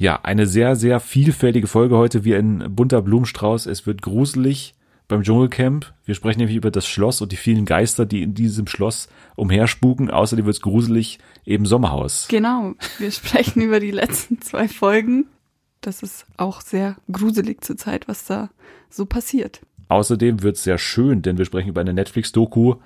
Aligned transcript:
Ja, 0.00 0.18
eine 0.22 0.46
sehr, 0.46 0.76
sehr 0.76 0.98
vielfältige 0.98 1.66
Folge 1.66 1.98
heute 1.98 2.24
wie 2.24 2.34
ein 2.34 2.74
bunter 2.74 3.02
Blumenstrauß. 3.02 3.66
Es 3.66 3.86
wird 3.86 4.00
gruselig 4.00 4.74
beim 5.08 5.22
Dschungelcamp. 5.22 5.92
Wir 6.06 6.14
sprechen 6.14 6.38
nämlich 6.38 6.56
über 6.56 6.70
das 6.70 6.86
Schloss 6.86 7.20
und 7.20 7.32
die 7.32 7.36
vielen 7.36 7.66
Geister, 7.66 8.06
die 8.06 8.22
in 8.22 8.32
diesem 8.32 8.66
Schloss 8.66 9.10
umherspuken. 9.36 10.10
Außerdem 10.10 10.46
wird 10.46 10.56
es 10.56 10.62
gruselig 10.62 11.18
im 11.44 11.66
Sommerhaus. 11.66 12.28
Genau, 12.30 12.72
wir 12.96 13.10
sprechen 13.10 13.60
über 13.60 13.78
die 13.78 13.90
letzten 13.90 14.40
zwei 14.40 14.68
Folgen. 14.68 15.26
Das 15.82 16.02
ist 16.02 16.24
auch 16.38 16.62
sehr 16.62 16.96
gruselig 17.12 17.62
zurzeit, 17.62 18.08
was 18.08 18.24
da 18.24 18.48
so 18.88 19.04
passiert. 19.04 19.60
Außerdem 19.88 20.42
wird 20.42 20.56
es 20.56 20.62
sehr 20.64 20.78
schön, 20.78 21.20
denn 21.20 21.36
wir 21.36 21.44
sprechen 21.44 21.68
über 21.68 21.82
eine 21.82 21.92
Netflix-Doku 21.92 22.76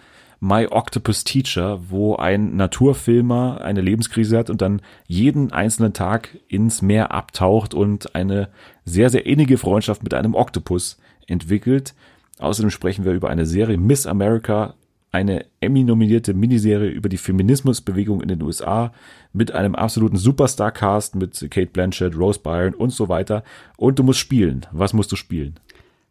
My 0.45 0.67
Octopus 0.71 1.25
Teacher, 1.25 1.81
wo 1.89 2.17
ein 2.17 2.55
Naturfilmer 2.55 3.63
eine 3.63 3.81
Lebenskrise 3.81 4.37
hat 4.37 4.51
und 4.51 4.61
dann 4.61 4.83
jeden 5.07 5.53
einzelnen 5.53 5.95
Tag 5.95 6.37
ins 6.49 6.83
Meer 6.83 7.13
abtaucht 7.13 7.73
und 7.73 8.15
eine 8.15 8.51
sehr, 8.85 9.09
sehr 9.09 9.25
innige 9.25 9.57
Freundschaft 9.57 10.03
mit 10.03 10.13
einem 10.13 10.35
Oktopus 10.35 10.99
entwickelt. 11.27 11.95
Außerdem 12.41 12.71
sprechen 12.71 13.07
wir 13.07 13.13
über 13.13 13.31
eine 13.31 13.47
Serie 13.47 13.79
Miss 13.79 14.07
America, 14.07 14.75
eine 15.13 15.47
Emmy-nominierte 15.61 16.35
Miniserie 16.35 16.91
über 16.91 17.09
die 17.09 17.17
Feminismusbewegung 17.17 18.21
in 18.21 18.29
den 18.29 18.43
USA 18.43 18.93
mit 19.33 19.53
einem 19.53 19.75
absoluten 19.75 20.19
Superstar-Cast 20.19 21.15
mit 21.15 21.41
Kate 21.51 21.71
Blanchett, 21.73 22.19
Rose 22.19 22.41
Byrne 22.41 22.77
und 22.77 22.91
so 22.91 23.09
weiter. 23.09 23.45
Und 23.79 23.99
du 23.99 24.03
musst 24.03 24.19
spielen. 24.19 24.67
Was 24.73 24.93
musst 24.93 25.11
du 25.11 25.17
spielen? 25.17 25.59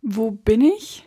Wo 0.02 0.31
bin 0.31 0.62
ich? 0.62 1.06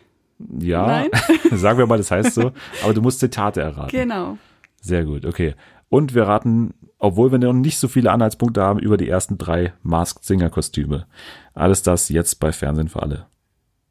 Ja, 0.59 1.05
sagen 1.51 1.79
wir 1.79 1.87
mal, 1.87 1.97
das 1.97 2.11
heißt 2.11 2.33
so. 2.33 2.51
Aber 2.83 2.93
du 2.93 3.01
musst 3.01 3.19
Zitate 3.19 3.61
erraten. 3.61 3.91
Genau. 3.91 4.37
Sehr 4.81 5.05
gut, 5.05 5.25
okay. 5.25 5.55
Und 5.89 6.13
wir 6.13 6.23
raten, 6.23 6.73
obwohl 6.99 7.31
wir 7.31 7.39
noch 7.39 7.53
nicht 7.53 7.79
so 7.79 7.87
viele 7.87 8.11
Anhaltspunkte 8.11 8.61
haben, 8.61 8.79
über 8.79 8.97
die 8.97 9.09
ersten 9.09 9.37
drei 9.37 9.73
Masked 9.83 10.23
Singer 10.23 10.49
Kostüme. 10.49 11.07
Alles 11.53 11.81
das 11.81 12.09
jetzt 12.09 12.39
bei 12.39 12.51
Fernsehen 12.51 12.89
für 12.89 13.01
alle. 13.01 13.27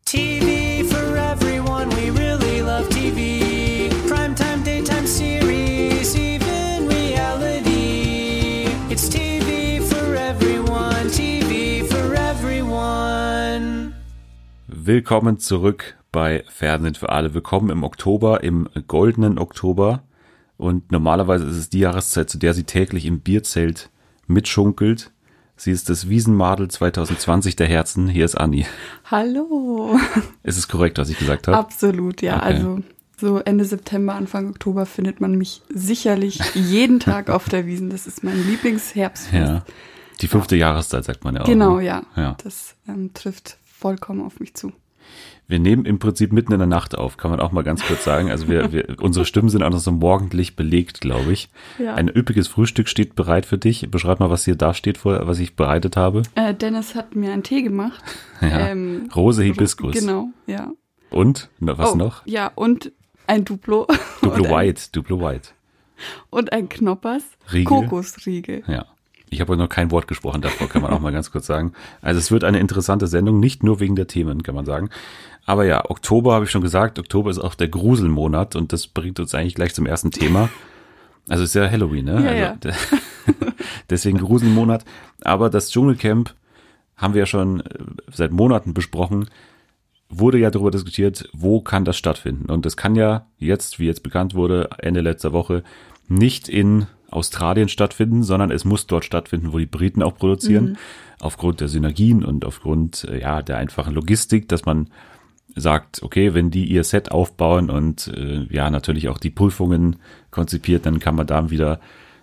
TV 0.05 0.85
for 0.85 1.17
everyone, 1.17 1.89
we 1.97 2.11
really 2.11 2.61
love 2.61 2.89
TV. 2.91 3.91
Primetime, 4.07 4.63
daytime 4.63 5.07
series, 5.07 6.15
even 6.15 6.87
reality. 6.87 8.69
It's 8.89 9.09
TV 9.09 9.81
for 9.81 10.15
everyone, 10.15 11.11
TV 11.11 11.85
for 11.89 12.15
everyone. 12.15 13.95
Willkommen 14.69 15.39
zurück 15.39 15.97
bei 16.17 16.45
Fernsehen 16.49 16.95
für 16.95 17.11
alle. 17.11 17.35
Willkommen 17.35 17.69
im 17.69 17.85
Oktober, 17.85 18.43
im 18.43 18.71
goldenen 18.89 19.39
Oktober. 19.39 20.03
Und 20.57 20.91
normalerweise 20.91 21.45
ist 21.45 21.57
es 21.57 21.69
die 21.69 21.81
Jahreszeit, 21.81 22.31
zu 22.31 22.39
der 22.39 22.55
sie 22.55 22.65
täglich 22.65 23.05
im 23.05 23.21
Bierzelt 23.21 23.91
mitschunkelt. 24.27 25.13
Sie 25.57 25.71
ist 25.71 25.91
das 25.91 26.09
Wiesenmadel 26.09 26.69
2020 26.69 27.57
der 27.57 27.67
Herzen. 27.67 28.09
Hier 28.09 28.25
ist 28.25 28.35
Anni. 28.35 28.65
Hallo. 29.11 30.01
Ist 30.43 30.57
es 30.57 30.69
korrekt, 30.69 30.97
was 30.97 31.11
ich 31.11 31.19
gesagt 31.19 31.49
habe? 31.49 31.59
Absolut, 31.59 32.23
ja. 32.23 32.37
Okay. 32.37 32.47
Also 32.47 32.79
so 33.21 33.37
Ende 33.41 33.67
September, 33.67 34.15
Anfang 34.15 34.49
Oktober 34.49 34.87
findet 34.87 35.21
man 35.21 35.37
mich 35.37 35.61
sicherlich 35.69 36.41
jeden 36.55 36.99
Tag 36.99 37.29
auf 37.29 37.51
der 37.51 37.67
Wiesen. 37.67 37.91
Das 37.91 38.07
ist 38.07 38.25
mein 38.25 38.43
Lieblingsherbstfest. 38.49 39.35
Ja. 39.35 39.67
Die 40.23 40.29
fünfte 40.29 40.57
Jahreszeit, 40.57 41.05
sagt 41.05 41.25
man 41.25 41.35
ja 41.35 41.43
auch. 41.43 41.47
Genau, 41.47 41.77
ne? 41.77 41.85
ja. 41.85 42.03
Ja. 42.17 42.39
Das 42.43 42.75
ähm, 42.89 43.13
trifft 43.13 43.59
vollkommen 43.67 44.25
auf 44.25 44.41
mich 44.41 44.55
zu. 44.55 44.73
Wir 45.49 45.61
nehmen 45.61 45.85
im 45.85 46.01
Prinzip 46.01 46.33
mitten 46.33 46.53
in 46.53 46.59
der 46.59 46.67
Nacht 46.67 46.99
auf, 46.99 47.17
kann 47.17 47.31
man 47.31 47.39
auch 47.39 47.53
mal 47.53 47.63
ganz 47.63 47.85
kurz 47.85 48.03
sagen. 48.03 48.31
Also 48.31 48.49
wir, 48.49 48.73
wir 48.73 48.97
unsere 49.01 49.25
Stimmen 49.25 49.49
sind 49.49 49.63
auch 49.63 49.71
noch 49.71 49.79
so 49.79 49.93
morgendlich 49.93 50.57
belegt, 50.57 51.01
glaube 51.01 51.33
ich. 51.33 51.49
Ja. 51.79 51.95
Ein 51.95 52.09
üppiges 52.09 52.49
Frühstück 52.49 52.89
steht 52.89 53.15
bereit 53.15 53.47
für 53.47 53.59
dich. 53.59 53.89
Beschreib 53.91 54.19
mal, 54.19 54.31
was 54.31 54.45
hier 54.45 54.57
da 54.57 54.75
steht, 54.75 55.05
was 55.05 55.39
ich 55.39 55.55
bereitet 55.55 55.97
habe. 55.97 56.23
Äh, 56.35 56.55
Dennis 56.55 56.95
hat 56.97 57.15
mir 57.15 57.33
einen 57.33 57.43
Tee 57.43 57.63
gemacht. 57.63 58.03
Ja. 58.43 58.69
Ähm, 58.69 59.09
Rose 59.17 59.43
Hibiskus. 59.43 59.95
Genau, 59.95 60.29
ja. 60.47 60.71
Und 61.09 61.49
was 61.59 61.93
oh, 61.93 61.97
noch? 61.97 62.21
Ja, 62.27 62.53
und 62.55 62.93
ein 63.27 63.47
Duplo. 63.47 63.87
Duplo 64.21 64.45
White, 64.51 64.83
Duplo 64.93 65.19
White. 65.23 65.49
Und 66.29 66.53
ein 66.53 66.69
Knoppers. 66.69 67.25
Riegel. 67.51 67.65
Kokosriegel. 67.65 68.63
Ja. 68.67 68.85
Ich 69.31 69.41
habe 69.41 69.57
noch 69.57 69.69
kein 69.69 69.91
Wort 69.91 70.07
gesprochen 70.07 70.41
davor, 70.41 70.69
kann 70.69 70.83
man 70.83 70.93
auch 70.93 71.01
mal 71.01 71.13
ganz 71.13 71.31
kurz 71.33 71.47
sagen. 71.47 71.73
Also 72.01 72.19
es 72.19 72.31
wird 72.31 72.45
eine 72.45 72.61
interessante 72.61 73.07
Sendung, 73.09 73.41
nicht 73.41 73.63
nur 73.65 73.81
wegen 73.81 73.97
der 73.97 74.07
Themen, 74.07 74.43
kann 74.43 74.55
man 74.55 74.65
sagen. 74.65 74.89
Aber 75.45 75.65
ja, 75.65 75.89
Oktober 75.91 76.35
habe 76.35 76.45
ich 76.45 76.51
schon 76.51 76.63
gesagt, 76.63 76.99
Oktober 76.99 77.31
ist 77.31 77.39
auch 77.39 77.55
der 77.55 77.69
Gruselmonat 77.69 78.55
und 78.57 78.73
das 78.73 78.87
bringt 78.87 79.19
uns 79.21 79.35
eigentlich 79.35 79.55
gleich 79.55 79.75
zum 79.75 79.87
ersten 79.87 80.11
Thema. 80.11 80.49
Also 81.29 81.43
es 81.43 81.51
ist 81.51 81.55
ja 81.55 81.69
Halloween, 81.71 82.05
ne? 82.05 82.13
Ja, 82.23 82.29
also, 82.31 82.41
ja. 82.43 82.53
de- 82.55 82.73
Deswegen 83.91 84.19
Gruselmonat. 84.19 84.85
Aber 85.23 85.51
das 85.51 85.71
Dschungelcamp 85.71 86.33
haben 86.97 87.15
wir 87.15 87.21
ja 87.21 87.27
schon 87.27 87.61
äh, 87.61 87.65
seit 88.13 88.31
Monaten 88.33 88.75
besprochen, 88.75 89.29
wurde 90.09 90.39
ja 90.39 90.51
darüber 90.51 90.71
diskutiert, 90.71 91.29
wo 91.33 91.61
kann 91.61 91.85
das 91.85 91.97
stattfinden. 91.97 92.51
Und 92.51 92.65
das 92.65 92.77
kann 92.77 92.95
ja 92.95 93.27
jetzt, 93.39 93.81
wie 93.81 93.87
jetzt 93.87 94.03
bekannt 94.05 94.35
wurde, 94.35 94.69
Ende 94.79 95.01
letzter 95.01 95.33
Woche, 95.33 95.65
nicht 96.09 96.49
in 96.49 96.87
Australien 97.11 97.69
stattfinden, 97.69 98.23
sondern 98.23 98.51
es 98.51 98.65
muss 98.65 98.87
dort 98.87 99.05
stattfinden, 99.05 99.53
wo 99.53 99.59
die 99.59 99.67
Briten 99.67 100.03
auch 100.03 100.17
produzieren, 100.17 100.79
aufgrund 101.21 101.61
der 101.61 101.69
Synergien 101.69 102.25
und 102.25 102.45
aufgrund 102.45 103.05
äh, 103.05 103.21
ja 103.21 103.43
der 103.43 103.59
einfachen 103.59 103.95
Logistik, 103.95 104.49
dass 104.49 104.65
man 104.65 104.91
sagt, 105.55 106.03
okay, 106.03 106.35
wenn 106.35 106.51
die 106.51 106.67
ihr 106.67 106.85
Set 106.85 107.11
aufbauen 107.11 107.71
und 107.71 108.09
äh, 108.09 108.47
ja 108.51 108.71
natürlich 108.71 109.09
auch 109.09 109.19
die 109.19 109.31
Prüfungen 109.31 109.97
konzipiert, 110.31 110.85
dann 110.85 111.01
kann 111.01 111.15
man 111.15 111.27
da 111.27 111.51
wieder 111.51 111.81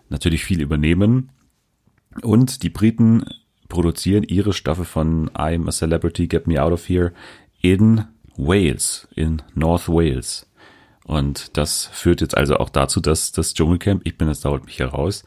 natürlich 0.09 0.45
viel 0.45 0.61
übernehmen. 0.61 1.29
Und 2.21 2.61
die 2.61 2.69
Briten 2.69 3.25
produzieren 3.69 4.23
ihre 4.23 4.53
Staffel 4.53 4.85
von 4.85 5.29
I'm 5.31 5.67
a 5.67 5.71
Celebrity, 5.71 6.27
Get 6.27 6.45
Me 6.45 6.61
Out 6.61 6.73
of 6.73 6.87
Here 6.87 7.11
in 7.61 8.05
Wales, 8.37 9.07
in 9.15 9.41
North 9.55 9.89
Wales. 9.89 10.47
Und 11.05 11.57
das 11.57 11.85
führt 11.91 12.21
jetzt 12.21 12.37
also 12.37 12.57
auch 12.57 12.69
dazu, 12.69 13.01
dass 13.01 13.31
das 13.31 13.53
Dschungelcamp, 13.53 14.01
ich 14.05 14.17
bin 14.17 14.27
jetzt 14.27 14.45
dauert 14.45 14.65
mich 14.65 14.79
heraus, 14.79 15.23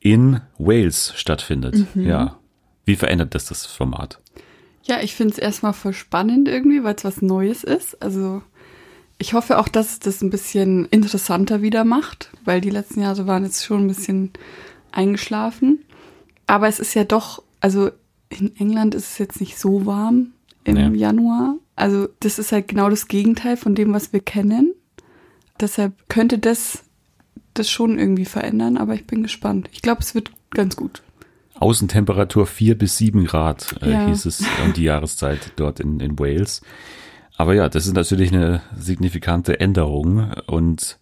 in 0.00 0.40
Wales 0.58 1.12
stattfindet. 1.16 1.86
Ja. 1.94 2.38
Wie 2.86 2.96
verändert 2.96 3.34
das 3.34 3.44
das 3.46 3.66
Format? 3.66 4.18
Ja, 4.84 5.00
ich 5.02 5.14
finde 5.14 5.34
es 5.34 5.38
erstmal 5.38 5.74
voll 5.74 5.92
spannend 5.92 6.48
irgendwie, 6.48 6.82
weil 6.82 6.94
es 6.94 7.04
was 7.04 7.20
Neues 7.20 7.64
ist. 7.64 8.00
Also 8.02 8.42
ich 9.18 9.34
hoffe 9.34 9.58
auch, 9.58 9.68
dass 9.68 9.92
es 9.92 9.98
das 10.00 10.22
ein 10.22 10.30
bisschen 10.30 10.86
interessanter 10.86 11.60
wieder 11.60 11.84
macht, 11.84 12.30
weil 12.46 12.62
die 12.62 12.70
letzten 12.70 13.02
Jahre 13.02 13.26
waren 13.26 13.44
jetzt 13.44 13.64
schon 13.64 13.84
ein 13.84 13.88
bisschen 13.88 14.30
eingeschlafen. 14.90 15.84
Aber 16.46 16.66
es 16.66 16.80
ist 16.80 16.94
ja 16.94 17.04
doch, 17.04 17.42
also 17.60 17.90
in 18.30 18.56
England 18.56 18.94
ist 18.94 19.12
es 19.12 19.18
jetzt 19.18 19.40
nicht 19.40 19.58
so 19.58 19.84
warm 19.84 20.32
im 20.64 20.74
Nee. 20.74 20.98
Januar. 20.98 21.56
Also 21.76 22.08
das 22.20 22.38
ist 22.38 22.52
halt 22.52 22.68
genau 22.68 22.88
das 22.88 23.06
Gegenteil 23.08 23.56
von 23.56 23.74
dem, 23.74 23.92
was 23.92 24.12
wir 24.12 24.20
kennen. 24.20 24.74
Deshalb 25.60 25.92
könnte 26.08 26.38
das 26.38 26.84
das 27.54 27.68
schon 27.68 27.98
irgendwie 27.98 28.24
verändern, 28.24 28.76
aber 28.76 28.94
ich 28.94 29.06
bin 29.06 29.22
gespannt. 29.22 29.68
Ich 29.72 29.82
glaube, 29.82 30.00
es 30.02 30.14
wird 30.14 30.30
ganz 30.50 30.76
gut. 30.76 31.02
Außentemperatur 31.58 32.46
4 32.46 32.78
bis 32.78 32.96
7 32.96 33.24
Grad, 33.26 33.74
äh, 33.82 33.90
Ja. 33.92 34.06
hieß 34.06 34.24
es 34.26 34.40
um 34.64 34.72
die 34.72 34.84
Jahreszeit 34.84 35.52
dort 35.56 35.80
in, 35.80 35.98
in 36.00 36.18
Wales. 36.18 36.62
Aber 37.36 37.54
ja, 37.54 37.68
das 37.68 37.86
ist 37.86 37.94
natürlich 37.94 38.32
eine 38.32 38.62
signifikante 38.76 39.58
Änderung 39.60 40.30
und 40.46 40.98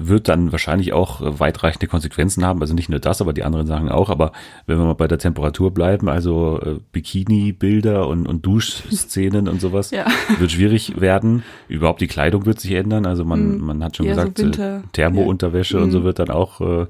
wird 0.00 0.28
dann 0.28 0.52
wahrscheinlich 0.52 0.92
auch 0.92 1.20
äh, 1.20 1.40
weitreichende 1.40 1.88
Konsequenzen 1.88 2.44
haben. 2.46 2.60
Also 2.60 2.72
nicht 2.72 2.88
nur 2.88 3.00
das, 3.00 3.20
aber 3.20 3.32
die 3.32 3.42
anderen 3.42 3.66
Sachen 3.66 3.88
auch. 3.88 4.10
Aber 4.10 4.30
wenn 4.66 4.78
wir 4.78 4.84
mal 4.84 4.94
bei 4.94 5.08
der 5.08 5.18
Temperatur 5.18 5.74
bleiben, 5.74 6.08
also 6.08 6.60
äh, 6.64 6.76
Bikini-Bilder 6.92 8.06
und, 8.06 8.26
und 8.26 8.46
Duschszenen 8.46 9.48
und 9.48 9.60
sowas, 9.60 9.90
Ja. 9.98 10.06
wird 10.38 10.52
schwierig 10.52 11.00
werden. 11.00 11.42
Überhaupt 11.68 12.00
die 12.00 12.06
Kleidung 12.06 12.46
wird 12.46 12.60
sich 12.60 12.72
ändern. 12.72 13.06
Also 13.06 13.24
man, 13.24 13.58
man 13.58 13.82
hat 13.82 13.96
schon 13.96 14.06
Ja, 14.06 14.14
so 14.14 14.30
gesagt, 14.30 14.58
äh, 14.60 14.80
Thermounterwäsche 14.92 15.78
ja. 15.78 15.82
und 15.82 15.90
so 15.90 16.00
Mhm. 16.00 16.04
wird 16.04 16.18
dann 16.20 16.30
auch 16.30 16.60
äh, 16.60 16.86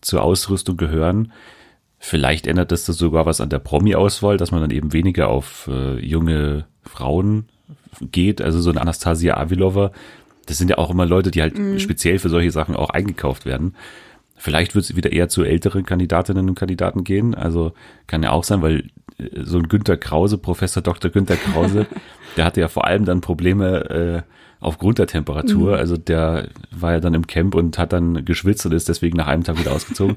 zur 0.00 0.22
Ausrüstung 0.22 0.76
gehören. 0.76 1.32
Vielleicht 1.98 2.46
ändert 2.46 2.72
das 2.72 2.84
das 2.84 2.96
sogar 2.96 3.26
was 3.26 3.40
an 3.40 3.48
der 3.50 3.58
Promi-Auswahl, 3.60 4.36
dass 4.36 4.50
man 4.52 4.60
dann 4.60 4.70
eben 4.70 4.92
weniger 4.92 5.28
auf 5.28 5.68
äh, 5.70 5.98
junge 5.98 6.64
Frauen 6.84 7.46
geht. 8.00 8.40
Also 8.42 8.60
so 8.60 8.70
eine 8.70 8.80
Anastasia 8.80 9.36
Avilova, 9.36 9.92
das 10.46 10.58
sind 10.58 10.70
ja 10.70 10.78
auch 10.78 10.90
immer 10.90 11.06
Leute, 11.06 11.30
die 11.30 11.42
halt 11.42 11.54
speziell 11.80 12.18
für 12.18 12.28
solche 12.28 12.50
Sachen 12.50 12.76
auch 12.76 12.90
eingekauft 12.90 13.46
werden. 13.46 13.74
Vielleicht 14.36 14.74
wird 14.74 14.84
es 14.84 14.96
wieder 14.96 15.12
eher 15.12 15.28
zu 15.28 15.44
älteren 15.44 15.86
Kandidatinnen 15.86 16.48
und 16.48 16.56
Kandidaten 16.56 17.04
gehen. 17.04 17.34
Also 17.34 17.74
kann 18.08 18.24
ja 18.24 18.32
auch 18.32 18.42
sein, 18.42 18.60
weil 18.60 18.90
äh, 19.18 19.44
so 19.44 19.58
ein 19.58 19.68
Günter 19.68 19.96
Krause, 19.96 20.36
Professor 20.36 20.82
Dr. 20.82 21.12
Günter 21.12 21.36
Krause, 21.36 21.86
der 22.36 22.44
hatte 22.44 22.60
ja 22.60 22.66
vor 22.66 22.86
allem 22.86 23.04
dann 23.04 23.20
Probleme 23.20 23.90
äh, 23.90 24.22
aufgrund 24.58 24.98
der 24.98 25.06
Temperatur. 25.06 25.76
Also 25.76 25.96
der 25.96 26.48
war 26.72 26.92
ja 26.92 27.00
dann 27.00 27.14
im 27.14 27.28
Camp 27.28 27.54
und 27.54 27.78
hat 27.78 27.92
dann 27.92 28.24
geschwitzt 28.24 28.66
und 28.66 28.72
ist 28.72 28.88
deswegen 28.88 29.16
nach 29.16 29.28
einem 29.28 29.44
Tag 29.44 29.60
wieder 29.60 29.72
ausgezogen. 29.72 30.16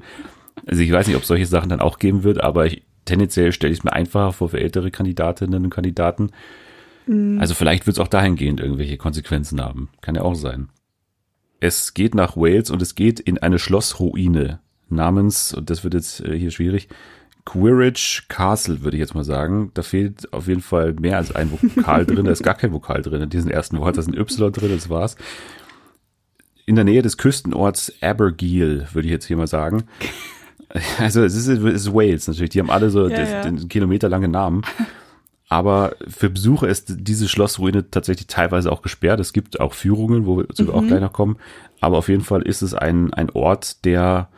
Also 0.66 0.82
ich 0.82 0.92
weiß 0.92 1.06
nicht, 1.06 1.18
ob 1.18 1.26
solche 1.26 1.46
Sachen 1.46 1.70
dann 1.70 1.82
auch 1.82 2.00
geben 2.00 2.24
wird, 2.24 2.44
aber 2.44 2.66
ich, 2.66 2.82
tendenziell 3.06 3.52
stelle 3.52 3.74
ich 3.74 3.80
es 3.80 3.84
mir 3.84 3.94
einfacher 3.94 4.32
vor 4.32 4.50
für 4.50 4.60
ältere 4.60 4.90
Kandidatinnen 4.90 5.66
und 5.66 5.70
Kandidaten. 5.70 6.32
Also 7.08 7.54
vielleicht 7.54 7.86
wird 7.86 7.98
es 7.98 8.02
auch 8.02 8.08
dahingehend 8.08 8.60
irgendwelche 8.60 8.98
Konsequenzen 8.98 9.62
haben. 9.62 9.90
Kann 10.02 10.16
ja 10.16 10.22
auch 10.22 10.36
sein. 10.36 10.70
Es 11.60 11.94
geht 11.94 12.16
nach 12.16 12.36
Wales 12.36 12.72
und 12.72 12.82
es 12.82 12.96
geht 12.96 13.20
in 13.20 13.38
eine 13.38 13.60
Schlossruine 13.60 14.60
namens, 14.90 15.54
und 15.54 15.70
das 15.70 15.84
wird 15.84 15.94
jetzt 15.94 16.22
äh, 16.22 16.38
hier 16.38 16.52
schwierig, 16.52 16.90
Quiridge 17.46 18.24
Castle, 18.28 18.82
würde 18.82 18.98
ich 18.98 19.02
jetzt 19.02 19.14
mal 19.14 19.24
sagen. 19.24 19.70
Da 19.76 19.84
fehlt 19.84 20.34
auf 20.34 20.48
jeden 20.48 20.62
Fall 20.62 20.94
mehr 20.94 21.18
als 21.18 21.34
ein 21.34 21.52
Vokal 21.52 22.06
drin. 22.08 22.26
Da 22.26 22.32
ist 22.32 22.44
gar 22.44 22.56
kein 22.56 22.74
Vokal 22.74 23.04
drin 23.04 23.22
in 23.22 23.30
diesen 23.30 23.52
ersten 23.52 23.78
Wort. 23.78 23.98
Da 23.98 24.02
ist 24.02 24.08
ein 24.08 24.18
Y 24.18 24.52
drin, 24.52 24.72
das 24.72 24.90
war's. 24.90 25.16
In 26.66 26.76
der 26.76 26.86
Nähe 26.86 27.04
des 27.04 27.18
Küstenorts 27.18 27.94
Abergele, 28.02 28.88
würde 28.94 29.08
ich 29.08 29.12
jetzt 29.12 29.26
hier 29.26 29.38
mal 29.38 29.48
sagen. 29.48 29.84
Also 31.00 31.24
es 31.24 31.36
ist, 31.36 31.48
es 31.48 31.64
ist 31.64 31.94
Wales 31.94 32.28
natürlich. 32.28 32.50
Die 32.50 32.60
haben 32.60 32.70
alle 32.70 32.90
so 32.90 33.08
Ja, 33.08 33.24
ja. 33.24 33.42
den 33.44 33.70
kilometerlangen 33.70 34.30
Namen. 34.32 34.64
Aber 35.48 35.96
für 36.08 36.30
Besucher 36.30 36.68
ist 36.68 36.94
diese 36.98 37.28
Schlossruine 37.28 37.90
tatsächlich 37.92 38.28
teilweise 38.28 38.72
auch 38.72 38.82
gesperrt. 38.82 39.20
Es 39.20 39.32
gibt 39.32 39.60
auch 39.60 39.74
Führungen, 39.74 40.26
wo 40.26 40.38
wir 40.38 40.50
zu 40.50 40.74
auch 40.74 40.82
gleich 40.86 41.02
noch 41.02 41.14
kommen. 41.14 41.38
Aber 41.82 41.98
auf 42.00 42.10
jeden 42.10 42.24
Fall 42.24 42.42
ist 42.42 42.62
es 42.64 42.74
ein, 42.74 43.14
ein 43.14 43.30
Ort, 43.30 43.86
der 43.86 44.30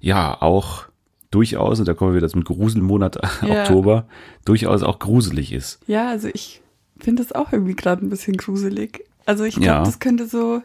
ja 0.00 0.40
auch 0.40 0.84
durchaus, 1.32 1.80
und 1.80 1.88
da 1.88 1.94
kommen 1.94 2.12
wir 2.12 2.16
wieder 2.18 2.28
zum 2.28 2.44
Gruselmonat 2.44 3.18
Ja. 3.42 3.62
Oktober, 3.62 4.06
durchaus 4.44 4.82
auch 4.82 4.98
gruselig 5.00 5.52
ist. 5.52 5.80
Ja, 5.88 6.08
also 6.10 6.28
ich 6.32 6.60
finde 7.00 7.22
das 7.24 7.32
auch 7.32 7.52
irgendwie 7.52 7.74
gerade 7.74 8.04
ein 8.06 8.10
bisschen 8.10 8.36
gruselig. 8.36 9.04
Also 9.26 9.42
ich 9.44 9.54
glaube, 9.54 9.66
Ja. 9.66 9.82
das 9.84 9.98
könnte 9.98 10.26
so. 10.26 10.62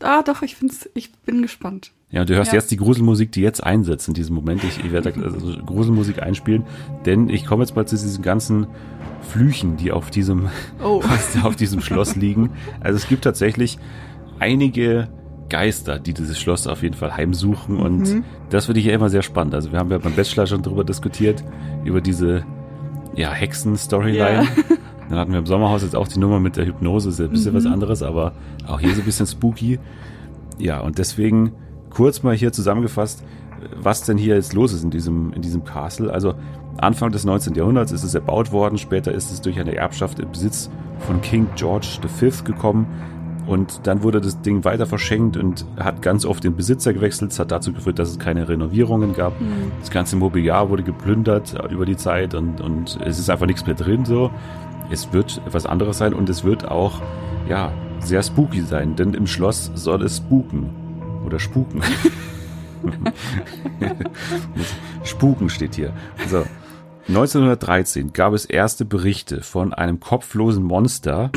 Ah, 0.00 0.22
doch, 0.22 0.42
ich 0.42 0.56
find's, 0.56 0.88
ich 0.94 1.12
bin 1.12 1.40
gespannt. 1.42 1.92
Ja, 2.10 2.22
und 2.22 2.30
du 2.30 2.34
hörst 2.34 2.52
Ja. 2.52 2.58
jetzt 2.58 2.70
die 2.70 2.76
Gruselmusik, 2.76 3.30
die 3.32 3.40
jetzt 3.40 3.62
einsetzt 3.62 4.08
in 4.08 4.14
diesem 4.14 4.34
Moment. 4.34 4.64
Ich, 4.64 4.84
ich 4.84 4.90
werde 4.90 5.12
also 5.22 5.56
Gruselmusik 5.64 6.20
einspielen, 6.22 6.64
denn 7.06 7.28
ich 7.28 7.46
komme 7.46 7.62
jetzt 7.62 7.76
mal 7.76 7.86
zu 7.86 7.94
diesen 7.96 8.22
ganzen 8.22 8.66
Flüchen, 9.22 9.76
die 9.76 9.92
auf 9.92 10.10
diesem, 10.10 10.48
Oh. 10.82 11.02
auf 11.44 11.54
diesem 11.56 11.80
Schloss 11.80 12.16
liegen. 12.16 12.50
Also 12.80 12.96
es 12.96 13.06
gibt 13.08 13.22
tatsächlich 13.24 13.78
einige 14.40 15.08
Geister, 15.48 15.98
die 15.98 16.14
dieses 16.14 16.38
Schloss 16.38 16.66
auf 16.66 16.82
jeden 16.82 16.94
Fall 16.94 17.16
heimsuchen 17.16 17.76
und 17.76 18.22
das 18.50 18.66
finde 18.66 18.80
ich 18.80 18.86
ja 18.86 18.92
immer 18.94 19.08
sehr 19.10 19.22
spannend. 19.22 19.54
Also 19.54 19.72
wir 19.72 19.78
haben 19.78 19.90
ja 19.90 19.98
beim 19.98 20.12
Bachelor 20.14 20.46
schon 20.46 20.62
drüber 20.62 20.84
diskutiert, 20.84 21.44
über 21.84 22.00
diese 22.00 22.44
ja, 23.16 23.32
Hexen-Storyline. 23.32 24.44
Ja. 24.44 24.48
Dann 25.10 25.18
hatten 25.18 25.32
wir 25.32 25.40
im 25.40 25.46
Sommerhaus 25.46 25.82
jetzt 25.82 25.96
auch 25.96 26.06
die 26.06 26.20
Nummer 26.20 26.38
mit 26.38 26.56
der 26.56 26.66
Hypnose, 26.66 27.08
ist 27.08 27.18
ja 27.18 27.24
ein 27.24 27.32
bisschen 27.32 27.52
was 27.54 27.66
anderes, 27.66 28.02
aber 28.04 28.32
auch 28.68 28.78
hier 28.78 28.94
so 28.94 29.00
ein 29.00 29.04
bisschen 29.04 29.26
spooky. 29.26 29.80
Ja, 30.58 30.80
und 30.80 30.98
deswegen 30.98 31.50
kurz 31.90 32.22
mal 32.22 32.34
hier 32.34 32.52
zusammengefasst, 32.52 33.22
was 33.76 34.02
denn 34.02 34.16
hier 34.16 34.36
jetzt 34.36 34.52
los 34.54 34.72
ist 34.72 34.84
in 34.84 34.90
diesem, 34.90 35.32
in 35.32 35.42
diesem 35.42 35.64
Castle. 35.64 36.12
Also 36.12 36.34
Anfang 36.78 37.12
des 37.12 37.24
19. 37.24 37.54
Jahrhunderts 37.54 37.92
ist 37.92 38.04
es 38.04 38.14
erbaut 38.14 38.52
worden, 38.52 38.78
später 38.78 39.12
ist 39.12 39.30
es 39.30 39.40
durch 39.40 39.60
eine 39.60 39.74
Erbschaft 39.76 40.18
im 40.18 40.30
Besitz 40.30 40.70
von 41.00 41.20
King 41.20 41.46
George 41.56 41.98
V 42.08 42.44
gekommen 42.44 42.86
und 43.46 43.86
dann 43.86 44.02
wurde 44.02 44.20
das 44.20 44.40
Ding 44.42 44.64
weiter 44.64 44.86
verschenkt 44.86 45.36
und 45.36 45.66
hat 45.78 46.02
ganz 46.02 46.24
oft 46.24 46.44
den 46.44 46.54
Besitzer 46.54 46.92
gewechselt. 46.92 47.32
Es 47.32 47.38
hat 47.38 47.50
dazu 47.50 47.72
geführt, 47.72 47.98
dass 47.98 48.10
es 48.10 48.18
keine 48.18 48.48
Renovierungen 48.48 49.12
gab. 49.12 49.32
Das 49.80 49.90
ganze 49.90 50.16
Mobiliar 50.16 50.70
wurde 50.70 50.82
geplündert 50.82 51.54
über 51.70 51.84
die 51.84 51.96
Zeit 51.96 52.34
und, 52.34 52.60
und 52.60 52.98
es 53.04 53.18
ist 53.18 53.28
einfach 53.28 53.46
nichts 53.46 53.66
mehr 53.66 53.74
drin 53.74 54.04
so. 54.04 54.30
Es 54.90 55.12
wird 55.12 55.42
etwas 55.46 55.66
anderes 55.66 55.98
sein 55.98 56.14
und 56.14 56.28
es 56.28 56.44
wird 56.44 56.68
auch, 56.68 57.00
ja, 57.48 57.72
sehr 57.98 58.22
spooky 58.22 58.62
sein, 58.62 58.96
denn 58.96 59.14
im 59.14 59.26
Schloss 59.26 59.70
soll 59.74 60.02
es 60.02 60.18
spuken. 60.18 60.70
Oder 61.30 61.38
spuken. 61.38 61.80
spuken 65.04 65.48
steht 65.48 65.76
hier. 65.76 65.92
So. 66.28 66.44
1913 67.06 68.12
gab 68.12 68.32
es 68.32 68.44
erste 68.44 68.84
Berichte 68.84 69.42
von 69.42 69.72
einem 69.72 70.00
kopflosen 70.00 70.64
Monster. 70.64 71.30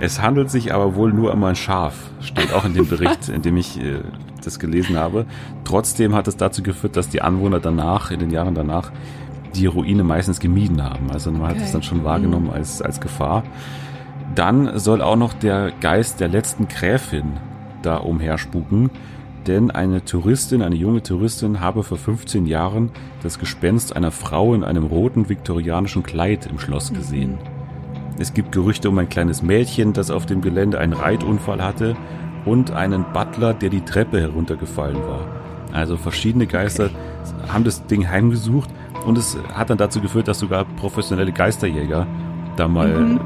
es 0.00 0.20
handelt 0.20 0.50
sich 0.50 0.74
aber 0.74 0.96
wohl 0.96 1.14
nur 1.14 1.32
um 1.32 1.42
ein 1.44 1.56
Schaf, 1.56 1.94
steht 2.20 2.52
auch 2.52 2.66
in 2.66 2.74
dem 2.74 2.86
Bericht, 2.86 3.30
in 3.30 3.40
dem 3.40 3.56
ich 3.56 3.80
äh, 3.80 4.02
das 4.44 4.58
gelesen 4.58 4.98
habe. 4.98 5.24
Trotzdem 5.64 6.14
hat 6.14 6.28
es 6.28 6.36
dazu 6.36 6.62
geführt, 6.62 6.98
dass 6.98 7.08
die 7.08 7.22
Anwohner 7.22 7.58
danach, 7.58 8.10
in 8.10 8.20
den 8.20 8.30
Jahren 8.30 8.54
danach, 8.54 8.92
die 9.54 9.64
Ruine 9.64 10.04
meistens 10.04 10.40
gemieden 10.40 10.82
haben. 10.82 11.10
Also 11.10 11.32
man 11.32 11.44
hat 11.44 11.52
Okay. 11.52 11.62
es 11.64 11.72
dann 11.72 11.82
schon 11.82 12.04
wahrgenommen 12.04 12.50
als, 12.50 12.82
als 12.82 13.00
Gefahr. 13.00 13.44
Dann 14.34 14.78
soll 14.78 15.02
auch 15.02 15.16
noch 15.16 15.32
der 15.32 15.72
Geist 15.80 16.20
der 16.20 16.28
letzten 16.28 16.68
Gräfin 16.68 17.34
da 17.82 17.98
umherspuken, 17.98 18.90
denn 19.46 19.70
eine 19.70 20.04
Touristin, 20.04 20.62
eine 20.62 20.74
junge 20.74 21.02
Touristin, 21.02 21.60
habe 21.60 21.82
vor 21.82 21.98
15 21.98 22.46
Jahren 22.46 22.90
das 23.22 23.38
Gespenst 23.38 23.94
einer 23.94 24.10
Frau 24.10 24.54
in 24.54 24.64
einem 24.64 24.84
roten 24.84 25.28
viktorianischen 25.28 26.02
Kleid 26.02 26.46
im 26.46 26.58
Schloss 26.58 26.92
gesehen. 26.92 27.38
Es 28.18 28.32
gibt 28.32 28.52
Gerüchte 28.52 28.88
um 28.88 28.98
ein 28.98 29.08
kleines 29.08 29.42
Mädchen, 29.42 29.92
das 29.92 30.10
auf 30.10 30.24
dem 30.24 30.40
Gelände 30.40 30.78
einen 30.78 30.92
Reitunfall 30.94 31.62
hatte 31.62 31.96
und 32.44 32.70
einen 32.70 33.04
Butler, 33.12 33.52
der 33.54 33.70
die 33.70 33.82
Treppe 33.82 34.20
heruntergefallen 34.20 34.96
war. 34.96 35.26
Also 35.72 35.96
verschiedene 35.96 36.46
Geister 36.46 36.90
haben 37.48 37.64
das 37.64 37.86
Ding 37.86 38.08
heimgesucht 38.08 38.70
und 39.04 39.18
es 39.18 39.36
hat 39.52 39.70
dann 39.70 39.78
dazu 39.78 40.00
geführt, 40.00 40.28
dass 40.28 40.38
sogar 40.38 40.64
professionelle 40.64 41.32
Geisterjäger 41.32 42.06
da 42.56 42.68
mal 42.68 42.88
Mhm. 42.88 43.20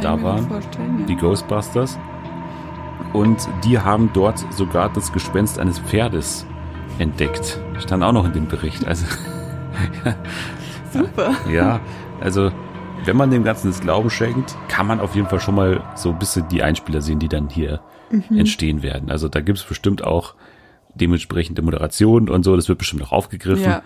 Da 0.00 0.22
waren 0.22 0.48
ja. 0.50 1.06
die 1.06 1.16
Ghostbusters. 1.16 1.98
Und 3.12 3.48
die 3.64 3.78
haben 3.78 4.10
dort 4.12 4.44
sogar 4.52 4.92
das 4.92 5.12
Gespenst 5.12 5.58
eines 5.58 5.78
Pferdes 5.78 6.46
entdeckt. 6.98 7.60
Stand 7.78 8.02
auch 8.02 8.12
noch 8.12 8.24
in 8.24 8.32
dem 8.32 8.48
Bericht. 8.48 8.86
Also, 8.86 9.06
Super. 10.92 11.34
ja, 11.50 11.80
also, 12.20 12.50
wenn 13.04 13.16
man 13.16 13.30
dem 13.30 13.44
Ganzen 13.44 13.68
das 13.68 13.80
Glauben 13.80 14.10
schenkt, 14.10 14.56
kann 14.68 14.86
man 14.86 15.00
auf 15.00 15.14
jeden 15.14 15.28
Fall 15.28 15.40
schon 15.40 15.54
mal 15.54 15.82
so 15.94 16.10
ein 16.10 16.18
bisschen 16.18 16.48
die 16.48 16.62
Einspieler 16.62 17.02
sehen, 17.02 17.18
die 17.18 17.28
dann 17.28 17.48
hier 17.48 17.80
entstehen 18.30 18.82
werden. 18.82 19.10
Also, 19.10 19.28
da 19.28 19.40
gibt 19.40 19.58
es 19.58 19.64
bestimmt 19.64 20.04
auch 20.04 20.34
dementsprechende 20.94 21.62
Moderationen 21.62 22.28
und 22.28 22.44
so. 22.44 22.56
Das 22.56 22.68
wird 22.68 22.78
bestimmt 22.78 23.02
auch 23.02 23.12
aufgegriffen. 23.12 23.64
Ja. 23.64 23.82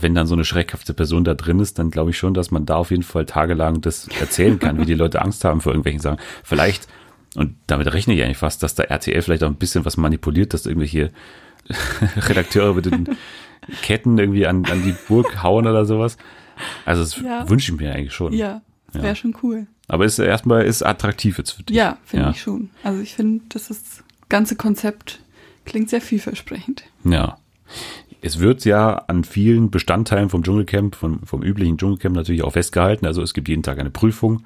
Wenn 0.00 0.14
dann 0.14 0.26
so 0.26 0.34
eine 0.34 0.44
schreckhafte 0.44 0.94
Person 0.94 1.24
da 1.24 1.34
drin 1.34 1.60
ist, 1.60 1.78
dann 1.78 1.90
glaube 1.90 2.10
ich 2.10 2.18
schon, 2.18 2.34
dass 2.34 2.50
man 2.50 2.66
da 2.66 2.76
auf 2.76 2.90
jeden 2.90 3.02
Fall 3.02 3.26
tagelang 3.26 3.80
das 3.80 4.08
erzählen 4.20 4.58
kann, 4.58 4.78
wie 4.78 4.86
die 4.86 4.94
Leute 4.94 5.20
Angst 5.22 5.44
haben 5.44 5.60
vor 5.60 5.72
irgendwelchen 5.72 6.00
Sachen. 6.00 6.18
Vielleicht, 6.42 6.88
und 7.36 7.56
damit 7.66 7.92
rechne 7.92 8.14
ich 8.14 8.22
eigentlich 8.22 8.38
fast, 8.38 8.62
dass 8.62 8.74
da 8.74 8.84
RTL 8.84 9.22
vielleicht 9.22 9.42
auch 9.44 9.48
ein 9.48 9.56
bisschen 9.56 9.84
was 9.84 9.96
manipuliert, 9.96 10.54
dass 10.54 10.66
irgendwelche 10.66 11.10
Redakteure 12.28 12.74
mit 12.74 12.86
den 12.86 13.08
Ketten 13.82 14.18
irgendwie 14.18 14.46
an, 14.46 14.64
an 14.66 14.82
die 14.82 14.94
Burg 15.08 15.42
hauen 15.42 15.66
oder 15.66 15.84
sowas. 15.84 16.16
Also 16.84 17.02
das 17.02 17.16
Ja. 17.20 17.48
wünsche 17.48 17.72
ich 17.72 17.78
mir 17.80 17.92
eigentlich 17.94 18.12
schon. 18.14 18.32
Ja, 18.32 18.62
das 18.92 19.02
wäre 19.02 19.16
schon 19.16 19.36
cool. 19.42 19.66
Aber 19.88 20.04
ist 20.04 20.18
erstmal 20.18 20.64
ist 20.64 20.82
attraktiv 20.82 21.38
jetzt 21.38 21.52
für 21.52 21.62
dich. 21.62 21.76
Ja, 21.76 21.98
finde 22.04 22.26
Ja. 22.26 22.30
ich 22.30 22.40
schon. 22.40 22.70
Also 22.82 23.00
ich 23.00 23.14
finde, 23.14 23.42
das 23.48 23.70
ist, 23.70 24.02
ganze 24.28 24.56
Konzept 24.56 25.20
klingt 25.64 25.90
sehr 25.90 26.00
vielversprechend. 26.00 26.84
Ja. 27.04 27.38
Es 28.22 28.38
wird 28.38 28.64
ja 28.64 28.96
an 29.06 29.24
vielen 29.24 29.70
Bestandteilen 29.70 30.28
vom 30.28 30.42
Dschungelcamp, 30.42 30.94
vom, 30.94 31.20
vom 31.24 31.42
üblichen 31.42 31.78
Dschungelcamp 31.78 32.14
natürlich 32.14 32.42
auch 32.42 32.52
festgehalten. 32.52 33.06
Also 33.06 33.22
es 33.22 33.32
gibt 33.34 33.48
jeden 33.48 33.62
Tag 33.62 33.78
eine 33.78 33.90
Prüfung. 33.90 34.42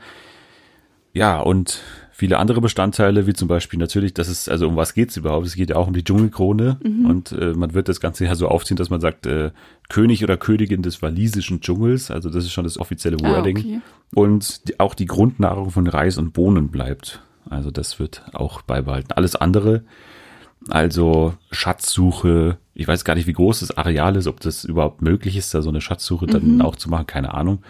Ja, 1.12 1.40
und 1.40 1.80
viele 2.12 2.38
andere 2.38 2.60
Bestandteile, 2.60 3.26
wie 3.26 3.32
zum 3.34 3.46
Beispiel 3.48 3.78
natürlich, 3.78 4.14
das 4.14 4.28
ist, 4.28 4.48
also 4.48 4.68
um 4.68 4.76
was 4.76 4.94
geht's 4.94 5.16
überhaupt? 5.16 5.46
Es 5.46 5.54
geht 5.54 5.70
ja 5.70 5.76
auch 5.76 5.86
um 5.88 5.92
die 5.92 6.02
Dschungelkrone. 6.04 6.78
Und 6.82 7.32
äh, 7.32 7.52
man 7.54 7.74
wird 7.74 7.88
das 7.88 8.00
Ganze 8.00 8.24
ja 8.24 8.34
so 8.34 8.48
aufziehen, 8.48 8.76
dass 8.76 8.90
man 8.90 9.00
sagt, 9.00 9.26
äh, 9.26 9.50
König 9.88 10.22
oder 10.24 10.36
Königin 10.36 10.82
des 10.82 11.02
walisischen 11.02 11.60
Dschungels. 11.60 12.10
Also 12.10 12.30
das 12.30 12.44
ist 12.44 12.52
schon 12.52 12.64
das 12.64 12.78
offizielle 12.78 13.16
Ah, 13.22 13.28
Wording. 13.36 13.58
okay. 13.58 13.80
Und 14.14 14.68
die, 14.68 14.80
auch 14.80 14.94
die 14.94 15.06
Grundnahrung 15.06 15.70
von 15.70 15.86
Reis 15.86 16.18
und 16.18 16.32
Bohnen 16.32 16.68
bleibt. 16.68 17.22
Also 17.48 17.70
das 17.70 17.98
wird 17.98 18.22
auch 18.32 18.62
beibehalten. 18.62 19.12
Alles 19.12 19.36
andere, 19.36 19.82
also 20.68 21.34
Schatzsuche, 21.50 22.58
ich 22.74 22.88
weiß 22.88 23.04
gar 23.04 23.14
nicht, 23.14 23.26
wie 23.26 23.32
groß 23.32 23.60
das 23.60 23.76
Areal 23.76 24.16
ist, 24.16 24.26
ob 24.26 24.40
das 24.40 24.64
überhaupt 24.64 25.02
möglich 25.02 25.36
ist, 25.36 25.54
da 25.54 25.62
so 25.62 25.68
eine 25.70 25.80
Schatzsuche 25.80 26.26
dann 26.26 26.60
auch 26.60 26.76
zu 26.76 26.88
machen, 26.90 27.06
keine 27.06 27.34
Ahnung. 27.34 27.62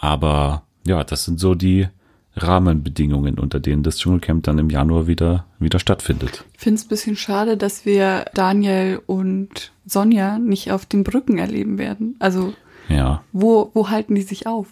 Aber 0.00 0.62
ja, 0.86 1.04
das 1.04 1.24
sind 1.24 1.40
so 1.40 1.54
die 1.54 1.88
Rahmenbedingungen, 2.36 3.38
unter 3.38 3.60
denen 3.60 3.82
das 3.82 3.98
Dschungelcamp 3.98 4.44
dann 4.44 4.58
im 4.58 4.70
Januar 4.70 5.06
wieder, 5.06 5.46
wieder 5.58 5.78
stattfindet. 5.78 6.44
Ich 6.54 6.60
finde 6.60 6.78
es 6.78 6.86
ein 6.86 6.88
bisschen 6.88 7.16
schade, 7.16 7.56
dass 7.56 7.84
wir 7.84 8.24
Daniel 8.34 9.00
und 9.06 9.72
Sonja 9.84 10.38
nicht 10.38 10.70
auf 10.72 10.86
den 10.86 11.04
Brücken 11.04 11.38
erleben 11.38 11.76
werden. 11.78 12.16
Also 12.18 12.54
Ja. 12.88 13.22
wo, 13.32 13.70
wo 13.74 13.88
halten 13.90 14.14
die 14.14 14.22
sich 14.22 14.46
auf? 14.46 14.68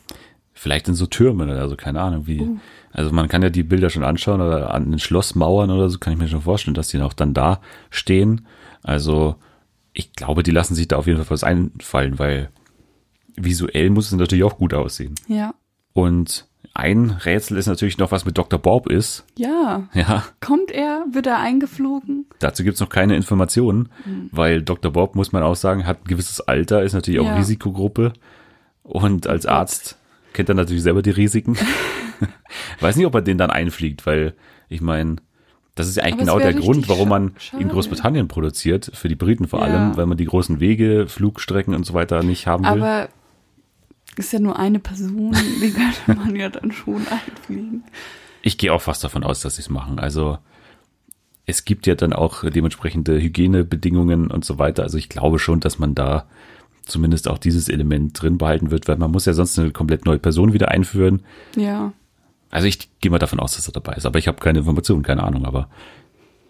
Vielleicht 0.60 0.88
in 0.88 0.94
so 0.94 1.06
Türmen 1.06 1.48
oder 1.48 1.68
so, 1.68 1.76
keine 1.76 2.00
Ahnung 2.00 2.26
wie. 2.26 2.58
Also 2.92 3.12
man 3.12 3.28
kann 3.28 3.42
ja 3.42 3.48
die 3.50 3.62
Bilder 3.62 3.90
schon 3.90 4.02
anschauen 4.02 4.40
oder 4.40 4.74
an 4.74 4.90
den 4.90 4.98
Schlossmauern 4.98 5.70
oder 5.70 5.88
so, 5.88 5.98
kann 5.98 6.12
ich 6.12 6.18
mir 6.18 6.26
schon 6.26 6.40
vorstellen, 6.42 6.74
dass 6.74 6.88
die 6.88 7.00
auch 7.00 7.12
dann 7.12 7.32
da 7.32 7.60
stehen. 7.90 8.46
Also 8.82 9.36
ich 9.92 10.12
glaube, 10.14 10.42
die 10.42 10.50
lassen 10.50 10.74
sich 10.74 10.88
da 10.88 10.96
auf 10.96 11.06
jeden 11.06 11.18
Fall 11.22 11.30
was 11.30 11.44
einfallen, 11.44 12.18
weil 12.18 12.48
visuell 13.36 13.90
muss 13.90 14.06
es 14.06 14.18
natürlich 14.18 14.42
auch 14.44 14.56
gut 14.58 14.74
aussehen. 14.74 15.14
Ja. 15.28 15.54
Und 15.92 16.46
ein 16.74 17.10
Rätsel 17.10 17.56
ist 17.56 17.66
natürlich 17.66 17.98
noch, 17.98 18.10
was 18.10 18.24
mit 18.24 18.36
Dr. 18.36 18.58
Bob 18.58 18.88
ist. 18.90 19.24
Ja. 19.36 19.88
Ja, 19.94 20.24
Kommt 20.40 20.70
er? 20.72 21.04
Wird 21.12 21.26
er 21.28 21.38
eingeflogen? 21.38 22.26
dazu 22.40 22.62
gibt's 22.64 22.80
noch 22.80 22.88
keine 22.88 23.14
Informationen, 23.16 23.88
weil 24.32 24.62
Dr. 24.62 24.92
Bob, 24.92 25.14
muss 25.14 25.30
man 25.32 25.42
auch 25.44 25.56
sagen, 25.56 25.86
hat 25.86 26.02
ein 26.02 26.08
gewisses 26.08 26.40
Alter, 26.40 26.82
ist 26.82 26.92
natürlich 26.94 27.20
auch 27.20 27.26
Ja. 27.26 27.36
Risikogruppe. 27.36 28.12
Und 28.82 29.26
als 29.26 29.44
Arzt 29.46 29.98
kennt 30.32 30.48
er 30.48 30.54
natürlich 30.54 30.82
selber 30.82 31.02
die 31.02 31.10
Risiken. 31.10 31.56
Weiß 32.80 32.96
nicht, 32.96 33.06
ob 33.06 33.14
er 33.14 33.22
den 33.22 33.38
dann 33.38 33.50
einfliegt, 33.50 34.06
weil 34.06 34.34
ich 34.68 34.80
meine, 34.80 35.16
Das 35.74 35.86
ist 35.88 35.96
ja 35.96 36.02
eigentlich 36.02 36.28
Aber 36.28 36.38
genau 36.40 36.52
der 36.52 36.54
Grund, 36.60 36.88
warum 36.88 37.08
man 37.08 37.28
scha- 37.30 37.54
in 37.54 37.60
schade. 37.60 37.66
Großbritannien 37.68 38.28
produziert, 38.28 38.90
für 38.94 39.08
die 39.08 39.14
Briten 39.14 39.46
vor 39.46 39.60
Ja. 39.60 39.66
allem, 39.66 39.96
weil 39.96 40.06
man 40.06 40.16
die 40.18 40.24
großen 40.24 40.58
Wege, 40.60 41.06
Flugstrecken 41.08 41.74
und 41.74 41.84
so 41.86 41.94
weiter 41.94 42.22
nicht 42.22 42.46
haben 42.46 42.64
will. 42.64 42.70
Aber 42.82 43.08
ist 44.16 44.32
ja 44.32 44.40
nur 44.40 44.58
eine 44.58 44.80
Person, 44.80 45.32
die 45.62 45.70
könnte 45.72 46.20
man 46.20 46.34
ja 46.34 46.48
dann 46.48 46.72
schon 46.72 47.02
einfliegen. 47.08 47.84
Ich 48.42 48.58
gehe 48.58 48.72
auch 48.72 48.82
fast 48.82 49.04
davon 49.04 49.22
aus, 49.22 49.40
dass 49.40 49.56
sie 49.56 49.62
es 49.62 49.70
machen. 49.70 49.98
Also 50.00 50.38
es 51.46 51.64
gibt 51.64 51.86
ja 51.86 51.94
dann 51.94 52.12
auch 52.12 52.42
dementsprechende 52.48 53.20
Hygienebedingungen 53.20 54.30
und 54.30 54.44
so 54.44 54.58
weiter. 54.58 54.82
Also 54.82 54.98
ich 54.98 55.08
glaube 55.08 55.38
schon, 55.38 55.60
dass 55.60 55.78
man 55.78 55.94
da 55.94 56.26
zumindest 56.88 57.28
auch 57.28 57.38
dieses 57.38 57.68
Element 57.68 58.20
drin 58.20 58.38
behalten 58.38 58.70
wird, 58.70 58.88
weil 58.88 58.96
man 58.96 59.10
muss 59.10 59.26
ja 59.26 59.32
sonst 59.32 59.58
eine 59.58 59.70
komplett 59.70 60.04
neue 60.06 60.18
Person 60.18 60.52
wieder 60.52 60.68
einführen. 60.68 61.22
Ja. 61.56 61.92
Also 62.50 62.66
ich 62.66 62.88
gehe 63.00 63.10
mal 63.10 63.18
davon 63.18 63.40
aus, 63.40 63.56
dass 63.56 63.68
er 63.68 63.72
dabei 63.72 63.94
ist, 63.94 64.06
aber 64.06 64.18
ich 64.18 64.26
habe 64.28 64.38
keine 64.40 64.60
Informationen, 64.60 65.02
keine 65.02 65.22
Ahnung, 65.22 65.44
aber 65.44 65.68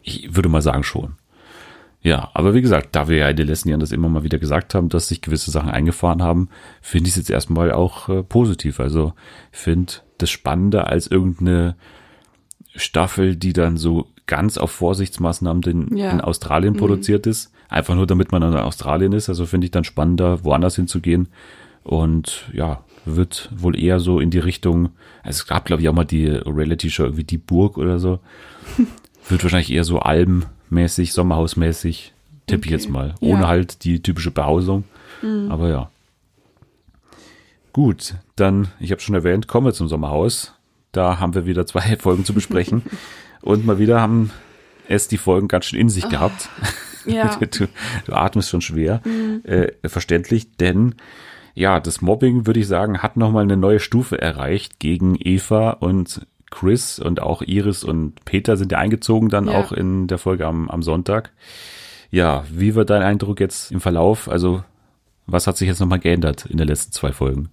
ich 0.02 0.34
würde 0.34 0.48
mal 0.48 0.62
sagen 0.62 0.84
schon. 0.84 1.14
Ja, 2.00 2.30
aber 2.34 2.54
wie 2.54 2.62
gesagt, 2.62 2.90
da 2.92 3.08
wir 3.08 3.16
ja 3.16 3.28
in 3.28 3.36
den 3.36 3.48
letzten 3.48 3.68
Jahren 3.70 3.80
das 3.80 3.90
immer 3.90 4.08
mal 4.08 4.22
wieder 4.22 4.38
gesagt 4.38 4.74
haben, 4.74 4.88
dass 4.88 5.08
sich 5.08 5.20
gewisse 5.20 5.50
Sachen 5.50 5.70
eingefahren 5.70 6.22
haben, 6.22 6.48
finde 6.80 7.08
ich 7.08 7.14
es 7.14 7.16
jetzt 7.18 7.30
erstmal 7.30 7.72
auch 7.72 8.08
äh, 8.08 8.22
positiv. 8.22 8.78
Also 8.78 9.14
ich 9.52 9.58
finde 9.58 9.94
das 10.18 10.30
spannender 10.30 10.86
als 10.86 11.08
irgendeine 11.08 11.74
Staffel, 12.76 13.34
die 13.34 13.52
dann 13.52 13.76
so 13.76 14.06
ganz 14.26 14.58
auf 14.58 14.70
Vorsichtsmaßnahmen 14.70 15.62
den, 15.62 15.96
Ja. 15.96 16.10
in 16.10 16.20
Australien 16.20 16.76
produziert 16.76 17.26
ist. 17.26 17.50
Einfach 17.68 17.94
nur, 17.94 18.06
damit 18.06 18.32
man 18.32 18.42
in 18.42 18.54
Australien 18.54 19.12
ist. 19.12 19.28
Also 19.28 19.46
finde 19.46 19.66
ich 19.66 19.70
dann 19.70 19.84
spannender, 19.84 20.44
woanders 20.44 20.76
hinzugehen. 20.76 21.28
Und 21.84 22.44
ja, 22.52 22.82
wird 23.04 23.50
wohl 23.54 23.78
eher 23.78 24.00
so 24.00 24.20
in 24.20 24.30
die 24.30 24.38
Richtung, 24.38 24.90
also 25.22 25.38
es 25.38 25.46
gab, 25.46 25.64
glaube 25.64 25.82
ich, 25.82 25.88
auch 25.88 25.94
mal 25.94 26.04
die 26.04 26.26
Reality-Show, 26.26 27.04
irgendwie 27.04 27.24
die 27.24 27.38
Burg 27.38 27.78
oder 27.78 27.98
so. 27.98 28.20
wird 29.28 29.42
wahrscheinlich 29.42 29.72
eher 29.72 29.84
so 29.84 29.98
albenmäßig, 29.98 31.12
sommerhausmäßig, 31.12 32.12
tippe 32.46 32.66
ich 32.66 32.72
Okay. 32.72 32.74
jetzt 32.74 32.90
mal. 32.90 33.14
Ja. 33.20 33.34
Ohne 33.34 33.46
halt 33.48 33.84
die 33.84 34.02
typische 34.02 34.30
Behausung. 34.30 34.84
Aber 35.48 35.68
ja. 35.68 35.90
Gut, 37.72 38.14
dann, 38.36 38.68
ich 38.80 38.90
habe 38.92 39.00
schon 39.00 39.14
erwähnt, 39.14 39.48
kommen 39.48 39.66
wir 39.66 39.72
zum 39.72 39.88
Sommerhaus. 39.88 40.54
Da 40.92 41.18
haben 41.18 41.34
wir 41.34 41.46
wieder 41.46 41.66
zwei 41.66 41.96
Folgen 42.00 42.24
zu 42.24 42.34
besprechen. 42.34 42.82
Und 43.42 43.66
mal 43.66 43.78
wieder 43.78 44.00
haben 44.00 44.30
es 44.88 45.08
die 45.08 45.18
Folgen 45.18 45.48
ganz 45.48 45.66
schön 45.66 45.78
in 45.78 45.88
sich 45.88 46.08
gehabt. 46.08 46.48
Ja. 47.10 47.34
Du, 47.36 47.66
du 48.06 48.12
atmest 48.12 48.50
schon 48.50 48.60
schwer. 48.60 49.00
Äh, 49.44 49.68
verständlich, 49.88 50.56
denn 50.56 50.94
ja, 51.54 51.80
das 51.80 52.00
Mobbing, 52.00 52.46
würde 52.46 52.60
ich 52.60 52.68
sagen, 52.68 52.98
hat 53.02 53.16
nochmal 53.16 53.42
eine 53.42 53.56
neue 53.56 53.80
Stufe 53.80 54.20
erreicht 54.20 54.78
gegen 54.78 55.16
Eva 55.18 55.70
und 55.70 56.26
Chris 56.50 56.98
und 56.98 57.20
auch 57.20 57.42
Iris 57.42 57.84
und 57.84 58.24
Peter 58.24 58.56
sind 58.56 58.72
ja 58.72 58.78
eingezogen 58.78 59.28
dann 59.28 59.46
Ja. 59.48 59.52
auch 59.54 59.72
in 59.72 60.06
der 60.06 60.18
Folge 60.18 60.46
am, 60.46 60.70
am 60.70 60.82
Sonntag. 60.82 61.32
Ja, 62.10 62.44
wie 62.50 62.74
war 62.74 62.84
dein 62.84 63.02
Eindruck 63.02 63.40
jetzt 63.40 63.70
im 63.70 63.80
Verlauf? 63.80 64.28
Also, 64.30 64.62
was 65.26 65.46
hat 65.46 65.56
sich 65.58 65.68
jetzt 65.68 65.80
nochmal 65.80 65.98
geändert 65.98 66.46
in 66.46 66.56
den 66.56 66.66
letzten 66.68 66.92
zwei 66.92 67.12
Folgen? 67.12 67.50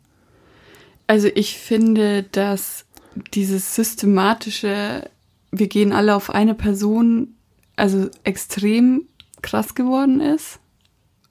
Also 1.08 1.28
ich 1.36 1.58
finde, 1.58 2.24
dass 2.24 2.86
dieses 3.34 3.76
systematische, 3.76 5.10
wir 5.52 5.68
gehen 5.68 5.92
alle 5.92 6.16
auf 6.16 6.30
eine 6.30 6.56
Person, 6.56 7.30
also 7.76 8.10
extrem 8.24 9.04
krass 9.46 9.76
geworden 9.76 10.20
ist. 10.20 10.60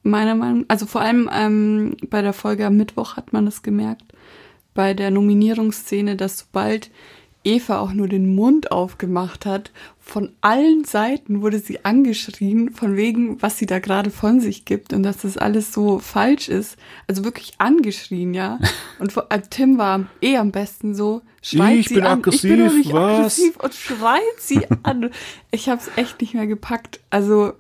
Meiner 0.03 0.35
Meinung 0.35 0.65
Also 0.69 0.87
vor 0.87 1.01
allem 1.01 1.29
ähm, 1.33 1.97
bei 2.09 2.23
der 2.23 2.33
Folge 2.33 2.67
am 2.67 2.77
Mittwoch 2.77 3.17
hat 3.17 3.33
man 3.33 3.45
das 3.45 3.63
gemerkt. 3.63 4.05
Bei 4.75 4.95
der 4.95 5.11
Nominierungsszene, 5.11 6.17
dass 6.17 6.39
sobald 6.39 6.91
Eva 7.47 7.79
auch 7.79 7.93
nur 7.93 8.09
den 8.09 8.35
Mund 8.35 8.73
aufgemacht 8.73 9.45
hat, 9.45 9.71
von 10.01 10.33
allen 10.41 10.85
Seiten 10.85 11.43
wurde 11.43 11.59
sie 11.59 11.85
angeschrien, 11.85 12.71
von 12.71 12.97
wegen, 12.97 13.41
was 13.43 13.59
sie 13.59 13.67
da 13.67 13.79
gerade 13.81 14.11
von 14.11 14.41
sich 14.41 14.65
gibt 14.65 14.93
und 14.93 15.03
dass 15.03 15.19
das 15.19 15.37
alles 15.37 15.73
so 15.73 15.99
falsch 15.99 16.49
ist. 16.49 16.77
Also 17.07 17.25
wirklich 17.25 17.55
angeschrien, 17.59 18.33
ja. 18.35 18.59
Und 18.99 19.13
vor, 19.13 19.27
äh, 19.31 19.41
Tim 19.49 19.77
war 19.79 20.07
eh 20.23 20.37
am 20.37 20.53
besten 20.53 20.95
so, 20.95 21.21
schreit 21.43 21.79
Ich 21.79 21.89
sie 21.89 21.95
bin 21.95 22.05
an. 22.05 22.23
ich 22.31 22.43
bin 22.43 22.59
doch 22.59 22.67
aggressiv, 22.67 22.75
nicht 22.77 22.93
was? 22.93 23.19
aggressiv 23.19 23.57
und 23.59 23.75
schreit 23.75 24.21
sie 24.39 24.67
an. 24.83 25.11
Ich 25.51 25.69
habe 25.69 25.81
es 25.81 25.91
echt 25.97 26.21
nicht 26.21 26.35
mehr 26.35 26.47
gepackt. 26.47 27.01
Also, 27.11 27.53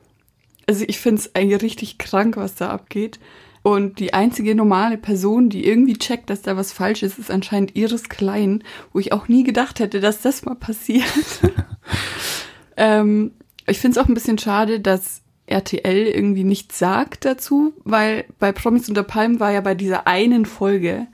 also 0.66 0.85
ich 0.87 0.99
finde 0.99 1.21
es 1.21 1.35
eigentlich 1.35 1.62
richtig 1.62 1.99
krank, 1.99 2.37
was 2.37 2.54
da 2.54 2.71
abgeht. 2.71 3.18
Und 3.62 3.99
die 3.99 4.12
einzige 4.12 4.54
normale 4.54 4.99
Person, 4.99 5.49
die 5.49 5.66
irgendwie 5.66 5.97
checkt, 5.97 6.28
dass 6.28 6.42
da 6.42 6.54
was 6.56 6.73
falsch 6.73 7.02
ist, 7.02 7.18
ist 7.18 7.30
anscheinend 7.30 7.75
Iris 7.75 8.11
Klein, 8.11 8.62
wo 8.92 8.99
ich 8.99 9.12
auch 9.12 9.26
nie 9.26 9.42
gedacht 9.42 9.80
hätte, 9.80 10.00
dass 10.00 10.21
das 10.21 10.44
mal 10.44 10.54
passiert. 10.54 11.06
ähm, 12.76 13.33
ich 13.66 13.78
finde 13.78 13.99
es 13.99 14.04
auch 14.04 14.09
ein 14.09 14.14
bisschen 14.14 14.37
schade, 14.37 14.80
dass 14.80 15.23
RTL 15.47 16.06
irgendwie 16.06 16.44
nichts 16.44 16.78
sagt 16.78 17.25
dazu, 17.25 17.73
weil 17.85 18.26
bei 18.38 18.52
Promis 18.52 18.88
unter 18.90 19.02
Palmen 19.02 19.40
war 19.40 19.50
ja 19.50 19.62
bei 19.62 19.75
dieser 19.75 20.06
einen 20.06 20.44
Folge 20.44 21.06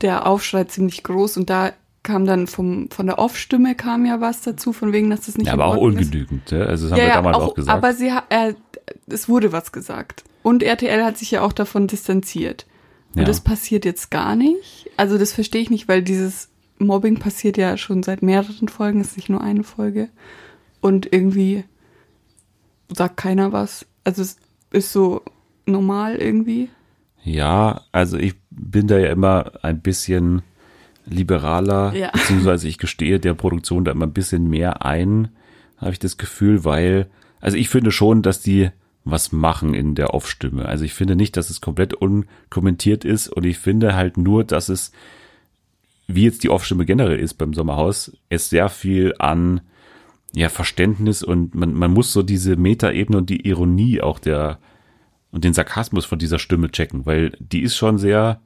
der 0.00 0.26
Aufschrei 0.26 0.64
ziemlich 0.64 1.02
groß 1.02 1.36
und 1.36 1.50
da 1.50 1.72
kam 2.02 2.24
dann 2.24 2.46
vom, 2.46 2.88
von 2.90 3.06
der 3.06 3.18
Off-Stimme 3.18 3.74
kam 3.74 4.06
ja 4.06 4.20
was 4.20 4.40
dazu, 4.40 4.72
von 4.72 4.92
wegen, 4.92 5.10
dass 5.10 5.26
das 5.26 5.36
nicht 5.36 5.48
Ja, 5.48 5.52
aber 5.52 5.66
auch 5.66 5.76
Ordnung 5.76 5.98
ist. 5.98 6.06
ungenügend. 6.06 6.50
Ja? 6.50 6.60
Also, 6.60 6.88
das 6.88 6.98
haben 6.98 7.06
wir 7.06 7.12
damals 7.12 7.36
auch, 7.36 7.54
gesagt. 7.54 7.76
Aber 7.76 7.92
sie, 7.92 8.10
äh, 8.30 8.54
es 9.06 9.28
wurde 9.28 9.52
was 9.52 9.72
gesagt. 9.72 10.24
Und 10.42 10.62
RTL 10.62 11.04
hat 11.04 11.18
sich 11.18 11.30
ja 11.32 11.42
auch 11.42 11.52
davon 11.52 11.86
distanziert. 11.86 12.66
Und 13.14 13.20
Ja. 13.20 13.24
das 13.26 13.40
passiert 13.40 13.84
jetzt 13.84 14.10
gar 14.10 14.36
nicht. 14.36 14.88
Also 14.96 15.18
das 15.18 15.32
verstehe 15.32 15.60
ich 15.62 15.70
nicht, 15.70 15.88
weil 15.88 16.02
dieses 16.02 16.48
Mobbing 16.78 17.18
passiert 17.18 17.56
ja 17.58 17.76
schon 17.76 18.02
seit 18.02 18.22
mehreren 18.22 18.68
Folgen, 18.68 19.00
ist 19.00 19.16
nicht 19.16 19.28
nur 19.28 19.40
eine 19.42 19.64
Folge. 19.64 20.08
Und 20.80 21.12
irgendwie 21.12 21.64
sagt 22.88 23.16
keiner 23.18 23.52
was. 23.52 23.84
Also 24.04 24.22
es 24.22 24.36
ist 24.70 24.92
so 24.92 25.22
normal 25.66 26.16
irgendwie. 26.16 26.70
Ja, 27.22 27.82
also 27.92 28.16
ich 28.16 28.34
bin 28.50 28.86
da 28.86 28.98
ja 28.98 29.10
immer 29.10 29.52
ein 29.62 29.80
bisschen 29.82 30.42
liberaler, 31.06 31.92
Ja. 31.94 32.10
beziehungsweise 32.12 32.68
ich 32.68 32.78
gestehe 32.78 33.20
der 33.20 33.34
Produktion 33.34 33.84
da 33.84 33.92
immer 33.92 34.06
ein 34.06 34.12
bisschen 34.12 34.48
mehr 34.48 34.84
ein, 34.84 35.28
habe 35.76 35.92
ich 35.92 35.98
das 35.98 36.16
Gefühl, 36.18 36.64
weil, 36.64 37.10
also 37.40 37.56
ich 37.56 37.68
finde 37.68 37.90
schon, 37.90 38.22
dass 38.22 38.40
die 38.40 38.70
was 39.04 39.32
machen 39.32 39.74
in 39.74 39.94
der 39.94 40.14
Off-Stimme. 40.14 40.66
Also 40.66 40.84
ich 40.84 40.94
finde 40.94 41.16
nicht, 41.16 41.36
dass 41.36 41.50
es 41.50 41.60
komplett 41.60 41.94
unkommentiert 41.94 43.04
ist 43.04 43.28
und 43.28 43.44
ich 43.44 43.58
finde 43.58 43.94
halt 43.94 44.16
nur, 44.18 44.44
dass 44.44 44.68
es, 44.68 44.92
wie 46.06 46.24
jetzt 46.24 46.44
die 46.44 46.50
Off-Stimme 46.50 46.84
generell 46.84 47.18
ist 47.18 47.34
beim 47.34 47.54
Sommerhaus, 47.54 48.16
es 48.28 48.50
sehr 48.50 48.68
viel 48.68 49.14
an 49.18 49.62
ja, 50.34 50.48
Verständnis 50.48 51.22
und 51.22 51.54
man, 51.54 51.74
man 51.74 51.92
muss 51.92 52.12
so 52.12 52.22
diese 52.22 52.56
Metaebene 52.56 53.18
und 53.18 53.30
die 53.30 53.48
Ironie 53.48 54.00
auch 54.00 54.18
der 54.18 54.58
und 55.32 55.44
den 55.44 55.54
Sarkasmus 55.54 56.04
von 56.04 56.18
dieser 56.18 56.38
Stimme 56.38 56.70
checken, 56.70 57.06
weil 57.06 57.32
die 57.38 57.62
ist 57.62 57.76
schon 57.76 57.98
sehr 57.98 58.40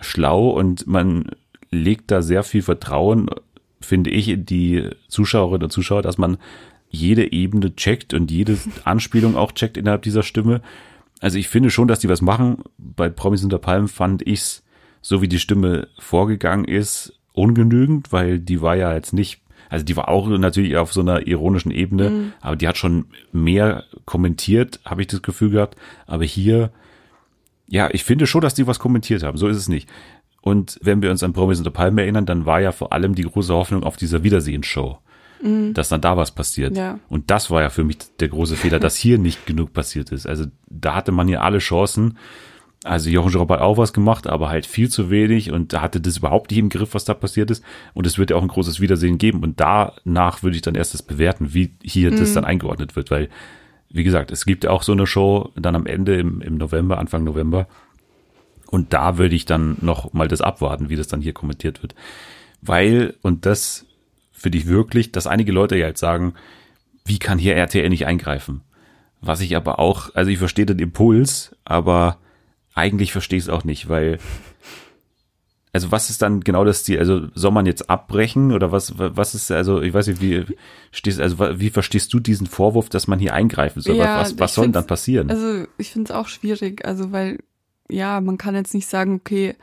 schlau 0.00 0.50
und 0.50 0.86
man 0.86 1.30
legt 1.70 2.10
da 2.10 2.22
sehr 2.22 2.42
viel 2.42 2.62
Vertrauen, 2.62 3.28
finde 3.80 4.10
ich, 4.10 4.28
in 4.28 4.46
die 4.46 4.88
Zuschauerinnen 5.08 5.64
und 5.64 5.70
Zuschauer, 5.70 6.02
dass 6.02 6.18
man 6.18 6.38
jede 6.90 7.32
Ebene 7.32 7.74
checkt 7.76 8.14
und 8.14 8.30
jede 8.30 8.58
Anspielung 8.84 9.36
auch 9.36 9.52
checkt 9.52 9.76
innerhalb 9.76 10.02
dieser 10.02 10.22
Stimme. 10.22 10.62
Also 11.20 11.38
ich 11.38 11.48
finde 11.48 11.70
schon, 11.70 11.88
dass 11.88 12.00
die 12.00 12.08
was 12.08 12.22
machen. 12.22 12.62
Bei 12.78 13.08
Promis 13.08 13.44
unter 13.44 13.58
Palmen 13.58 13.88
fand 13.88 14.26
ich's, 14.26 14.64
so 15.00 15.22
wie 15.22 15.28
die 15.28 15.38
Stimme 15.38 15.88
vorgegangen 15.98 16.64
ist, 16.64 17.12
ungenügend, 17.32 18.12
weil 18.12 18.38
die 18.38 18.62
war 18.62 18.76
ja 18.76 18.94
jetzt 18.94 19.12
nicht, 19.12 19.40
also 19.68 19.84
die 19.84 19.96
war 19.96 20.08
auch 20.08 20.28
natürlich 20.28 20.76
auf 20.76 20.92
so 20.92 21.00
einer 21.00 21.26
ironischen 21.26 21.70
Ebene, 21.70 22.32
aber 22.40 22.56
die 22.56 22.66
hat 22.66 22.78
schon 22.78 23.06
mehr 23.32 23.84
kommentiert, 24.06 24.80
habe 24.84 25.02
ich 25.02 25.08
das 25.08 25.22
Gefühl 25.22 25.50
gehabt. 25.50 25.76
Aber 26.06 26.24
hier, 26.24 26.70
ja, 27.68 27.88
ich 27.92 28.02
finde 28.02 28.26
schon, 28.26 28.40
dass 28.40 28.54
die 28.54 28.66
was 28.66 28.78
kommentiert 28.78 29.22
haben. 29.22 29.36
So 29.36 29.46
ist 29.46 29.56
es 29.56 29.68
nicht. 29.68 29.88
Und 30.40 30.78
wenn 30.82 31.02
wir 31.02 31.10
uns 31.10 31.22
an 31.22 31.32
Promis 31.32 31.58
unter 31.58 31.70
Palmen 31.70 31.98
erinnern, 31.98 32.26
dann 32.26 32.46
war 32.46 32.60
ja 32.60 32.72
vor 32.72 32.92
allem 32.92 33.14
die 33.14 33.22
große 33.22 33.52
Hoffnung 33.52 33.82
auf 33.82 33.96
dieser 33.96 34.22
Wiedersehensshow, 34.22 34.98
dass 35.40 35.88
dann 35.88 36.00
da 36.00 36.16
was 36.16 36.32
passiert. 36.32 36.76
Ja. 36.76 36.98
Und 37.08 37.30
das 37.30 37.50
war 37.50 37.62
ja 37.62 37.70
für 37.70 37.84
mich 37.84 37.98
der 38.18 38.28
große 38.28 38.56
Fehler, 38.56 38.80
dass 38.80 38.96
hier 38.96 39.18
nicht 39.18 39.46
genug 39.46 39.72
passiert 39.72 40.10
ist. 40.10 40.26
Also 40.26 40.46
da 40.68 40.94
hatte 40.94 41.12
man 41.12 41.28
ja 41.28 41.40
alle 41.40 41.58
Chancen. 41.58 42.18
Also 42.84 43.10
Jochen 43.10 43.30
Schropp 43.30 43.50
hat 43.50 43.60
auch 43.60 43.76
was 43.76 43.92
gemacht, 43.92 44.26
aber 44.26 44.48
halt 44.48 44.66
viel 44.66 44.88
zu 44.88 45.10
wenig 45.10 45.50
und 45.50 45.72
da 45.72 45.80
hatte 45.80 46.00
das 46.00 46.18
überhaupt 46.18 46.50
nicht 46.50 46.60
im 46.60 46.68
Griff, 46.68 46.94
was 46.94 47.04
da 47.04 47.14
passiert 47.14 47.50
ist. 47.50 47.64
Und 47.92 48.06
es 48.06 48.18
wird 48.18 48.30
ja 48.30 48.36
auch 48.36 48.42
ein 48.42 48.48
großes 48.48 48.80
Wiedersehen 48.80 49.18
geben. 49.18 49.42
Und 49.42 49.60
danach 49.60 50.42
würde 50.42 50.56
ich 50.56 50.62
dann 50.62 50.74
erst 50.74 50.94
das 50.94 51.02
bewerten, 51.02 51.54
wie 51.54 51.74
hier 51.82 52.10
das 52.10 52.34
dann 52.34 52.44
eingeordnet 52.44 52.96
wird, 52.96 53.10
weil, 53.10 53.28
wie 53.90 54.04
gesagt, 54.04 54.30
es 54.30 54.44
gibt 54.44 54.64
ja 54.64 54.70
auch 54.70 54.82
so 54.82 54.92
eine 54.92 55.06
Show 55.06 55.50
dann 55.56 55.74
am 55.74 55.86
Ende 55.86 56.16
im, 56.16 56.40
im 56.40 56.56
November, 56.56 56.98
Anfang 56.98 57.24
November. 57.24 57.66
Und 58.70 58.92
da 58.92 59.18
würde 59.18 59.34
ich 59.34 59.44
dann 59.44 59.76
noch 59.80 60.12
mal 60.12 60.28
das 60.28 60.40
abwarten, 60.40 60.88
wie 60.88 60.96
das 60.96 61.08
dann 61.08 61.20
hier 61.20 61.32
kommentiert 61.32 61.82
wird. 61.82 61.94
Weil, 62.60 63.14
und 63.22 63.46
das 63.46 63.87
finde 64.38 64.58
ich 64.58 64.66
wirklich, 64.66 65.12
dass 65.12 65.26
einige 65.26 65.52
Leute 65.52 65.76
ja 65.76 65.88
jetzt 65.88 66.00
sagen, 66.00 66.34
wie 67.04 67.18
kann 67.18 67.38
hier 67.38 67.56
RTL 67.56 67.88
nicht 67.88 68.06
eingreifen? 68.06 68.62
Was 69.20 69.40
ich 69.40 69.56
aber 69.56 69.78
auch, 69.78 70.14
also 70.14 70.30
ich 70.30 70.38
verstehe 70.38 70.66
den 70.66 70.78
Impuls, 70.78 71.56
aber 71.64 72.18
eigentlich 72.74 73.12
verstehe 73.12 73.38
ich 73.38 73.44
es 73.44 73.50
auch 73.50 73.64
nicht, 73.64 73.88
weil 73.88 74.18
also 75.72 75.92
was 75.92 76.10
ist 76.10 76.22
dann 76.22 76.40
genau 76.40 76.64
das 76.64 76.84
Ziel? 76.84 76.98
Also 76.98 77.28
soll 77.34 77.50
man 77.50 77.66
jetzt 77.66 77.90
abbrechen 77.90 78.52
oder 78.52 78.72
was, 78.72 78.94
was 78.98 79.34
ist, 79.34 79.50
also 79.50 79.82
ich 79.82 79.92
weiß 79.92 80.08
nicht, 80.08 80.20
wie 80.20 80.44
stehst, 80.92 81.20
also 81.20 81.38
wie 81.60 81.70
verstehst 81.70 82.12
du 82.12 82.20
diesen 82.20 82.46
Vorwurf, 82.46 82.88
dass 82.88 83.06
man 83.06 83.18
hier 83.18 83.34
eingreifen 83.34 83.82
soll? 83.82 83.96
Ja, 83.96 84.20
was 84.20 84.38
was 84.38 84.54
soll 84.54 84.68
dann 84.70 84.86
passieren? 84.86 85.30
Also 85.30 85.66
ich 85.76 85.90
finde 85.90 86.10
es 86.10 86.16
auch 86.16 86.28
schwierig, 86.28 86.84
also 86.84 87.12
weil, 87.12 87.38
ja, 87.90 88.20
man 88.20 88.38
kann 88.38 88.54
jetzt 88.54 88.74
nicht 88.74 88.88
sagen, 88.88 89.16
okay, 89.16 89.56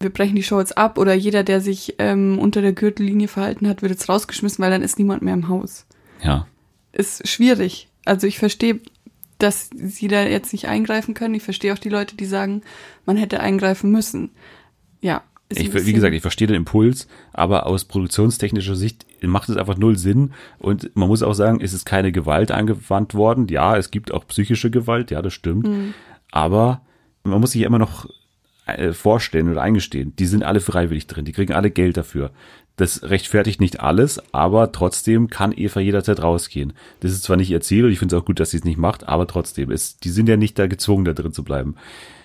wir 0.00 0.10
brechen 0.10 0.36
die 0.36 0.42
Show 0.42 0.58
jetzt 0.60 0.78
ab 0.78 0.98
oder 0.98 1.14
jeder, 1.14 1.42
der 1.42 1.60
sich 1.60 1.96
ähm, 1.98 2.38
unter 2.38 2.62
der 2.62 2.72
Gürtellinie 2.72 3.28
verhalten 3.28 3.68
hat, 3.68 3.82
wird 3.82 3.90
jetzt 3.90 4.08
rausgeschmissen, 4.08 4.62
weil 4.62 4.70
dann 4.70 4.82
ist 4.82 4.98
niemand 4.98 5.22
mehr 5.22 5.34
im 5.34 5.48
Haus. 5.48 5.86
ja. 6.22 6.46
Ist 6.90 7.28
schwierig. 7.28 7.88
Also 8.06 8.26
ich 8.26 8.38
verstehe, 8.38 8.80
dass 9.38 9.68
sie 9.76 10.08
da 10.08 10.22
jetzt 10.22 10.52
nicht 10.52 10.66
eingreifen 10.68 11.12
können. 11.14 11.34
Ich 11.34 11.42
verstehe 11.42 11.72
auch 11.72 11.78
die 11.78 11.90
Leute, 11.90 12.16
die 12.16 12.24
sagen, 12.24 12.62
man 13.04 13.16
hätte 13.16 13.40
eingreifen 13.40 13.92
müssen. 13.92 14.30
Ja. 15.00 15.22
Ich, 15.50 15.72
wie 15.72 15.92
gesagt, 15.92 16.14
ich 16.14 16.22
verstehe 16.22 16.46
den 16.48 16.56
Impuls, 16.56 17.06
aber 17.32 17.66
aus 17.66 17.84
produktionstechnischer 17.84 18.74
Sicht 18.74 19.06
macht 19.22 19.48
es 19.48 19.56
einfach 19.56 19.76
null 19.76 19.96
Sinn. 19.96 20.32
Und 20.58 20.94
man 20.96 21.08
muss 21.08 21.22
auch 21.22 21.34
sagen, 21.34 21.60
es 21.60 21.72
ist 21.72 21.84
keine 21.84 22.10
Gewalt 22.10 22.50
angewandt 22.50 23.14
worden. 23.14 23.48
Ja, 23.48 23.76
es 23.76 23.90
gibt 23.90 24.12
auch 24.12 24.26
psychische 24.26 24.70
Gewalt, 24.70 25.10
ja, 25.10 25.22
das 25.22 25.34
stimmt. 25.34 25.66
Mhm. 25.66 25.94
Aber 26.32 26.82
man 27.22 27.40
muss 27.40 27.52
sich 27.52 27.60
ja 27.60 27.66
immer 27.66 27.78
noch 27.78 28.08
vorstellen 28.92 29.50
oder 29.50 29.62
eingestehen, 29.62 30.14
die 30.16 30.26
sind 30.26 30.42
alle 30.42 30.60
freiwillig 30.60 31.06
drin, 31.06 31.24
die 31.24 31.32
kriegen 31.32 31.52
alle 31.52 31.70
Geld 31.70 31.96
dafür. 31.96 32.30
Das 32.76 33.02
rechtfertigt 33.02 33.60
nicht 33.60 33.80
alles, 33.80 34.22
aber 34.32 34.70
trotzdem 34.70 35.28
kann 35.28 35.52
Eva 35.56 35.80
jederzeit 35.80 36.22
rausgehen. 36.22 36.74
Das 37.00 37.10
ist 37.10 37.24
zwar 37.24 37.36
nicht 37.36 37.50
ihr 37.50 37.60
Ziel 37.60 37.84
und 37.84 37.90
ich 37.90 37.98
finde 37.98 38.14
es 38.14 38.22
auch 38.22 38.24
gut, 38.24 38.38
dass 38.38 38.50
sie 38.50 38.58
es 38.58 38.64
nicht 38.64 38.78
macht, 38.78 39.08
aber 39.08 39.26
trotzdem, 39.26 39.72
ist, 39.72 40.04
die 40.04 40.10
sind 40.10 40.28
ja 40.28 40.36
nicht 40.36 40.58
da 40.58 40.68
gezwungen, 40.68 41.04
da 41.04 41.12
drin 41.12 41.32
zu 41.32 41.42
bleiben. 41.42 41.74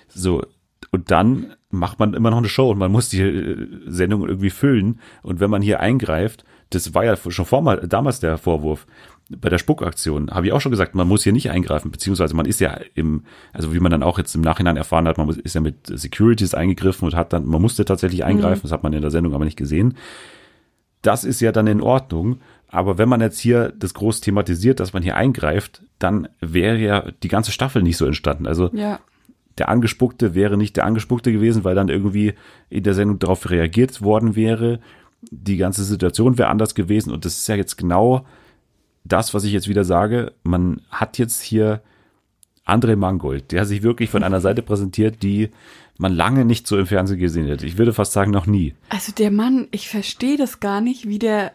So, 0.09 0.43
und 0.91 1.09
dann 1.09 1.55
macht 1.71 1.97
man 1.99 2.13
immer 2.13 2.29
noch 2.29 2.37
eine 2.37 2.49
Show 2.49 2.69
und 2.69 2.77
man 2.77 2.91
muss 2.91 3.09
die 3.09 3.21
äh, 3.21 3.67
Sendung 3.87 4.27
irgendwie 4.27 4.51
füllen. 4.51 4.99
Und 5.23 5.39
wenn 5.39 5.49
man 5.49 5.63
hier 5.63 5.79
eingreift, 5.79 6.45
das 6.69 6.93
war 6.93 7.03
ja 7.03 7.15
schon 7.15 7.45
vor 7.45 7.63
mal, 7.63 7.87
damals 7.87 8.19
der 8.19 8.37
Vorwurf, 8.37 8.85
bei 9.39 9.49
der 9.49 9.57
Spuckaktion 9.57 10.29
habe 10.31 10.47
ich 10.47 10.53
auch 10.53 10.61
schon 10.61 10.71
gesagt, 10.71 10.95
man 10.95 11.07
muss 11.07 11.23
hier 11.23 11.33
nicht 11.33 11.49
eingreifen, 11.51 11.91
beziehungsweise 11.91 12.35
man 12.35 12.45
ist 12.45 12.59
ja 12.59 12.77
im, 12.95 13.23
also 13.51 13.73
wie 13.73 13.79
man 13.79 13.91
dann 13.91 14.03
auch 14.03 14.17
jetzt 14.17 14.35
im 14.35 14.41
Nachhinein 14.41 14.77
erfahren 14.77 15.07
hat, 15.07 15.17
man 15.17 15.29
ist 15.29 15.55
ja 15.55 15.61
mit 15.61 15.87
Securities 15.87 16.53
eingegriffen 16.53 17.05
und 17.07 17.15
hat 17.15 17.33
dann, 17.33 17.45
man 17.45 17.61
musste 17.61 17.85
tatsächlich 17.85 18.23
eingreifen, 18.23 18.61
das 18.63 18.71
hat 18.71 18.83
man 18.83 18.93
in 18.93 19.01
der 19.01 19.11
Sendung 19.11 19.33
aber 19.33 19.45
nicht 19.45 19.57
gesehen. 19.57 19.97
Das 21.01 21.23
ist 21.23 21.41
ja 21.41 21.51
dann 21.51 21.67
in 21.67 21.81
Ordnung. 21.81 22.39
Aber 22.67 22.97
wenn 22.97 23.09
man 23.09 23.21
jetzt 23.21 23.39
hier 23.39 23.71
das 23.77 23.93
groß 23.93 24.21
thematisiert, 24.21 24.79
dass 24.79 24.93
man 24.93 25.03
hier 25.03 25.15
eingreift, 25.15 25.83
dann 25.99 26.27
wäre 26.39 26.77
ja 26.77 27.11
die 27.21 27.27
ganze 27.27 27.51
Staffel 27.51 27.83
nicht 27.83 27.97
so 27.97 28.05
entstanden. 28.05 28.47
Also 28.47 28.69
Ja. 28.73 28.99
der 29.59 29.69
Angespuckte 29.69 30.33
wäre 30.33 30.57
nicht 30.57 30.77
der 30.77 30.85
Angespuckte 30.85 31.31
gewesen, 31.31 31.63
weil 31.63 31.75
dann 31.75 31.89
irgendwie 31.89 32.33
in 32.69 32.83
der 32.83 32.95
Sendung 32.95 33.19
darauf 33.19 33.49
reagiert 33.49 34.01
worden 34.01 34.35
wäre. 34.35 34.79
Die 35.29 35.57
ganze 35.57 35.83
Situation 35.83 36.37
wäre 36.37 36.49
anders 36.49 36.73
gewesen. 36.73 37.11
Und 37.13 37.25
das 37.25 37.37
ist 37.37 37.47
ja 37.47 37.55
jetzt 37.55 37.77
genau 37.77 38.25
das, 39.03 39.33
was 39.33 39.43
ich 39.43 39.51
jetzt 39.51 39.67
wieder 39.67 39.83
sage. 39.83 40.33
Man 40.43 40.81
hat 40.89 41.17
jetzt 41.17 41.41
hier 41.41 41.81
André 42.65 42.95
Mangold, 42.95 43.51
der 43.51 43.65
sich 43.65 43.83
wirklich 43.83 44.09
von 44.09 44.23
einer 44.23 44.41
Seite 44.41 44.61
präsentiert, 44.61 45.21
die 45.23 45.49
man 45.97 46.13
lange 46.13 46.45
nicht 46.45 46.67
so 46.67 46.77
im 46.77 46.87
Fernsehen 46.87 47.19
gesehen 47.19 47.49
hat. 47.49 47.63
Ich 47.63 47.77
würde 47.77 47.93
fast 47.93 48.13
sagen, 48.13 48.31
noch 48.31 48.47
nie. 48.47 48.73
Also 48.89 49.11
der 49.11 49.31
Mann, 49.31 49.67
ich 49.71 49.89
verstehe 49.89 50.37
das 50.37 50.59
gar 50.59 50.81
nicht, 50.81 51.07
wie 51.07 51.19
der 51.19 51.51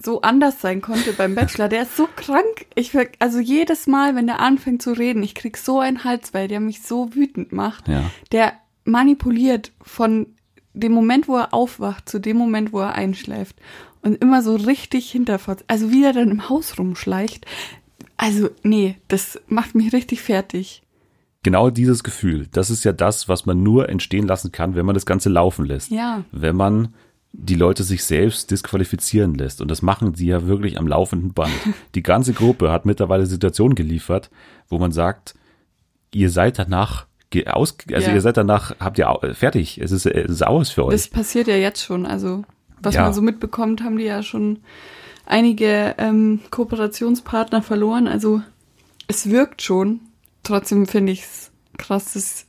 so 0.00 0.20
anders 0.20 0.60
sein 0.60 0.80
konnte 0.80 1.12
beim 1.12 1.34
Bachelor. 1.34 1.68
Der 1.68 1.82
ist 1.82 1.96
so 1.96 2.08
krank. 2.14 2.66
Ich 2.76 2.96
also 3.18 3.40
jedes 3.40 3.86
Mal, 3.88 4.14
wenn 4.14 4.28
der 4.28 4.40
anfängt 4.40 4.80
zu 4.80 4.92
reden, 4.92 5.22
ich 5.22 5.34
krieg 5.34 5.56
so 5.56 5.80
einen 5.80 6.04
Hals, 6.04 6.34
weil 6.34 6.48
der 6.48 6.60
mich 6.60 6.82
so 6.82 7.14
wütend 7.14 7.52
macht. 7.52 7.88
Ja. 7.88 8.08
Der 8.30 8.52
manipuliert 8.84 9.72
von 9.82 10.37
dem 10.78 10.92
Moment, 10.92 11.28
wo 11.28 11.36
er 11.36 11.54
aufwacht, 11.54 12.08
zu 12.08 12.18
dem 12.18 12.36
Moment, 12.36 12.72
wo 12.72 12.80
er 12.80 12.94
einschläft. 12.94 13.56
Und 14.02 14.22
immer 14.22 14.42
so 14.42 14.54
richtig 14.54 15.10
hinterfort. 15.10 15.64
Also 15.66 15.90
wie 15.90 16.04
er 16.04 16.12
dann 16.12 16.30
im 16.30 16.48
Haus 16.48 16.78
rumschleicht. 16.78 17.46
Also, 18.16 18.50
nee, 18.62 18.96
das 19.08 19.40
macht 19.48 19.74
mich 19.74 19.92
richtig 19.92 20.20
fertig. 20.22 20.82
Genau 21.42 21.70
dieses 21.70 22.02
Gefühl, 22.02 22.48
das 22.50 22.68
ist 22.68 22.84
ja 22.84 22.92
das, 22.92 23.28
was 23.28 23.46
man 23.46 23.62
nur 23.62 23.88
entstehen 23.88 24.26
lassen 24.26 24.50
kann, 24.50 24.74
wenn 24.74 24.86
man 24.86 24.94
das 24.94 25.06
Ganze 25.06 25.28
laufen 25.28 25.64
lässt. 25.64 25.90
Ja. 25.90 26.24
Wenn 26.32 26.56
man 26.56 26.94
die 27.32 27.54
Leute 27.54 27.84
sich 27.84 28.04
selbst 28.04 28.50
disqualifizieren 28.50 29.34
lässt. 29.34 29.60
Und 29.60 29.70
das 29.70 29.82
machen 29.82 30.14
sie 30.14 30.26
ja 30.26 30.46
wirklich 30.46 30.78
am 30.78 30.88
laufenden 30.88 31.34
Band. 31.34 31.52
Die 31.94 32.02
ganze 32.02 32.32
Gruppe 32.32 32.72
hat 32.72 32.86
mittlerweile 32.86 33.26
Situationen 33.26 33.74
geliefert, 33.74 34.30
wo 34.68 34.78
man 34.78 34.92
sagt, 34.92 35.34
ihr 36.12 36.30
seid 36.30 36.58
danach 36.58 37.06
aus, 37.46 37.76
also 37.92 38.08
Ja. 38.08 38.14
ihr 38.14 38.20
seid 38.20 38.36
danach, 38.36 38.74
habt 38.80 38.98
ihr 38.98 39.18
fertig. 39.34 39.78
Es 39.80 39.92
ist, 39.92 40.06
es 40.06 40.30
ist 40.30 40.46
aus 40.46 40.70
für 40.70 40.84
euch. 40.86 40.92
Das 40.92 41.08
passiert 41.08 41.46
ja 41.48 41.56
jetzt 41.56 41.82
schon. 41.82 42.06
Also, 42.06 42.44
was 42.82 42.94
Ja. 42.94 43.02
man 43.02 43.12
so 43.14 43.22
mitbekommt, 43.22 43.82
haben 43.82 43.98
die 43.98 44.04
ja 44.04 44.22
schon 44.22 44.60
einige 45.26 45.94
ähm, 45.98 46.40
Kooperationspartner 46.50 47.62
verloren. 47.62 48.08
Also, 48.08 48.42
es 49.08 49.28
wirkt 49.30 49.62
schon. 49.62 50.00
Trotzdem 50.42 50.86
finde 50.86 51.12
ich 51.12 51.22
es 51.22 51.50
krass, 51.76 52.14
das 52.14 52.46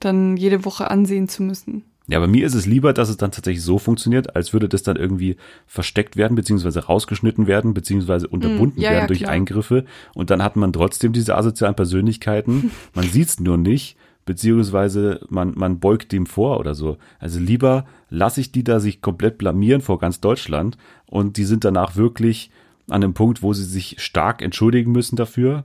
dann 0.00 0.36
jede 0.36 0.64
Woche 0.64 0.90
ansehen 0.90 1.28
zu 1.28 1.42
müssen. 1.42 1.84
Ja, 2.08 2.18
bei 2.18 2.26
mir 2.26 2.44
ist 2.44 2.54
es 2.54 2.66
lieber, 2.66 2.92
dass 2.92 3.08
es 3.08 3.16
dann 3.16 3.30
tatsächlich 3.30 3.62
so 3.62 3.78
funktioniert, 3.78 4.34
als 4.34 4.52
würde 4.52 4.68
das 4.68 4.82
dann 4.82 4.96
irgendwie 4.96 5.36
versteckt 5.66 6.16
werden, 6.16 6.34
beziehungsweise 6.34 6.86
rausgeschnitten 6.86 7.46
werden, 7.46 7.74
beziehungsweise 7.74 8.26
unterbunden 8.26 8.80
ja, 8.80 8.90
werden 8.90 9.02
ja, 9.02 9.06
durch 9.06 9.20
klar. 9.20 9.32
Eingriffe. 9.32 9.84
Und 10.14 10.30
dann 10.30 10.42
hat 10.42 10.56
man 10.56 10.72
trotzdem 10.72 11.12
diese 11.12 11.36
asozialen 11.36 11.76
Persönlichkeiten. 11.76 12.72
Man 12.94 13.04
sieht's 13.06 13.38
nur 13.38 13.56
nicht, 13.56 13.96
beziehungsweise 14.24 15.20
man, 15.30 15.52
man 15.56 15.80
beugt 15.80 16.12
dem 16.12 16.26
vor 16.26 16.60
oder 16.60 16.74
so. 16.74 16.96
Also 17.18 17.40
lieber 17.40 17.86
lasse 18.08 18.40
ich 18.40 18.52
die 18.52 18.62
da 18.62 18.78
sich 18.78 19.00
komplett 19.00 19.38
blamieren 19.38 19.80
vor 19.80 19.98
ganz 19.98 20.20
Deutschland 20.20 20.76
und 21.06 21.36
die 21.36 21.44
sind 21.44 21.64
danach 21.64 21.96
wirklich 21.96 22.50
an 22.88 23.02
einem 23.02 23.14
Punkt, 23.14 23.42
wo 23.42 23.52
sie 23.52 23.64
sich 23.64 23.96
stark 23.98 24.42
entschuldigen 24.42 24.92
müssen 24.92 25.16
dafür. 25.16 25.64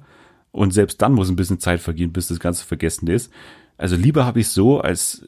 Und 0.52 0.74
selbst 0.74 1.02
dann 1.02 1.14
muss 1.14 1.30
ein 1.30 1.36
bisschen 1.36 1.60
Zeit 1.60 1.80
vergehen, 1.82 2.14
bis 2.14 2.30
das 2.30 2.40
Ganze 2.40 2.66
vergessen 2.66 3.08
ist. 3.08 3.32
Also 3.78 3.96
lieber 3.96 4.26
habe 4.26 4.40
ich 4.40 4.48
so, 4.48 4.82
als 4.82 5.24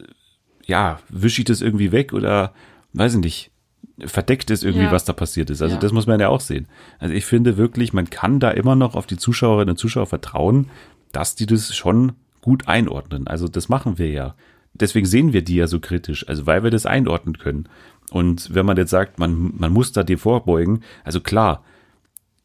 ja, 0.70 1.00
wische 1.08 1.42
ich 1.42 1.46
das 1.46 1.60
irgendwie 1.60 1.90
weg 1.92 2.12
oder 2.12 2.54
weiß 2.92 3.14
ich 3.14 3.20
nicht, 3.20 3.50
verdeckt 3.98 4.50
ist 4.50 4.64
irgendwie, 4.64 4.84
Ja. 4.84 4.92
was 4.92 5.04
da 5.04 5.12
passiert 5.12 5.50
ist. 5.50 5.60
Also 5.62 5.74
Ja. 5.74 5.80
das 5.80 5.92
muss 5.92 6.06
man 6.06 6.20
ja 6.20 6.28
auch 6.28 6.40
sehen. 6.40 6.66
Also 6.98 7.12
ich 7.14 7.26
finde 7.26 7.56
wirklich, 7.56 7.92
man 7.92 8.08
kann 8.08 8.40
da 8.40 8.50
immer 8.50 8.76
noch 8.76 8.94
auf 8.94 9.06
die 9.06 9.16
Zuschauerinnen 9.18 9.70
und 9.72 9.76
Zuschauer 9.78 10.06
vertrauen, 10.06 10.70
dass 11.12 11.34
die 11.34 11.46
das 11.46 11.74
schon 11.74 12.12
gut 12.40 12.68
einordnen. 12.68 13.26
Also 13.26 13.48
das 13.48 13.68
machen 13.68 13.98
wir 13.98 14.08
ja. 14.10 14.34
Deswegen 14.72 15.06
sehen 15.06 15.32
wir 15.32 15.42
die 15.42 15.56
ja 15.56 15.66
so 15.66 15.80
kritisch, 15.80 16.26
also 16.28 16.46
weil 16.46 16.62
wir 16.62 16.70
das 16.70 16.86
einordnen 16.86 17.36
können. 17.38 17.68
Und 18.10 18.54
wenn 18.54 18.64
man 18.64 18.76
jetzt 18.76 18.90
sagt, 18.90 19.18
man, 19.18 19.52
man 19.58 19.72
muss 19.72 19.92
da 19.92 20.02
dem 20.04 20.18
vorbeugen, 20.18 20.82
also 21.04 21.20
klar, 21.20 21.64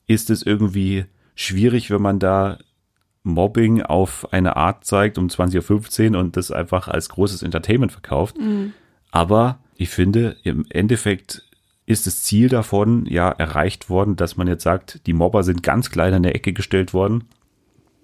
ist 0.07 0.29
es 0.29 0.41
irgendwie 0.43 1.05
schwierig, 1.35 1.89
wenn 1.91 2.01
man 2.01 2.19
da 2.19 2.57
Mobbing 3.25 3.81
auf 3.81 4.31
eine 4.31 4.55
Art 4.55 4.85
zeigt 4.85 5.17
um 5.17 5.27
20.15 5.27 6.13
Uhr 6.13 6.19
und 6.19 6.37
das 6.37 6.51
einfach 6.51 6.87
als 6.87 7.09
großes 7.09 7.43
Entertainment 7.43 7.91
verkauft. 7.91 8.37
Aber 9.11 9.59
ich 9.75 9.89
finde, 9.89 10.37
im 10.43 10.65
Endeffekt 10.69 11.43
ist 11.85 12.07
das 12.07 12.23
Ziel 12.23 12.49
davon 12.49 13.05
ja 13.05 13.29
erreicht 13.29 13.89
worden, 13.89 14.15
dass 14.15 14.37
man 14.37 14.47
jetzt 14.47 14.63
sagt, 14.63 15.05
die 15.05 15.13
Mobber 15.13 15.43
sind 15.43 15.63
ganz 15.63 15.89
klein 15.89 16.13
in 16.13 16.23
der 16.23 16.35
Ecke 16.35 16.53
gestellt 16.53 16.93
worden. 16.93 17.25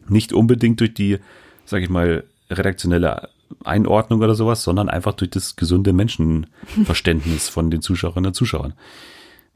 Nicht 0.08 0.34
unbedingt 0.34 0.80
durch 0.80 0.94
die, 0.94 1.20
sag 1.66 1.82
ich 1.82 1.90
mal, 1.90 2.24
redaktionelle 2.50 3.30
Einordnung 3.64 4.22
oder 4.22 4.36
sowas, 4.36 4.64
sondern 4.64 4.90
einfach 4.90 5.14
durch 5.14 5.32
das 5.32 5.56
gesunde 5.56 5.94
Menschenverständnis 5.94 7.50
von 7.50 7.72
den 7.72 7.82
Zuschauerinnen 7.82 8.30
und 8.30 8.34
Zuschauern. 8.34 8.74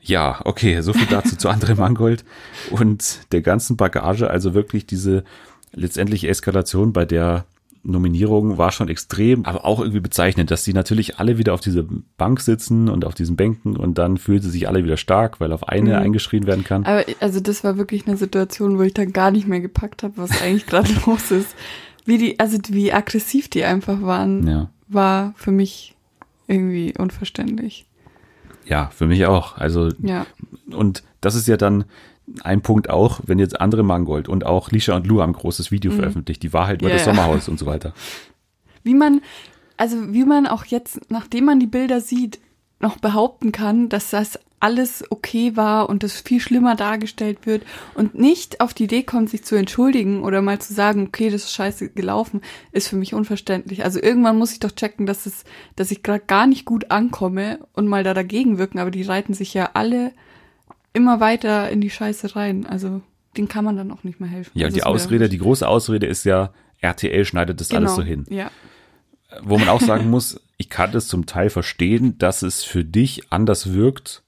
Ja, 0.01 0.41
okay, 0.45 0.81
so 0.81 0.93
viel 0.93 1.07
dazu 1.07 1.35
zu 1.35 1.49
André 1.49 1.75
Mangold 1.75 2.23
und 2.69 3.31
der 3.31 3.41
ganzen 3.41 3.75
Bagage. 3.77 4.29
Also 4.29 4.53
wirklich 4.53 4.85
diese 4.85 5.23
letztendliche 5.75 6.27
Eskalation 6.27 6.93
bei 6.93 7.05
der 7.05 7.45
Nominierung 7.83 8.57
war 8.57 8.71
schon 8.71 8.87
extrem, 8.89 9.45
aber 9.45 9.63
auch 9.63 9.79
irgendwie 9.79 9.99
bezeichnend, 9.99 10.49
dass 10.49 10.63
sie 10.63 10.73
natürlich 10.73 11.19
alle 11.19 11.37
wieder 11.37 11.53
auf 11.53 11.61
dieser 11.61 11.83
Bank 12.17 12.41
sitzen 12.41 12.89
und 12.89 13.05
auf 13.05 13.13
diesen 13.13 13.35
Bänken 13.35 13.77
und 13.77 13.99
dann 13.99 14.17
fühlen 14.17 14.41
sie 14.41 14.49
sich 14.49 14.67
alle 14.67 14.83
wieder 14.83 14.97
stark, 14.97 15.39
weil 15.39 15.51
auf 15.51 15.67
eine 15.69 15.91
Mhm. 15.91 15.95
eingeschrien 15.97 16.47
werden 16.47 16.63
kann. 16.63 16.83
Aber 16.85 17.03
also 17.19 17.39
das 17.39 17.63
war 17.63 17.77
wirklich 17.77 18.07
eine 18.07 18.17
Situation, 18.17 18.79
wo 18.79 18.81
ich 18.81 18.95
dann 18.95 19.13
gar 19.13 19.29
nicht 19.29 19.47
mehr 19.47 19.59
gepackt 19.61 20.01
habe, 20.01 20.13
was 20.17 20.41
eigentlich 20.41 20.65
gerade 20.65 20.89
los 21.05 21.29
ist. 21.29 21.55
Wie 22.05 22.17
die, 22.17 22.39
also 22.39 22.57
wie 22.69 22.91
aggressiv 22.91 23.49
die 23.49 23.63
einfach 23.63 24.01
waren, 24.01 24.47
Ja. 24.47 24.69
war 24.87 25.33
für 25.37 25.51
mich 25.51 25.95
irgendwie 26.47 26.93
unverständlich. 26.97 27.85
Ja, 28.65 28.89
für 28.95 29.05
mich 29.05 29.27
auch. 29.27 29.57
Also 29.57 29.89
Ja. 30.01 30.25
Und 30.71 31.03
das 31.21 31.35
ist 31.35 31.47
ja 31.47 31.57
dann 31.57 31.85
ein 32.43 32.61
Punkt 32.61 32.89
auch, 32.89 33.21
wenn 33.25 33.39
jetzt 33.39 33.59
andere 33.61 33.83
Mangold 33.83 34.27
und 34.27 34.45
auch 34.45 34.71
Lisha 34.71 34.95
und 34.95 35.07
Lou 35.07 35.21
haben 35.21 35.31
ein 35.31 35.39
großes 35.39 35.71
Video 35.71 35.91
veröffentlicht, 35.91 36.43
die 36.43 36.53
Wahrheit 36.53 36.81
über 36.81 36.89
Mhm. 36.89 36.97
Ja, 36.97 36.97
das. 36.97 37.05
Sommerhaus 37.05 37.47
und 37.47 37.59
so 37.59 37.65
weiter. 37.65 37.93
Wie 38.83 38.95
man, 38.95 39.21
also 39.77 40.13
wie 40.13 40.25
man 40.25 40.47
auch 40.47 40.65
jetzt, 40.65 41.11
nachdem 41.11 41.45
man 41.45 41.59
die 41.59 41.67
Bilder 41.67 42.01
sieht, 42.01 42.39
noch 42.79 42.97
behaupten 42.97 43.51
kann, 43.51 43.89
dass 43.89 44.09
das 44.09 44.39
alles 44.59 45.03
okay 45.11 45.55
war 45.55 45.89
und 45.89 46.01
das 46.01 46.21
viel 46.21 46.39
schlimmer 46.39 46.75
dargestellt 46.75 47.45
wird 47.45 47.63
und 47.93 48.15
nicht 48.15 48.61
auf 48.61 48.73
die 48.73 48.85
Idee 48.85 49.03
kommt, 49.03 49.29
sich 49.29 49.43
zu 49.43 49.55
entschuldigen 49.55 50.23
oder 50.23 50.41
mal 50.41 50.59
zu 50.59 50.73
sagen, 50.73 51.05
okay, 51.07 51.29
das 51.29 51.43
ist 51.43 51.53
scheiße 51.53 51.89
gelaufen, 51.89 52.41
ist 52.71 52.87
für 52.87 52.95
mich 52.95 53.13
unverständlich. 53.13 53.83
Also 53.83 54.01
irgendwann 54.01 54.37
muss 54.37 54.53
ich 54.53 54.59
doch 54.59 54.71
checken, 54.71 55.05
dass 55.05 55.25
es, 55.25 55.43
dass 55.75 55.91
ich 55.91 56.03
gerade 56.03 56.23
gar 56.25 56.47
nicht 56.47 56.65
gut 56.65 56.89
ankomme 56.89 57.59
und 57.73 57.87
mal 57.87 58.03
da 58.03 58.13
dagegen 58.13 58.57
wirken, 58.57 58.79
aber 58.79 58.91
die 58.91 59.03
reiten 59.03 59.33
sich 59.33 59.53
ja 59.53 59.71
alle 59.73 60.13
immer 60.95 61.19
weiter 61.19 61.69
in 61.69 61.81
die 61.81 61.89
Scheiße 61.89 62.35
rein. 62.35 62.65
Also 62.65 63.01
den 63.37 63.47
kann 63.47 63.65
man 63.65 63.75
dann 63.77 63.91
auch 63.91 64.03
nicht 64.03 64.19
mehr 64.19 64.29
helfen. 64.29 64.51
Ja, 64.53 64.67
und 64.67 64.75
die 64.75 64.83
Ausrede, 64.83 65.29
die 65.29 65.37
große 65.37 65.67
Ausrede 65.67 66.05
ist 66.07 66.23
ja, 66.23 66.51
RTL 66.79 67.25
schneidet 67.25 67.59
das 67.61 67.71
alles 67.71 67.91
Genau, 67.91 67.95
so 67.95 68.01
hin. 68.01 68.25
Ja. 68.29 68.49
Wo 69.41 69.57
man 69.57 69.69
auch 69.69 69.81
sagen 69.81 70.09
muss, 70.09 70.39
ich 70.57 70.69
kann 70.69 70.91
das 70.91 71.07
zum 71.07 71.25
Teil 71.25 71.49
verstehen, 71.49 72.17
dass 72.17 72.41
es 72.41 72.63
für 72.63 72.83
dich 72.85 73.23
anders 73.31 73.73
wirkt. 73.73 74.23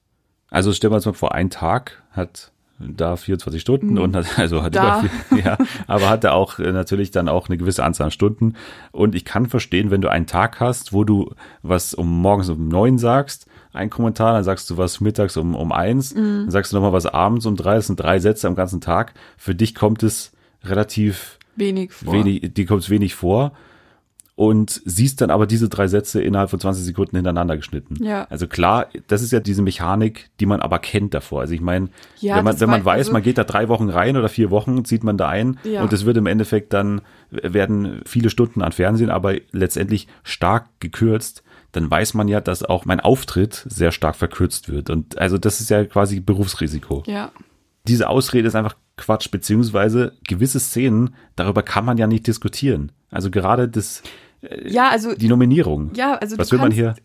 Also 0.50 0.72
stellen 0.72 0.92
wir 0.92 0.96
uns 0.96 1.06
mal 1.06 1.12
vor, 1.14 1.34
ein 1.34 1.50
Tag 1.50 2.02
hat 2.10 2.52
da 2.78 3.16
24 3.16 3.60
Stunden 3.60 3.98
und 3.98 4.14
hat, 4.14 4.38
also 4.38 4.62
hat 4.62 4.72
Mhm. 4.72 4.76
Da. 4.76 5.00
vier, 5.30 5.38
ja, 5.44 5.58
aber 5.86 6.08
hat 6.10 6.24
er 6.24 6.34
auch 6.34 6.58
äh, 6.58 6.70
natürlich 6.72 7.10
dann 7.10 7.28
auch 7.28 7.48
eine 7.48 7.58
gewisse 7.58 7.82
Anzahl 7.84 8.06
an 8.06 8.10
Stunden. 8.10 8.54
Und 8.92 9.14
ich 9.14 9.24
kann 9.24 9.46
verstehen, 9.46 9.90
wenn 9.90 10.00
du 10.00 10.08
einen 10.10 10.26
Tag 10.26 10.60
hast, 10.60 10.92
wo 10.92 11.04
du 11.04 11.34
was 11.62 11.94
um 11.94 12.20
morgens 12.20 12.48
um 12.50 12.68
neun 12.68 12.98
sagst, 12.98 13.46
ein 13.72 13.90
Kommentar, 13.90 14.32
dann 14.34 14.44
sagst 14.44 14.68
du 14.70 14.76
was 14.76 15.00
mittags 15.00 15.36
um, 15.36 15.54
um 15.54 15.72
eins, 15.72 16.14
Mhm. 16.14 16.42
dann 16.44 16.50
sagst 16.50 16.72
du 16.72 16.76
nochmal 16.76 16.92
was 16.92 17.06
abends 17.06 17.46
um 17.46 17.56
drei, 17.56 17.76
das 17.76 17.86
sind 17.88 18.00
drei 18.00 18.18
Sätze 18.18 18.46
am 18.48 18.54
ganzen 18.54 18.80
Tag. 18.80 19.14
Für 19.36 19.54
dich 19.54 19.74
kommt 19.74 20.02
es 20.02 20.32
relativ 20.64 21.38
Wenig 21.56 21.92
vor. 21.92 22.12
wenig, 22.12 22.52
dir 22.54 22.66
kommt 22.66 22.82
es 22.82 22.90
wenig 22.90 23.14
vor 23.14 23.52
und 24.34 24.80
siehst 24.84 25.20
dann 25.20 25.30
aber 25.30 25.46
diese 25.48 25.68
drei 25.68 25.88
Sätze 25.88 26.22
innerhalb 26.22 26.48
von 26.50 26.60
20 26.60 26.84
Sekunden 26.84 27.16
hintereinander 27.16 27.56
geschnitten. 27.56 27.96
Ja. 28.04 28.24
Also 28.30 28.46
klar, 28.46 28.86
das 29.08 29.20
ist 29.22 29.32
ja 29.32 29.40
diese 29.40 29.62
Mechanik, 29.62 30.30
die 30.38 30.46
man 30.46 30.60
aber 30.60 30.78
kennt 30.78 31.12
davor. 31.12 31.40
Also 31.40 31.54
ich 31.54 31.60
meine, 31.60 31.88
Ja, 32.20 32.36
wenn 32.36 32.44
man, 32.44 32.60
wenn 32.60 32.70
man 32.70 32.84
weiß, 32.84 32.98
also- 33.08 33.12
man 33.12 33.22
geht 33.22 33.36
da 33.36 33.42
drei 33.42 33.68
Wochen 33.68 33.88
rein 33.90 34.16
oder 34.16 34.28
vier 34.28 34.50
Wochen, 34.52 34.84
zieht 34.84 35.02
man 35.02 35.16
da 35.18 35.28
ein 35.28 35.58
Ja. 35.64 35.82
und 35.82 35.92
es 35.92 36.04
wird 36.06 36.16
im 36.16 36.26
Endeffekt 36.26 36.72
dann, 36.72 37.00
werden 37.30 38.00
viele 38.06 38.30
Stunden 38.30 38.62
an 38.62 38.70
Fernsehen, 38.70 39.10
aber 39.10 39.34
letztendlich 39.50 40.06
stark 40.22 40.66
gekürzt, 40.78 41.42
dann 41.72 41.90
weiß 41.90 42.14
man 42.14 42.28
ja, 42.28 42.40
dass 42.40 42.62
auch 42.62 42.84
mein 42.84 43.00
Auftritt 43.00 43.66
sehr 43.68 43.92
stark 43.92 44.16
verkürzt 44.16 44.68
wird. 44.68 44.90
Und 44.90 45.18
also 45.18 45.38
das 45.38 45.60
ist 45.60 45.70
ja 45.70 45.84
quasi 45.84 46.20
Berufsrisiko 46.20 47.02
Ja. 47.06 47.30
diese 47.86 48.08
Ausrede 48.08 48.48
ist 48.48 48.54
einfach 48.54 48.76
Quatsch, 48.96 49.30
beziehungsweise 49.30 50.16
gewisse 50.26 50.60
Szenen, 50.60 51.14
darüber 51.36 51.62
kann 51.62 51.84
man 51.84 51.98
ja 51.98 52.06
nicht 52.06 52.26
diskutieren. 52.26 52.92
Also 53.10 53.30
gerade 53.30 53.68
das, 53.68 54.02
Ja, 54.64 54.88
also 54.88 55.14
die 55.14 55.28
Nominierung. 55.28 55.92
Ja, 55.94 56.14
also 56.14 56.36
Was 56.38 56.48
du 56.48 56.52
will 56.52 56.60
man 56.68 56.76
kannst, 56.76 57.00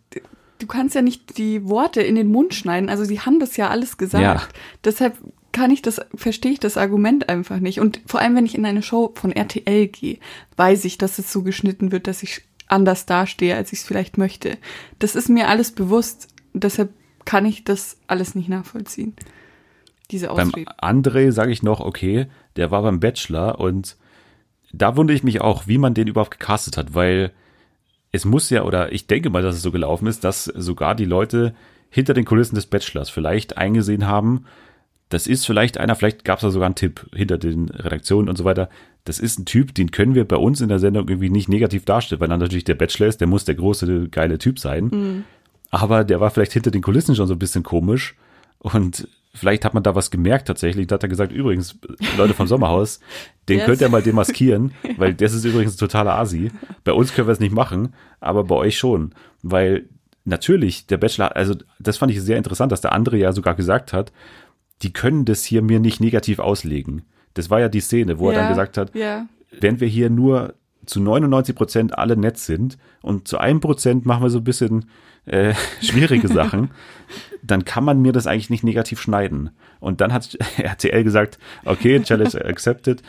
du 0.59 0.67
kannst 0.67 0.95
ja 0.95 1.01
nicht 1.01 1.37
die 1.37 1.65
Worte 1.65 2.01
in 2.01 2.15
den 2.15 2.31
Mund 2.31 2.53
schneiden. 2.53 2.89
Also 2.89 3.03
sie 3.03 3.19
haben 3.19 3.39
das 3.39 3.57
ja 3.57 3.69
alles 3.69 3.97
gesagt. 3.97 4.23
Ja. 4.23 4.41
Deshalb 4.83 5.17
kann 5.51 5.69
ich 5.71 5.81
das, 5.81 6.01
verstehe 6.15 6.51
ich 6.53 6.59
das 6.59 6.77
Argument 6.77 7.29
einfach 7.29 7.59
nicht. 7.59 7.79
Und 7.79 8.01
vor 8.07 8.19
allem, 8.19 8.35
wenn 8.35 8.45
ich 8.45 8.55
in 8.55 8.65
eine 8.65 8.81
Show 8.81 9.13
von 9.15 9.31
RTL 9.31 9.87
gehe, 9.87 10.17
weiß 10.57 10.83
ich, 10.85 10.97
dass 10.97 11.19
es 11.19 11.31
so 11.31 11.43
geschnitten 11.43 11.91
wird, 11.91 12.07
dass 12.07 12.23
ich 12.23 12.41
anders 12.67 13.05
dastehe, 13.05 13.55
als 13.55 13.73
ich 13.73 13.79
es 13.79 13.85
vielleicht 13.85 14.17
möchte. 14.17 14.57
Das 14.99 15.15
ist 15.15 15.29
mir 15.29 15.47
alles 15.47 15.71
bewusst. 15.71 16.27
Deshalb 16.53 16.91
kann 17.25 17.45
ich 17.45 17.63
das 17.63 17.97
alles 18.07 18.35
nicht 18.35 18.49
nachvollziehen. 18.49 19.15
Diese 20.11 20.27
Beim 20.27 20.49
Ausrede. 20.49 20.71
André 20.79 21.31
sage 21.31 21.51
ich 21.51 21.63
noch, 21.63 21.79
okay, 21.79 22.27
der 22.55 22.71
war 22.71 22.81
beim 22.81 22.99
Bachelor 22.99 23.59
und 23.59 23.97
da 24.71 24.97
wundere 24.97 25.15
ich 25.15 25.23
mich 25.23 25.41
auch, 25.41 25.67
wie 25.67 25.77
man 25.77 25.93
den 25.93 26.07
überhaupt 26.07 26.31
gecastet 26.31 26.77
hat, 26.77 26.93
weil 26.93 27.31
es 28.11 28.25
muss 28.25 28.49
ja, 28.49 28.63
oder 28.63 28.91
ich 28.91 29.07
denke 29.07 29.29
mal, 29.29 29.41
dass 29.41 29.55
es 29.55 29.61
so 29.61 29.71
gelaufen 29.71 30.07
ist, 30.07 30.23
dass 30.23 30.45
sogar 30.45 30.95
die 30.95 31.05
Leute 31.05 31.55
hinter 31.89 32.13
den 32.13 32.25
Kulissen 32.25 32.55
des 32.55 32.67
Bachelors 32.67 33.09
vielleicht 33.09 33.57
eingesehen 33.57 34.07
haben, 34.07 34.45
das 35.09 35.27
ist 35.27 35.45
vielleicht 35.45 35.77
einer, 35.77 35.95
vielleicht 35.95 36.25
gab 36.25 36.39
es 36.39 36.41
da 36.41 36.49
sogar 36.49 36.65
einen 36.65 36.75
Tipp 36.75 37.07
hinter 37.13 37.37
den 37.37 37.69
Redaktionen 37.69 38.29
und 38.29 38.35
so 38.35 38.45
weiter. 38.45 38.69
Das 39.05 39.19
ist 39.19 39.37
ein 39.37 39.45
Typ, 39.45 39.75
den 39.75 39.91
können 39.91 40.15
wir 40.15 40.25
bei 40.25 40.37
uns 40.37 40.61
in 40.61 40.69
der 40.69 40.79
Sendung 40.79 41.09
irgendwie 41.09 41.29
nicht 41.29 41.49
negativ 41.49 41.83
darstellen, 41.83 42.21
weil 42.21 42.29
dann 42.29 42.39
natürlich 42.39 42.63
der 42.63 42.75
Bachelor 42.75 43.07
ist, 43.07 43.19
der 43.19 43.27
muss 43.27 43.45
der 43.45 43.55
große, 43.55 44.07
geile 44.09 44.37
Typ 44.37 44.59
sein. 44.59 45.25
Aber 45.71 46.03
der 46.03 46.19
war 46.19 46.29
vielleicht 46.29 46.53
hinter 46.53 46.71
den 46.71 46.81
Kulissen 46.81 47.15
schon 47.15 47.27
so 47.27 47.33
ein 47.33 47.39
bisschen 47.39 47.63
komisch 47.63 48.15
und 48.59 49.07
vielleicht 49.33 49.65
hat 49.65 49.73
man 49.73 49.83
da 49.83 49.95
was 49.95 50.11
gemerkt 50.11 50.47
tatsächlich. 50.47 50.87
Da 50.87 50.95
hat 50.95 51.03
er 51.03 51.09
gesagt, 51.09 51.31
übrigens, 51.31 51.77
Leute 52.17 52.33
vom 52.33 52.47
Sommerhaus, 52.47 52.99
den 53.49 53.57
Der 53.57 53.65
könnt 53.65 53.81
ihr 53.81 53.89
mal 53.89 54.01
demaskieren, 54.01 54.71
weil 54.97 55.13
das 55.13 55.33
ist 55.33 55.45
übrigens 55.45 55.75
ein 55.75 55.79
totaler 55.79 56.15
Asi. 56.17 56.51
Bei 56.83 56.93
uns 56.93 57.13
können 57.13 57.27
wir 57.27 57.33
es 57.33 57.39
nicht 57.39 57.53
machen, 57.53 57.93
aber 58.19 58.43
bei 58.45 58.55
euch 58.55 58.77
schon, 58.77 59.13
weil 59.41 59.89
natürlich 60.25 60.87
der 60.87 60.97
Bachelor, 60.97 61.35
also 61.35 61.55
das 61.79 61.97
fand 61.97 62.11
ich 62.11 62.21
sehr 62.21 62.37
interessant, 62.37 62.71
dass 62.71 62.81
der 62.81 62.93
andere 62.93 63.17
ja 63.17 63.33
sogar 63.33 63.55
gesagt 63.55 63.91
hat, 63.91 64.13
die 64.81 64.93
können 64.93 65.25
das 65.25 65.43
hier 65.43 65.61
mir 65.61 65.79
nicht 65.79 65.99
negativ 65.99 66.39
auslegen. 66.39 67.03
Das 67.33 67.49
war 67.49 67.59
ja 67.59 67.69
die 67.69 67.79
Szene, 67.81 68.19
wo 68.19 68.29
er 68.29 68.35
dann 68.35 68.49
gesagt 68.49 68.77
hat, 68.77 68.93
Ja. 68.95 69.25
wenn 69.59 69.79
wir 69.79 69.87
hier 69.87 70.09
nur 70.09 70.53
zu 70.85 70.99
99 71.01 71.55
Prozent 71.55 71.97
alle 71.97 72.17
nett 72.17 72.37
sind 72.37 72.77
und 73.01 73.27
zu 73.27 73.37
einem 73.37 73.59
Prozent 73.61 74.05
machen 74.05 74.23
wir 74.23 74.29
so 74.29 74.39
ein 74.39 74.43
bisschen 74.43 74.85
äh, 75.25 75.53
schwierige 75.81 76.27
Sachen, 76.27 76.71
dann 77.43 77.63
kann 77.65 77.83
man 77.83 78.01
mir 78.01 78.11
das 78.11 78.27
eigentlich 78.27 78.49
nicht 78.49 78.63
negativ 78.63 78.99
schneiden. 79.01 79.51
Und 79.79 80.01
dann 80.01 80.11
hat 80.13 80.37
RTL 80.57 81.03
gesagt, 81.03 81.39
okay, 81.65 82.01
Challenge 82.01 82.45
accepted, 82.45 83.01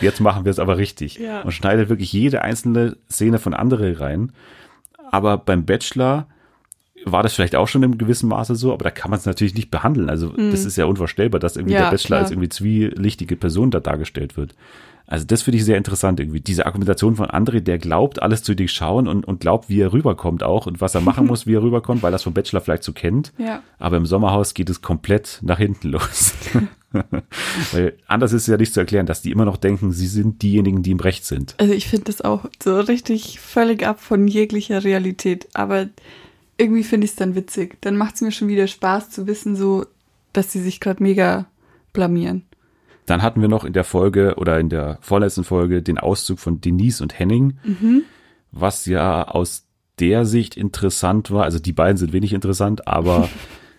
jetzt 0.00 0.20
machen 0.20 0.44
wir 0.44 0.50
es 0.50 0.58
aber 0.58 0.78
richtig. 0.78 1.16
Ja. 1.18 1.42
Und 1.42 1.52
schneidet 1.52 1.88
wirklich 1.88 2.12
jede 2.12 2.42
einzelne 2.42 2.96
Szene 3.10 3.38
von 3.38 3.52
andere 3.54 4.00
rein. 4.00 4.32
Aber 5.10 5.36
beim 5.38 5.64
Bachelor 5.66 6.26
war 7.04 7.22
das 7.22 7.34
vielleicht 7.34 7.56
auch 7.56 7.68
schon 7.68 7.82
im 7.82 7.98
gewissen 7.98 8.28
Maße 8.28 8.54
so, 8.54 8.72
aber 8.72 8.84
da 8.84 8.90
kann 8.90 9.10
man 9.10 9.18
es 9.18 9.26
natürlich 9.26 9.54
nicht 9.54 9.70
behandeln. 9.70 10.10
Also 10.10 10.28
das 10.36 10.64
ist 10.64 10.76
ja 10.76 10.84
unvorstellbar, 10.84 11.40
dass 11.40 11.56
irgendwie 11.56 11.74
Mhm. 11.74 11.78
Ja, 11.80 11.84
der 11.84 11.90
Bachelor 11.92 12.06
klar. 12.08 12.20
als 12.20 12.30
irgendwie 12.30 12.48
zwielichtige 12.48 13.36
Person 13.36 13.70
da 13.70 13.80
dargestellt 13.80 14.36
wird. 14.36 14.54
Also 15.06 15.24
das 15.24 15.42
finde 15.42 15.58
ich 15.58 15.64
sehr 15.64 15.76
interessant 15.76 16.20
irgendwie. 16.20 16.40
Diese 16.40 16.66
Argumentation 16.66 17.16
von 17.16 17.26
André, 17.26 17.60
der 17.60 17.78
glaubt, 17.78 18.22
alles 18.22 18.44
zu 18.44 18.54
durchschauen 18.54 19.08
und, 19.08 19.26
und 19.26 19.40
glaubt, 19.40 19.68
wie 19.68 19.80
er 19.80 19.92
rüberkommt 19.92 20.44
auch 20.44 20.66
und 20.66 20.80
was 20.80 20.94
er 20.94 21.00
machen 21.00 21.26
muss, 21.28 21.46
wie 21.48 21.54
er 21.54 21.62
rüberkommt, 21.62 22.02
weil 22.04 22.12
er 22.12 22.16
es 22.16 22.22
vom 22.22 22.32
Bachelor 22.32 22.60
vielleicht 22.60 22.84
so 22.84 22.92
kennt. 22.92 23.32
Ja. 23.36 23.60
Aber 23.80 23.96
im 23.96 24.06
Sommerhaus 24.06 24.54
geht 24.54 24.70
es 24.70 24.82
komplett 24.82 25.40
nach 25.42 25.58
hinten 25.58 25.88
los. 25.88 26.34
weil 27.72 27.94
anders 28.06 28.32
ist 28.32 28.42
es 28.42 28.48
ja 28.48 28.56
nicht 28.56 28.72
zu 28.72 28.80
erklären, 28.80 29.06
dass 29.06 29.22
die 29.22 29.30
immer 29.32 29.44
noch 29.44 29.56
denken, 29.56 29.90
sie 29.92 30.06
sind 30.06 30.42
diejenigen, 30.42 30.82
die 30.82 30.92
im 30.92 31.00
Recht 31.00 31.24
sind. 31.24 31.54
Also 31.58 31.72
ich 31.72 31.88
finde 31.88 32.04
das 32.06 32.20
auch 32.20 32.44
so 32.62 32.78
richtig 32.78 33.40
völlig 33.40 33.84
ab 33.86 34.00
von 34.00 34.28
jeglicher 34.28 34.84
Realität. 34.84 35.48
Aber 35.54 35.86
irgendwie 36.60 36.84
finde 36.84 37.06
ich 37.06 37.12
es 37.12 37.16
dann 37.16 37.34
witzig. 37.34 37.78
Dann 37.80 37.96
macht 37.96 38.16
es 38.16 38.20
mir 38.20 38.32
schon 38.32 38.48
wieder 38.48 38.66
Spaß 38.66 39.10
zu 39.10 39.26
wissen, 39.26 39.56
so, 39.56 39.86
dass 40.32 40.52
sie 40.52 40.60
sich 40.60 40.80
gerade 40.80 41.02
mega 41.02 41.46
blamieren. 41.92 42.44
Dann 43.06 43.22
hatten 43.22 43.40
wir 43.40 43.48
noch 43.48 43.64
in 43.64 43.72
der 43.72 43.84
Folge 43.84 44.34
oder 44.36 44.60
in 44.60 44.68
der 44.68 44.98
vorletzten 45.00 45.42
Folge 45.42 45.82
den 45.82 45.98
Auszug 45.98 46.38
von 46.38 46.60
Denise 46.60 47.02
und 47.02 47.18
Henning, 47.18 47.58
was 48.52 48.86
ja 48.86 49.26
aus 49.26 49.66
der 49.98 50.24
Sicht 50.24 50.56
interessant 50.56 51.30
war. 51.30 51.44
Also 51.44 51.58
die 51.58 51.72
beiden 51.72 51.96
sind 51.96 52.12
wenig 52.12 52.32
interessant, 52.32 52.86
aber 52.86 53.28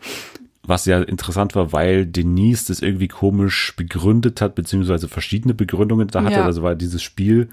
was 0.64 0.86
ja 0.86 1.02
interessant 1.02 1.56
war, 1.56 1.72
weil 1.72 2.06
Denise 2.06 2.68
das 2.68 2.82
irgendwie 2.82 3.08
komisch 3.08 3.74
begründet 3.78 4.42
hat, 4.42 4.56
beziehungsweise 4.56 5.08
verschiedene 5.08 5.54
Begründungen 5.54 6.08
da 6.08 6.24
hatte. 6.24 6.36
Ja. 6.36 6.46
Also 6.46 6.62
war 6.62 6.76
dieses 6.76 7.02
Spiel, 7.02 7.50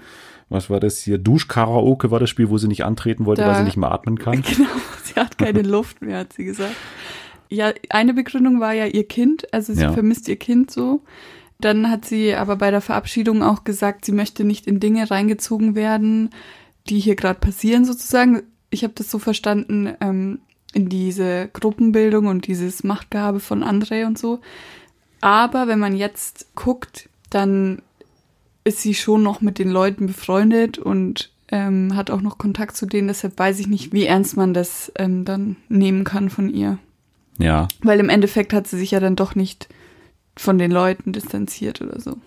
was 0.49 0.69
war 0.69 0.79
das 0.79 0.99
hier? 0.99 1.17
Duschkaraoke 1.17 2.11
war 2.11 2.19
das 2.19 2.29
Spiel, 2.29 2.49
wo 2.49 2.57
sie 2.57 2.67
nicht 2.67 2.83
antreten 2.85 3.25
wollte, 3.25 3.41
Da- 3.43 3.47
weil 3.49 3.55
sie 3.57 3.63
nicht 3.63 3.77
mehr 3.77 3.91
atmen 3.91 4.17
kann. 4.17 4.41
Genau, 4.43 4.69
sie 5.03 5.13
hat 5.15 5.37
keine 5.37 5.61
Luft 5.63 6.01
mehr, 6.01 6.19
hat 6.19 6.33
sie 6.33 6.45
gesagt. 6.45 6.75
Ja, 7.49 7.71
eine 7.89 8.13
Begründung 8.13 8.59
war 8.59 8.73
ja 8.73 8.85
ihr 8.85 9.07
Kind, 9.07 9.51
also 9.53 9.73
sie 9.73 9.81
Ja. 9.81 9.91
vermisst 9.91 10.27
ihr 10.27 10.35
Kind 10.37 10.69
so. 10.71 11.01
Dann 11.61 11.89
hat 11.89 12.05
sie 12.05 12.35
aber 12.35 12.55
bei 12.55 12.71
der 12.71 12.79
Verabschiedung 12.81 13.43
auch 13.43 13.63
gesagt, 13.63 14.05
sie 14.05 14.11
möchte 14.13 14.43
nicht 14.45 14.65
in 14.67 14.79
Dinge 14.79 15.09
reingezogen 15.11 15.75
werden, 15.75 16.29
die 16.87 16.99
hier 16.99 17.15
gerade 17.15 17.39
passieren 17.39 17.85
sozusagen. 17.85 18.43
Ich 18.69 18.83
habe 18.83 18.93
das 18.95 19.09
so 19.11 19.19
verstanden, 19.19 19.93
ähm, 19.99 20.39
in 20.73 20.87
diese 20.89 21.49
Gruppenbildung 21.51 22.27
und 22.27 22.45
dieses 22.47 22.83
Machtgehabe 22.83 23.39
von 23.39 23.63
André 23.63 24.05
und 24.05 24.17
so. 24.19 24.39
Aber 25.21 25.67
wenn 25.67 25.79
man 25.79 25.95
jetzt 25.95 26.55
guckt, 26.55 27.09
dann 27.31 27.81
ist 28.63 28.81
sie 28.81 28.93
schon 28.93 29.23
noch 29.23 29.41
mit 29.41 29.57
den 29.59 29.69
Leuten 29.69 30.07
befreundet 30.07 30.77
und 30.77 31.31
ähm, 31.51 31.95
hat 31.95 32.11
auch 32.11 32.21
noch 32.21 32.37
Kontakt 32.37 32.75
zu 32.75 32.85
denen. 32.85 33.07
Deshalb 33.07 33.37
weiß 33.39 33.59
ich 33.59 33.67
nicht, 33.67 33.91
wie 33.93 34.05
ernst 34.05 34.37
man 34.37 34.53
das 34.53 34.91
ähm, 34.97 35.25
dann 35.25 35.55
nehmen 35.67 36.03
kann 36.03 36.29
von 36.29 36.53
ihr. 36.53 36.77
Ja, 37.39 37.67
Weil 37.81 37.99
im 37.99 38.09
Endeffekt 38.09 38.51
hat 38.53 38.67
sie 38.67 38.77
sich 38.77 38.91
ja 38.91 38.99
dann 38.99 39.15
doch 39.15 39.33
nicht 39.33 39.69
von 40.35 40.57
den 40.57 40.71
Leuten 40.71 41.13
distanziert 41.13 41.81
oder 41.81 41.99
so. 41.99 42.17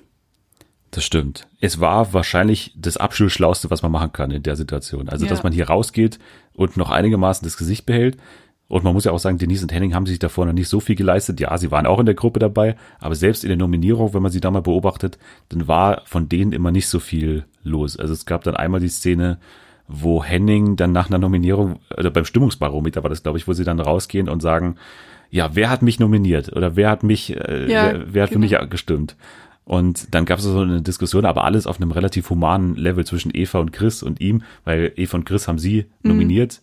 Das 0.90 1.04
stimmt. 1.04 1.46
Es 1.60 1.80
war 1.80 2.12
wahrscheinlich 2.12 2.74
das 2.76 2.96
absolut 2.96 3.32
Schlauste, 3.32 3.70
was 3.70 3.82
man 3.82 3.92
machen 3.92 4.12
kann 4.12 4.30
in 4.30 4.42
der 4.42 4.56
Situation. 4.56 5.08
Also, 5.08 5.24
Ja. 5.26 5.30
dass 5.30 5.42
man 5.42 5.52
hier 5.52 5.68
rausgeht 5.68 6.18
und 6.54 6.76
noch 6.76 6.90
einigermaßen 6.90 7.44
das 7.44 7.56
Gesicht 7.56 7.86
behält. 7.86 8.16
Und 8.72 8.84
man 8.84 8.94
muss 8.94 9.04
ja 9.04 9.12
auch 9.12 9.18
sagen, 9.18 9.36
Denise 9.36 9.64
und 9.64 9.72
Henning 9.74 9.94
haben 9.94 10.06
sich 10.06 10.18
davor 10.18 10.46
noch 10.46 10.54
nicht 10.54 10.66
so 10.66 10.80
viel 10.80 10.96
geleistet. 10.96 11.38
Ja, 11.38 11.58
sie 11.58 11.70
waren 11.70 11.84
auch 11.84 12.00
in 12.00 12.06
der 12.06 12.14
Gruppe 12.14 12.38
dabei, 12.38 12.76
aber 13.00 13.14
selbst 13.14 13.44
in 13.44 13.48
der 13.48 13.58
Nominierung, 13.58 14.14
wenn 14.14 14.22
man 14.22 14.32
sie 14.32 14.40
da 14.40 14.50
mal 14.50 14.62
beobachtet, 14.62 15.18
dann 15.50 15.68
war 15.68 16.00
von 16.06 16.30
denen 16.30 16.52
immer 16.52 16.70
nicht 16.70 16.88
so 16.88 16.98
viel 16.98 17.44
los. 17.64 17.98
Also 17.98 18.14
es 18.14 18.24
gab 18.24 18.44
dann 18.44 18.56
einmal 18.56 18.80
die 18.80 18.88
Szene, 18.88 19.36
wo 19.88 20.24
Henning 20.24 20.76
dann 20.76 20.90
nach 20.90 21.10
einer 21.10 21.18
Nominierung, 21.18 21.80
oder 21.94 22.10
beim 22.10 22.24
Stimmungsbarometer 22.24 23.02
war 23.02 23.10
das, 23.10 23.22
glaube 23.22 23.36
ich, 23.36 23.46
wo 23.46 23.52
sie 23.52 23.64
dann 23.64 23.78
rausgehen 23.78 24.30
und 24.30 24.40
sagen, 24.40 24.76
ja, 25.28 25.50
wer 25.52 25.68
hat 25.68 25.82
mich 25.82 26.00
nominiert 26.00 26.56
oder 26.56 26.74
wer 26.74 26.88
hat 26.88 27.02
mich, 27.02 27.36
äh, 27.36 27.70
Ja, 27.70 27.92
wer, 27.92 28.14
wer 28.14 28.22
hat 28.22 28.30
für 28.30 28.40
genau. 28.40 28.58
mich 28.58 28.70
gestimmt? 28.70 29.16
Und 29.66 30.14
dann 30.14 30.24
gab 30.24 30.38
es 30.38 30.46
so 30.46 30.60
eine 30.60 30.80
Diskussion, 30.80 31.26
aber 31.26 31.44
alles 31.44 31.66
auf 31.66 31.76
einem 31.78 31.90
relativ 31.90 32.30
humanen 32.30 32.74
Level 32.76 33.04
zwischen 33.04 33.32
Eva 33.34 33.58
und 33.58 33.74
Chris 33.74 34.02
und 34.02 34.22
ihm, 34.22 34.44
weil 34.64 34.92
Eva 34.96 35.18
und 35.18 35.26
Chris 35.26 35.46
haben 35.46 35.58
sie 35.58 35.84
nominiert. 36.02 36.62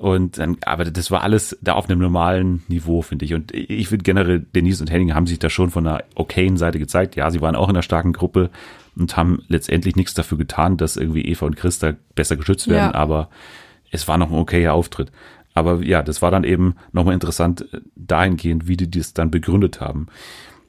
Und 0.00 0.38
dann, 0.38 0.56
aber 0.64 0.86
das 0.86 1.10
war 1.10 1.22
alles 1.22 1.58
da 1.60 1.74
auf 1.74 1.90
einem 1.90 1.98
normalen 1.98 2.62
Niveau, 2.68 3.02
finde 3.02 3.26
ich. 3.26 3.34
Und 3.34 3.52
ich 3.52 3.88
finde 3.88 4.02
generell, 4.02 4.40
Denise 4.40 4.80
und 4.80 4.90
Henning 4.90 5.12
haben 5.12 5.26
sich 5.26 5.38
da 5.38 5.50
schon 5.50 5.68
von 5.68 5.86
einer 5.86 6.02
okayen 6.14 6.56
Seite 6.56 6.78
gezeigt. 6.78 7.16
Ja, 7.16 7.30
sie 7.30 7.42
waren 7.42 7.54
auch 7.54 7.68
in 7.68 7.76
einer 7.76 7.82
starken 7.82 8.14
Gruppe 8.14 8.48
und 8.96 9.18
haben 9.18 9.42
letztendlich 9.48 9.96
nichts 9.96 10.14
dafür 10.14 10.38
getan, 10.38 10.78
dass 10.78 10.96
irgendwie 10.96 11.26
Eva 11.26 11.44
und 11.44 11.56
Chris 11.56 11.80
da 11.80 11.92
besser 12.14 12.36
geschützt 12.36 12.66
werden. 12.68 12.92
Ja. 12.92 12.94
Aber 12.94 13.28
es 13.90 14.08
war 14.08 14.16
noch 14.16 14.30
ein 14.30 14.38
okayer 14.38 14.72
Auftritt. 14.72 15.12
Aber 15.52 15.82
ja, 15.82 16.02
das 16.02 16.22
war 16.22 16.30
dann 16.30 16.44
eben 16.44 16.76
nochmal 16.92 17.12
interessant 17.12 17.70
äh, 17.70 17.82
dahingehend, 17.94 18.68
wie 18.68 18.78
die 18.78 18.90
das 18.90 19.12
dann 19.12 19.30
begründet 19.30 19.82
haben. 19.82 20.06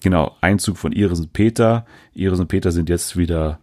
Genau, 0.04 0.36
Einzug 0.42 0.78
von 0.78 0.92
Iris 0.92 1.22
und 1.22 1.32
Peter. 1.32 1.86
Iris 2.14 2.42
und 2.42 2.50
Peter 2.50 2.74
sind 2.74 2.90
jetzt 2.90 3.16
wieder 3.16 3.60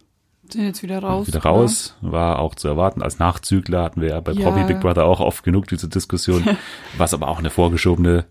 Sind 0.53 0.65
jetzt 0.65 0.83
wieder 0.83 0.99
raus. 0.99 1.27
wieder 1.27 1.39
raus, 1.43 1.95
war 2.01 2.39
auch 2.39 2.55
zu 2.55 2.67
erwarten. 2.67 3.01
Als 3.01 3.19
Nachzügler 3.19 3.83
hatten 3.83 4.01
wir 4.01 4.09
ja 4.09 4.19
bei 4.19 4.31
Ja. 4.31 4.49
Promi 4.49 4.65
Big 4.65 4.79
Brother 4.79 5.05
auch 5.05 5.19
oft 5.19 5.43
genug 5.43 5.67
diese 5.67 5.87
Diskussion, 5.89 6.43
was 6.97 7.13
aber 7.13 7.27
auch 7.27 7.39
eine 7.39 7.49
vorgeschobene, 7.49 8.25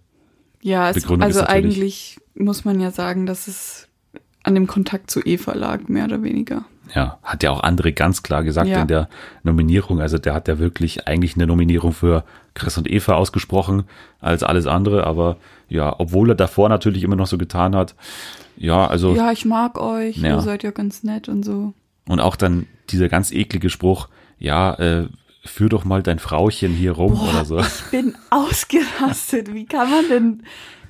Ja, 0.62 0.88
es, 0.90 0.96
Begründung 0.96 1.26
also 1.26 1.40
ist 1.40 1.46
natürlich- 1.48 1.64
eigentlich 1.66 2.18
muss 2.34 2.64
man 2.64 2.80
ja 2.80 2.90
sagen, 2.90 3.26
dass 3.26 3.48
es 3.48 3.88
an 4.44 4.54
dem 4.54 4.66
Kontakt 4.66 5.10
zu 5.10 5.20
Eva 5.20 5.52
lag, 5.54 5.88
mehr 5.88 6.04
oder 6.06 6.22
weniger. 6.22 6.64
ja, 6.94 7.18
hat 7.22 7.42
ja 7.42 7.50
auch 7.50 7.62
André 7.62 7.92
ganz 7.92 8.22
klar 8.22 8.42
gesagt 8.44 8.68
Ja. 8.68 8.80
in 8.80 8.86
der 8.88 9.08
Nominierung. 9.42 10.00
Also 10.00 10.16
der 10.18 10.32
hat 10.34 10.48
ja 10.48 10.58
wirklich 10.58 11.06
eigentlich 11.06 11.34
eine 11.36 11.46
Nominierung 11.46 11.92
für 11.92 12.24
Chris 12.54 12.78
und 12.78 12.90
Eva 12.90 13.14
ausgesprochen 13.14 13.84
als 14.20 14.42
alles 14.42 14.66
andere. 14.66 15.04
Aber 15.06 15.36
ja, 15.68 15.94
obwohl 15.98 16.30
er 16.30 16.34
davor 16.34 16.68
natürlich 16.70 17.02
immer 17.02 17.16
noch 17.16 17.26
so 17.26 17.36
getan 17.36 17.76
hat, 17.76 17.94
ja, 18.56 18.86
also 18.86 19.14
Ja, 19.14 19.30
ich 19.32 19.44
mag 19.44 19.78
euch, 19.78 20.16
Ja. 20.16 20.36
ihr 20.36 20.40
seid 20.40 20.62
ja 20.62 20.70
ganz 20.70 21.02
nett 21.02 21.28
und 21.28 21.44
so. 21.44 21.74
Und 22.08 22.20
auch 22.20 22.36
dann 22.36 22.66
dieser 22.90 23.08
ganz 23.08 23.30
eklige 23.30 23.70
Spruch, 23.70 24.08
ja, 24.38 24.74
äh, 24.74 25.08
führ 25.44 25.68
doch 25.68 25.84
mal 25.84 26.02
dein 26.02 26.18
Frauchen 26.18 26.72
hier 26.72 26.92
rum 26.92 27.20
oder 27.20 27.44
so. 27.44 27.58
Ich 27.60 27.90
bin 27.90 28.14
ausgerastet. 28.30 29.52
Wie 29.52 29.66
kann 29.66 29.90
man 29.90 30.08
denn. 30.08 30.42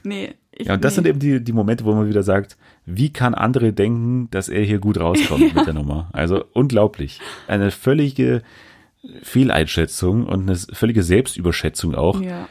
Nee. 0.05 0.35
Ich, 0.53 0.67
Ja, 0.67 0.75
und 0.75 0.85
das 0.85 0.93
nee. 0.93 0.97
sind 0.97 1.07
eben 1.07 1.19
die, 1.19 1.43
die 1.43 1.53
Momente, 1.53 1.85
wo 1.85 1.93
man 1.95 2.09
wieder 2.09 2.23
sagt, 2.23 2.57
wie 2.87 3.13
kann 3.13 3.35
andere 3.35 3.73
denken, 3.73 4.29
dass 4.31 4.49
er 4.49 4.63
hier 4.63 4.79
gut 4.79 4.99
rauskommt 4.99 5.55
mit 5.55 5.67
der 5.67 5.75
Nummer? 5.75 6.09
Also 6.13 6.45
unglaublich. 6.53 7.21
Eine 7.47 7.71
völlige 7.71 8.43
Fehleinschätzung 9.23 10.27
und 10.27 10.49
eine 10.49 10.57
völlige 10.57 11.03
Selbstüberschätzung 11.03 11.95
auch. 11.95 12.21
Ja. 12.21 12.49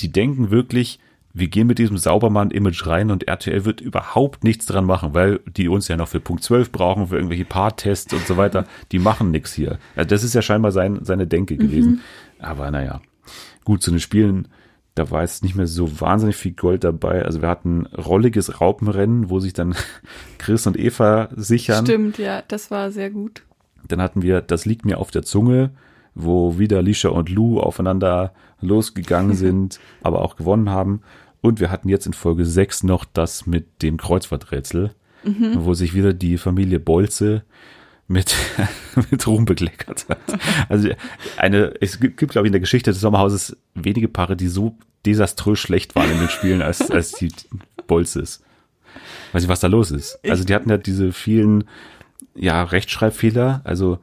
Die 0.00 0.10
denken 0.10 0.50
wirklich, 0.50 0.98
wir 1.38 1.48
gehen 1.48 1.66
mit 1.66 1.78
diesem 1.78 1.98
Saubermann-Image 1.98 2.86
rein 2.86 3.10
und 3.10 3.28
RTL 3.28 3.66
wird 3.66 3.82
überhaupt 3.82 4.42
nichts 4.42 4.64
dran 4.64 4.86
machen, 4.86 5.12
weil 5.12 5.40
die 5.46 5.68
uns 5.68 5.86
ja 5.86 5.98
noch 5.98 6.08
für 6.08 6.18
Punkt 6.18 6.42
12 6.42 6.72
brauchen, 6.72 7.08
für 7.08 7.16
irgendwelche 7.16 7.44
Paartests 7.44 8.14
und 8.14 8.26
so 8.26 8.38
weiter. 8.38 8.64
Die 8.90 8.98
machen 8.98 9.32
nichts 9.32 9.52
hier. 9.52 9.78
Also 9.96 10.08
das 10.08 10.24
ist 10.24 10.34
ja 10.34 10.40
scheinbar 10.40 10.72
sein, 10.72 11.00
seine 11.02 11.26
Denke 11.26 11.58
gewesen. 11.58 12.00
Aber 12.38 12.70
naja, 12.70 13.02
gut, 13.64 13.82
zu 13.82 13.90
den 13.90 14.00
Spielen, 14.00 14.48
da 14.94 15.10
war 15.10 15.20
jetzt 15.20 15.42
nicht 15.42 15.54
mehr 15.54 15.66
so 15.66 16.00
wahnsinnig 16.00 16.36
viel 16.36 16.52
Gold 16.52 16.84
dabei. 16.84 17.22
Also 17.22 17.42
wir 17.42 17.50
hatten 17.50 17.84
rolliges 17.84 18.62
Raupenrennen, 18.62 19.28
wo 19.28 19.38
sich 19.38 19.52
dann 19.52 19.74
Chris 20.38 20.66
und 20.66 20.78
Eva 20.78 21.28
sichern. 21.36 21.84
Stimmt, 21.84 22.16
ja, 22.16 22.42
das 22.48 22.70
war 22.70 22.90
sehr 22.90 23.10
gut. 23.10 23.42
Dann 23.86 24.00
hatten 24.00 24.22
wir 24.22 24.40
Das 24.40 24.64
liegt 24.64 24.86
mir 24.86 24.96
auf 24.96 25.10
der 25.10 25.22
Zunge, 25.22 25.70
wo 26.14 26.58
wieder 26.58 26.80
Lisha 26.80 27.10
und 27.10 27.28
Lou 27.28 27.60
aufeinander 27.60 28.32
losgegangen 28.62 29.34
sind, 29.36 29.80
aber 30.02 30.22
auch 30.22 30.36
gewonnen 30.36 30.70
haben. 30.70 31.02
Und 31.46 31.60
wir 31.60 31.70
hatten 31.70 31.88
jetzt 31.88 32.06
in 32.06 32.12
Folge 32.12 32.44
6 32.44 32.82
noch 32.82 33.04
das 33.04 33.46
mit 33.46 33.82
dem 33.82 33.96
Kreuzworträtsel, 33.98 34.90
wo 35.54 35.74
sich 35.74 35.94
wieder 35.94 36.12
die 36.12 36.38
Familie 36.38 36.78
Bolze 36.80 37.44
mit, 38.08 38.34
mit 39.10 39.26
Ruhm 39.26 39.44
bekleckert 39.44 40.06
hat. 40.08 40.18
Also 40.68 40.88
eine, 41.36 41.74
es 41.80 41.98
gibt, 42.00 42.18
glaube 42.18 42.46
ich, 42.46 42.48
in 42.48 42.52
der 42.52 42.60
Geschichte 42.60 42.90
des 42.90 43.00
Sommerhauses 43.00 43.56
wenige 43.74 44.08
Paare, 44.08 44.36
die 44.36 44.48
so 44.48 44.76
desaströs 45.04 45.58
schlecht 45.58 45.94
waren 45.94 46.10
in 46.10 46.18
den 46.18 46.28
Spielen, 46.28 46.62
als, 46.62 46.90
als 46.90 47.12
die 47.12 47.30
Bolzes. 47.86 48.42
Weiß 49.32 49.42
nicht, 49.42 49.48
was 49.50 49.60
da 49.60 49.66
los 49.68 49.90
ist. 49.90 50.18
Also 50.28 50.44
die 50.44 50.54
hatten 50.54 50.70
ja 50.70 50.78
diese 50.78 51.12
vielen, 51.12 51.64
ja, 52.34 52.62
Rechtschreibfehler, 52.64 53.60
also 53.64 53.98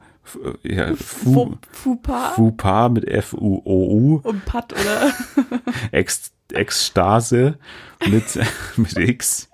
ja, 0.62 0.94
Fu, 0.94 1.32
Fu- 1.32 1.56
Fupa 1.70 2.32
Fupa 2.34 2.88
mit 2.88 3.06
F-U-O-U, 3.06 4.20
und 4.22 4.44
Pat, 4.46 4.72
oder? 4.72 5.12
Ex, 5.92 6.32
Ekstase 6.52 7.58
mit, 8.08 8.38
mit 8.76 8.96
X 8.98 9.48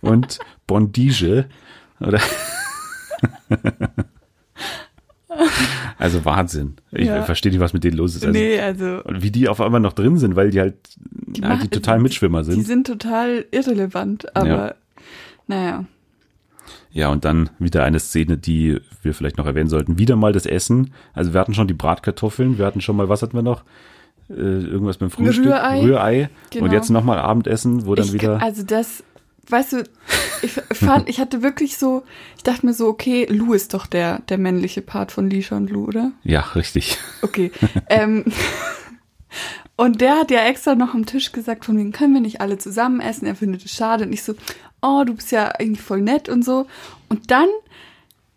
und 0.00 0.38
Bondage 0.66 1.46
oder 2.00 2.20
also 5.98 6.24
Wahnsinn. 6.24 6.74
Ich 6.92 7.06
Ja. 7.06 7.22
verstehe 7.22 7.50
nicht, 7.52 7.60
was 7.60 7.72
mit 7.72 7.84
denen 7.84 7.96
los 7.96 8.14
ist. 8.14 8.24
Also, 8.24 8.38
nee, 8.38 8.60
also. 8.60 9.02
Und 9.04 9.22
wie 9.22 9.30
die 9.30 9.48
auf 9.48 9.60
einmal 9.60 9.80
noch 9.80 9.92
drin 9.92 10.18
sind, 10.18 10.36
weil 10.36 10.50
die 10.50 10.60
halt 10.60 10.76
die, 10.96 11.42
halt 11.42 11.62
die 11.64 11.68
total 11.68 11.98
Mitschwimmer 11.98 12.42
Die 12.42 12.52
sind. 12.52 12.66
sind 12.66 12.86
total 12.86 13.44
irrelevant, 13.50 14.34
aber 14.36 14.48
Ja. 14.68 14.74
naja. 15.46 15.84
Ja, 16.90 17.08
und 17.08 17.24
dann 17.24 17.50
wieder 17.58 17.82
eine 17.82 17.98
Szene, 17.98 18.38
die 18.38 18.80
wir 19.02 19.14
vielleicht 19.14 19.36
noch 19.36 19.46
erwähnen 19.46 19.68
sollten. 19.68 19.98
Wieder 19.98 20.14
mal 20.14 20.32
das 20.32 20.46
Essen. 20.46 20.92
Also 21.12 21.32
wir 21.34 21.40
hatten 21.40 21.52
schon 21.54 21.66
die 21.66 21.74
Bratkartoffeln, 21.74 22.56
wir 22.56 22.66
hatten 22.66 22.80
schon 22.80 22.94
mal, 22.96 23.08
was 23.08 23.20
hatten 23.22 23.36
wir 23.36 23.42
noch? 23.42 23.64
Äh, 24.30 24.32
irgendwas 24.34 24.98
beim 24.98 25.10
Frühstück. 25.10 25.46
Rührei. 25.46 25.80
Rührei. 25.80 26.30
Genau. 26.50 26.64
Und 26.64 26.72
jetzt 26.72 26.90
nochmal 26.90 27.18
Abendessen, 27.18 27.86
wo 27.86 27.94
dann 27.94 28.06
ich, 28.06 28.12
wieder. 28.12 28.40
Also 28.42 28.62
das, 28.62 29.04
weißt 29.48 29.74
du, 29.74 29.84
ich 30.42 30.52
fand, 30.72 31.08
ich 31.08 31.20
hatte 31.20 31.42
wirklich 31.42 31.76
so, 31.76 32.04
ich 32.36 32.42
dachte 32.42 32.64
mir 32.64 32.74
so, 32.74 32.88
okay, 32.88 33.26
Lou 33.28 33.52
ist 33.52 33.74
doch 33.74 33.86
der, 33.86 34.20
der 34.28 34.38
männliche 34.38 34.82
Part 34.82 35.12
von 35.12 35.28
Lisha 35.28 35.56
und 35.56 35.70
Lou, 35.70 35.84
oder? 35.86 36.12
ja, 36.22 36.40
richtig. 36.40 36.98
Okay. 37.22 37.50
ähm, 37.90 38.24
und 39.76 40.00
der 40.00 40.16
hat 40.16 40.30
ja 40.30 40.40
extra 40.46 40.74
noch 40.74 40.94
am 40.94 41.04
Tisch 41.04 41.32
gesagt, 41.32 41.64
von 41.64 41.76
wegen 41.76 41.92
können 41.92 42.14
wir 42.14 42.20
nicht 42.20 42.40
alle 42.40 42.58
zusammen 42.58 43.00
essen. 43.00 43.26
Er 43.26 43.34
findet 43.34 43.64
es 43.64 43.72
schade. 43.72 44.04
Und 44.04 44.12
ich 44.12 44.22
so, 44.22 44.34
oh, 44.80 45.02
du 45.04 45.14
bist 45.14 45.32
ja 45.32 45.48
eigentlich 45.48 45.82
voll 45.82 46.00
nett 46.00 46.28
und 46.28 46.44
so. 46.44 46.66
Und 47.08 47.30
dann 47.30 47.48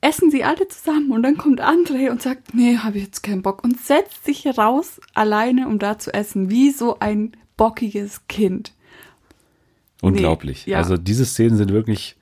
essen 0.01 0.31
sie 0.31 0.43
alle 0.43 0.67
zusammen 0.67 1.11
und 1.11 1.23
dann 1.23 1.37
kommt 1.37 1.61
André 1.61 2.09
und 2.09 2.21
sagt, 2.21 2.53
nee, 2.53 2.77
habe 2.77 2.97
ich 2.97 3.05
jetzt 3.05 3.23
keinen 3.23 3.41
Bock 3.41 3.63
und 3.63 3.79
setzt 3.79 4.25
sich 4.25 4.45
raus 4.57 5.01
alleine, 5.13 5.67
um 5.67 5.79
da 5.79 5.97
zu 5.97 6.13
essen, 6.13 6.49
wie 6.49 6.71
so 6.71 6.99
ein 6.99 7.31
bockiges 7.57 8.27
Kind. 8.27 8.73
Unglaublich. 10.01 10.65
ja. 10.67 10.77
Also 10.77 10.97
diese 10.97 11.25
Szenen 11.25 11.57
sind 11.57 11.71
wirklich. 11.71 12.15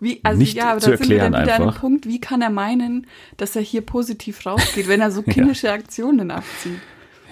Wie, 0.00 0.20
also 0.22 0.38
Nicht 0.38 0.56
ja, 0.56 0.72
aber 0.72 0.80
zu 0.80 0.90
da 0.90 0.96
sind 0.96 1.08
wir 1.08 1.18
dann 1.18 1.34
erklären 1.34 1.58
wieder 1.58 1.66
einfach. 1.66 1.80
Punkt, 1.80 2.06
wie 2.06 2.20
kann 2.20 2.42
er 2.42 2.50
meinen, 2.50 3.06
dass 3.36 3.56
er 3.56 3.62
hier 3.62 3.82
positiv 3.82 4.44
rausgeht, 4.44 4.88
wenn 4.88 5.00
er 5.00 5.10
so 5.10 5.22
kindische 5.22 5.70
Aktionen 5.70 6.30
abzieht. 6.30 6.80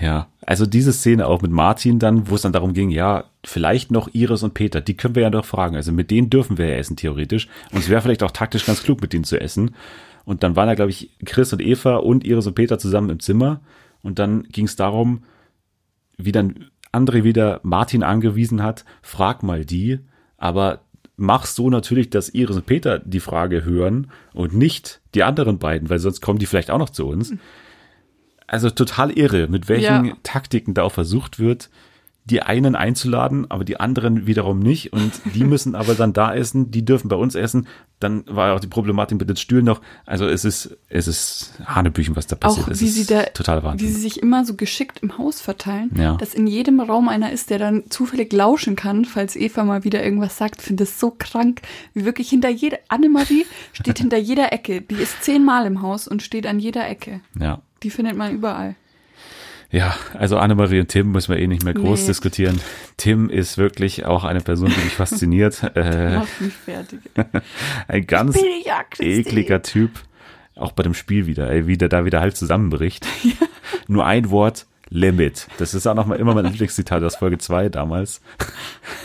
Ja, 0.02 0.26
also 0.44 0.66
diese 0.66 0.92
Szene 0.92 1.28
auch 1.28 1.42
mit 1.42 1.52
Martin 1.52 2.00
dann, 2.00 2.28
wo 2.28 2.34
es 2.34 2.42
dann 2.42 2.52
darum 2.52 2.72
ging, 2.72 2.90
ja, 2.90 3.26
vielleicht 3.44 3.92
noch 3.92 4.12
Iris 4.12 4.42
und 4.42 4.52
Peter, 4.52 4.80
die 4.80 4.96
können 4.96 5.14
wir 5.14 5.22
ja 5.22 5.30
doch 5.30 5.44
fragen. 5.44 5.76
Also 5.76 5.92
mit 5.92 6.10
denen 6.10 6.28
dürfen 6.28 6.58
wir 6.58 6.66
ja 6.66 6.74
essen, 6.74 6.96
theoretisch. 6.96 7.46
Und 7.70 7.78
es 7.78 7.88
wäre 7.88 8.02
vielleicht 8.02 8.24
auch 8.24 8.32
taktisch 8.32 8.66
ganz 8.66 8.82
klug, 8.82 9.00
mit 9.00 9.12
denen 9.12 9.22
zu 9.22 9.40
essen. 9.40 9.76
Und 10.24 10.42
dann 10.42 10.56
waren 10.56 10.66
da, 10.66 10.74
glaube 10.74 10.90
ich, 10.90 11.10
Chris 11.24 11.52
und 11.52 11.62
Eva 11.62 11.96
und 11.98 12.24
Iris 12.24 12.48
und 12.48 12.54
Peter 12.54 12.80
zusammen 12.80 13.10
im 13.10 13.20
Zimmer. 13.20 13.60
Und 14.02 14.18
dann 14.18 14.42
ging 14.42 14.64
es 14.64 14.74
darum, 14.74 15.22
wie 16.18 16.32
dann 16.32 16.66
André 16.92 17.22
wieder 17.22 17.60
Martin 17.62 18.02
angewiesen 18.02 18.60
hat, 18.60 18.84
frag 19.02 19.44
mal 19.44 19.64
die, 19.64 20.00
aber 20.36 20.80
mach 21.16 21.46
so 21.46 21.70
natürlich, 21.70 22.10
dass 22.10 22.28
Iris 22.28 22.56
und 22.56 22.66
Peter 22.66 22.98
die 22.98 23.20
Frage 23.20 23.64
hören 23.64 24.10
und 24.34 24.52
nicht 24.52 25.00
die 25.14 25.22
anderen 25.22 25.60
beiden, 25.60 25.90
weil 25.90 26.00
sonst 26.00 26.22
kommen 26.22 26.40
die 26.40 26.46
vielleicht 26.46 26.72
auch 26.72 26.78
noch 26.78 26.90
zu 26.90 27.06
uns. 27.06 27.34
Also 28.52 28.70
total 28.70 29.10
irre, 29.10 29.48
mit 29.48 29.68
welchen 29.68 30.04
Ja. 30.04 30.12
Taktiken 30.22 30.74
da 30.74 30.82
auch 30.84 30.92
versucht 30.92 31.38
wird, 31.40 31.70
die 32.24 32.40
einen 32.40 32.76
einzuladen, 32.76 33.50
aber 33.50 33.64
die 33.64 33.80
anderen 33.80 34.28
wiederum 34.28 34.60
nicht. 34.60 34.92
Und 34.92 35.10
die 35.34 35.42
müssen 35.52 35.74
aber 35.74 35.94
dann 35.96 36.12
da 36.12 36.32
essen, 36.32 36.70
die 36.70 36.84
dürfen 36.84 37.08
bei 37.08 37.16
uns 37.16 37.34
essen. 37.34 37.66
Dann 37.98 38.22
war 38.28 38.48
ja 38.48 38.54
auch 38.54 38.60
die 38.60 38.68
Problematik 38.68 39.18
mit 39.18 39.28
den 39.28 39.36
Stühlen 39.36 39.64
noch. 39.64 39.80
Also 40.06 40.28
es 40.28 40.44
ist, 40.44 40.76
es 40.88 41.08
ist 41.08 41.54
Hanebüchen, 41.66 42.14
was 42.14 42.28
da 42.28 42.36
passiert. 42.36 42.66
Auch 42.66 42.70
es 42.70 42.80
wie 42.80 42.86
ist 42.86 42.94
sie 42.94 43.06
da, 43.06 43.22
total 43.24 43.62
wie 43.62 43.66
Wahnsinn. 43.66 43.88
sie 43.88 43.94
sich 44.00 44.22
immer 44.22 44.44
so 44.44 44.54
geschickt 44.54 45.00
im 45.02 45.18
Haus 45.18 45.40
verteilen, 45.40 45.90
Ja. 45.96 46.14
dass 46.16 46.32
in 46.34 46.46
jedem 46.46 46.78
Raum 46.78 47.08
einer 47.08 47.32
ist, 47.32 47.50
der 47.50 47.58
dann 47.58 47.84
zufällig 47.90 48.32
lauschen 48.32 48.76
kann, 48.76 49.04
falls 49.04 49.34
Eva 49.34 49.64
mal 49.64 49.82
wieder 49.82 50.04
irgendwas 50.04 50.36
sagt. 50.36 50.62
Finde 50.62 50.84
das 50.84 51.00
so 51.00 51.12
krank, 51.18 51.62
wie 51.94 52.04
wirklich 52.04 52.28
hinter 52.28 52.50
jeder, 52.50 52.78
Annemarie 52.88 53.46
steht 53.72 53.98
hinter 53.98 54.18
jeder 54.18 54.52
Ecke. 54.52 54.80
Die 54.80 54.94
ist 54.94 55.24
zehnmal 55.24 55.66
im 55.66 55.82
Haus 55.82 56.06
und 56.06 56.22
steht 56.22 56.46
an 56.46 56.60
jeder 56.60 56.86
Ecke. 56.88 57.20
ja. 57.40 57.60
Die 57.82 57.90
findet 57.90 58.16
man 58.16 58.34
überall. 58.34 58.74
Ja, 59.70 59.96
also 60.18 60.36
Annemarie 60.36 60.80
und 60.80 60.88
Tim 60.88 61.12
müssen 61.12 61.32
wir 61.32 61.40
eh 61.40 61.46
nicht 61.46 61.64
mehr 61.64 61.72
groß 61.72 62.02
Nee. 62.02 62.06
diskutieren. 62.08 62.60
Tim 62.98 63.30
ist 63.30 63.56
wirklich 63.56 64.04
auch 64.04 64.24
eine 64.24 64.40
Person, 64.40 64.68
die 64.68 64.84
mich 64.84 64.94
fasziniert. 64.94 65.62
Äh, 65.74 66.18
mich 66.18 66.52
fertig. 66.52 67.00
ein 67.88 68.06
ganz 68.06 68.38
ja, 68.66 68.84
ekliger 68.98 69.62
Typ. 69.62 69.90
Auch 70.54 70.72
bei 70.72 70.82
dem 70.82 70.92
Spiel 70.92 71.26
wieder, 71.26 71.50
ey, 71.50 71.66
wie 71.66 71.78
der 71.78 71.88
da 71.88 72.04
wieder 72.04 72.20
halt 72.20 72.36
zusammenbricht. 72.36 73.06
Nur 73.88 74.04
ein 74.04 74.28
Wort, 74.28 74.66
Limit. 74.94 75.48
Das 75.58 75.72
ist 75.72 75.86
auch 75.86 75.94
noch 75.94 76.06
mal 76.06 76.16
immer 76.18 76.34
mein 76.34 76.44
Lieblingszitat 76.44 77.02
aus 77.02 77.16
Folge 77.16 77.38
2 77.38 77.70
damals. 77.70 78.20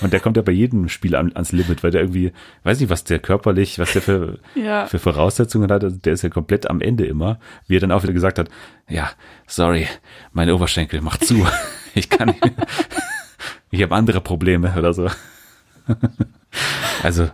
Und 0.01 0.11
der 0.11 0.19
kommt 0.19 0.35
ja 0.35 0.43
bei 0.43 0.51
jedem 0.51 0.89
Spiel 0.89 1.15
an, 1.15 1.31
ans 1.33 1.51
Limit, 1.53 1.81
weil 1.81 1.91
der 1.91 2.01
irgendwie, 2.01 2.33
weiß 2.63 2.79
nicht, 2.81 2.89
was 2.89 3.05
der 3.05 3.19
körperlich, 3.19 3.79
was 3.79 3.93
der 3.93 4.01
für, 4.01 4.39
Ja. 4.55 4.85
für 4.87 4.99
Voraussetzungen 4.99 5.71
hat. 5.71 5.83
Der 6.05 6.13
ist 6.13 6.23
ja 6.23 6.29
komplett 6.29 6.69
am 6.69 6.81
Ende 6.81 7.05
immer. 7.05 7.39
Wie 7.67 7.77
er 7.77 7.79
dann 7.79 7.91
auch 7.93 8.03
wieder 8.03 8.11
gesagt 8.13 8.37
hat, 8.37 8.49
ja, 8.89 9.09
sorry, 9.47 9.87
meine 10.33 10.53
Oberschenkel, 10.55 11.01
mach 11.01 11.17
zu. 11.17 11.45
Ich 11.95 12.09
kann 12.11 12.27
nicht. 12.27 12.43
Ich 13.71 13.81
habe 13.81 13.95
andere 13.95 14.21
Probleme 14.21 14.75
oder 14.77 14.93
so. 14.93 15.07
Also, 17.01 17.29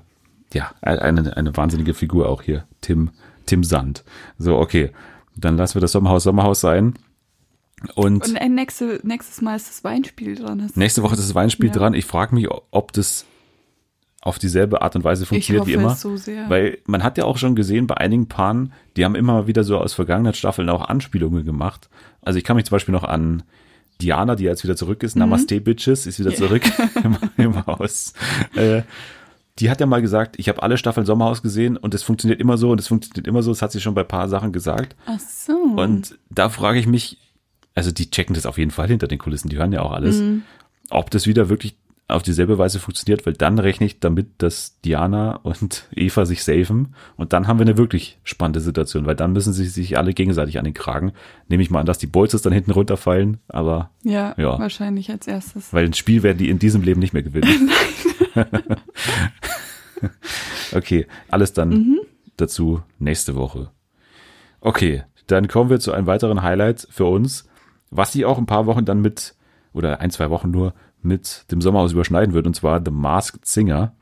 ja, 0.53 0.71
eine, 0.81 1.35
eine 1.35 1.57
wahnsinnige 1.57 1.93
Figur 1.93 2.29
auch 2.29 2.41
hier. 2.41 2.63
Tim, 2.79 3.09
Tim 3.45 3.63
Sand. 3.65 4.05
So, 4.37 4.57
okay. 4.57 4.91
Dann 5.35 5.57
lassen 5.57 5.75
wir 5.75 5.81
das 5.81 5.91
Sommerhaus 5.91 6.23
Sommerhaus 6.23 6.61
sein. 6.61 6.93
Und, 7.95 8.23
Und 8.27 8.35
äh, 8.35 8.49
nächste, 8.49 8.99
nächstes 9.03 9.41
Mal 9.41 9.55
ist 9.55 9.69
das 9.69 9.83
Weinspiel 9.83 10.35
dran. 10.35 10.71
Nächste 10.75 11.03
Woche 11.03 11.13
ist 11.15 11.21
das 11.21 11.35
Weinspiel 11.35 11.67
Ja. 11.69 11.73
dran. 11.75 11.93
Ich 11.93 12.05
frage 12.05 12.33
mich, 12.35 12.47
ob 12.71 12.93
das 12.93 13.25
auf 14.21 14.39
dieselbe 14.39 14.81
Art 14.81 14.95
und 14.95 15.03
Weise 15.03 15.25
funktioniert 15.25 15.67
wie 15.67 15.73
immer. 15.73 15.95
so 15.95 16.15
sehr. 16.15 16.49
Weil 16.49 16.77
man 16.85 17.03
hat 17.03 17.17
ja 17.17 17.25
auch 17.25 17.37
schon 17.37 17.55
gesehen 17.55 17.87
bei 17.87 17.97
einigen 17.97 18.27
Paaren, 18.29 18.71
die 18.95 19.03
haben 19.03 19.15
immer 19.15 19.47
wieder 19.47 19.65
so 19.65 19.77
aus 19.77 19.93
vergangenen 19.93 20.33
Staffeln 20.33 20.69
auch 20.69 20.87
Anspielungen 20.87 21.43
gemacht. 21.43 21.89
Also 22.21 22.37
ich 22.39 22.45
kann 22.45 22.55
mich 22.55 22.65
zum 22.65 22.75
Beispiel 22.75 22.93
noch 22.93 23.03
an 23.03 23.43
Diana, 24.01 24.35
die 24.35 24.45
jetzt 24.45 24.63
wieder 24.63 24.77
zurück 24.77 25.03
ist, 25.03 25.15
Namaste 25.17 25.59
Bitches, 25.59 26.05
ist 26.07 26.19
wieder 26.19 26.29
Mhm. 26.29 26.35
Ja. 26.35 26.39
zurück 26.39 26.61
im, 27.03 27.17
im 27.37 27.65
Haus. 27.67 28.13
Äh, 28.55 28.83
die 29.59 29.69
hat 29.69 29.81
ja 29.81 29.85
mal 29.85 30.01
gesagt, 30.01 30.39
ich 30.39 30.47
habe 30.49 30.63
alle 30.63 30.77
Staffeln 30.77 31.05
Sommerhaus 31.05 31.41
gesehen 31.43 31.75
und 31.77 31.93
es 31.93 32.01
funktioniert 32.01 32.39
immer 32.39 32.57
so 32.57 32.71
und 32.71 32.79
es 32.79 32.87
funktioniert 32.87 33.27
immer 33.27 33.43
so. 33.43 33.51
Das 33.51 33.61
hat 33.61 33.71
sie 33.73 33.81
schon 33.81 33.93
bei 33.93 34.01
ein 34.01 34.07
paar 34.07 34.29
Sachen 34.29 34.53
gesagt. 34.53 34.95
Ach 35.05 35.19
so. 35.19 35.53
Und 35.75 36.17
da 36.29 36.47
frage 36.49 36.79
ich 36.79 36.87
mich, 36.87 37.17
also 37.75 37.91
die 37.91 38.09
checken 38.11 38.35
das 38.35 38.45
auf 38.45 38.57
jeden 38.57 38.71
Fall 38.71 38.87
hinter 38.87 39.07
den 39.07 39.19
Kulissen, 39.19 39.49
die 39.49 39.57
hören 39.57 39.71
ja 39.73 39.81
auch 39.81 39.91
alles, 39.93 40.19
Mhm. 40.19 40.43
ob 40.89 41.09
das 41.11 41.27
wieder 41.27 41.49
wirklich 41.49 41.75
auf 42.09 42.21
dieselbe 42.21 42.57
Weise 42.57 42.79
funktioniert, 42.79 43.25
weil 43.25 43.33
dann 43.33 43.57
rechne 43.59 43.85
ich 43.85 43.99
damit, 44.01 44.27
dass 44.39 44.79
Diana 44.81 45.37
und 45.37 45.87
Eva 45.95 46.25
sich 46.25 46.43
safen 46.43 46.93
und 47.15 47.31
dann 47.33 47.47
haben 47.47 47.59
wir 47.59 47.65
eine 47.65 47.77
wirklich 47.77 48.19
spannende 48.23 48.59
Situation, 48.59 49.05
weil 49.05 49.15
dann 49.15 49.31
müssen 49.31 49.53
sie 49.53 49.65
sich 49.65 49.97
alle 49.97 50.13
gegenseitig 50.13 50.59
an 50.59 50.65
den 50.65 50.73
Kragen. 50.73 51.13
Nehme 51.47 51.63
ich 51.63 51.69
mal 51.71 51.79
an, 51.79 51.85
dass 51.85 51.97
die 51.97 52.07
Bolzes 52.07 52.41
dann 52.41 52.51
hinten 52.53 52.71
runterfallen, 52.71 53.37
aber 53.47 53.89
ja, 54.03 54.35
ja. 54.37 54.59
wahrscheinlich 54.59 55.09
als 55.11 55.27
erstes. 55.27 55.71
weil 55.73 55.85
ein 55.85 55.93
Spiel 55.93 56.23
werden 56.23 56.37
die 56.37 56.49
in 56.49 56.59
diesem 56.59 56.81
Leben 56.83 56.99
nicht 56.99 57.13
mehr 57.13 57.23
gewinnen. 57.23 57.71
okay, 60.75 61.07
alles 61.29 61.53
dann 61.53 61.69
Mhm. 61.69 61.99
dazu 62.37 62.81
nächste 62.99 63.35
Woche. 63.35 63.69
Okay, 64.61 65.03
dann 65.27 65.47
kommen 65.47 65.69
wir 65.69 65.79
zu 65.79 65.91
einem 65.93 66.07
weiteren 66.07 66.41
Highlight 66.41 66.87
für 66.89 67.05
uns, 67.05 67.47
was 67.95 68.11
sie 68.11 68.25
auch 68.25 68.37
ein 68.37 68.45
paar 68.45 68.65
Wochen 68.65 68.85
dann 68.85 69.01
mit, 69.01 69.35
oder 69.73 69.99
ein, 69.99 70.11
zwei 70.11 70.29
Wochen 70.29 70.51
nur, 70.51 70.73
mit 71.01 71.45
dem 71.51 71.61
Sommerhaus 71.61 71.91
überschneiden 71.93 72.33
wird, 72.33 72.47
und 72.47 72.55
zwar 72.55 72.81
The 72.83 72.91
Masked 72.91 73.45
Singer. 73.45 73.93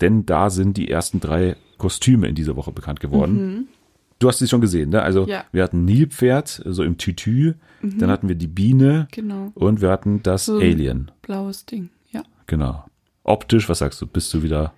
Denn 0.00 0.24
da 0.26 0.48
sind 0.50 0.76
die 0.76 0.90
ersten 0.90 1.20
drei 1.20 1.56
Kostüme 1.76 2.28
in 2.28 2.34
dieser 2.34 2.56
Woche 2.56 2.72
bekannt 2.72 3.00
geworden. 3.00 3.68
Du 4.20 4.28
hast 4.28 4.38
sie 4.38 4.48
schon 4.48 4.60
gesehen, 4.60 4.90
ne? 4.90 5.02
Also 5.02 5.22
Mhm. 5.24 5.28
Ja. 5.28 5.38
Mhm. 5.40 5.44
wir 5.52 5.62
hatten 5.62 5.84
Nilpferd, 5.84 6.62
so 6.64 6.82
im 6.82 6.96
Tütü, 6.98 7.54
dann 7.82 8.10
hatten 8.10 8.28
wir 8.28 8.34
die 8.34 8.46
Biene 8.48 9.06
Genau. 9.12 9.52
und 9.54 9.80
wir 9.80 9.90
hatten 9.90 10.22
das 10.22 10.46
So. 10.46 10.58
Alien. 10.58 11.10
Blaues 11.22 11.66
Ding, 11.66 11.90
ja. 12.10 12.22
Genau. 12.46 12.84
Optisch, 13.24 13.68
was 13.68 13.78
sagst 13.78 14.00
du? 14.00 14.06
Bist 14.06 14.32
du 14.34 14.42
wieder, 14.42 14.72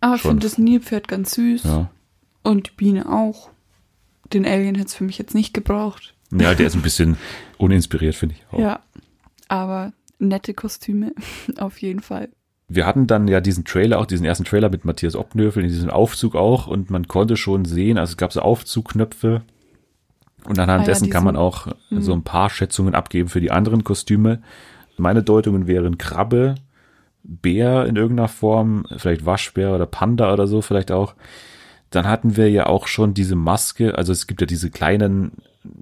Aber 0.00 0.14
ich 0.16 0.22
finde 0.22 0.40
das 0.44 0.58
Nilpferd 0.58 1.06
ganz 1.08 1.34
süß. 1.34 1.64
ja. 1.64 1.90
Und 2.42 2.68
die 2.70 2.72
Biene 2.76 3.08
auch. 3.12 3.50
Den 4.32 4.44
Alien 4.46 4.74
hätte 4.74 4.86
es 4.88 4.94
für 4.94 5.04
mich 5.04 5.18
jetzt 5.18 5.34
nicht 5.34 5.52
gebraucht. 5.54 6.14
Ja, 6.32 6.54
der 6.54 6.66
ist 6.66 6.74
ein 6.74 6.82
bisschen 6.82 7.16
uninspiriert, 7.58 8.14
finde 8.14 8.36
ich 8.36 8.44
auch. 8.52 8.58
Ja. 8.58 8.80
Aber 9.48 9.92
nette 10.18 10.54
Kostüme, 10.54 11.12
auf 11.58 11.78
jeden 11.78 12.00
Fall. 12.00 12.28
Wir 12.68 12.86
hatten 12.86 13.06
dann 13.06 13.28
ja 13.28 13.40
diesen 13.40 13.64
Trailer, 13.64 13.98
auch 13.98 14.06
diesen 14.06 14.24
ersten 14.24 14.44
Trailer 14.44 14.70
mit 14.70 14.84
Matthias 14.84 15.14
Obnöfel, 15.14 15.62
in 15.62 15.68
diesem 15.68 15.90
Aufzug 15.90 16.34
auch 16.34 16.66
und 16.66 16.90
man 16.90 17.06
konnte 17.06 17.36
schon 17.36 17.66
sehen, 17.66 17.98
also 17.98 18.12
es 18.12 18.16
gab 18.16 18.32
so 18.32 18.40
Aufzugknöpfe 18.40 19.42
und 20.44 20.58
anhand 20.58 20.80
Ah 20.80 20.82
ja, 20.82 20.86
dessen 20.86 21.10
kann 21.10 21.24
man 21.24 21.36
auch 21.36 21.68
so 21.90 22.12
ein 22.12 22.22
paar 22.22 22.50
Schätzungen 22.50 22.94
abgeben 22.94 23.28
für 23.28 23.40
die 23.40 23.50
anderen 23.50 23.84
Kostüme. 23.84 24.42
Meine 24.96 25.22
Deutungen 25.22 25.66
wären 25.66 25.98
Krabbe, 25.98 26.54
Bär 27.22 27.86
in 27.86 27.96
irgendeiner 27.96 28.28
Form, 28.28 28.86
vielleicht 28.96 29.26
Waschbär 29.26 29.74
oder 29.74 29.86
Panda 29.86 30.32
oder 30.32 30.46
so 30.46 30.62
vielleicht 30.62 30.90
auch. 30.90 31.14
Dann 31.90 32.06
hatten 32.06 32.36
wir 32.36 32.50
ja 32.50 32.66
auch 32.66 32.86
schon 32.86 33.12
diese 33.12 33.36
Maske, 33.36 33.96
also 33.98 34.12
es 34.12 34.26
gibt 34.26 34.40
ja 34.40 34.46
diese 34.46 34.70
kleinen 34.70 35.32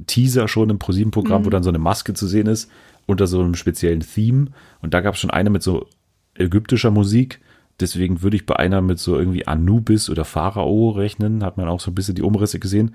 Teaser 0.07 0.49
schon 0.49 0.71
im 0.71 0.79
ProSieben-Programm, 0.79 1.45
wo 1.45 1.51
dann 1.51 1.63
so 1.63 1.71
eine 1.71 1.79
Maske 1.79 2.15
zu 2.15 2.27
sehen 2.27 2.47
ist, 2.47 2.71
unter 3.07 3.27
so 3.27 3.41
einem 3.41 3.55
speziellen 3.55 4.01
Theme. 4.01 4.49
Und 4.83 4.95
da 4.95 5.01
gab 5.01 5.15
es 5.15 5.21
schon 5.21 5.31
eine 5.31 5.51
mit 5.51 5.63
so 5.63 5.87
ägyptischer 6.35 6.91
Musik. 6.91 7.41
Deswegen 7.81 8.23
würde 8.23 8.37
ich 8.37 8.47
bei 8.47 8.57
einer 8.57 8.83
mit 8.83 8.99
so 8.99 9.19
irgendwie 9.19 9.47
Anubis 9.47 10.11
oder 10.11 10.25
Pharao 10.25 10.91
rechnen. 10.91 11.45
Hat 11.45 11.57
man 11.57 11.69
auch 11.69 11.81
so 11.81 11.91
ein 11.91 11.95
bisschen 11.95 12.15
die 12.15 12.23
Umrisse 12.23 12.59
gesehen. 12.59 12.95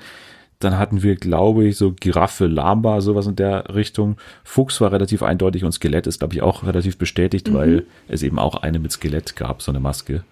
Dann 0.59 0.77
hatten 0.77 1.03
wir, 1.03 1.15
glaube 1.15 1.65
ich, 1.65 1.75
so 1.75 1.91
Giraffe, 1.91 2.47
Lama, 2.47 3.01
sowas 3.01 3.27
in 3.27 3.35
der 3.35 3.75
Richtung. 3.75 4.17
Fuchs 4.43 4.79
war 4.79 4.91
relativ 4.91 5.21
eindeutig 5.21 5.63
und 5.63 5.73
Skelett 5.73 6.07
ist, 6.07 6.19
glaube 6.19 6.33
ich, 6.33 6.41
auch 6.41 6.63
relativ 6.63 6.97
bestätigt, 6.97 7.53
weil 7.53 7.85
es 8.07 8.23
eben 8.23 8.39
auch 8.39 8.55
eine 8.55 8.79
mit 8.79 8.91
Skelett 8.91 9.35
gab, 9.35 9.61
so 9.61 9.71
eine 9.71 9.81
Maske. 9.81 10.23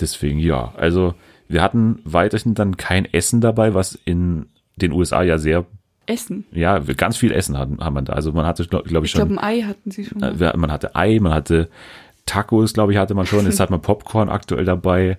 Deswegen, 0.00 0.38
ja, 0.38 0.74
also 0.76 1.14
wir 1.48 1.62
hatten 1.62 2.00
weiterhin 2.04 2.54
dann 2.54 2.76
kein 2.76 3.06
Essen 3.06 3.40
dabei, 3.40 3.72
was 3.72 3.98
in 4.04 4.46
den 4.78 4.92
USA 4.92 5.22
ja 5.22 5.38
sehr, 5.38 5.66
Essen. 6.06 6.46
ja, 6.52 6.78
ganz 6.78 7.16
viel 7.18 7.32
Essen 7.32 7.58
hatten, 7.58 7.78
haben 7.84 7.94
wir 7.94 8.02
da. 8.02 8.12
Also 8.14 8.32
man 8.32 8.46
hatte, 8.46 8.64
glaube 8.66 8.88
glaub 8.88 9.04
ich, 9.04 9.10
Ich 9.10 9.14
glaube, 9.14 9.30
schon, 9.34 9.38
ein 9.38 9.44
Ei 9.44 9.62
hatten 9.62 9.90
sie 9.90 10.04
schon. 10.04 10.22
äh, 10.22 10.32
mal. 10.32 10.54
man 10.56 10.72
hatte 10.72 10.94
Ei, 10.96 11.18
man 11.20 11.34
hatte 11.34 11.68
Tacos, 12.26 12.72
glaube 12.74 12.92
ich, 12.92 12.98
hatte 12.98 13.14
man 13.14 13.26
schon. 13.26 13.44
Jetzt 13.44 13.60
hat 13.60 13.70
man 13.70 13.80
Popcorn 13.82 14.28
aktuell 14.28 14.64
dabei. 14.64 15.18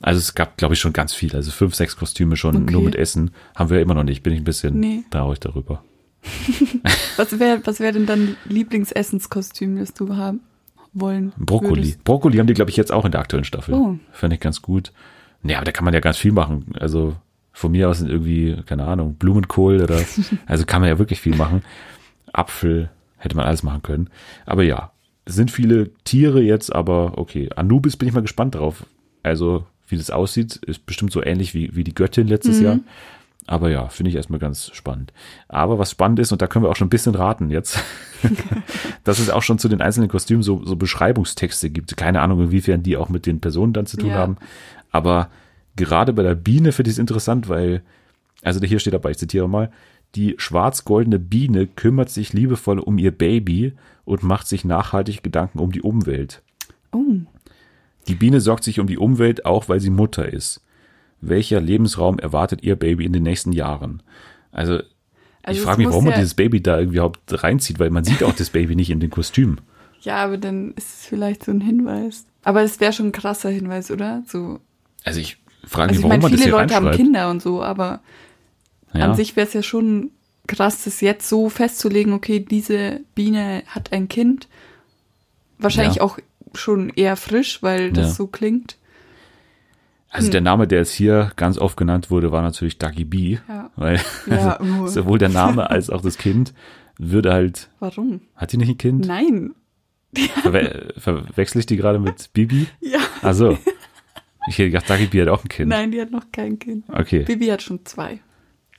Also 0.00 0.18
es 0.18 0.34
gab, 0.34 0.56
glaube 0.56 0.74
ich, 0.74 0.80
schon 0.80 0.92
ganz 0.92 1.12
viel. 1.12 1.34
Also 1.34 1.50
fünf, 1.50 1.74
sechs 1.74 1.96
Kostüme 1.96 2.36
schon 2.36 2.56
Okay. 2.56 2.72
nur 2.72 2.82
mit 2.82 2.94
Essen. 2.94 3.32
Haben 3.56 3.70
wir 3.70 3.80
immer 3.80 3.94
noch 3.94 4.04
nicht. 4.04 4.22
Bin 4.22 4.32
ich 4.32 4.40
ein 4.40 4.44
bisschen 4.44 4.78
Nee. 4.78 5.02
traurig 5.10 5.40
darüber. 5.40 5.82
Was 7.16 7.38
wäre 7.38 7.60
was 7.64 7.80
wär 7.80 7.92
denn 7.92 8.06
dann 8.06 8.36
Lieblingsessenskostüm, 8.44 9.78
das 9.78 9.94
du 9.94 10.16
haben 10.16 10.40
wollen 10.92 11.32
Brokkoli. 11.36 11.76
würdest? 11.82 12.04
Brokkoli 12.04 12.38
haben 12.38 12.46
die, 12.46 12.54
glaube 12.54 12.70
ich, 12.70 12.76
jetzt 12.76 12.92
auch 12.92 13.04
in 13.04 13.12
der 13.12 13.20
aktuellen 13.20 13.44
Staffel. 13.44 13.74
Oh. 13.74 13.96
Fände 14.12 14.34
ich 14.34 14.40
ganz 14.40 14.62
gut. 14.62 14.92
Nee, 15.42 15.54
aber 15.54 15.64
da 15.64 15.72
kann 15.72 15.84
man 15.84 15.94
ja 15.94 16.00
ganz 16.00 16.16
viel 16.16 16.32
machen. 16.32 16.66
Also 16.78 17.14
von 17.58 17.72
mir 17.72 17.88
aus 17.88 17.98
sind 17.98 18.08
irgendwie, 18.08 18.56
keine 18.66 18.84
Ahnung, 18.84 19.14
Blumenkohl 19.14 19.82
oder, 19.82 19.98
also 20.46 20.64
kann 20.64 20.80
man 20.80 20.88
ja 20.90 20.98
wirklich 21.00 21.20
viel 21.20 21.34
machen. 21.34 21.62
Apfel 22.32 22.88
hätte 23.16 23.36
man 23.36 23.46
alles 23.46 23.64
machen 23.64 23.82
können. 23.82 24.10
Aber 24.46 24.62
ja, 24.62 24.92
es 25.24 25.34
sind 25.34 25.50
viele 25.50 25.90
Tiere 26.04 26.40
jetzt, 26.40 26.72
aber 26.72 27.18
okay. 27.18 27.50
Anubis 27.56 27.96
bin 27.96 28.06
ich 28.08 28.14
mal 28.14 28.20
gespannt 28.20 28.54
drauf. 28.54 28.86
Also, 29.24 29.66
wie 29.88 29.96
das 29.96 30.10
aussieht, 30.10 30.54
ist 30.56 30.86
bestimmt 30.86 31.10
so 31.10 31.20
ähnlich 31.22 31.52
wie, 31.52 31.74
wie 31.74 31.82
die 31.82 31.94
Göttin 31.94 32.28
letztes 32.28 32.60
Jahr. 32.60 32.78
Aber 33.48 33.70
ja, 33.70 33.88
finde 33.88 34.10
ich 34.10 34.14
erstmal 34.16 34.38
ganz 34.38 34.70
spannend. 34.74 35.12
Aber 35.48 35.78
was 35.80 35.90
spannend 35.90 36.20
ist, 36.20 36.30
und 36.30 36.40
da 36.40 36.46
können 36.46 36.64
wir 36.64 36.70
auch 36.70 36.76
schon 36.76 36.86
ein 36.86 36.90
bisschen 36.90 37.14
raten 37.16 37.50
jetzt, 37.50 37.82
dass 39.04 39.18
es 39.18 39.30
auch 39.30 39.42
schon 39.42 39.58
zu 39.58 39.68
den 39.68 39.80
einzelnen 39.80 40.08
Kostümen 40.08 40.42
so, 40.44 40.64
so 40.64 40.76
Beschreibungstexte 40.76 41.70
gibt. 41.70 41.96
Keine 41.96 42.20
Ahnung, 42.20 42.40
inwiefern 42.40 42.84
die 42.84 42.96
auch 42.96 43.08
mit 43.08 43.26
den 43.26 43.40
Personen 43.40 43.72
dann 43.72 43.86
zu 43.86 43.96
tun 43.96 44.10
Ja. 44.10 44.16
haben. 44.16 44.36
Aber 44.92 45.28
gerade 45.78 46.12
bei 46.12 46.22
der 46.22 46.34
Biene 46.34 46.72
finde 46.72 46.90
ich 46.90 46.94
es 46.96 46.98
interessant, 46.98 47.48
weil, 47.48 47.82
also 48.42 48.60
hier 48.60 48.78
steht 48.78 48.94
dabei, 48.94 49.10
ich 49.12 49.18
zitiere 49.18 49.48
mal, 49.48 49.70
die 50.14 50.34
schwarz-goldene 50.38 51.18
Biene 51.18 51.66
kümmert 51.66 52.10
sich 52.10 52.32
liebevoll 52.32 52.78
um 52.78 52.98
ihr 52.98 53.10
Baby 53.12 53.74
und 54.04 54.22
macht 54.22 54.46
sich 54.48 54.64
nachhaltig 54.64 55.22
Gedanken 55.22 55.58
um 55.58 55.70
die 55.72 55.82
Umwelt. 55.82 56.42
Oh, 56.92 57.04
Die 58.08 58.14
Biene 58.14 58.40
sorgt 58.40 58.64
sich 58.64 58.80
um 58.80 58.86
die 58.86 58.96
Umwelt, 58.98 59.44
auch 59.44 59.68
weil 59.68 59.80
sie 59.80 59.90
Mutter 59.90 60.32
ist. 60.32 60.62
Welcher 61.20 61.60
Lebensraum 61.60 62.18
erwartet 62.18 62.62
ihr 62.62 62.76
Baby 62.76 63.04
in 63.04 63.12
den 63.12 63.22
nächsten 63.24 63.52
Jahren? 63.52 64.02
Also, 64.52 64.80
Also 65.42 65.58
ich 65.58 65.60
frage 65.60 65.78
mich, 65.78 65.88
warum 65.88 66.04
man 66.04 66.12
ja- 66.12 66.18
dieses 66.20 66.34
Baby 66.34 66.62
da 66.62 66.78
irgendwie 66.78 66.96
überhaupt 66.98 67.20
reinzieht, 67.42 67.78
weil 67.78 67.90
man 67.90 68.04
sieht 68.04 68.22
auch 68.22 68.34
das 68.34 68.50
Baby 68.50 68.76
nicht 68.76 68.90
in 68.90 69.00
den 69.00 69.10
Kostüm. 69.10 69.58
ja, 70.00 70.16
aber 70.24 70.38
dann 70.38 70.72
ist 70.72 71.00
es 71.00 71.06
vielleicht 71.06 71.44
so 71.44 71.50
ein 71.52 71.60
Hinweis. 71.60 72.24
Aber 72.44 72.62
es 72.62 72.80
wäre 72.80 72.92
schon 72.94 73.06
ein 73.06 73.12
krasser 73.12 73.50
Hinweis, 73.50 73.90
oder? 73.90 74.22
So, 74.26 74.60
Also 75.04 75.20
ich 75.20 75.36
frage 75.68 75.90
also 75.90 76.00
ich 76.00 76.04
warum 76.04 76.20
meine, 76.20 76.36
viele 76.36 76.50
Leute 76.50 76.74
haben. 76.74 76.90
Kinder 76.92 77.30
und 77.30 77.42
so, 77.42 77.62
aber 77.62 78.00
Ja. 78.94 79.04
an 79.06 79.14
sich 79.14 79.36
wäre 79.36 79.46
es 79.46 79.52
ja 79.52 79.62
schon 79.62 80.10
krass, 80.46 80.84
das 80.84 81.00
jetzt 81.00 81.28
so 81.28 81.48
festzulegen, 81.50 82.12
okay, 82.12 82.40
diese 82.40 83.00
Biene 83.14 83.62
hat 83.66 83.92
ein 83.92 84.08
Kind. 84.08 84.48
Wahrscheinlich 85.58 85.96
Ja. 85.96 86.02
auch 86.02 86.18
schon 86.54 86.90
eher 86.90 87.16
frisch, 87.16 87.62
weil 87.62 87.92
das 87.92 88.08
Ja. 88.08 88.14
so 88.14 88.26
klingt. 88.26 88.76
Also 90.10 90.30
der 90.30 90.40
Name, 90.40 90.66
der 90.66 90.78
jetzt 90.78 90.92
hier 90.92 91.32
ganz 91.36 91.58
oft 91.58 91.76
genannt 91.76 92.10
wurde, 92.10 92.32
war 92.32 92.40
natürlich 92.40 92.78
Dagi 92.78 93.04
B. 93.04 93.38
Ja. 93.46 93.70
Weil 93.76 94.00
Ja, 94.26 94.52
also, 94.60 94.86
sowohl 94.86 95.18
der 95.18 95.28
Name 95.28 95.68
als 95.70 95.90
auch 95.90 96.00
das 96.00 96.16
Kind 96.16 96.54
würde 96.98 97.32
halt. 97.34 97.68
Warum? 97.78 98.22
Hat 98.34 98.52
die 98.52 98.56
nicht 98.56 98.70
ein 98.70 98.78
Kind? 98.78 99.06
Nein. 99.06 99.52
Verwe 100.42 100.94
verwechsel 100.96 101.58
ich 101.60 101.66
die 101.66 101.76
gerade 101.76 101.98
mit 101.98 102.32
Bibi? 102.32 102.66
Ja. 102.80 103.00
Also, 103.20 103.58
ich 104.48 104.58
hätte 104.58 104.70
gedacht, 104.70 104.88
Dagi 104.90 105.06
B 105.06 105.20
hat 105.20 105.28
auch 105.28 105.44
ein 105.44 105.48
Kind. 105.48 105.68
Nein, 105.68 105.90
die 105.90 106.00
hat 106.00 106.10
noch 106.10 106.24
kein 106.32 106.58
Kind. 106.58 106.84
Okay. 106.88 107.24
Bibi 107.24 107.46
hat 107.46 107.62
schon 107.62 107.84
zwei. 107.84 108.20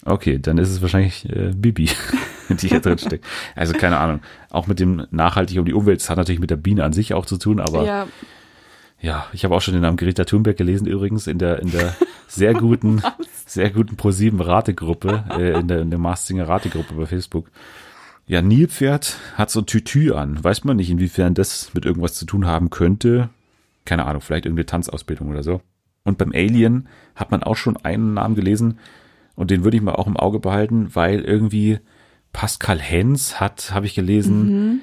Okay, 0.05 0.39
dann 0.39 0.57
ist 0.57 0.69
es 0.69 0.81
wahrscheinlich 0.81 1.29
äh, 1.29 1.51
Bibi, 1.55 1.89
die 2.49 2.67
hier 2.67 2.79
drin 2.79 2.97
steckt. 2.97 3.25
Also 3.55 3.73
keine 3.73 3.97
Ahnung. 3.97 4.21
Auch 4.49 4.67
mit 4.67 4.79
dem 4.79 5.05
nachhaltig 5.11 5.57
um 5.59 5.65
die 5.65 5.73
Umwelt, 5.73 5.99
das 5.99 6.09
hat 6.09 6.17
natürlich 6.17 6.39
mit 6.39 6.49
der 6.49 6.55
Biene 6.55 6.83
an 6.83 6.93
sich 6.93 7.13
auch 7.13 7.25
zu 7.25 7.37
tun, 7.37 7.59
aber 7.59 7.83
ja, 7.83 8.07
Ja, 9.01 9.27
ich 9.33 9.43
habe 9.43 9.55
auch 9.55 9.61
schon 9.61 9.73
den 9.73 9.81
Namen 9.81 9.97
Greta 9.97 10.23
Thunberg 10.23 10.57
gelesen 10.57 10.87
übrigens 10.87 11.27
in 11.27 11.37
der 11.37 11.59
in 11.59 11.71
der 11.71 11.95
sehr 12.27 12.53
guten 12.53 13.01
sehr 13.45 13.69
guten 13.71 13.95
Pro7 13.95 14.45
Rategruppe 14.45 15.25
äh, 15.37 15.59
in 15.59 15.67
der 15.67 15.81
in 15.81 15.89
der 15.89 15.99
Mars 15.99 16.27
Singer 16.27 16.47
Rategruppe 16.47 16.93
bei 16.93 17.05
Facebook. 17.05 17.49
Ja, 18.25 18.41
Nilpferd 18.41 19.17
hat 19.35 19.49
so 19.49 19.61
ein 19.61 19.65
Tütü 19.65 20.13
an. 20.13 20.41
Weiß 20.43 20.63
man 20.63 20.77
nicht, 20.77 20.91
inwiefern 20.91 21.33
das 21.33 21.73
mit 21.73 21.83
irgendwas 21.85 22.13
zu 22.13 22.25
tun 22.25 22.45
haben 22.45 22.69
könnte. 22.69 23.29
Keine 23.89 24.05
Ahnung, 24.05 24.21
vielleicht 24.21 24.45
irgendeine 24.45 24.67
Tanzausbildung 24.67 25.29
oder 25.29 25.41
so. 25.41 25.61
Und 26.03 26.19
beim 26.19 26.31
Alien 26.31 26.87
hat 27.15 27.31
man 27.31 27.41
auch 27.41 27.55
schon 27.55 27.75
einen 27.77 28.13
Namen 28.13 28.35
gelesen 28.35 28.77
und 29.35 29.49
den 29.49 29.63
würde 29.63 29.77
ich 29.77 29.83
mal 29.83 29.95
auch 29.95 30.05
im 30.05 30.15
Auge 30.15 30.39
behalten, 30.39 30.91
weil 30.93 31.21
irgendwie 31.21 31.79
Pascal 32.31 32.79
Hens 32.79 33.39
hat, 33.39 33.71
habe 33.73 33.87
ich 33.87 33.95
gelesen, 33.95 34.81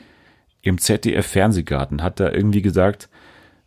im 0.62 0.78
ZDF 0.78 1.24
Fernsehgarten 1.24 2.02
hat 2.02 2.18
er 2.18 2.34
irgendwie 2.34 2.62
gesagt, 2.62 3.08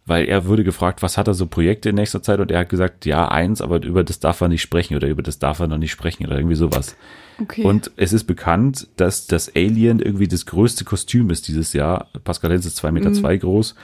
weil 0.05 0.25
er 0.25 0.45
wurde 0.45 0.65
gefragt, 0.65 1.01
was 1.01 1.17
hat 1.17 1.29
er 1.29 1.33
so 1.35 1.45
Projekte 1.45 1.87
in 1.87 1.95
nächster 1.95 2.21
Zeit 2.21 2.41
und 2.41 2.51
er 2.51 2.59
hat 2.59 2.69
gesagt, 2.69 3.05
ja, 3.05 3.29
eins, 3.29 3.61
aber 3.61 3.81
über 3.81 4.03
das 4.03 4.19
darf 4.19 4.41
er 4.41 4.49
nicht 4.49 4.61
sprechen 4.61 4.97
oder 4.97 5.07
über 5.07 5.23
das 5.23 5.39
darf 5.39 5.59
er 5.59 5.67
noch 5.67 5.77
nicht 5.77 5.91
sprechen 5.91 6.25
oder 6.25 6.35
irgendwie 6.35 6.55
sowas. 6.55 6.97
okay. 7.39 7.63
Und 7.63 7.91
es 7.95 8.11
ist 8.11 8.25
bekannt, 8.25 8.87
dass 8.97 9.25
das 9.27 9.55
Alien 9.55 10.01
irgendwie 10.01 10.27
das 10.27 10.45
größte 10.45 10.83
Kostüm 10.83 11.29
ist 11.29 11.47
dieses 11.47 11.71
Jahr. 11.71 12.07
Pascal 12.25 12.51
Hens 12.51 12.65
ist 12.65 12.75
zwei 12.75 12.91
Meter 12.91 13.13
zwei 13.13 13.37
groß. 13.37 13.75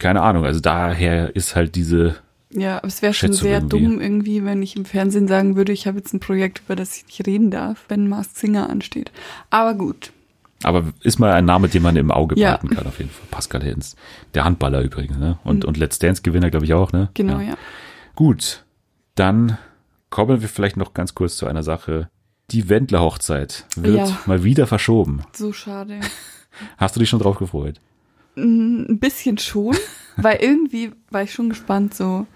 Keine 0.00 0.22
Ahnung, 0.22 0.44
also 0.44 0.58
daher 0.58 1.36
ist 1.36 1.54
halt 1.54 1.76
diese, 1.76 2.16
ja, 2.52 2.78
aber 2.78 2.88
es 2.88 3.00
wäre 3.02 3.14
schon 3.14 3.32
sehr 3.32 3.58
irgendwie. 3.58 3.68
dumm 3.84 4.00
irgendwie, 4.00 4.44
wenn 4.44 4.60
ich 4.62 4.74
im 4.76 4.84
Fernsehen 4.84 5.28
sagen 5.28 5.54
würde, 5.54 5.70
ich 5.72 5.86
habe 5.86 5.98
jetzt 5.98 6.12
ein 6.12 6.18
Projekt, 6.18 6.62
über 6.66 6.74
das 6.74 6.96
ich 6.96 7.06
nicht 7.06 7.24
reden 7.26 7.52
darf, 7.52 7.84
wenn 7.88 8.08
Masked 8.08 8.36
Singer 8.38 8.68
ansteht. 8.68 9.12
Aber 9.50 9.74
gut. 9.74 10.10
aber 10.64 10.84
ist 11.02 11.18
mal 11.20 11.32
ein 11.32 11.44
Name, 11.44 11.68
den 11.68 11.82
man 11.82 11.94
im 11.96 12.10
Auge 12.10 12.34
Ja. 12.38 12.48
behalten 12.56 12.70
kann 12.70 12.86
auf 12.86 12.98
jeden 12.98 13.10
Fall. 13.10 13.26
Pascal 13.30 13.62
Hens. 13.62 13.94
Der 14.34 14.44
Handballer 14.44 14.80
übrigens, 14.82 15.16
ne? 15.16 15.38
Und, 15.44 15.64
und 15.64 15.76
Let's 15.76 15.98
Dance 16.00 16.22
Gewinner, 16.22 16.50
glaube 16.50 16.64
ich, 16.66 16.74
auch, 16.74 16.90
ne? 16.92 17.08
Genau, 17.14 17.38
ja. 17.40 17.54
Gut, 18.16 18.64
dann 19.14 19.56
kommen 20.10 20.40
wir 20.42 20.48
vielleicht 20.48 20.76
noch 20.76 20.92
ganz 20.92 21.14
kurz 21.14 21.36
zu 21.36 21.46
einer 21.46 21.62
Sache. 21.62 22.08
Die 22.50 22.68
Wendler-Hochzeit 22.68 23.64
wird 23.76 24.08
Ja. 24.08 24.18
mal 24.26 24.42
wieder 24.44 24.66
verschoben. 24.66 25.22
So 25.32 25.52
schade. 25.52 26.00
Hast 26.78 26.96
du 26.96 27.00
dich 27.00 27.08
schon 27.08 27.20
drauf 27.20 27.38
gefreut? 27.38 27.80
Ein 28.42 28.98
bisschen 28.98 29.38
schon, 29.38 29.76
weil 30.16 30.38
irgendwie 30.40 30.90
war 31.10 31.22
ich 31.22 31.32
schon 31.32 31.48
gespannt, 31.48 31.94
so 31.94 32.26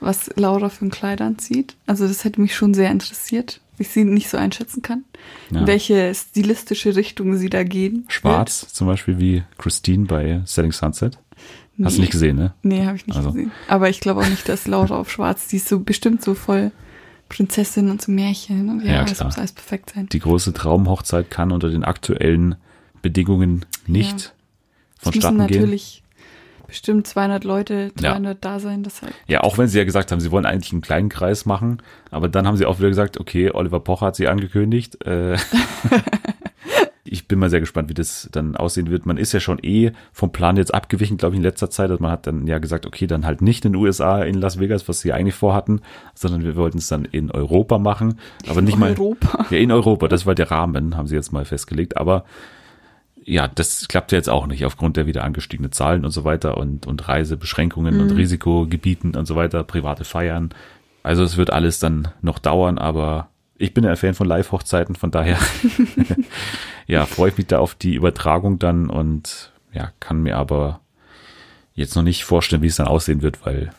was 0.00 0.30
Laura 0.36 0.68
für 0.68 0.84
ein 0.86 0.90
Kleid 0.90 1.20
anzieht. 1.22 1.76
Also 1.86 2.06
das 2.06 2.24
hätte 2.24 2.40
mich 2.40 2.54
schon 2.54 2.74
sehr 2.74 2.90
interessiert, 2.90 3.60
weil 3.72 3.86
ich 3.86 3.88
sie 3.92 4.04
nicht 4.04 4.28
so 4.28 4.36
einschätzen 4.36 4.82
kann, 4.82 5.04
Ja. 5.50 5.60
in 5.60 5.66
welche 5.66 6.14
stilistische 6.14 6.94
Richtung 6.96 7.36
sie 7.36 7.48
da 7.48 7.62
gehen. 7.64 8.04
Schwarz 8.08 8.72
zum 8.72 8.86
Beispiel 8.86 9.18
wie 9.18 9.42
Christine 9.58 10.04
bei 10.06 10.42
Selling 10.44 10.72
Sunset. 10.72 11.18
Hast 11.82 11.96
du 11.96 12.02
nicht 12.02 12.12
gesehen, 12.12 12.36
ne? 12.36 12.52
Nee, 12.62 12.84
habe 12.86 12.96
ich 12.96 13.06
nicht 13.06 13.16
Also. 13.16 13.32
gesehen. 13.32 13.50
Aber 13.66 13.88
ich 13.88 13.98
glaube 14.00 14.20
auch 14.20 14.28
nicht, 14.28 14.48
dass 14.48 14.66
Laura 14.68 14.96
auf 14.96 15.10
Schwarz, 15.10 15.48
die 15.48 15.56
ist 15.56 15.68
so 15.68 15.80
bestimmt 15.80 16.22
so 16.22 16.34
voll 16.34 16.70
Prinzessin 17.28 17.90
und 17.90 18.00
so 18.02 18.12
Märchen. 18.12 18.68
Und 18.68 18.84
ja, 18.84 18.92
Ja, 18.92 19.04
das 19.04 19.14
klar. 19.14 19.28
muss 19.28 19.38
alles 19.38 19.52
perfekt 19.52 19.92
sein. 19.94 20.08
Die 20.12 20.20
große 20.20 20.52
Traumhochzeit 20.52 21.30
kann 21.30 21.50
unter 21.50 21.70
den 21.70 21.82
aktuellen 21.82 22.56
Bedingungen 23.02 23.64
nicht 23.86 24.33
Es 25.08 25.14
müssen 25.14 25.20
vonstatten 25.22 25.46
gehen. 25.46 25.60
natürlich 25.60 26.02
bestimmt 26.66 27.06
200 27.06 27.44
Leute, 27.44 27.92
Ja. 28.00 28.12
300 28.12 28.44
da 28.44 28.58
sein. 28.58 28.82
Deshalb. 28.82 29.12
Ja, 29.26 29.42
auch 29.42 29.58
wenn 29.58 29.68
sie 29.68 29.78
ja 29.78 29.84
gesagt 29.84 30.10
haben, 30.10 30.20
sie 30.20 30.30
wollen 30.30 30.46
eigentlich 30.46 30.72
einen 30.72 30.80
kleinen 30.80 31.08
Kreis 31.08 31.46
machen, 31.46 31.82
aber 32.10 32.28
dann 32.28 32.46
haben 32.46 32.56
sie 32.56 32.66
auch 32.66 32.78
wieder 32.78 32.88
gesagt, 32.88 33.20
okay, 33.20 33.50
Oliver 33.52 33.80
Pocher 33.80 34.06
hat 34.06 34.16
sie 34.16 34.28
angekündigt. 34.28 35.04
Äh, 35.06 35.36
ich 37.04 37.28
bin 37.28 37.38
mal 37.38 37.50
sehr 37.50 37.60
gespannt, 37.60 37.90
wie 37.90 37.94
das 37.94 38.28
dann 38.32 38.56
aussehen 38.56 38.90
wird. 38.90 39.04
Man 39.06 39.18
ist 39.18 39.32
ja 39.32 39.40
schon 39.40 39.58
eh 39.62 39.92
vom 40.12 40.32
Plan 40.32 40.56
jetzt 40.56 40.74
abgewichen, 40.74 41.16
glaube 41.16 41.34
ich, 41.34 41.38
in 41.38 41.42
letzter 41.44 41.70
Zeit. 41.70 41.90
Also 41.90 42.02
man 42.02 42.10
hat 42.10 42.26
dann 42.26 42.46
ja 42.46 42.58
gesagt, 42.58 42.86
okay, 42.86 43.06
dann 43.06 43.26
halt 43.26 43.42
nicht 43.42 43.64
in 43.64 43.72
den 43.72 43.80
USA, 43.80 44.22
in 44.22 44.34
Las 44.40 44.58
Vegas, 44.58 44.88
was 44.88 45.00
sie 45.00 45.12
eigentlich 45.12 45.34
vorhatten, 45.34 45.82
sondern 46.14 46.42
wir 46.42 46.56
wollten 46.56 46.78
es 46.78 46.88
dann 46.88 47.04
in 47.04 47.30
Europa 47.30 47.78
machen. 47.78 48.18
Aber 48.48 48.62
nicht 48.62 48.78
mal. 48.78 48.90
Europa. 48.90 49.46
Ja, 49.50 49.58
in 49.58 49.70
Europa, 49.70 50.08
das 50.08 50.24
war 50.26 50.34
der 50.34 50.50
Rahmen, 50.50 50.96
haben 50.96 51.06
sie 51.06 51.14
jetzt 51.14 51.32
mal 51.32 51.44
festgelegt. 51.44 51.96
Aber 51.98 52.24
ja, 53.26 53.48
das 53.48 53.88
klappt 53.88 54.12
ja 54.12 54.18
jetzt 54.18 54.28
auch 54.28 54.46
nicht 54.46 54.64
aufgrund 54.64 54.96
der 54.96 55.06
wieder 55.06 55.24
angestiegenen 55.24 55.72
Zahlen 55.72 56.04
und 56.04 56.10
so 56.10 56.24
weiter 56.24 56.58
und, 56.58 56.86
und 56.86 57.08
Reisebeschränkungen 57.08 58.00
und 58.00 58.10
Risikogebieten 58.10 59.16
und 59.16 59.26
so 59.26 59.34
weiter, 59.34 59.64
private 59.64 60.04
Feiern. 60.04 60.50
Also 61.02 61.22
es 61.22 61.36
wird 61.36 61.52
alles 61.52 61.78
dann 61.78 62.08
noch 62.20 62.38
dauern, 62.38 62.78
aber 62.78 63.28
ich 63.56 63.72
bin 63.72 63.84
ja 63.84 63.90
ein 63.90 63.96
Fan 63.96 64.14
von 64.14 64.26
Live-Hochzeiten, 64.26 64.94
von 64.94 65.10
daher 65.10 65.38
ja, 66.86 67.06
freue 67.06 67.30
ich 67.30 67.38
mich 67.38 67.46
da 67.46 67.58
auf 67.58 67.74
die 67.74 67.94
Übertragung 67.94 68.58
dann 68.58 68.90
und 68.90 69.52
ja, 69.72 69.90
kann 70.00 70.22
mir 70.22 70.36
aber 70.36 70.80
jetzt 71.74 71.96
noch 71.96 72.02
nicht 72.02 72.24
vorstellen, 72.24 72.62
wie 72.62 72.68
es 72.68 72.76
dann 72.76 72.86
aussehen 72.86 73.22
wird, 73.22 73.44
weil 73.46 73.72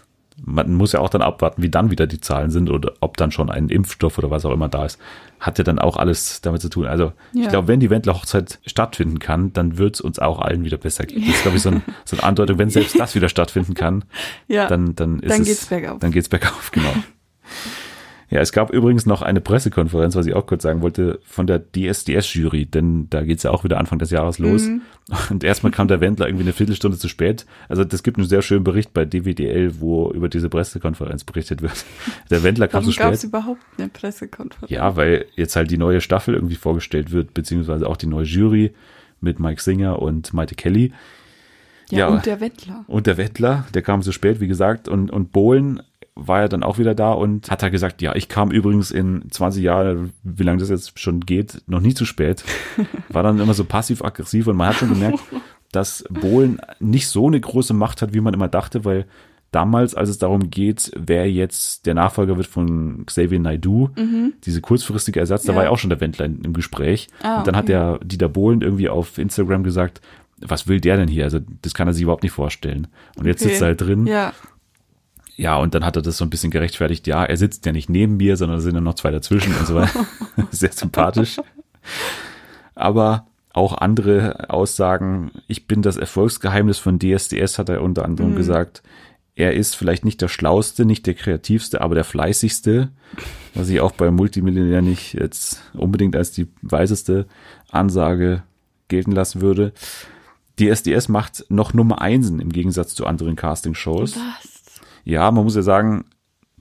man 0.43 0.73
muss 0.73 0.91
ja 0.91 0.99
auch 0.99 1.09
dann 1.09 1.21
abwarten, 1.21 1.61
wie 1.61 1.69
dann 1.69 1.91
wieder 1.91 2.07
die 2.07 2.19
Zahlen 2.19 2.51
sind 2.51 2.69
oder 2.69 2.93
ob 2.99 3.15
dann 3.17 3.31
schon 3.31 3.49
ein 3.49 3.69
Impfstoff 3.69 4.17
oder 4.17 4.29
was 4.31 4.43
auch 4.45 4.51
immer 4.51 4.67
da 4.67 4.85
ist. 4.85 4.99
Hat 5.39 5.57
ja 5.57 5.63
dann 5.63 5.79
auch 5.79 5.95
alles 5.97 6.41
damit 6.41 6.61
zu 6.61 6.69
tun. 6.69 6.85
Also 6.87 7.13
ich 7.33 7.43
Ja. 7.43 7.49
glaube, 7.49 7.67
wenn 7.69 7.79
die 7.79 7.89
Wendler-Hochzeit 7.89 8.59
stattfinden 8.65 9.19
kann, 9.19 9.53
dann 9.53 9.77
wird 9.77 9.95
es 9.95 10.01
uns 10.01 10.19
auch 10.19 10.39
allen 10.39 10.63
wieder 10.65 10.77
besser 10.77 11.05
gehen. 11.05 11.23
Das 11.25 11.35
ist, 11.35 11.41
glaube 11.43 11.57
ich, 11.57 11.63
so, 11.63 11.69
ein, 11.69 11.83
so 12.03 12.17
eine 12.17 12.23
Andeutung, 12.23 12.57
wenn 12.57 12.69
selbst 12.69 12.99
das 12.99 13.15
wieder 13.15 13.29
stattfinden 13.29 13.73
kann, 13.75 14.03
Ja. 14.47 14.67
dann, 14.67 14.93
dann 14.95 15.19
ist 15.19 15.31
Dann 15.31 15.41
es, 15.41 15.47
geht's 15.47 15.65
bergauf. 15.67 15.99
Dann 15.99 16.11
geht's 16.11 16.29
bergauf, 16.29 16.71
genau. 16.71 16.93
Ja, 18.29 18.39
es 18.39 18.51
gab 18.51 18.71
übrigens 18.71 19.05
noch 19.05 19.21
eine 19.21 19.39
Pressekonferenz, 19.39 20.15
was 20.15 20.25
ich 20.25 20.33
auch 20.33 20.47
kurz 20.47 20.63
sagen 20.63 20.81
wollte, 20.81 21.19
von 21.23 21.45
der 21.45 21.59
DSDS-Jury, 21.59 22.65
denn 22.65 23.07
da 23.09 23.23
geht's 23.23 23.43
ja 23.43 23.51
auch 23.51 23.63
wieder 23.63 23.77
Anfang 23.77 23.99
des 23.99 24.09
Jahres 24.09 24.39
los. 24.39 24.63
Mhm. 24.63 24.81
Und 25.29 25.43
erstmal 25.43 25.71
kam 25.71 25.87
der 25.87 26.01
Wendler 26.01 26.27
irgendwie 26.27 26.45
eine 26.45 26.53
Viertelstunde 26.53 26.97
zu 26.97 27.07
spät. 27.07 27.45
Also 27.69 27.83
das 27.83 28.01
gibt 28.01 28.17
einen 28.17 28.27
sehr 28.27 28.41
schönen 28.41 28.63
Bericht 28.63 28.93
bei 28.93 29.05
DWDL, 29.05 29.79
wo 29.79 30.11
über 30.11 30.27
diese 30.27 30.49
Pressekonferenz 30.49 31.23
berichtet 31.23 31.61
wird. 31.61 31.85
Der 32.31 32.41
Wendler 32.41 32.67
kam 32.67 32.81
Warum 32.81 32.91
zu 32.93 32.99
gab 32.99 33.13
es 33.13 33.19
spät. 33.19 33.29
überhaupt 33.29 33.61
eine 33.77 33.89
Pressekonferenz? 33.89 34.71
Ja, 34.71 34.95
weil 34.95 35.25
jetzt 35.35 35.55
halt 35.55 35.69
die 35.69 35.77
neue 35.77 36.01
Staffel 36.01 36.33
irgendwie 36.33 36.55
vorgestellt 36.55 37.11
wird, 37.11 37.35
beziehungsweise 37.35 37.87
auch 37.87 37.97
die 37.97 38.07
neue 38.07 38.25
Jury 38.25 38.73
mit 39.21 39.39
Mike 39.39 39.61
Singer 39.61 40.01
und 40.01 40.33
Maite 40.33 40.55
Kelly. 40.55 40.91
ja, 41.91 41.99
ja. 41.99 42.07
und 42.07 42.25
der 42.25 42.39
Wendler. 42.41 42.85
Und 42.87 43.05
der 43.05 43.17
Wendler, 43.17 43.65
der 43.75 43.83
kam 43.83 44.01
so 44.01 44.11
spät, 44.11 44.39
wie 44.39 44.47
gesagt, 44.47 44.87
und, 44.87 45.11
und 45.11 45.31
Bohlen 45.31 45.81
war 46.15 46.41
ja 46.41 46.47
dann 46.47 46.63
auch 46.63 46.77
wieder 46.77 46.95
da 46.95 47.11
und 47.11 47.51
hat 47.51 47.61
er 47.61 47.69
gesagt, 47.69 48.01
ja, 48.01 48.15
ich 48.15 48.29
kam 48.29 48.51
übrigens 48.51 48.89
in 48.91 49.29
20 49.29 49.61
Jahren, 49.63 50.13
wie 50.23 50.43
lange 50.43 50.59
das 50.59 50.69
jetzt 50.69 50.97
schon 50.99 51.19
geht, 51.21 51.61
noch 51.67 51.81
nie 51.81 51.93
zu 51.93 52.05
spät. 52.05 52.43
War 53.09 53.21
dann 53.23 53.39
immer 53.39 53.53
so 53.53 53.65
passiv-aggressiv 53.65 54.47
und 54.47 54.55
man 54.55 54.69
hat 54.69 54.75
schon 54.75 54.89
gemerkt, 54.93 55.19
dass 55.73 56.05
Bohlen 56.09 56.61
nicht 56.79 57.09
so 57.09 57.27
eine 57.27 57.39
große 57.39 57.73
Macht 57.73 58.01
hat, 58.01 58.13
wie 58.13 58.21
man 58.21 58.33
immer 58.33 58.47
dachte, 58.47 58.85
weil 58.85 59.05
damals, 59.51 59.93
als 59.93 60.07
es 60.09 60.17
darum 60.17 60.49
geht, 60.49 60.91
wer 60.97 61.29
jetzt 61.29 61.85
der 61.85 61.93
Nachfolger 61.95 62.37
wird 62.37 62.47
von 62.47 63.05
Xavier 63.05 63.39
Naidoo, 63.39 63.89
diese 64.45 64.61
kurzfristige 64.61 65.19
Ersatz, 65.19 65.43
da 65.43 65.51
Ja. 65.51 65.57
war 65.57 65.63
ja 65.65 65.69
auch 65.69 65.77
schon 65.77 65.89
der 65.89 65.99
Wendler 66.01 66.25
im 66.25 66.53
Gespräch. 66.53 67.07
Ah, 67.23 67.39
und 67.39 67.47
dann 67.47 67.55
hat 67.57 67.65
okay. 67.65 67.73
der 67.73 67.99
Dieter 68.03 68.29
Bohlen 68.29 68.61
irgendwie 68.61 68.87
auf 68.89 69.17
Instagram 69.17 69.63
gesagt, 69.63 69.99
was 70.41 70.67
will 70.67 70.81
der 70.81 70.97
denn 70.97 71.07
hier? 71.07 71.23
Also 71.25 71.39
das 71.61 71.73
kann 71.73 71.87
er 71.87 71.93
sich 71.93 72.03
überhaupt 72.03 72.23
nicht 72.23 72.33
vorstellen. 72.33 72.87
Und 73.17 73.25
jetzt 73.25 73.41
Okay. 73.41 73.49
sitzt 73.51 73.61
er 73.61 73.67
halt 73.67 73.81
drin. 73.81 74.05
Ja, 74.07 74.33
Ja, 75.37 75.57
und 75.57 75.75
dann 75.75 75.85
hat 75.85 75.95
er 75.97 76.01
das 76.01 76.17
so 76.17 76.25
ein 76.25 76.29
bisschen 76.29 76.51
gerechtfertigt. 76.51 77.07
Ja, 77.07 77.25
er 77.25 77.37
sitzt 77.37 77.65
ja 77.65 77.71
nicht 77.71 77.89
neben 77.89 78.17
mir, 78.17 78.37
sondern 78.37 78.61
sind 78.61 78.75
ja 78.75 78.81
noch 78.81 78.93
zwei 78.95 79.11
dazwischen 79.11 79.55
und 79.55 79.67
so 79.67 79.75
weiter. 79.75 80.05
Sehr 80.51 80.71
sympathisch. 80.71 81.41
Aber 82.73 83.27
auch 83.51 83.77
andere 83.77 84.49
Aussagen. 84.49 85.31
Ich 85.47 85.67
bin 85.67 85.81
das 85.81 85.97
Erfolgsgeheimnis 85.97 86.77
von 86.77 86.99
DSDS, 86.99 87.57
hat 87.57 87.69
er 87.69 87.81
unter 87.81 88.05
anderem 88.05 88.35
gesagt. 88.35 88.81
Er 89.35 89.53
ist 89.53 89.75
vielleicht 89.75 90.05
nicht 90.05 90.21
der 90.21 90.29
Schlauste, 90.29 90.85
nicht 90.85 91.05
der 91.05 91.13
Kreativste, 91.13 91.81
aber 91.81 91.95
der 91.95 92.05
Fleißigste. 92.05 92.89
Was 93.53 93.69
ich 93.69 93.81
auch 93.81 93.91
bei 93.91 94.11
Multimillionär 94.11 94.81
nicht 94.81 95.13
jetzt 95.13 95.61
unbedingt 95.73 96.15
als 96.15 96.31
die 96.31 96.47
weiseste 96.61 97.25
Ansage 97.69 98.43
gelten 98.87 99.11
lassen 99.11 99.41
würde. 99.41 99.73
DSDS 100.59 101.09
macht 101.09 101.45
noch 101.49 101.73
Nummer 101.73 102.01
Einsen 102.01 102.39
im 102.39 102.51
Gegensatz 102.51 102.95
zu 102.95 103.05
anderen 103.05 103.35
Castingshows. 103.35 104.15
was? 104.15 104.44
Ja, 105.05 105.31
man 105.31 105.43
muss 105.45 105.55
ja 105.55 105.61
sagen, 105.61 106.05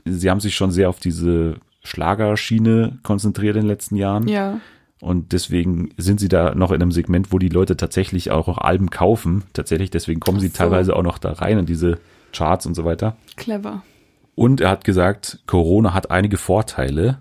sie 0.05 0.31
haben 0.31 0.41
sich 0.41 0.55
schon 0.55 0.71
sehr 0.71 0.89
auf 0.89 1.01
diese 1.01 1.57
Schlagerschiene 1.83 2.99
konzentriert 3.03 3.57
in 3.57 3.63
den 3.63 3.69
letzten 3.69 3.97
Jahren. 3.97 4.29
Ja, 4.29 4.61
Und 5.01 5.33
deswegen 5.33 5.91
sind 5.97 6.21
sie 6.21 6.29
da 6.29 6.55
noch 6.55 6.71
in 6.71 6.81
einem 6.81 6.93
Segment, 6.93 7.33
wo 7.33 7.39
die 7.39 7.49
Leute 7.49 7.77
tatsächlich 7.77 8.31
auch 8.31 8.47
noch 8.47 8.59
Alben 8.59 8.91
kaufen. 8.91 9.45
Tatsächlich, 9.53 9.91
deswegen 9.91 10.21
kommen 10.21 10.41
sie 10.41 10.49
so. 10.49 10.57
teilweise 10.59 10.95
auch 10.97 11.03
noch 11.03 11.19
da 11.19 11.33
rein 11.33 11.59
in 11.59 11.67
diese 11.67 11.99
Charts 12.33 12.67
und 12.67 12.75
so 12.75 12.85
weiter. 12.85 13.17
clever. 13.37 13.83
Und 14.35 14.61
er 14.61 14.71
hat 14.71 14.85
gesagt, 14.85 15.41
Corona 15.47 15.95
hat 15.95 16.11
einige 16.11 16.39
Vorteile. 16.39 17.19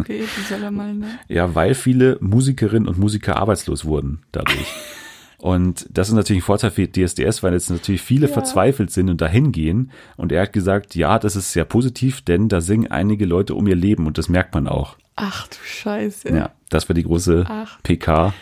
Okay, 0.00 0.22
wie 0.22 0.42
soll 0.42 0.62
er 0.62 0.70
mal, 0.70 0.94
ne? 0.94 1.06
Ja, 1.28 1.54
weil 1.54 1.74
viele 1.74 2.16
Musikerinnen 2.20 2.88
und 2.88 2.98
Musiker 2.98 3.36
arbeitslos 3.36 3.84
wurden 3.84 4.22
dadurch. 4.32 4.66
Und 5.38 5.86
das 5.90 6.08
ist 6.08 6.14
natürlich 6.14 6.42
ein 6.42 6.46
Vorteil 6.46 6.72
für 6.72 6.88
DSDS, 6.90 7.42
weil 7.44 7.52
jetzt 7.52 7.70
natürlich 7.70 8.02
viele 8.02 8.26
Ja. 8.26 8.32
verzweifelt 8.32 8.90
sind 8.90 9.08
und 9.08 9.20
dahin 9.20 9.52
gehen. 9.52 9.92
Und 10.16 10.32
er 10.32 10.42
hat 10.42 10.52
gesagt, 10.52 10.96
ja, 10.96 11.18
das 11.20 11.36
ist 11.36 11.52
sehr 11.52 11.64
positiv, 11.64 12.22
denn 12.22 12.48
da 12.48 12.60
singen 12.60 12.90
einige 12.90 13.24
Leute 13.24 13.54
um 13.54 13.66
ihr 13.68 13.76
Leben 13.76 14.06
und 14.06 14.18
das 14.18 14.28
merkt 14.28 14.52
man 14.54 14.66
auch. 14.66 14.96
Ach 15.14 15.46
du 15.46 15.56
Scheiße. 15.64 16.28
Ja, 16.30 16.50
das 16.70 16.88
war 16.88 16.94
die 16.94 17.04
große 17.04 17.44
Ach. 17.48 17.78
PK. 17.82 18.34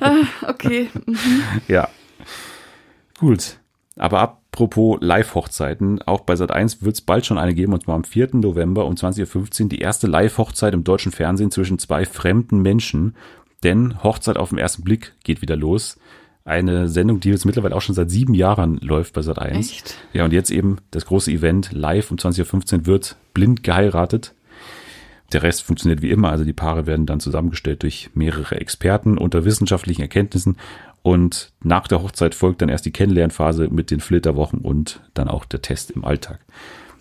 Ah, 0.00 0.14
okay. 0.46 0.88
Mhm. 1.06 1.16
Ja. 1.68 1.88
Gut. 3.18 3.58
Aber 3.96 4.20
apropos 4.20 4.98
Live-Hochzeiten, 5.00 6.00
auch 6.02 6.20
bei 6.20 6.34
Sat1 6.34 6.82
wird 6.82 6.94
es 6.94 7.00
bald 7.02 7.26
schon 7.26 7.38
eine 7.38 7.54
geben, 7.54 7.72
und 7.72 7.82
zwar 7.82 7.96
am 7.96 8.04
4. 8.04 8.30
November 8.36 8.86
um 8.86 8.94
20.15 8.94 9.62
Uhr 9.64 9.68
die 9.68 9.80
erste 9.80 10.06
Live-Hochzeit 10.06 10.72
im 10.74 10.84
deutschen 10.84 11.12
Fernsehen 11.12 11.50
zwischen 11.50 11.78
zwei 11.78 12.04
fremden 12.06 12.62
Menschen. 12.62 13.14
Denn 13.62 14.02
Hochzeit 14.02 14.36
auf 14.36 14.50
den 14.50 14.58
ersten 14.58 14.82
Blick 14.82 15.14
geht 15.24 15.42
wieder 15.42 15.56
los. 15.56 15.98
Eine 16.44 16.88
Sendung, 16.88 17.20
die 17.20 17.28
jetzt 17.28 17.44
mittlerweile 17.44 17.76
auch 17.76 17.82
schon 17.82 17.94
seit 17.94 18.10
sieben 18.10 18.34
Jahren 18.34 18.78
läuft 18.78 19.12
bei 19.12 19.20
Sat1. 19.20 19.58
Echt? 19.58 19.98
Ja, 20.12 20.24
und 20.24 20.32
jetzt 20.32 20.50
eben 20.50 20.78
das 20.90 21.04
große 21.06 21.30
Event 21.30 21.70
live 21.72 22.10
um 22.10 22.16
20.15 22.16 22.78
Uhr 22.78 22.86
wird 22.86 23.16
blind 23.34 23.62
geheiratet. 23.62 24.34
Der 25.32 25.42
Rest 25.42 25.62
funktioniert 25.62 26.02
wie 26.02 26.10
immer, 26.10 26.30
also 26.30 26.44
die 26.44 26.52
Paare 26.52 26.86
werden 26.86 27.06
dann 27.06 27.20
zusammengestellt 27.20 27.82
durch 27.82 28.10
mehrere 28.14 28.60
Experten 28.60 29.16
unter 29.16 29.44
wissenschaftlichen 29.44 30.02
Erkenntnissen 30.02 30.56
und 31.02 31.52
nach 31.62 31.86
der 31.86 32.02
Hochzeit 32.02 32.34
folgt 32.34 32.62
dann 32.62 32.68
erst 32.68 32.84
die 32.84 32.90
Kennenlernphase 32.90 33.68
mit 33.68 33.90
den 33.90 34.00
Flitterwochen 34.00 34.60
und 34.60 35.00
dann 35.14 35.28
auch 35.28 35.44
der 35.44 35.62
Test 35.62 35.92
im 35.92 36.04
Alltag. 36.04 36.40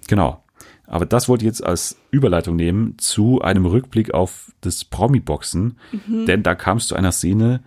Genau. 0.07 0.43
Aber 0.89 1.05
das 1.05 1.29
wollte 1.29 1.45
ich 1.45 1.47
jetzt 1.47 1.63
als 1.63 1.97
Überleitung 2.11 2.55
nehmen 2.55 2.95
zu 2.97 3.41
einem 3.41 3.65
Rückblick 3.65 4.13
auf 4.13 4.51
das 4.61 4.83
Promi-Boxen, 4.83 5.77
denn 6.27 6.43
da 6.43 6.55
kam 6.55 6.77
es 6.77 6.87
zu 6.87 6.95
einer 6.95 7.11
Szene, 7.11 7.61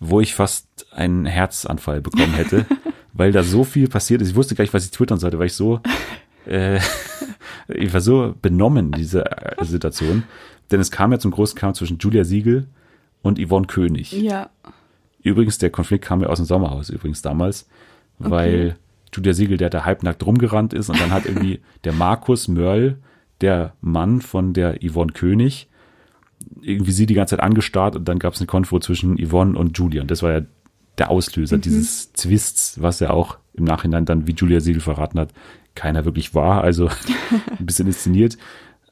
wo 0.00 0.20
ich 0.20 0.34
fast 0.34 0.86
einen 0.90 1.26
Herzanfall 1.26 2.00
bekommen 2.00 2.34
hätte, 2.34 2.66
weil 3.12 3.30
da 3.30 3.42
so 3.42 3.62
viel 3.62 3.88
passiert 3.88 4.22
ist. 4.22 4.30
Ich 4.30 4.34
wusste 4.34 4.54
gar 4.54 4.64
nicht, 4.64 4.74
was 4.74 4.86
ich 4.86 4.90
twittern 4.90 5.18
sollte, 5.18 5.38
weil 5.38 5.46
ich 5.46 5.54
so 5.54 5.80
äh, 6.46 6.80
ich 7.68 7.92
war 7.92 8.00
so 8.00 8.34
benommen 8.40 8.86
in 8.86 8.92
dieser 8.92 9.60
äh, 9.60 9.64
Situation. 9.64 10.24
Denn 10.70 10.80
es 10.80 10.90
kam 10.90 11.12
ja 11.12 11.18
zum 11.18 11.30
großen 11.30 11.58
Kampf 11.58 11.78
zwischen 11.78 11.98
Julia 11.98 12.24
Siegel 12.24 12.66
und 13.22 13.38
Yvonne 13.38 13.66
König. 13.66 14.12
Ja. 14.12 14.50
Übrigens, 15.22 15.58
der 15.58 15.70
Konflikt 15.70 16.04
kam 16.04 16.20
ja 16.20 16.28
aus 16.28 16.38
dem 16.38 16.46
Sommerhaus 16.46 16.90
übrigens 16.90 17.22
damals, 17.22 17.68
weil 18.18 18.76
Julia 19.14 19.32
Siegel, 19.32 19.56
der 19.56 19.70
da 19.70 19.84
halbnackt 19.84 20.24
rumgerannt 20.24 20.72
ist. 20.72 20.88
Und 20.88 21.00
dann 21.00 21.10
hat 21.10 21.26
irgendwie 21.26 21.60
der 21.84 21.92
Markus 21.92 22.48
Mörl, 22.48 22.98
der 23.40 23.74
Mann 23.80 24.20
von 24.20 24.52
der 24.52 24.78
Yvonne 24.82 25.12
König, 25.12 25.68
irgendwie 26.60 26.92
sie 26.92 27.06
die 27.06 27.14
ganze 27.14 27.36
Zeit 27.36 27.44
angestarrt 27.44 27.96
und 27.96 28.08
dann 28.08 28.18
gab 28.18 28.34
es 28.34 28.40
eine 28.40 28.46
Konfro 28.46 28.78
zwischen 28.80 29.16
Yvonne 29.16 29.58
und 29.58 29.76
Julia 29.78 30.02
und 30.02 30.10
das 30.10 30.22
war 30.22 30.32
ja 30.32 30.40
der 30.98 31.10
Auslöser 31.10 31.58
dieses 31.58 32.12
Zwists, 32.12 32.80
was 32.80 33.00
ja 33.00 33.10
auch 33.10 33.38
im 33.54 33.64
Nachhinein 33.64 34.04
dann, 34.04 34.26
wie 34.26 34.32
Julia 34.32 34.60
Siegel 34.60 34.80
verraten 34.80 35.18
hat, 35.18 35.30
keiner 35.74 36.04
wirklich 36.04 36.34
war, 36.34 36.62
also 36.62 36.88
ein 37.58 37.66
bisschen 37.66 37.86
inszeniert. 37.86 38.36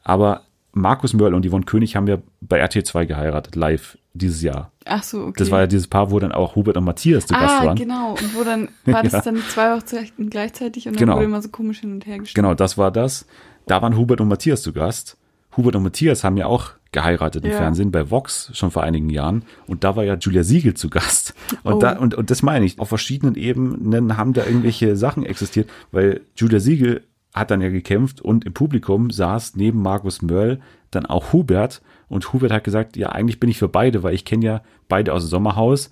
Aber 0.02 0.42
Markus 0.72 1.12
Mörl 1.12 1.34
und 1.34 1.46
Yvonne 1.46 1.64
König 1.64 1.96
haben 1.96 2.06
ja 2.06 2.18
bei 2.40 2.62
RT 2.62 2.86
2 2.86 3.04
geheiratet, 3.04 3.56
live 3.56 3.98
dieses 4.12 4.42
Jahr. 4.42 4.72
Ach 4.84 5.02
so, 5.02 5.22
okay. 5.22 5.34
Das 5.38 5.50
war 5.50 5.60
ja 5.60 5.66
dieses 5.66 5.86
Paar, 5.86 6.10
wo 6.10 6.18
dann 6.18 6.32
auch 6.32 6.56
Hubert 6.56 6.76
und 6.76 6.84
Matthias 6.84 7.26
zu 7.26 7.34
Gast 7.34 7.60
Ah, 7.60 7.66
waren. 7.66 7.76
genau. 7.76 8.12
Und 8.12 8.34
wo 8.34 8.42
dann, 8.44 8.68
war 8.84 9.02
das 9.04 9.12
Ja. 9.12 9.20
dann 9.20 9.36
zwei 9.48 9.74
Hochzeiten 9.76 10.30
gleichzeitig 10.30 10.86
und 10.88 10.94
dann 10.94 10.98
Genau. 11.00 11.16
wurde 11.16 11.24
immer 11.26 11.42
so 11.42 11.48
komisch 11.48 11.80
hin 11.80 11.92
und 11.92 12.06
her 12.06 12.18
gestellt. 12.18 12.34
Genau, 12.34 12.54
das 12.54 12.76
war 12.76 12.90
das. 12.90 13.26
Da 13.66 13.80
waren 13.82 13.96
Hubert 13.96 14.20
und 14.20 14.28
Matthias 14.28 14.62
zu 14.62 14.72
Gast. 14.72 15.16
Hubert 15.56 15.76
und 15.76 15.82
Matthias 15.82 16.24
haben 16.24 16.36
ja 16.36 16.46
auch 16.46 16.70
geheiratet 16.92 17.44
im 17.44 17.50
Ja. 17.52 17.56
Fernsehen 17.58 17.92
bei 17.92 18.10
Vox 18.10 18.50
schon 18.52 18.70
vor 18.72 18.82
einigen 18.82 19.10
Jahren. 19.10 19.44
Und 19.68 19.84
da 19.84 19.94
war 19.94 20.02
ja 20.04 20.14
Julia 20.16 20.42
Siegel 20.42 20.74
zu 20.74 20.90
Gast. 20.90 21.34
Und, 21.62 21.74
Oh. 21.74 21.78
da, 21.78 21.92
und, 21.98 22.14
und 22.14 22.30
das 22.30 22.42
meine 22.42 22.64
ich. 22.64 22.80
Auf 22.80 22.88
verschiedenen 22.88 23.36
Ebenen 23.36 24.16
haben 24.16 24.32
da 24.32 24.44
irgendwelche 24.44 24.96
Sachen 24.96 25.24
existiert, 25.24 25.68
weil 25.92 26.20
Julia 26.36 26.58
Siegel 26.58 27.04
hat 27.32 27.52
dann 27.52 27.60
ja 27.60 27.68
gekämpft 27.68 28.20
und 28.20 28.44
im 28.44 28.52
Publikum 28.54 29.10
saß 29.10 29.54
neben 29.54 29.82
Markus 29.82 30.20
Mörl 30.20 30.58
dann 30.90 31.06
auch 31.06 31.32
Hubert. 31.32 31.80
Und 32.10 32.32
Hubert 32.32 32.52
hat 32.52 32.64
gesagt, 32.64 32.96
ja, 32.96 33.10
eigentlich 33.10 33.40
bin 33.40 33.48
ich 33.48 33.58
für 33.58 33.68
beide, 33.68 34.02
weil 34.02 34.14
ich 34.14 34.24
kenne 34.24 34.44
ja 34.44 34.62
beide 34.88 35.14
aus 35.14 35.22
dem 35.24 35.30
Sommerhaus. 35.30 35.90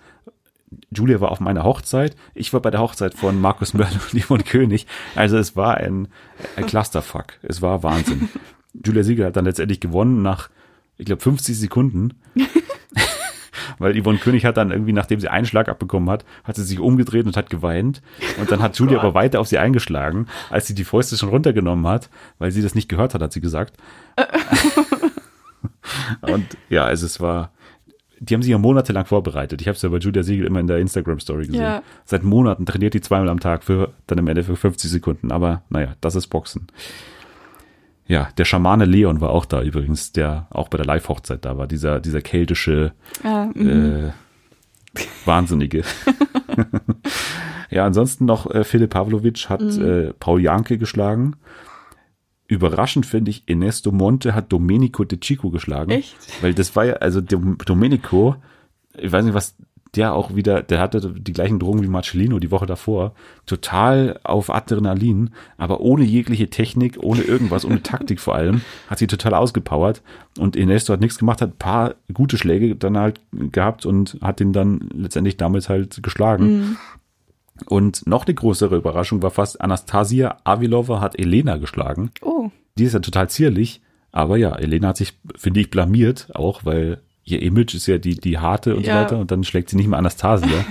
Julia 0.95 1.21
war 1.21 1.31
auf 1.31 1.41
meiner 1.41 1.65
Hochzeit, 1.65 2.17
ich 2.35 2.53
war 2.53 2.61
bei 2.61 2.71
der 2.71 2.81
Hochzeit 2.81 3.15
von 3.15 3.41
Markus 3.41 3.73
Mörl 3.73 3.89
und 4.13 4.23
Yvonne 4.23 4.43
König. 4.43 4.87
Also 5.15 5.39
es 5.39 5.57
war 5.57 5.77
ein, 5.79 6.09
ein 6.57 6.67
Clusterfuck. 6.67 7.35
Es 7.43 7.63
war 7.63 7.83
Wahnsinn. 7.85 8.29
Julia 8.85 9.05
Sieger 9.05 9.27
hat 9.27 9.37
dann 9.37 9.47
letztendlich 9.47 9.81
gewonnen 9.81 10.21
nach, 10.21 10.51
ich 10.99 11.07
glaube, 11.07 11.23
50 11.23 11.59
Sekunden. 11.59 12.15
Weil 13.79 14.01
Yvonne 14.01 14.19
König 14.19 14.45
hat 14.45 14.57
dann 14.57 14.73
irgendwie, 14.73 14.93
nachdem 14.93 15.21
sie 15.21 15.29
einen 15.29 15.47
Schlag 15.47 15.69
abbekommen 15.69 16.11
hat, 16.11 16.25
hat 16.43 16.57
sie 16.57 16.65
sich 16.65 16.81
umgedreht 16.81 17.27
und 17.27 17.37
hat 17.37 17.49
geweint. 17.49 18.03
Und 18.41 18.51
dann 18.51 18.61
hat 18.61 18.77
Julia 18.77 18.99
aber 18.99 19.15
weiter 19.15 19.39
auf 19.41 19.47
sie 19.47 19.59
eingeschlagen, 19.59 20.27
als 20.51 20.67
sie 20.67 20.75
die 20.75 20.85
Fäuste 20.85 21.17
schon 21.17 21.29
runtergenommen 21.29 21.87
hat, 21.87 22.11
weil 22.39 22.51
sie 22.51 22.63
das 22.63 22.75
nicht 22.75 22.89
gehört 22.89 23.15
hat, 23.15 23.23
hat 23.23 23.33
sie 23.33 23.41
gesagt. 23.41 23.77
und 26.23 26.57
ja, 26.69 26.85
also 26.85 27.07
es 27.07 27.21
war, 27.21 27.53
die 28.21 28.35
haben 28.35 28.43
sich 28.43 28.51
ja 28.51 28.59
monatelang 28.59 29.07
vorbereitet. 29.07 29.61
Ich 29.61 29.69
habe 29.69 29.77
es 29.77 29.83
ja 29.83 29.89
bei 29.89 29.99
Julia 29.99 30.23
Siegel 30.23 30.47
immer 30.47 30.61
in 30.61 30.67
der 30.67 30.79
Instagram-Story 30.79 31.47
gesehen. 31.47 31.63
Ja. 31.63 31.83
Seit 32.05 32.23
Monaten 32.25 32.67
trainiert 32.67 32.95
die 32.95 33.01
zweimal 33.01 33.29
am 33.29 33.41
Tag 33.41 33.65
für 33.65 33.93
dann 34.07 34.19
am 34.19 34.27
Ende 34.27 34.43
für 34.45 34.57
50 34.57 34.91
Sekunden. 34.91 35.31
Aber 35.31 35.63
naja, 35.69 35.95
das 36.01 36.15
ist 36.15 36.29
Boxen. 36.29 36.67
Ja, 38.07 38.31
der 38.39 38.47
Schamane 38.47 38.87
Leon 38.87 39.21
war 39.21 39.31
auch 39.31 39.45
da 39.45 39.63
übrigens, 39.63 40.13
der 40.13 40.47
auch 40.51 40.69
bei 40.69 40.79
der 40.79 40.87
Live-Hochzeit 40.87 41.45
da 41.45 41.59
war. 41.59 41.67
Dieser, 41.67 42.01
dieser 42.01 42.23
keltische 42.23 42.93
mhm. 43.23 43.69
äh, 43.69 45.01
Wahnsinnige. 45.27 45.83
ja, 47.71 47.85
ansonsten 47.85 48.25
noch 48.25 48.51
äh, 48.51 48.65
Philipp 48.65 48.91
Pavlovic 48.91 49.51
hat 49.51 49.61
Mhm. 49.61 49.85
äh, 49.85 50.13
Paul 50.19 50.41
Janke 50.41 50.79
geschlagen. 50.79 51.37
Überraschend 52.49 53.07
finde 53.07 53.31
ich, 53.31 53.45
Ernesto 53.47 53.93
Monte 53.93 54.35
hat 54.35 54.51
Domenico 54.53 55.05
De 55.05 55.21
Chico 55.21 55.51
geschlagen. 55.51 55.91
Echt? 55.93 56.17
Weil 56.43 56.55
das 56.55 56.75
war 56.75 56.87
ja, 56.87 56.95
also 56.95 57.21
Dom- 57.21 57.59
Domenico, 57.65 58.37
ich 58.97 59.13
weiß 59.13 59.25
nicht, 59.25 59.35
was 59.35 59.55
der 59.95 60.13
auch 60.15 60.35
wieder, 60.35 60.63
der 60.63 60.81
hatte 60.81 61.15
die 61.19 61.33
gleichen 61.33 61.59
Drogen 61.59 61.83
wie 61.83 61.89
Marcellino 61.89 62.39
die 62.39 62.51
Woche 62.51 62.67
davor, 62.67 63.15
total 63.47 64.21
auf 64.23 64.51
Adrenalin, 64.55 65.31
aber 65.57 65.81
ohne 65.81 66.05
jegliche 66.05 66.51
Technik, 66.51 66.99
ohne 67.03 67.23
irgendwas, 67.23 67.65
ohne 67.65 67.83
Taktik 67.83 68.21
vor 68.21 68.35
allem, 68.35 68.61
hat 68.89 68.99
sie 68.99 69.07
total 69.07 69.33
ausgepowert 69.35 70.03
und 70.39 70.57
Ernesto 70.57 70.93
hat 70.93 71.01
nichts 71.01 71.19
gemacht, 71.19 71.41
hat 71.41 71.51
ein 71.55 71.59
paar 71.59 71.95
gute 72.13 72.37
Schläge 72.37 72.77
dann 72.77 72.99
halt 72.99 73.21
gehabt 73.33 73.87
und 73.87 74.19
hat 74.21 74.41
ihn 74.43 74.53
dann 74.53 74.89
letztendlich 74.95 75.39
damit 75.39 75.69
halt 75.71 76.03
geschlagen. 76.03 76.77
Und 77.67 78.07
noch 78.07 78.27
eine 78.27 78.35
größere 78.35 78.77
Überraschung 78.77 79.23
war 79.23 79.31
fast, 79.31 79.61
Anastasia 79.61 80.39
Avilova 80.45 81.01
hat 81.01 81.19
Elena 81.19 81.57
geschlagen. 81.57 82.11
Oh, 82.23 82.51
Die 82.77 82.85
ist 82.85 82.93
ja 82.95 83.01
total 83.01 83.29
zierlich, 83.29 83.81
aber 84.13 84.37
ja, 84.37 84.55
Elena 84.57 84.89
hat 84.89 84.97
sich, 84.97 85.15
finde 85.37 85.61
ich, 85.61 85.71
blamiert, 85.71 86.29
auch 86.35 86.65
weil 86.65 87.01
ihr 87.25 87.43
Image 87.43 87.75
ist 87.75 87.87
ja 87.87 87.99
die, 87.99 88.15
die 88.15 88.39
harte 88.39 88.75
und 88.77 88.87
Ja. 88.87 88.95
so 88.95 89.01
weiter 89.05 89.19
und 89.19 89.31
dann 89.31 89.45
schlägt 89.45 89.71
sie 89.71 89.77
nicht 89.77 89.89
mehr 89.89 89.99
Anastasia. 89.99 90.49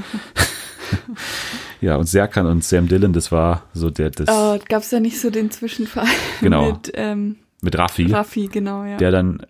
ja, 1.81 1.95
und 1.97 2.05
Serkan 2.05 2.47
und 2.47 2.63
Sam 2.63 2.87
Dillon, 2.87 3.13
das 3.13 3.31
war 3.31 3.63
so 3.73 3.89
der, 3.89 4.09
das 4.09 4.27
oh, 4.29 4.57
gab 4.67 4.81
es 4.81 4.89
da 4.89 4.99
nicht 4.99 5.19
so 5.19 5.29
den 5.29 5.51
Zwischenfall 5.51 6.07
Genau. 6.41 6.65
mit 6.71 6.91
ähm, 6.95 7.37
mit 7.61 7.77
Raffi, 7.77 8.11
Raffi, 8.11 8.47
genau, 8.47 8.83
ja. 8.83 8.97
der 8.97 9.11
dann 9.11 9.41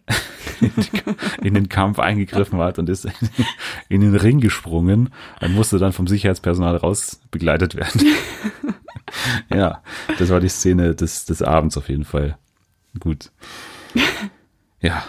in 1.41 1.53
den 1.53 1.67
Kampf 1.67 1.99
eingegriffen 1.99 2.59
hat 2.59 2.79
und 2.79 2.87
ist 2.89 3.07
in 3.89 4.01
den 4.01 4.15
Ring 4.15 4.39
gesprungen 4.39 5.09
und 5.41 5.53
musste 5.53 5.77
dann 5.77 5.91
vom 5.91 6.07
Sicherheitspersonal 6.07 6.77
raus 6.77 7.19
begleitet 7.31 7.75
werden. 7.75 8.01
ja, 9.53 9.81
das 10.19 10.29
war 10.29 10.39
die 10.39 10.49
Szene 10.49 10.95
des, 10.95 11.25
des 11.25 11.41
Abends 11.41 11.77
auf 11.77 11.89
jeden 11.89 12.05
Fall. 12.05 12.37
Gut. 12.99 13.31
Ja, 14.81 15.03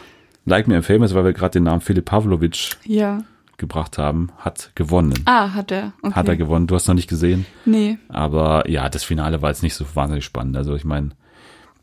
Like 0.44 0.66
Me 0.66 0.76
and 0.76 0.84
Famous, 0.84 1.14
weil 1.14 1.24
wir 1.24 1.32
gerade 1.32 1.52
den 1.52 1.64
Namen 1.64 1.80
Philipp 1.80 2.06
Pavlovic 2.06 2.76
ja. 2.84 3.22
gebracht 3.58 3.98
haben, 3.98 4.30
hat 4.38 4.72
gewonnen. 4.74 5.14
Ah, 5.26 5.54
hat 5.54 5.70
er. 5.70 5.92
Okay. 6.02 6.14
Hat 6.14 6.28
er 6.28 6.36
gewonnen. 6.36 6.66
Du 6.66 6.74
hast 6.74 6.88
noch 6.88 6.94
nicht 6.94 7.08
gesehen. 7.08 7.46
Nee. 7.64 7.98
Aber 8.08 8.68
ja, 8.68 8.88
das 8.88 9.04
Finale 9.04 9.40
war 9.40 9.50
jetzt 9.50 9.62
nicht 9.62 9.74
so 9.74 9.84
wahnsinnig 9.94 10.24
spannend. 10.24 10.56
Also 10.56 10.74
ich 10.74 10.84
meine, 10.84 11.10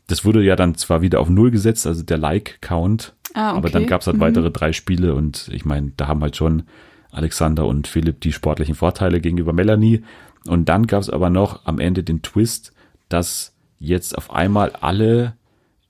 das 0.08 0.24
wurde 0.24 0.42
ja 0.42 0.56
dann 0.56 0.74
zwar 0.76 1.02
wieder 1.02 1.20
auf 1.20 1.28
Null 1.28 1.50
gesetzt, 1.50 1.86
also 1.86 2.02
der 2.02 2.18
Like-Count. 2.18 3.14
Ah, 3.34 3.50
okay. 3.50 3.56
Aber 3.58 3.70
dann 3.70 3.86
gab 3.86 4.00
es 4.00 4.06
halt 4.06 4.16
Mhm. 4.16 4.20
weitere 4.22 4.50
drei 4.50 4.72
Spiele 4.72 5.14
und 5.14 5.48
ich 5.52 5.64
meine, 5.64 5.92
da 5.96 6.06
haben 6.08 6.22
halt 6.22 6.36
schon 6.36 6.62
Alexander 7.10 7.66
und 7.66 7.86
Philipp 7.86 8.20
die 8.20 8.32
sportlichen 8.32 8.74
Vorteile 8.74 9.20
gegenüber 9.20 9.52
Melanie. 9.52 10.02
Und 10.46 10.68
dann 10.68 10.86
gab 10.86 11.02
es 11.02 11.10
aber 11.10 11.28
noch 11.30 11.66
am 11.66 11.78
Ende 11.80 12.02
den 12.04 12.22
Twist, 12.22 12.72
dass 13.08 13.54
jetzt 13.78 14.16
auf 14.16 14.30
einmal 14.32 14.70
alle 14.80 15.34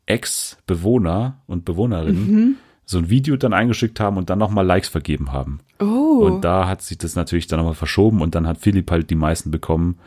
Ex-Bewohner 0.07 1.41
und 1.47 1.65
Bewohnerinnen 1.65 2.31
Mhm. 2.33 2.55
so 2.85 2.99
ein 2.99 3.11
Video 3.11 3.37
dann 3.37 3.53
eingeschickt 3.53 3.99
haben 4.01 4.17
und 4.17 4.31
dann 4.31 4.39
nochmal 4.39 4.65
Likes 4.67 4.89
vergeben 4.89 5.33
haben. 5.33 5.61
Oh. 5.81 6.25
Und 6.25 6.43
da 6.45 6.69
hat 6.69 6.83
sich 6.83 6.99
das 6.99 7.17
natürlich 7.17 7.47
dann 7.49 7.59
nochmal 7.59 7.75
verschoben 7.75 8.21
und 8.23 8.35
dann 8.35 8.47
hat 8.47 8.59
Philipp 8.59 8.91
halt 8.91 9.11
die 9.11 9.15
meisten 9.17 9.51
bekommen, 9.51 9.99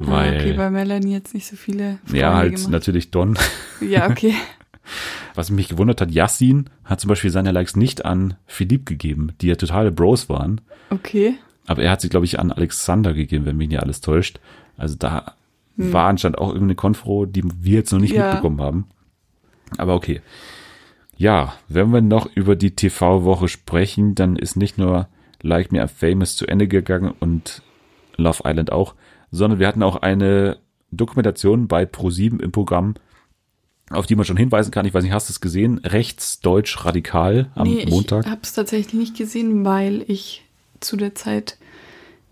ah, 0.00 0.04
weil 0.06 0.34
okay, 0.36 0.56
weil 0.58 0.70
Melanie 0.70 1.12
jetzt 1.12 1.34
nicht 1.34 1.46
so 1.46 1.56
viele 1.56 1.98
Freunde 2.04 2.20
ja 2.20 2.34
halt 2.34 2.54
gemacht. 2.56 2.70
natürlich 2.70 3.10
Don. 3.10 3.38
Ja, 3.80 4.08
okay. 4.10 4.34
Was 5.34 5.50
mich 5.50 5.68
gewundert 5.68 6.00
hat, 6.00 6.10
Yassin 6.10 6.68
hat 6.84 7.00
zum 7.00 7.08
Beispiel 7.08 7.30
seine 7.30 7.52
Likes 7.52 7.74
nicht 7.74 8.04
an 8.04 8.34
Philipp 8.46 8.86
gegeben, 8.86 9.32
die 9.40 9.46
ja 9.48 9.54
totale 9.56 9.90
Bros 9.90 10.28
waren. 10.28 10.60
Okay. 10.90 11.34
Aber 11.66 11.82
er 11.82 11.90
hat 11.92 12.02
sie, 12.02 12.08
glaube 12.10 12.26
ich, 12.26 12.38
an 12.38 12.52
Alexander 12.52 13.14
gegeben, 13.14 13.46
wenn 13.46 13.56
mich 13.56 13.68
nicht 13.68 13.82
alles 13.82 14.00
täuscht. 14.02 14.38
Also 14.76 14.94
da 14.98 15.34
war 15.76 16.06
anscheinend 16.08 16.38
auch 16.38 16.48
irgendeine 16.48 16.74
Konfro, 16.76 17.24
die 17.26 17.42
wir 17.62 17.74
jetzt 17.78 17.92
noch 17.92 17.98
nicht 18.00 18.12
Ja. 18.14 18.26
mitbekommen 18.26 18.60
haben. 18.60 18.86
Aber 19.78 19.94
okay. 19.94 20.20
Ja, 21.16 21.54
wenn 21.68 21.90
wir 21.92 22.00
noch 22.02 22.26
über 22.34 22.54
die 22.54 22.76
TV-Woche 22.76 23.48
sprechen, 23.48 24.14
dann 24.14 24.36
ist 24.36 24.56
nicht 24.56 24.78
nur 24.78 25.08
Like 25.42 25.72
Me 25.72 25.82
I'm 25.82 25.88
Famous 25.88 26.36
zu 26.36 26.46
Ende 26.46 26.68
gegangen 26.68 27.12
und 27.18 27.62
Love 28.16 28.42
Island 28.44 28.70
auch, 28.70 28.94
sondern 29.34 29.58
wir 29.58 29.66
hatten 29.66 29.82
auch 29.82 29.96
eine 29.96 30.58
Dokumentation 30.92 31.66
bei 31.66 31.84
Pro7 31.84 32.40
im 32.40 32.52
Programm, 32.52 32.94
auf 33.90 34.06
die 34.06 34.14
man 34.14 34.24
schon 34.24 34.36
hinweisen 34.36 34.70
kann. 34.70 34.86
Ich 34.86 34.94
weiß 34.94 35.02
nicht, 35.02 35.12
hast 35.12 35.28
du 35.28 35.32
es 35.32 35.40
gesehen? 35.40 35.78
Rechtsdeutsch 35.78 36.84
radikal 36.84 37.50
am 37.54 37.68
nee, 37.68 37.84
Montag. 37.86 38.24
ich 38.24 38.30
habe 38.30 38.40
es 38.42 38.52
tatsächlich 38.52 38.94
nicht 38.94 39.16
gesehen, 39.16 39.64
weil 39.64 40.04
ich 40.06 40.44
zu 40.80 40.96
der 40.96 41.14
Zeit 41.14 41.58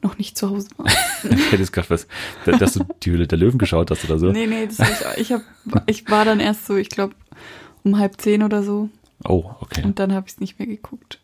noch 0.01 0.17
nicht 0.19 0.37
zu 0.39 0.51
Hause 0.51 0.69
war. 0.77 0.87
Ich 1.25 1.53
hätte 1.53 1.63
es 1.63 1.73
gerade 1.73 1.91
was, 1.91 2.07
dass 2.45 2.75
du 2.75 2.85
die 3.03 3.11
Hülle 3.13 3.29
der 3.29 3.39
Löwen 3.39 3.59
geschaut 3.59 3.91
hast 3.91 4.05
oder 4.05 4.19
so. 4.19 4.33
Nee, 4.33 4.47
nee, 4.47 4.67
das 4.67 4.81
ich, 4.81 5.21
ich, 5.21 5.33
hab, 5.33 5.43
ich 5.87 6.11
war 6.11 6.25
dann 6.25 6.41
erst 6.41 6.67
so, 6.67 6.77
ich 6.77 6.89
glaube, 6.89 7.15
um 7.85 7.99
halb 7.99 8.21
zehn 8.21 8.43
oder 8.43 8.63
so. 8.63 8.89
Oh, 9.25 9.51
okay. 9.61 9.83
Und 9.85 9.99
dann 10.01 10.13
habe 10.13 10.27
ich 10.27 10.35
es 10.35 10.41
nicht 10.41 10.59
mehr 10.59 10.67
geguckt. 10.67 11.21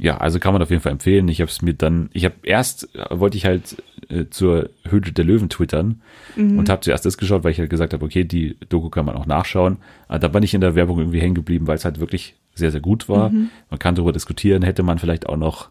Ja, 0.00 0.16
also 0.16 0.38
kann 0.38 0.54
man 0.54 0.62
auf 0.62 0.70
jeden 0.70 0.80
Fall 0.80 0.92
empfehlen. 0.92 1.28
Ich 1.28 1.42
habe 1.42 1.50
es 1.50 1.60
mir 1.60 1.74
dann, 1.74 2.08
ich 2.14 2.24
habe 2.24 2.34
erst 2.42 2.94
äh, 2.96 3.18
wollte 3.18 3.36
ich 3.36 3.44
halt 3.44 3.82
äh, 4.08 4.24
zur 4.30 4.70
Höhle 4.88 5.12
der 5.12 5.26
Löwen 5.26 5.50
twittern 5.50 6.00
und 6.36 6.70
habe 6.70 6.80
zuerst 6.80 7.04
das 7.04 7.18
geschaut, 7.18 7.44
weil 7.44 7.52
ich 7.52 7.58
halt 7.58 7.68
gesagt 7.68 7.92
habe, 7.92 8.04
okay, 8.04 8.24
die 8.24 8.56
Doku 8.70 8.88
kann 8.88 9.04
man 9.04 9.14
auch 9.14 9.26
nachschauen. 9.26 9.76
Aber 10.08 10.18
da 10.18 10.28
bin 10.28 10.42
ich 10.42 10.54
in 10.54 10.62
der 10.62 10.74
Werbung 10.74 10.98
irgendwie 10.98 11.20
hängen 11.20 11.34
geblieben, 11.34 11.66
weil 11.66 11.76
es 11.76 11.84
halt 11.84 12.00
wirklich 12.00 12.34
sehr 12.54 12.70
sehr 12.70 12.80
gut 12.80 13.10
war. 13.10 13.30
Man 13.68 13.78
kann 13.78 13.94
darüber 13.94 14.12
diskutieren, 14.12 14.62
hätte 14.62 14.82
man 14.82 14.98
vielleicht 14.98 15.28
auch 15.28 15.36
noch 15.36 15.68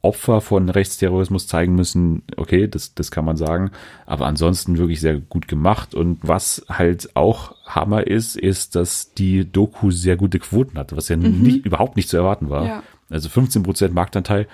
Opfer 0.00 0.40
von 0.40 0.68
Rechtsterrorismus 0.70 1.46
zeigen 1.46 1.74
müssen. 1.74 2.22
Okay, 2.36 2.68
das 2.68 2.94
das 2.94 3.10
kann 3.10 3.26
man 3.26 3.36
sagen, 3.36 3.72
aber 4.06 4.24
ansonsten 4.26 4.78
wirklich 4.78 5.00
sehr 5.00 5.18
gut 5.18 5.48
gemacht 5.48 5.94
und 5.94 6.18
was 6.22 6.64
halt 6.70 7.10
auch 7.14 7.54
Hammer 7.66 8.06
ist, 8.06 8.36
ist, 8.36 8.74
dass 8.74 9.12
die 9.12 9.50
Doku 9.50 9.90
sehr 9.90 10.16
gute 10.16 10.38
Quoten 10.38 10.78
hatte, 10.78 10.96
was 10.96 11.08
ja 11.08 11.16
nicht, 11.16 11.66
überhaupt 11.66 11.96
nicht 11.96 12.08
zu 12.08 12.16
erwarten 12.16 12.48
war. 12.48 12.66
Ja. 12.66 12.82
Also 13.10 13.28
15% 13.28 13.90
Marktanteil, 13.90 14.46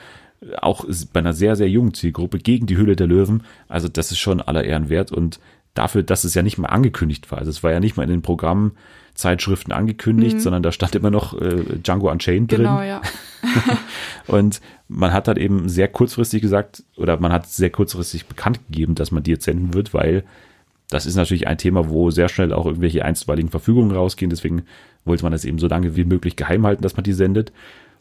auch 0.61 0.85
bei 1.13 1.21
einer 1.21 1.33
sehr, 1.33 1.57
sehr 1.57 1.69
jungen 1.69 1.95
Zielgruppe 1.95 2.39
gegen 2.39 2.67
die 2.67 2.77
Höhle 2.77 2.97
der 2.97 3.07
Löwen. 3.07 3.45
Also 3.69 3.89
das 3.89 4.11
ist 4.11 4.19
schon 4.19 4.41
aller 4.41 4.65
Ehren 4.65 4.89
wert 4.89 5.13
und 5.13 5.41
dafür, 5.75 6.03
dass 6.03 6.25
es 6.25 6.35
ja 6.35 6.43
nicht 6.43 6.59
mal 6.59 6.69
angekündigt 6.69 7.31
war. 7.31 7.39
Also 7.39 7.51
es 7.51 7.63
war 7.63 7.73
ja 7.73 7.81
nicht 7.81 7.97
mal 7.97 8.03
in 8.03 8.11
den 8.11 8.23
Programmzeitschriften 8.23 9.73
angekündigt, 9.73 10.41
sondern 10.41 10.63
da 10.63 10.73
stand 10.73 10.95
immer 10.95 11.11
noch 11.11 11.41
äh, 11.41 11.65
Django 11.83 12.11
Unchained 12.11 12.51
drin. 12.51 12.63
Genau, 12.63 12.83
ja. 12.83 13.01
Und 14.27 14.61
man 14.89 15.13
hat 15.13 15.29
halt 15.29 15.39
eben 15.39 15.69
sehr 15.69 15.89
kurzfristig 15.89 16.43
gesagt, 16.43 16.83
oder 16.97 17.19
man 17.19 17.33
hat 17.33 17.47
sehr 17.47 17.71
kurzfristig 17.71 18.27
bekannt 18.27 18.61
gegeben, 18.69 18.95
dass 18.95 19.11
man 19.11 19.23
die 19.23 19.31
jetzt 19.31 19.45
senden 19.45 19.75
wird, 19.75 19.95
weil 19.95 20.25
das 20.91 21.07
ist 21.07 21.17
natürlich 21.17 21.47
ein 21.47 21.57
Thema, 21.57 21.89
wo 21.89 22.11
sehr 22.11 22.29
schnell 22.29 22.53
auch 22.53 22.67
irgendwelche 22.67 23.05
einstweiligen 23.05 23.51
Verfügungen 23.51 23.93
rausgehen. 23.93 24.29
Deswegen 24.29 24.65
wollte 25.07 25.23
man 25.23 25.33
das 25.33 25.47
eben 25.47 25.59
so 25.59 25.67
lange 25.67 25.97
wie 25.97 26.05
möglich 26.05 26.37
geheim 26.37 26.67
halten, 26.67 26.83
dass 26.83 26.97
man 26.97 27.05
die 27.05 27.15
sendet. 27.15 27.51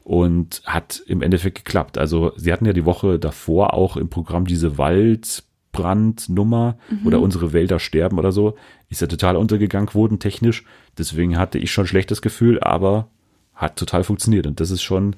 Und 0.03 0.63
hat 0.65 1.01
im 1.05 1.21
Endeffekt 1.21 1.63
geklappt. 1.63 1.97
Also 1.97 2.33
sie 2.35 2.51
hatten 2.51 2.65
ja 2.65 2.73
die 2.73 2.85
Woche 2.85 3.19
davor 3.19 3.73
auch 3.73 3.97
im 3.97 4.09
Programm 4.09 4.45
diese 4.47 4.77
Waldbrandnummer 4.79 6.77
oder 7.05 7.19
unsere 7.21 7.53
Wälder 7.53 7.79
sterben 7.79 8.17
oder 8.17 8.31
so. 8.31 8.55
Ist 8.89 9.01
ja 9.01 9.07
total 9.07 9.35
untergegangen, 9.35 9.87
quotentechnisch. 9.87 10.65
Deswegen 10.97 11.37
hatte 11.37 11.59
ich 11.59 11.71
schon 11.71 11.85
schlechtes 11.85 12.21
Gefühl, 12.21 12.59
aber 12.59 13.09
hat 13.53 13.75
total 13.75 14.03
funktioniert. 14.03 14.47
Und 14.47 14.59
das 14.59 14.71
ist 14.71 14.81
schon, 14.81 15.15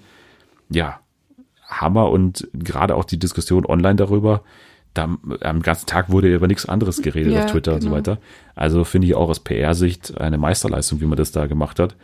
ja, 0.69 0.99
Hammer 1.65 2.11
und 2.11 2.47
gerade 2.53 2.95
auch 2.95 3.05
die 3.05 3.17
Diskussion 3.19 3.65
online 3.65 3.95
darüber, 3.95 4.43
da, 4.93 5.09
am 5.41 5.61
ganzen 5.61 5.87
Tag 5.87 6.11
wurde 6.11 6.33
über 6.33 6.47
nichts 6.47 6.67
anderes 6.67 7.01
geredet 7.01 7.33
Ja, 7.33 7.45
auf 7.45 7.51
Twitter 7.51 7.73
und 7.73 7.81
so 7.81 7.87
genau. 7.87 7.97
weiter. 7.97 8.19
Also 8.53 8.83
finde 8.83 9.07
ich 9.07 9.15
auch 9.15 9.29
aus 9.29 9.39
PR-Sicht 9.39 10.19
eine 10.19 10.37
Meisterleistung, 10.37 11.01
wie 11.01 11.05
man 11.05 11.17
das 11.17 11.31
da 11.31 11.47
gemacht 11.47 11.79
hat. 11.79 11.95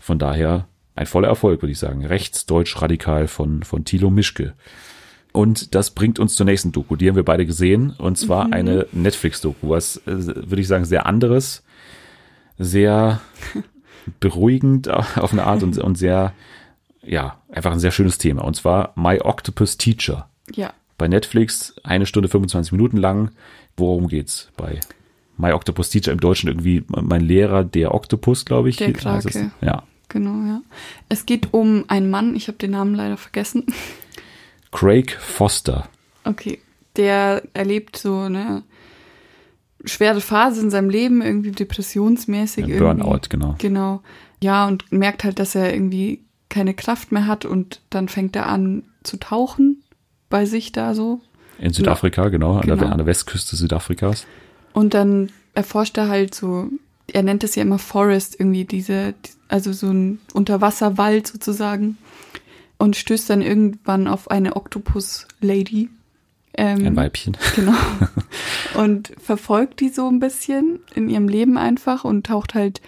Von 0.00 0.18
daher 0.18 0.66
ein 0.94 1.06
voller 1.06 1.28
Erfolg, 1.28 1.62
würde 1.62 1.72
ich 1.72 1.78
sagen. 1.78 2.04
Rechtsdeutsch 2.04 2.80
radikal 2.82 3.28
von, 3.28 3.62
von 3.62 3.84
Thilo 3.84 4.10
Mischke. 4.10 4.54
Und 5.32 5.74
das 5.74 5.90
bringt 5.90 6.18
uns 6.18 6.34
zur 6.34 6.44
nächsten 6.44 6.72
Doku. 6.72 6.96
Die 6.96 7.08
haben 7.08 7.16
wir 7.16 7.24
beide 7.24 7.46
gesehen. 7.46 7.90
Und 7.96 8.18
zwar 8.18 8.48
Mhm. 8.48 8.52
eine 8.52 8.86
Netflix-Doku, 8.92 9.70
was, 9.70 9.96
äh, 9.98 10.02
würde 10.06 10.60
ich 10.60 10.68
sagen, 10.68 10.84
sehr 10.84 11.06
anderes, 11.06 11.62
sehr 12.58 13.20
beruhigend 14.20 14.88
auf 14.90 15.32
eine 15.32 15.44
Art 15.44 15.62
und, 15.62 15.78
und 15.78 15.96
sehr, 15.96 16.32
ja, 17.02 17.38
einfach 17.50 17.72
ein 17.72 17.80
sehr 17.80 17.92
schönes 17.92 18.18
Thema. 18.18 18.44
Und 18.44 18.54
zwar 18.56 18.92
My 18.96 19.20
Octopus 19.20 19.78
Teacher. 19.78 20.28
Ja. 20.54 20.72
Bei 20.98 21.08
Netflix 21.08 21.74
eine 21.82 22.06
Stunde 22.06 22.28
25 22.28 22.72
Minuten 22.72 22.96
lang. 22.98 23.30
Worum 23.76 24.08
geht's 24.08 24.50
bei 24.56 24.80
My 25.38 25.52
Octopus 25.52 25.88
Teacher 25.88 26.12
im 26.12 26.20
Deutschen 26.20 26.48
irgendwie 26.48 26.84
mein 26.88 27.22
Lehrer, 27.22 27.64
der 27.64 27.94
Octopus, 27.94 28.44
glaube 28.44 28.68
ich. 28.68 28.76
Der. 28.76 28.92
Krake. 28.92 29.50
Ja. 29.62 29.84
Genau, 30.12 30.46
ja. 30.46 30.60
Es 31.08 31.24
geht 31.24 31.54
um 31.54 31.84
einen 31.88 32.10
Mann, 32.10 32.36
ich 32.36 32.48
habe 32.48 32.58
den 32.58 32.72
Namen 32.72 32.94
leider 32.94 33.16
vergessen. 33.16 33.64
Craig 34.70 35.12
Foster. 35.12 35.88
Okay. 36.24 36.58
Der 36.96 37.42
erlebt 37.54 37.96
so 37.96 38.18
eine 38.18 38.62
schwere 39.86 40.20
Phase 40.20 40.60
in 40.60 40.70
seinem 40.70 40.90
Leben, 40.90 41.22
irgendwie 41.22 41.50
depressionsmäßig. 41.50 42.66
Ja, 42.66 42.74
irgendwie. 42.74 43.02
Burnout, 43.02 43.28
genau. 43.30 43.54
Genau. 43.56 44.02
Ja, 44.42 44.66
und 44.66 44.92
merkt 44.92 45.24
halt, 45.24 45.38
dass 45.38 45.54
er 45.54 45.72
irgendwie 45.72 46.20
keine 46.50 46.74
Kraft 46.74 47.10
mehr 47.10 47.26
hat 47.26 47.46
und 47.46 47.80
dann 47.88 48.08
fängt 48.08 48.36
er 48.36 48.46
an 48.46 48.82
zu 49.04 49.16
tauchen 49.16 49.82
bei 50.28 50.44
sich 50.44 50.72
da 50.72 50.94
so. 50.94 51.22
In 51.58 51.72
Südafrika, 51.72 52.28
genau, 52.28 52.56
an, 52.56 52.62
Genau. 52.62 52.76
Der, 52.76 52.92
an 52.92 52.98
der 52.98 53.06
Westküste 53.06 53.56
Südafrikas. 53.56 54.26
Und 54.74 54.92
dann 54.92 55.30
erforscht 55.54 55.96
er 55.96 56.08
halt 56.08 56.34
so, 56.34 56.68
er 57.10 57.22
nennt 57.22 57.44
es 57.44 57.54
ja 57.54 57.62
immer 57.62 57.78
Forest, 57.78 58.38
irgendwie 58.38 58.66
diese, 58.66 59.14
also 59.52 59.72
so 59.72 59.88
ein 59.88 60.20
Unterwasserwald 60.32 61.26
sozusagen. 61.26 61.98
Und 62.78 62.96
stößt 62.96 63.30
dann 63.30 63.42
irgendwann 63.42 64.08
auf 64.08 64.30
eine 64.30 64.56
Octopus-Lady. 64.56 65.90
Ähm, 66.54 66.86
Ein 66.86 66.96
Weibchen. 66.96 67.36
Genau. 67.54 67.74
Und 68.74 69.12
verfolgt 69.18 69.80
die 69.80 69.88
so 69.88 70.08
ein 70.08 70.18
bisschen 70.18 70.80
in 70.94 71.08
ihrem 71.08 71.28
Leben 71.28 71.56
einfach 71.56 72.04
und 72.04 72.26
taucht 72.26 72.54
halt 72.54 72.80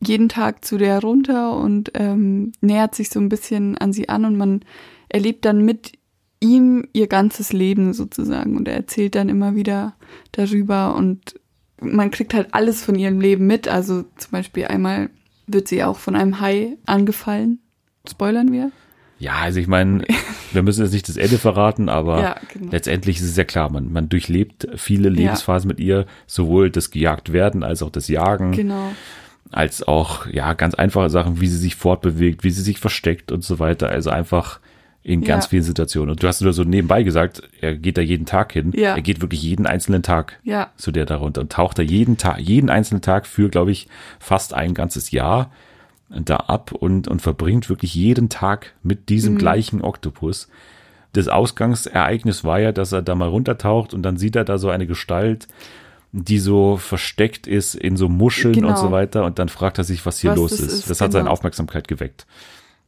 jeden 0.00 0.28
Tag 0.28 0.64
zu 0.64 0.78
der 0.78 1.00
runter 1.00 1.56
und 1.56 1.90
ähm, 1.94 2.52
nähert 2.60 2.94
sich 2.94 3.10
so 3.10 3.18
ein 3.20 3.28
bisschen 3.28 3.76
an 3.78 3.92
sie 3.92 4.08
an 4.08 4.24
und 4.24 4.36
man 4.36 4.60
erlebt 5.08 5.44
dann 5.44 5.64
mit 5.64 5.92
ihm 6.40 6.86
ihr 6.92 7.06
ganzes 7.06 7.52
Leben 7.52 7.94
sozusagen 7.94 8.56
und 8.56 8.68
er 8.68 8.74
erzählt 8.74 9.14
dann 9.14 9.30
immer 9.30 9.54
wieder 9.54 9.94
darüber 10.32 10.94
und 10.94 11.40
man 11.80 12.10
kriegt 12.10 12.34
halt 12.34 12.48
alles 12.52 12.84
von 12.84 12.96
ihrem 12.96 13.20
Leben 13.20 13.46
mit. 13.46 13.68
Also 13.68 14.04
zum 14.16 14.30
Beispiel 14.30 14.66
einmal 14.66 15.10
wird 15.46 15.68
sie 15.68 15.84
auch 15.84 15.98
von 15.98 16.16
einem 16.16 16.40
Hai 16.40 16.76
angefallen. 16.86 17.58
Spoilern 18.08 18.52
wir? 18.52 18.70
Ja, 19.18 19.34
also 19.36 19.60
ich 19.60 19.68
meine, 19.68 20.04
wir 20.52 20.62
müssen 20.62 20.82
jetzt 20.82 20.92
nicht 20.92 21.08
das 21.08 21.16
Ende 21.16 21.38
verraten, 21.38 21.88
aber 21.88 22.20
Ja, 22.20 22.36
genau. 22.52 22.70
letztendlich 22.72 23.16
ist 23.18 23.24
es 23.30 23.36
ja 23.36 23.44
klar, 23.44 23.70
man, 23.70 23.92
man 23.92 24.08
durchlebt 24.08 24.66
viele 24.76 25.08
Lebensphasen 25.08 25.68
mit 25.68 25.80
ihr, 25.80 26.06
sowohl 26.26 26.70
das 26.70 26.90
gejagt 26.90 27.32
werden 27.32 27.62
als 27.62 27.82
auch 27.82 27.90
das 27.90 28.08
Jagen, 28.08 28.52
Genau. 28.52 28.90
als 29.52 29.82
auch 29.86 30.26
ja 30.26 30.52
ganz 30.54 30.74
einfache 30.74 31.10
Sachen, 31.10 31.40
wie 31.40 31.46
sie 31.46 31.56
sich 31.58 31.76
fortbewegt, 31.76 32.42
wie 32.44 32.50
sie 32.50 32.62
sich 32.62 32.78
versteckt 32.80 33.30
und 33.32 33.44
so 33.44 33.58
weiter. 33.58 33.88
Also 33.88 34.10
einfach 34.10 34.60
in 35.04 35.22
ganz 35.22 35.44
Ja. 35.44 35.48
vielen 35.50 35.62
Situationen. 35.62 36.10
Und 36.10 36.22
du 36.22 36.26
hast 36.26 36.40
nur 36.40 36.52
so 36.54 36.64
nebenbei 36.64 37.02
gesagt, 37.02 37.42
er 37.60 37.76
geht 37.76 37.98
da 37.98 38.00
jeden 38.00 38.24
Tag 38.26 38.52
hin. 38.52 38.72
Ja. 38.74 38.96
Er 38.96 39.02
geht 39.02 39.20
wirklich 39.20 39.42
jeden 39.42 39.66
einzelnen 39.66 40.02
Tag 40.02 40.40
Ja. 40.44 40.70
zu 40.76 40.90
der 40.92 41.04
darunter 41.06 41.42
und 41.42 41.52
taucht 41.52 41.78
da 41.78 41.82
jeden 41.82 42.16
Tag, 42.16 42.38
jeden 42.40 42.70
einzelnen 42.70 43.02
Tag 43.02 43.26
für, 43.26 43.48
glaube 43.50 43.70
ich, 43.70 43.86
fast 44.18 44.54
ein 44.54 44.72
ganzes 44.74 45.10
Jahr 45.10 45.52
da 46.08 46.36
ab 46.36 46.72
und, 46.72 47.06
und 47.06 47.20
verbringt 47.22 47.68
wirklich 47.68 47.94
jeden 47.94 48.28
Tag 48.30 48.72
mit 48.82 49.08
diesem 49.10 49.36
gleichen 49.38 49.82
Oktopus. 49.82 50.48
Das 51.12 51.28
Ausgangsereignis 51.28 52.42
war 52.44 52.58
ja, 52.60 52.72
dass 52.72 52.92
er 52.92 53.02
da 53.02 53.14
mal 53.14 53.28
runtertaucht 53.28 53.94
und 53.94 54.02
dann 54.02 54.16
sieht 54.16 54.36
er 54.36 54.44
da 54.44 54.58
so 54.58 54.70
eine 54.70 54.86
Gestalt, 54.86 55.48
die 56.12 56.38
so 56.38 56.76
versteckt 56.76 57.46
ist 57.46 57.74
in 57.74 57.96
so 57.96 58.08
Muscheln 58.08 58.54
Genau. 58.54 58.68
und 58.68 58.78
so 58.78 58.90
weiter 58.90 59.24
und 59.24 59.38
dann 59.38 59.48
fragt 59.48 59.78
er 59.78 59.84
sich, 59.84 60.04
was 60.06 60.18
hier 60.20 60.30
Was 60.30 60.36
los 60.38 60.52
ist. 60.52 60.60
ist, 60.72 60.90
Das 60.90 61.00
hat 61.00 61.12
seine 61.12 61.24
genau. 61.24 61.32
Aufmerksamkeit 61.32 61.88
geweckt. 61.88 62.26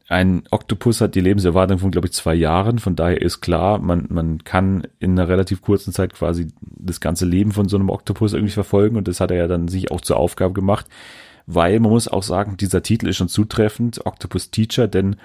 Ein 0.08 0.44
Oktopus 0.50 1.00
hat 1.00 1.16
die 1.16 1.20
Lebenserwartung 1.20 1.78
von, 1.78 1.90
glaube 1.90 2.06
ich, 2.06 2.12
zwei 2.12 2.34
Jahren. 2.34 2.78
Von 2.78 2.94
daher 2.94 3.20
ist 3.20 3.40
klar, 3.40 3.80
man, 3.80 4.06
man 4.08 4.44
kann 4.44 4.86
in 5.00 5.12
einer 5.12 5.28
relativ 5.28 5.62
kurzen 5.62 5.92
Zeit 5.92 6.14
quasi 6.14 6.48
das 6.60 7.00
ganze 7.00 7.26
Leben 7.26 7.50
von 7.50 7.68
so 7.68 7.76
einem 7.76 7.90
Oktopus 7.90 8.32
irgendwie 8.32 8.52
verfolgen. 8.52 8.96
Und 8.96 9.08
das 9.08 9.20
hat 9.20 9.32
er 9.32 9.36
ja 9.36 9.48
dann 9.48 9.66
sich 9.66 9.90
auch 9.90 10.00
zur 10.00 10.16
Aufgabe 10.16 10.54
gemacht. 10.54 10.86
Weil 11.46 11.80
man 11.80 11.90
muss 11.90 12.08
auch 12.08 12.22
sagen, 12.22 12.56
dieser 12.56 12.82
Titel 12.82 13.08
ist 13.08 13.16
schon 13.16 13.28
zutreffend, 13.28 14.04
Octopus 14.06 14.50
Teacher, 14.50 14.88
denn 14.88 15.16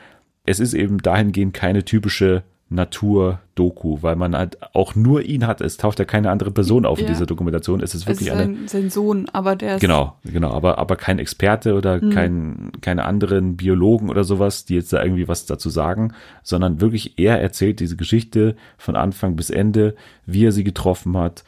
es 0.45 0.59
ist 0.59 0.73
eben 0.73 0.99
dahingehend 0.99 1.53
keine 1.53 1.85
typische 1.85 2.43
Natur-Doku, 2.71 3.97
weil 4.01 4.15
man 4.15 4.35
halt 4.35 4.57
auch 4.73 4.95
nur 4.95 5.21
ihn 5.23 5.45
hat. 5.45 5.61
Es 5.61 5.77
taucht 5.77 5.99
ja 5.99 6.05
keine 6.05 6.31
andere 6.31 6.51
Person 6.51 6.85
auf 6.85 6.99
in 6.99 7.05
Ja. 7.05 7.11
dieser 7.11 7.25
Dokumentation. 7.25 7.81
Es 7.81 7.93
ist 7.93 8.07
wirklich 8.07 8.31
eine, 8.31 8.43
sein, 8.45 8.57
sein 8.67 8.89
Sohn, 8.89 9.27
aber 9.33 9.55
der 9.55 9.75
ist 9.75 9.81
Genau, 9.81 10.15
genau, 10.23 10.51
aber, 10.51 10.77
aber 10.77 10.95
kein 10.95 11.19
Experte 11.19 11.75
oder 11.75 11.99
kein, 11.99 12.71
keine 12.81 13.03
anderen 13.05 13.57
Biologen 13.57 14.09
oder 14.09 14.23
sowas, 14.23 14.65
die 14.65 14.75
jetzt 14.75 14.93
da 14.93 15.03
irgendwie 15.03 15.27
was 15.27 15.45
dazu 15.45 15.69
sagen, 15.69 16.13
sondern 16.43 16.81
wirklich 16.81 17.19
er 17.19 17.41
erzählt 17.41 17.79
diese 17.79 17.97
Geschichte 17.97 18.55
von 18.77 18.95
Anfang 18.95 19.35
bis 19.35 19.49
Ende, 19.49 19.95
wie 20.25 20.45
er 20.45 20.51
sie 20.51 20.63
getroffen 20.63 21.17
hat, 21.17 21.43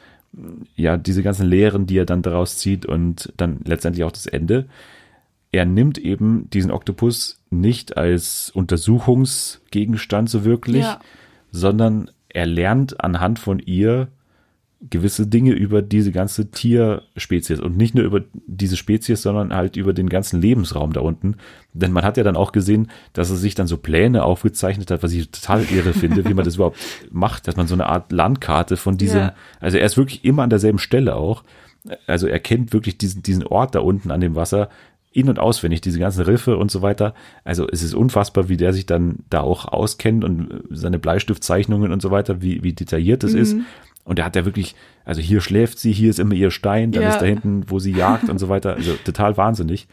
ja, 0.76 0.96
diese 0.96 1.22
ganzen 1.22 1.46
Lehren, 1.46 1.86
die 1.86 1.96
er 1.98 2.06
dann 2.06 2.22
daraus 2.22 2.58
zieht 2.58 2.86
und 2.86 3.32
dann 3.36 3.60
letztendlich 3.64 4.04
auch 4.04 4.12
das 4.12 4.26
Ende. 4.26 4.66
Er 5.54 5.64
nimmt 5.66 5.98
eben 5.98 6.50
diesen 6.50 6.72
Oktopus 6.72 7.38
nicht 7.50 7.96
als 7.96 8.50
Untersuchungsgegenstand 8.54 10.28
so 10.28 10.44
wirklich, 10.44 10.82
Ja. 10.82 10.98
sondern 11.52 12.10
er 12.28 12.46
lernt 12.46 13.02
anhand 13.04 13.38
von 13.38 13.60
ihr 13.60 14.08
gewisse 14.90 15.28
Dinge 15.28 15.52
über 15.52 15.80
diese 15.80 16.10
ganze 16.12 16.50
Tierspezies 16.50 17.60
und 17.60 17.76
nicht 17.76 17.94
nur 17.94 18.04
über 18.04 18.22
diese 18.46 18.76
Spezies, 18.76 19.22
sondern 19.22 19.54
halt 19.54 19.76
über 19.76 19.92
den 19.94 20.08
ganzen 20.10 20.42
Lebensraum 20.42 20.92
da 20.92 21.00
unten. 21.00 21.36
Denn 21.72 21.92
man 21.92 22.04
hat 22.04 22.16
ja 22.18 22.24
dann 22.24 22.36
auch 22.36 22.50
gesehen, 22.52 22.90
dass 23.14 23.30
er 23.30 23.36
sich 23.36 23.54
dann 23.54 23.68
so 23.68 23.76
Pläne 23.78 24.24
aufgezeichnet 24.24 24.90
hat, 24.90 25.02
was 25.04 25.12
ich 25.12 25.30
total 25.30 25.62
irre 25.72 25.92
finde, 25.94 26.24
wie 26.26 26.34
man 26.34 26.44
das 26.44 26.54
überhaupt 26.56 26.78
macht, 27.12 27.46
dass 27.48 27.56
man 27.56 27.66
so 27.68 27.74
eine 27.74 27.86
Art 27.86 28.10
Landkarte 28.12 28.76
von 28.76 28.98
diesem, 28.98 29.20
Ja. 29.20 29.34
also 29.60 29.78
er 29.78 29.86
ist 29.86 29.96
wirklich 29.96 30.24
immer 30.24 30.42
an 30.42 30.50
derselben 30.50 30.78
Stelle 30.80 31.14
auch. 31.14 31.44
Also 32.06 32.26
er 32.26 32.40
kennt 32.40 32.72
wirklich 32.72 32.98
diesen, 32.98 33.22
diesen 33.22 33.46
Ort 33.46 33.74
da 33.74 33.80
unten 33.80 34.10
an 34.10 34.20
dem 34.20 34.34
Wasser 34.34 34.68
in- 35.14 35.28
und 35.28 35.38
auswendig, 35.38 35.80
diese 35.80 36.00
ganzen 36.00 36.22
Riffe 36.24 36.56
und 36.56 36.70
so 36.70 36.82
weiter. 36.82 37.14
Also 37.44 37.68
es 37.68 37.82
ist 37.82 37.94
unfassbar, 37.94 38.48
wie 38.48 38.56
der 38.56 38.72
sich 38.72 38.84
dann 38.84 39.20
da 39.30 39.40
auch 39.40 39.66
auskennt 39.66 40.24
und 40.24 40.64
seine 40.70 40.98
Bleistiftzeichnungen 40.98 41.92
und 41.92 42.02
so 42.02 42.10
weiter, 42.10 42.42
wie, 42.42 42.62
wie 42.64 42.72
detailliert 42.72 43.22
das 43.22 43.32
ist. 43.32 43.56
Und 44.02 44.18
er 44.18 44.24
hat 44.24 44.34
ja 44.36 44.44
wirklich, 44.44 44.74
also 45.04 45.20
hier 45.20 45.40
schläft 45.40 45.78
sie, 45.78 45.92
hier 45.92 46.10
ist 46.10 46.18
immer 46.18 46.34
ihr 46.34 46.50
Stein, 46.50 46.90
dann 46.90 47.04
Ja. 47.04 47.10
ist 47.10 47.20
da 47.20 47.26
hinten, 47.26 47.70
wo 47.70 47.78
sie 47.78 47.92
jagt 47.92 48.28
und 48.28 48.38
so 48.38 48.48
weiter. 48.48 48.74
Also 48.74 48.92
total 49.04 49.36
wahnsinnig. 49.36 49.86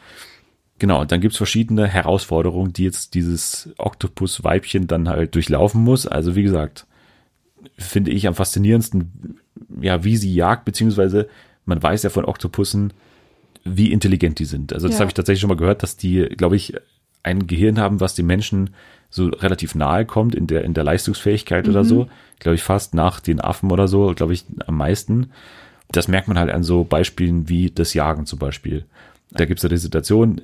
Genau, 0.80 1.00
und 1.02 1.12
dann 1.12 1.22
gibt's 1.22 1.38
verschiedene 1.38 1.88
Herausforderungen, 1.88 2.74
die 2.74 2.84
jetzt 2.84 3.14
dieses 3.14 3.70
Oktopus-Weibchen 3.78 4.88
dann 4.88 5.08
halt 5.08 5.36
durchlaufen 5.36 5.84
muss. 5.84 6.08
Also 6.08 6.36
wie 6.36 6.42
gesagt, 6.42 6.88
finde 7.78 8.10
ich 8.10 8.28
am 8.28 8.34
faszinierendsten, 8.34 9.38
ja, 9.80 10.04
wie 10.04 10.18
sie 10.18 10.34
jagt, 10.34 10.66
beziehungsweise 10.66 11.30
man 11.66 11.82
weiß 11.82 12.02
ja 12.02 12.10
von 12.10 12.26
Oktopussen, 12.26 12.92
wie 13.64 13.92
intelligent 13.92 14.40
die 14.40 14.46
sind. 14.46 14.74
Also 14.74 14.88
das 14.88 14.96
Ja. 14.96 15.02
habe 15.02 15.10
ich 15.10 15.14
tatsächlich 15.14 15.42
schon 15.42 15.50
mal 15.50 15.58
gehört, 15.58 15.84
dass 15.84 15.98
die, 15.98 16.24
glaube 16.38 16.56
ich, 16.56 16.74
ein 17.24 17.46
Gehirn 17.48 17.80
haben, 17.80 18.00
was 18.00 18.16
den 18.16 18.26
Menschen 18.26 18.72
so 19.10 19.28
relativ 19.28 19.76
nahe 19.76 20.06
kommt 20.06 20.34
in 20.36 20.48
der, 20.48 20.64
in 20.64 20.74
der 20.74 20.84
Leistungsfähigkeit 20.84 21.68
oder 21.68 21.84
so. 21.84 22.08
Glaube 22.40 22.56
ich 22.56 22.64
fast 22.64 22.94
nach 22.96 23.20
den 23.20 23.40
Affen 23.42 23.70
oder 23.72 23.88
so, 23.88 24.14
glaube 24.16 24.34
ich 24.34 24.46
am 24.66 24.78
meisten. 24.78 25.32
Das 25.92 26.08
merkt 26.08 26.28
man 26.30 26.40
halt 26.40 26.50
an 26.50 26.64
so 26.64 26.84
Beispielen 26.86 27.50
wie 27.50 27.70
das 27.70 27.94
Jagen 27.94 28.26
zum 28.26 28.40
Beispiel. 28.40 28.86
Da 29.32 29.46
gibt's 29.46 29.64
ja 29.64 29.70
die 29.70 29.78
Situation, 29.78 30.42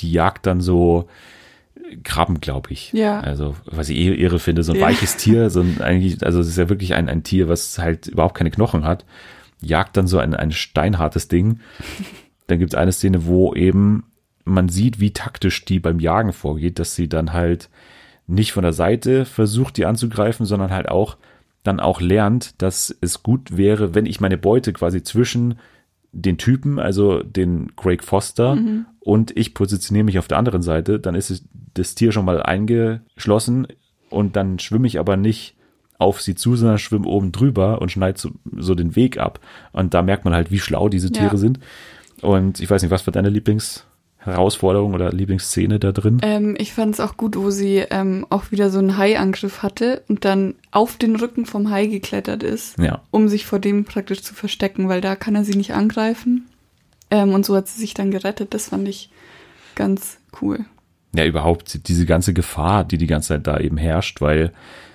die 0.00 0.12
jagt 0.12 0.46
dann 0.46 0.60
so 0.60 1.08
Krabben, 2.02 2.40
glaube 2.40 2.70
ich. 2.72 2.92
Ja. 2.92 3.20
Also, 3.20 3.56
was 3.64 3.88
ich 3.88 3.96
eh 3.96 4.12
irre 4.14 4.38
finde, 4.40 4.62
so 4.62 4.72
ein 4.72 4.78
Ja. 4.80 4.86
weiches 4.86 5.16
Tier, 5.16 5.48
so 5.48 5.60
ein 5.60 5.80
eigentlich, 5.80 6.22
also 6.26 6.40
es 6.40 6.48
ist 6.48 6.58
ja 6.58 6.68
wirklich 6.68 6.94
ein, 6.94 7.08
ein 7.08 7.22
Tier, 7.22 7.48
was 7.48 7.78
halt 7.78 8.08
überhaupt 8.08 8.36
keine 8.36 8.50
Knochen 8.50 8.84
hat, 8.84 9.04
jagt 9.62 9.96
dann 9.96 10.06
so 10.06 10.18
ein, 10.18 10.34
ein 10.34 10.52
steinhartes 10.52 11.28
Ding. 11.28 11.60
Dann 12.48 12.58
gibt's 12.58 12.74
eine 12.74 12.92
Szene, 12.92 13.26
wo 13.26 13.54
eben 13.54 14.04
man 14.44 14.68
sieht, 14.68 14.98
wie 14.98 15.12
taktisch 15.12 15.64
die 15.64 15.78
beim 15.78 16.00
Jagen 16.00 16.32
vorgeht, 16.32 16.78
dass 16.78 16.94
sie 16.96 17.08
dann 17.08 17.32
halt 17.32 17.68
nicht 18.26 18.52
von 18.52 18.62
der 18.62 18.72
Seite 18.72 19.24
versucht, 19.24 19.76
die 19.76 19.86
anzugreifen, 19.86 20.44
sondern 20.46 20.70
halt 20.70 20.88
auch 20.88 21.16
dann 21.62 21.80
auch 21.80 22.00
lernt, 22.00 22.60
dass 22.62 22.96
es 23.00 23.22
gut 23.22 23.56
wäre, 23.56 23.94
wenn 23.94 24.06
ich 24.06 24.20
meine 24.20 24.38
Beute 24.38 24.72
quasi 24.72 25.02
zwischen 25.02 25.58
den 26.12 26.38
Typen, 26.38 26.78
also 26.78 27.22
den 27.22 27.76
Craig 27.76 28.02
Foster 28.02 28.56
und 29.00 29.36
ich 29.36 29.52
positioniere 29.54 30.04
mich 30.04 30.18
auf 30.18 30.28
der 30.28 30.38
anderen 30.38 30.62
Seite, 30.62 30.98
dann 30.98 31.14
ist 31.14 31.30
es, 31.30 31.44
das 31.74 31.94
Tier 31.94 32.12
schon 32.12 32.24
mal 32.24 32.42
eingeschlossen 32.42 33.66
und 34.08 34.36
dann 34.36 34.58
schwimme 34.58 34.86
ich 34.86 34.98
aber 34.98 35.16
nicht 35.16 35.54
auf 35.98 36.22
sie 36.22 36.34
zu, 36.34 36.56
sondern 36.56 36.78
schwimme 36.78 37.06
oben 37.06 37.32
drüber 37.32 37.82
und 37.82 37.92
schneide 37.92 38.18
so, 38.18 38.30
so 38.56 38.74
den 38.74 38.96
Weg 38.96 39.18
ab. 39.18 39.40
Und 39.72 39.94
da 39.94 40.02
merkt 40.02 40.24
man 40.24 40.34
halt, 40.34 40.50
wie 40.50 40.60
schlau 40.60 40.88
diese 40.88 41.10
Tiere 41.10 41.32
Ja. 41.32 41.36
sind. 41.36 41.58
Und 42.22 42.60
ich 42.60 42.68
weiß 42.70 42.82
nicht, 42.82 42.90
was 42.90 43.06
war 43.06 43.12
deine 43.12 43.28
Lieblingsherausforderung 43.30 44.94
oder 44.94 45.12
Lieblingsszene 45.12 45.78
da 45.78 45.92
drin? 45.92 46.18
Ähm, 46.22 46.56
ich 46.58 46.72
fand 46.72 46.94
es 46.94 47.00
auch 47.00 47.16
gut, 47.16 47.36
wo 47.36 47.50
sie 47.50 47.84
ähm, 47.90 48.26
auch 48.30 48.50
wieder 48.50 48.70
so 48.70 48.78
einen 48.78 48.96
Haiangriff 48.98 49.62
hatte 49.62 50.02
und 50.08 50.24
dann 50.24 50.54
auf 50.70 50.96
den 50.96 51.16
Rücken 51.16 51.46
vom 51.46 51.70
Hai 51.70 51.86
geklettert 51.86 52.42
ist, 52.42 52.78
Ja. 52.78 53.02
um 53.10 53.28
sich 53.28 53.46
vor 53.46 53.58
dem 53.58 53.84
praktisch 53.84 54.22
zu 54.22 54.34
verstecken, 54.34 54.88
weil 54.88 55.00
da 55.00 55.16
kann 55.16 55.34
er 55.34 55.44
sie 55.44 55.56
nicht 55.56 55.72
angreifen. 55.74 56.46
Ähm, 57.10 57.32
und 57.32 57.46
so 57.46 57.56
hat 57.56 57.68
sie 57.68 57.80
sich 57.80 57.94
dann 57.94 58.10
gerettet. 58.10 58.52
Das 58.54 58.68
fand 58.68 58.86
ich 58.88 59.10
ganz 59.74 60.18
cool. 60.42 60.60
ja 61.14 61.24
überhaupt 61.24 61.88
diese 61.88 62.04
ganze 62.04 62.34
Gefahr, 62.34 62.84
die 62.84 62.98
die 62.98 63.06
ganze 63.06 63.28
Zeit 63.28 63.46
da 63.46 63.58
eben 63.58 63.76
herrscht, 63.78 64.20
weil 64.20 64.52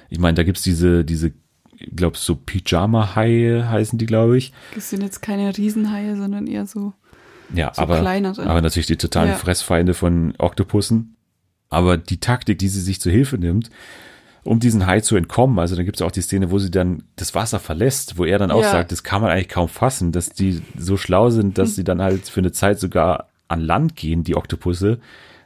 ich 0.09 0.19
meine, 0.19 0.35
da 0.35 0.43
gibt's 0.43 0.61
diese, 0.61 1.03
diese, 1.03 1.31
ich 1.75 1.95
glaube 1.95 2.17
so 2.17 2.35
Pyjama-Haie 2.35 3.67
heißen 3.67 3.97
die, 3.97 4.05
glaube 4.05 4.37
ich. 4.37 4.53
Das 4.75 4.91
sind 4.91 5.01
jetzt 5.01 5.21
keine 5.23 5.57
Riesenhaie, 5.57 6.15
sondern 6.15 6.45
eher 6.45 6.67
so. 6.67 6.93
Ja, 7.53 7.71
So 7.73 7.81
aber, 7.83 7.99
kleinere. 7.99 8.45
aber 8.45 8.61
natürlich 8.61 8.87
die 8.87 8.97
totalen 8.97 9.29
Ja. 9.31 9.35
Fressfeinde 9.35 9.93
von 9.93 10.33
Oktopussen. 10.37 11.15
Aber 11.69 11.97
die 11.97 12.19
Taktik, 12.19 12.59
die 12.59 12.67
sie 12.67 12.81
sich 12.81 12.99
zu 13.01 13.09
Hilfe 13.09 13.37
nimmt, 13.37 13.69
um 14.43 14.59
diesen 14.59 14.85
Hai 14.85 14.99
zu 14.99 15.15
entkommen, 15.15 15.57
also 15.59 15.75
dann 15.75 15.85
gibt's 15.85 16.01
auch 16.01 16.11
die 16.11 16.21
Szene, 16.21 16.51
wo 16.51 16.59
sie 16.59 16.69
dann 16.69 17.03
das 17.15 17.33
Wasser 17.33 17.59
verlässt, 17.59 18.17
wo 18.17 18.25
er 18.25 18.37
dann 18.37 18.51
auch 18.51 18.61
Ja. 18.61 18.71
sagt, 18.71 18.91
das 18.91 19.03
kann 19.03 19.21
man 19.21 19.31
eigentlich 19.31 19.49
kaum 19.49 19.69
fassen, 19.69 20.11
dass 20.11 20.29
die 20.29 20.61
so 20.77 20.97
schlau 20.97 21.29
sind, 21.29 21.47
Hm. 21.47 21.53
dass 21.53 21.75
sie 21.75 21.83
dann 21.83 22.01
halt 22.01 22.27
für 22.27 22.41
eine 22.41 22.51
Zeit 22.51 22.79
sogar 22.79 23.29
an 23.47 23.61
Land 23.61 23.95
gehen, 23.95 24.23
die 24.23 24.35
Oktopusse, 24.35 24.99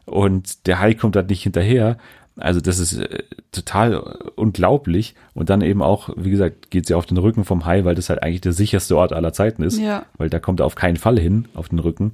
und 0.06 0.66
der 0.68 0.80
Hai 0.80 0.94
kommt 0.94 1.16
halt 1.18 1.30
nicht 1.30 1.44
hinterher. 1.44 1.98
Also 2.38 2.62
das 2.62 2.80
ist 2.80 2.94
äh, 2.94 3.24
total 3.52 3.98
unglaublich. 4.36 5.16
Und 5.34 5.50
dann 5.50 5.62
eben 5.62 5.82
auch, 5.82 6.10
wie 6.16 6.32
gesagt, 6.32 6.72
geht 6.72 6.88
sie 6.88 6.94
auf 6.94 7.06
den 7.06 7.18
Rücken 7.18 7.46
vom 7.46 7.66
Hai, 7.66 7.84
weil 7.86 7.96
das 7.96 8.10
halt 8.10 8.24
eigentlich 8.24 8.42
der 8.42 8.54
sicherste 8.54 8.98
Ort 8.98 9.14
aller 9.14 9.34
Zeiten 9.34 9.64
ist. 9.64 9.80
Ja. 9.80 10.06
Weil 10.18 10.30
da 10.30 10.40
kommt 10.40 10.60
er 10.60 10.66
auf 10.66 10.76
keinen 10.76 10.98
Fall 10.98 11.20
hin, 11.20 11.46
auf 11.54 11.70
den 11.70 11.80
Rücken. 11.80 12.14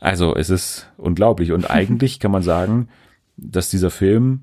Also 0.00 0.34
es 0.34 0.50
ist 0.50 0.88
unglaublich. 0.96 1.52
Und 1.52 1.70
eigentlich 1.70 2.20
kann 2.20 2.30
man 2.30 2.42
sagen, 2.42 2.88
dass 3.36 3.70
dieser 3.70 3.90
Film 3.90 4.42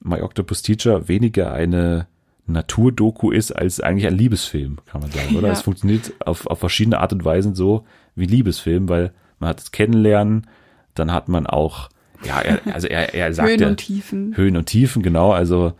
My 0.00 0.20
Octopus 0.22 0.62
Teacher 0.62 1.08
weniger 1.08 1.52
eine 1.52 2.06
Naturdoku 2.46 3.30
ist 3.30 3.50
als 3.50 3.80
eigentlich 3.80 4.06
ein 4.06 4.16
Liebesfilm, 4.16 4.78
kann 4.86 5.00
man 5.00 5.10
sagen, 5.10 5.36
oder? 5.36 5.48
Ja. 5.48 5.52
Es 5.52 5.62
funktioniert 5.62 6.12
auf, 6.24 6.46
auf 6.46 6.60
verschiedene 6.60 7.00
Art 7.00 7.12
und 7.12 7.24
Weisen 7.24 7.54
so 7.54 7.84
wie 8.14 8.26
Liebesfilm, 8.26 8.88
weil 8.88 9.12
man 9.38 9.50
hat 9.50 9.58
das 9.58 9.72
Kennenlernen, 9.72 10.46
dann 10.94 11.12
hat 11.12 11.28
man 11.28 11.46
auch, 11.46 11.88
ja, 12.26 12.40
er, 12.40 12.60
also 12.74 12.86
er, 12.86 13.14
er 13.14 13.32
sagt 13.32 13.48
Höhen 13.48 13.64
und 13.64 13.76
Tiefen. 13.76 14.36
Höhen 14.36 14.56
und 14.56 14.66
Tiefen, 14.66 15.02
genau. 15.02 15.32
Also 15.32 15.72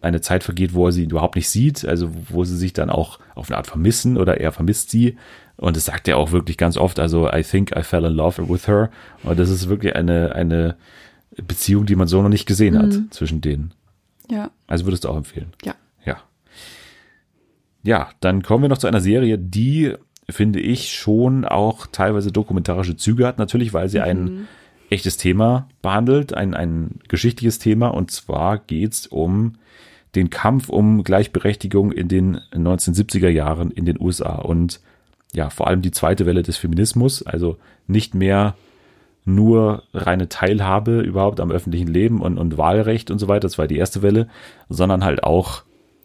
eine 0.00 0.20
Zeit 0.20 0.42
vergeht, 0.42 0.74
wo 0.74 0.86
er 0.86 0.92
sie 0.92 1.04
überhaupt 1.04 1.36
nicht 1.36 1.48
sieht, 1.48 1.84
also 1.84 2.10
wo 2.28 2.44
sie 2.44 2.56
sich 2.56 2.72
dann 2.72 2.90
auch 2.90 3.20
auf 3.34 3.48
eine 3.48 3.56
Art 3.56 3.68
vermissen 3.68 4.16
oder 4.16 4.40
er 4.40 4.52
vermisst 4.52 4.90
sie. 4.90 5.16
Und 5.56 5.76
das 5.76 5.84
sagt 5.84 6.08
er 6.08 6.16
auch 6.16 6.32
wirklich 6.32 6.56
ganz 6.56 6.76
oft. 6.76 6.98
Also 6.98 7.30
I 7.32 7.42
think 7.42 7.74
I 7.76 7.82
fell 7.82 8.04
in 8.04 8.12
love 8.12 8.48
with 8.48 8.66
her. 8.66 8.90
Und 9.22 9.38
das 9.38 9.48
ist 9.48 9.68
wirklich 9.68 9.94
eine, 9.94 10.34
eine 10.34 10.76
Beziehung, 11.36 11.86
die 11.86 11.94
man 11.94 12.08
so 12.08 12.20
noch 12.20 12.28
nicht 12.28 12.46
gesehen 12.46 12.76
hat 12.76 12.94
zwischen 13.10 13.40
denen. 13.40 13.72
Ja. 14.28 14.50
Also 14.66 14.86
würdest 14.86 15.04
du 15.04 15.08
auch 15.08 15.16
empfehlen? 15.16 15.52
Ja. 15.64 15.74
Ja. 16.04 16.18
Ja, 17.84 18.10
dann 18.20 18.42
kommen 18.42 18.64
wir 18.64 18.68
noch 18.68 18.78
zu 18.78 18.86
einer 18.86 19.00
Serie, 19.00 19.38
die, 19.38 19.94
finde 20.28 20.60
ich, 20.60 20.92
schon 20.92 21.44
auch 21.44 21.86
teilweise 21.86 22.32
dokumentarische 22.32 22.96
Züge 22.96 23.26
hat. 23.26 23.38
Natürlich, 23.38 23.72
weil 23.72 23.88
sie 23.88 24.00
ein 24.00 24.48
echtes 24.92 25.16
Thema 25.16 25.68
behandelt, 25.80 26.34
ein, 26.34 26.54
ein 26.54 27.00
geschichtliches 27.08 27.58
Thema. 27.58 27.88
Und 27.88 28.10
zwar 28.10 28.58
geht's 28.58 29.06
um 29.06 29.54
den 30.14 30.30
Kampf 30.30 30.68
um 30.68 31.04
Gleichberechtigung 31.04 31.90
in 31.90 32.08
den 32.08 32.38
1970er 32.52 33.28
Jahren 33.28 33.70
in 33.70 33.86
den 33.86 34.00
USA. 34.00 34.36
Und 34.36 34.80
ja, 35.32 35.50
vor 35.50 35.66
allem 35.66 35.82
die 35.82 35.90
zweite 35.90 36.26
Welle 36.26 36.42
des 36.42 36.58
Feminismus, 36.58 37.22
also 37.22 37.56
nicht 37.86 38.14
mehr 38.14 38.54
nur 39.24 39.84
reine 39.94 40.28
Teilhabe 40.28 41.00
überhaupt 41.00 41.40
am 41.40 41.50
öffentlichen 41.50 41.88
Leben 41.88 42.20
und, 42.20 42.38
und 42.38 42.58
Wahlrecht 42.58 43.10
und 43.10 43.18
so 43.18 43.28
weiter, 43.28 43.40
das 43.40 43.56
war 43.56 43.66
die 43.66 43.78
erste 43.78 44.02
Welle, 44.02 44.28
sondern 44.68 45.04
halt 45.04 45.24
auch 45.24 45.62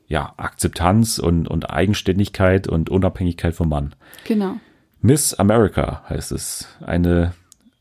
ja, 0.08 0.34
Akzeptanz 0.38 1.20
und, 1.20 1.48
und 1.48 1.70
Eigenständigkeit 1.70 2.68
und 2.68 2.90
Unabhängigkeit 2.90 3.54
vom 3.54 3.70
Mann. 3.70 3.94
Genau. 4.26 4.56
Miss 5.02 5.34
America 5.34 6.04
heißt 6.10 6.32
es. 6.32 6.68
Eine 6.80 7.34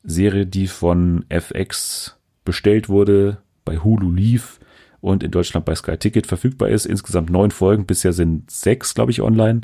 Serie, 0.06 0.46
die 0.46 0.66
von 0.68 1.24
FX 1.28 2.16
bestellt 2.44 2.88
wurde, 2.88 3.38
bei 3.64 3.78
Hulu 3.78 4.10
lief 4.12 4.60
und 5.00 5.22
in 5.22 5.30
Deutschland 5.30 5.66
bei 5.66 5.74
Sky 5.74 5.96
Ticket 5.96 6.26
verfügbar 6.26 6.68
ist. 6.68 6.86
Insgesamt 6.86 7.30
neun 7.30 7.50
Folgen, 7.50 7.86
bisher 7.86 8.12
sind 8.12 8.50
sechs, 8.50 8.94
glaube 8.94 9.10
ich, 9.10 9.20
online. 9.20 9.62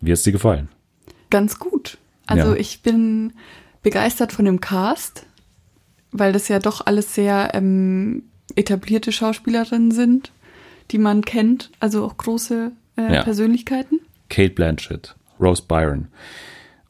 Wie 0.00 0.12
hat's 0.12 0.22
dir 0.22 0.32
gefallen? 0.32 0.68
Ganz 1.30 1.58
gut. 1.58 1.98
Also 2.26 2.50
Ja. 2.52 2.56
ich 2.56 2.82
bin 2.82 3.32
begeistert 3.82 4.32
von 4.32 4.44
dem 4.44 4.60
Cast, 4.60 5.26
weil 6.12 6.32
das 6.32 6.48
ja 6.48 6.58
doch 6.58 6.86
alles 6.86 7.14
sehr 7.14 7.50
ähm, 7.54 8.24
etablierte 8.54 9.12
Schauspielerinnen 9.12 9.90
sind, 9.90 10.32
die 10.90 10.98
man 10.98 11.24
kennt, 11.24 11.70
also 11.80 12.04
auch 12.04 12.16
große 12.16 12.72
äh, 12.96 13.14
Ja. 13.14 13.22
Persönlichkeiten. 13.22 14.00
Kate 14.28 14.50
Blanchett, 14.54 15.14
Rose 15.40 15.62
Byron, 15.66 16.08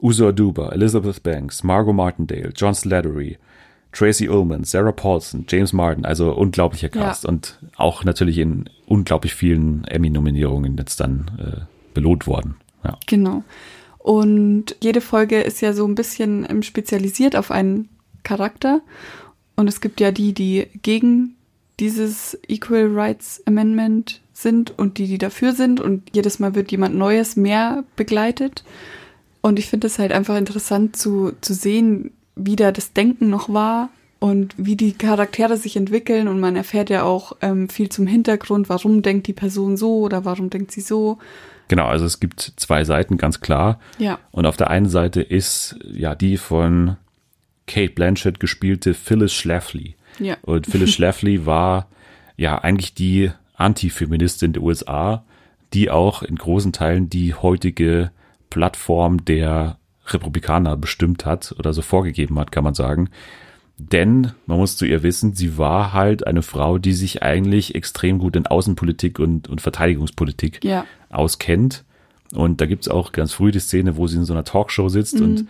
Uzo 0.02 0.28
Aduba, 0.28 0.70
Elizabeth 0.72 1.22
Banks, 1.22 1.62
Margot 1.62 1.94
Martindale, 1.94 2.52
John 2.54 2.74
Slattery, 2.74 3.38
Tracy 3.92 4.28
Ullman, 4.28 4.64
Sarah 4.64 4.92
Paulson, 4.92 5.44
James 5.48 5.72
Martin, 5.72 6.04
also 6.04 6.32
unglaublicher 6.32 6.88
Cast 6.88 7.24
Ja. 7.24 7.28
und 7.30 7.58
auch 7.76 8.04
natürlich 8.04 8.38
in 8.38 8.68
unglaublich 8.86 9.34
vielen 9.34 9.84
Emmy-Nominierungen 9.84 10.76
jetzt 10.76 10.98
dann 11.00 11.30
äh, 11.38 11.60
belohnt 11.94 12.26
worden. 12.26 12.56
Ja. 12.84 12.98
Genau. 13.06 13.44
Und 13.98 14.74
jede 14.82 15.00
Folge 15.00 15.40
ist 15.40 15.60
ja 15.60 15.72
so 15.72 15.86
ein 15.86 15.94
bisschen 15.94 16.44
ähm, 16.50 16.62
spezialisiert 16.62 17.36
auf 17.36 17.50
ein 17.50 17.88
Charakter. 18.24 18.80
Und 19.54 19.68
es 19.68 19.80
gibt 19.80 20.00
ja 20.00 20.10
die, 20.10 20.32
die 20.32 20.66
gegen 20.82 21.36
dieses 21.78 22.38
Equal 22.48 22.88
Rights 22.92 23.42
Amendment 23.46 24.20
sind 24.32 24.76
und 24.76 24.98
die, 24.98 25.06
die 25.06 25.18
dafür 25.18 25.52
sind. 25.52 25.80
Und 25.80 26.02
jedes 26.12 26.40
Mal 26.40 26.54
wird 26.54 26.72
jemand 26.72 26.96
Neues 26.96 27.36
mehr 27.36 27.84
begleitet. 27.94 28.64
Und 29.42 29.58
ich 29.58 29.68
finde 29.68 29.88
es 29.88 29.98
halt 29.98 30.12
einfach 30.12 30.36
interessant 30.36 30.96
zu, 30.96 31.32
zu 31.40 31.52
sehen, 31.52 32.12
wie 32.36 32.56
da 32.56 32.72
das 32.72 32.92
Denken 32.92 33.28
noch 33.28 33.52
war 33.52 33.90
und 34.20 34.54
wie 34.56 34.76
die 34.76 34.92
Charaktere 34.92 35.56
sich 35.56 35.76
entwickeln. 35.76 36.28
Und 36.28 36.40
man 36.40 36.56
erfährt 36.56 36.90
ja 36.90 37.02
auch 37.02 37.36
ähm, 37.42 37.68
viel 37.68 37.88
zum 37.88 38.06
Hintergrund, 38.06 38.68
warum 38.68 39.02
denkt 39.02 39.26
die 39.26 39.32
Person 39.32 39.76
so 39.76 39.98
oder 39.98 40.24
warum 40.24 40.48
denkt 40.48 40.70
sie 40.70 40.80
so. 40.80 41.18
Genau, 41.68 41.86
also 41.86 42.04
es 42.04 42.20
gibt 42.20 42.52
zwei 42.56 42.84
Seiten, 42.84 43.16
ganz 43.16 43.40
klar. 43.40 43.80
Ja. 43.98 44.18
Und 44.30 44.46
auf 44.46 44.56
der 44.56 44.70
einen 44.70 44.88
Seite 44.88 45.22
ist 45.22 45.76
ja 45.92 46.14
die 46.14 46.36
von 46.36 46.96
Kate 47.66 47.92
Blanchett 47.92 48.38
gespielte 48.38 48.94
Phyllis 48.94 49.32
Schlafly. 49.32 49.96
Ja. 50.20 50.36
Und 50.42 50.68
Phyllis 50.68 50.90
Schlafly 50.94 51.46
war 51.46 51.88
ja 52.36 52.58
eigentlich 52.58 52.94
die 52.94 53.30
Antifeministin 53.56 54.52
der 54.52 54.62
USA, 54.62 55.24
die 55.72 55.90
auch 55.90 56.22
in 56.22 56.36
großen 56.36 56.72
Teilen 56.72 57.10
die 57.10 57.34
heutige 57.34 58.10
Plattform 58.52 59.24
der 59.24 59.78
Republikaner 60.08 60.76
bestimmt 60.76 61.24
hat 61.24 61.54
oder 61.58 61.72
so 61.72 61.80
vorgegeben 61.80 62.38
hat, 62.38 62.52
kann 62.52 62.64
man 62.64 62.74
sagen. 62.74 63.08
Denn 63.78 64.32
man 64.44 64.58
muss 64.58 64.76
zu 64.76 64.84
ihr 64.84 65.02
wissen, 65.02 65.32
sie 65.34 65.56
war 65.56 65.94
halt 65.94 66.26
eine 66.26 66.42
Frau, 66.42 66.76
die 66.76 66.92
sich 66.92 67.22
eigentlich 67.22 67.74
extrem 67.74 68.18
gut 68.18 68.36
in 68.36 68.46
Außenpolitik 68.46 69.18
und, 69.18 69.48
und 69.48 69.62
Verteidigungspolitik 69.62 70.62
Ja. 70.62 70.84
auskennt. 71.08 71.84
Und 72.34 72.60
da 72.60 72.66
gibt's 72.66 72.88
auch 72.88 73.12
ganz 73.12 73.32
früh 73.32 73.50
die 73.52 73.58
Szene, 73.60 73.96
wo 73.96 74.06
sie 74.06 74.18
in 74.18 74.24
so 74.24 74.34
einer 74.34 74.44
Talkshow 74.44 74.88
sitzt 74.90 75.20
und 75.20 75.46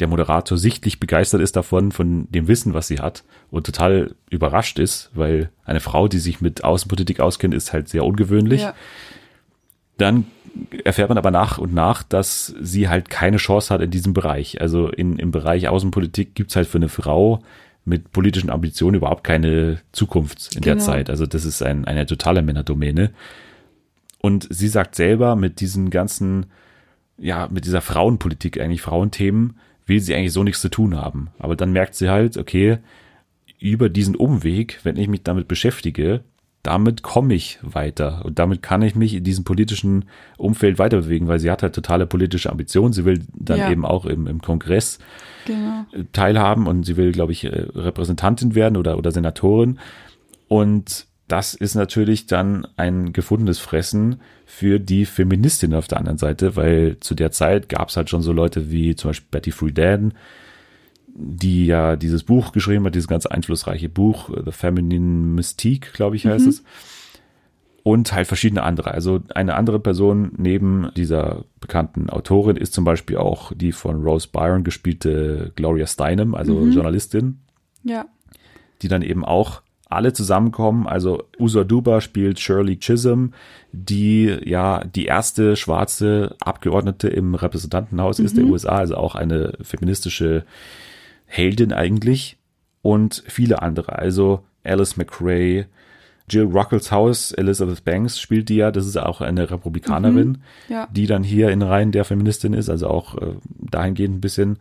der 0.00 0.08
Moderator 0.08 0.56
sichtlich 0.58 0.98
begeistert 0.98 1.40
ist 1.42 1.56
davon, 1.56 1.92
von 1.92 2.26
dem 2.30 2.48
Wissen, 2.48 2.74
was 2.74 2.86
sie 2.88 3.00
hat 3.00 3.24
und 3.50 3.66
total 3.66 4.14
überrascht 4.30 4.78
ist, 4.78 5.10
weil 5.14 5.50
eine 5.64 5.80
Frau, 5.80 6.08
die 6.08 6.18
sich 6.18 6.40
mit 6.40 6.64
Außenpolitik 6.64 7.20
auskennt, 7.20 7.54
ist 7.54 7.72
halt 7.72 7.88
sehr 7.88 8.04
ungewöhnlich. 8.04 8.62
Ja. 8.62 8.74
Dann 9.98 10.26
erfährt 10.84 11.08
man 11.08 11.18
aber 11.18 11.30
nach 11.30 11.58
und 11.58 11.74
nach, 11.74 12.02
dass 12.02 12.54
sie 12.60 12.88
halt 12.88 13.10
keine 13.10 13.36
Chance 13.36 13.72
hat 13.72 13.80
in 13.82 13.90
diesem 13.90 14.14
Bereich. 14.14 14.60
Also 14.60 14.88
in, 14.88 15.18
im 15.18 15.30
Bereich 15.30 15.68
Außenpolitik 15.68 16.34
gibt's 16.34 16.56
halt 16.56 16.66
für 16.66 16.78
eine 16.78 16.88
Frau 16.88 17.42
mit 17.84 18.10
politischen 18.12 18.50
Ambitionen 18.50 18.96
überhaupt 18.96 19.22
keine 19.22 19.78
Zukunft 19.92 20.56
in 20.56 20.62
der 20.62 20.74
Genau. 20.74 20.84
Zeit. 20.84 21.08
Also 21.08 21.26
das 21.26 21.44
ist 21.44 21.62
ein, 21.62 21.84
eine 21.84 22.06
totale 22.06 22.42
Männerdomäne. 22.42 23.12
Und 24.20 24.48
sie 24.50 24.68
sagt 24.68 24.96
selber, 24.96 25.36
mit 25.36 25.60
diesen 25.60 25.90
ganzen, 25.90 26.46
ja, 27.16 27.48
mit 27.50 27.64
dieser 27.64 27.80
Frauenpolitik, 27.80 28.60
eigentlich 28.60 28.82
Frauenthemen, 28.82 29.58
will 29.86 30.00
sie 30.00 30.14
eigentlich 30.14 30.32
so 30.32 30.42
nichts 30.42 30.60
zu 30.60 30.68
tun 30.68 30.96
haben. 30.96 31.28
Aber 31.38 31.54
dann 31.54 31.70
merkt 31.72 31.94
sie 31.94 32.10
halt, 32.10 32.36
okay, 32.36 32.78
über 33.60 33.88
diesen 33.88 34.16
Umweg, 34.16 34.80
wenn 34.82 34.96
ich 34.96 35.06
mich 35.06 35.22
damit 35.22 35.46
beschäftige, 35.46 36.24
damit 36.66 37.02
komme 37.02 37.34
ich 37.34 37.58
weiter 37.62 38.22
und 38.24 38.38
damit 38.38 38.62
kann 38.62 38.82
ich 38.82 38.94
mich 38.94 39.14
in 39.14 39.24
diesem 39.24 39.44
politischen 39.44 40.04
Umfeld 40.36 40.78
weiterbewegen, 40.78 41.28
weil 41.28 41.38
sie 41.38 41.50
hat 41.50 41.62
halt 41.62 41.74
totale 41.74 42.06
politische 42.06 42.50
Ambitionen. 42.50 42.92
Sie 42.92 43.04
will 43.04 43.20
dann 43.34 43.58
Ja. 43.60 43.70
eben 43.70 43.84
auch 43.84 44.04
im, 44.04 44.26
im 44.26 44.42
Kongress 44.42 44.98
Genau. 45.46 45.86
teilhaben 46.12 46.66
und 46.66 46.84
sie 46.84 46.96
will, 46.96 47.12
glaube 47.12 47.32
ich, 47.32 47.44
äh, 47.44 47.66
Repräsentantin 47.74 48.54
werden 48.54 48.76
oder, 48.76 48.98
oder 48.98 49.12
Senatorin. 49.12 49.78
Und 50.48 51.06
das 51.28 51.54
ist 51.54 51.74
natürlich 51.74 52.26
dann 52.26 52.66
ein 52.76 53.12
gefundenes 53.12 53.58
Fressen 53.58 54.20
für 54.44 54.78
die 54.78 55.04
Feministin 55.06 55.74
auf 55.74 55.88
der 55.88 55.98
anderen 55.98 56.18
Seite, 56.18 56.54
weil 56.56 56.98
zu 57.00 57.14
der 57.14 57.32
Zeit 57.32 57.68
gab 57.68 57.88
es 57.88 57.96
halt 57.96 58.10
schon 58.10 58.22
so 58.22 58.32
Leute 58.32 58.70
wie 58.70 58.94
zum 58.94 59.10
Beispiel 59.10 59.28
Betty 59.30 59.50
Friedan, 59.50 60.14
die 61.18 61.66
ja 61.66 61.96
dieses 61.96 62.24
Buch 62.24 62.52
geschrieben 62.52 62.84
hat, 62.84 62.94
dieses 62.94 63.08
ganz 63.08 63.26
einflussreiche 63.26 63.88
Buch, 63.88 64.30
The 64.44 64.52
Feminine 64.52 65.26
Mystique, 65.34 65.92
glaube 65.94 66.16
ich, 66.16 66.26
heißt 66.26 66.46
es. 66.46 66.62
Und 67.82 68.12
halt 68.12 68.26
verschiedene 68.26 68.64
andere. 68.64 68.90
Also 68.90 69.20
eine 69.34 69.54
andere 69.54 69.78
Person 69.78 70.32
neben 70.36 70.90
dieser 70.96 71.44
bekannten 71.60 72.10
Autorin 72.10 72.56
ist 72.56 72.74
zum 72.74 72.84
Beispiel 72.84 73.16
auch 73.16 73.52
die 73.54 73.70
von 73.72 74.02
Rose 74.02 74.28
Byron 74.30 74.64
gespielte 74.64 75.52
Gloria 75.54 75.86
Steinem, 75.86 76.34
also 76.34 76.66
Journalistin, 76.66 77.38
Ja. 77.84 78.06
die 78.82 78.88
dann 78.88 79.02
eben 79.02 79.24
auch 79.24 79.62
alle 79.88 80.12
zusammenkommen. 80.12 80.88
Also 80.88 81.22
Usor 81.38 81.64
Duba 81.64 82.00
spielt 82.00 82.40
Shirley 82.40 82.76
Chisholm, 82.76 83.32
die 83.70 84.36
ja 84.44 84.82
die 84.84 85.04
erste 85.06 85.54
schwarze 85.54 86.34
Abgeordnete 86.40 87.06
im 87.08 87.36
Repräsentantenhaus 87.36 88.18
ist 88.18 88.36
der 88.36 88.46
USA, 88.46 88.78
also 88.78 88.96
auch 88.96 89.14
eine 89.14 89.52
feministische 89.62 90.44
Heldin 91.26 91.72
eigentlich. 91.72 92.36
Und 92.82 93.22
viele 93.26 93.62
andere, 93.62 93.98
also 93.98 94.44
Alice 94.64 94.96
McRae, 94.96 95.66
Jill 96.28 96.44
Ruckelshaus, 96.44 97.32
Elizabeth 97.32 97.84
Banks 97.84 98.18
spielt 98.18 98.48
die 98.48 98.56
ja, 98.56 98.70
das 98.70 98.86
ist 98.86 98.96
auch 98.96 99.20
eine 99.20 99.50
Republikanerin, 99.50 100.38
Ja. 100.68 100.88
die 100.92 101.06
dann 101.06 101.22
hier 101.22 101.50
in 101.50 101.62
Reihen 101.62 101.92
der 101.92 102.04
Feministin 102.04 102.52
ist, 102.52 102.68
also 102.68 102.88
auch 102.88 103.16
äh, 103.16 103.34
dahingehend 103.48 104.16
ein 104.16 104.20
bisschen 104.20 104.58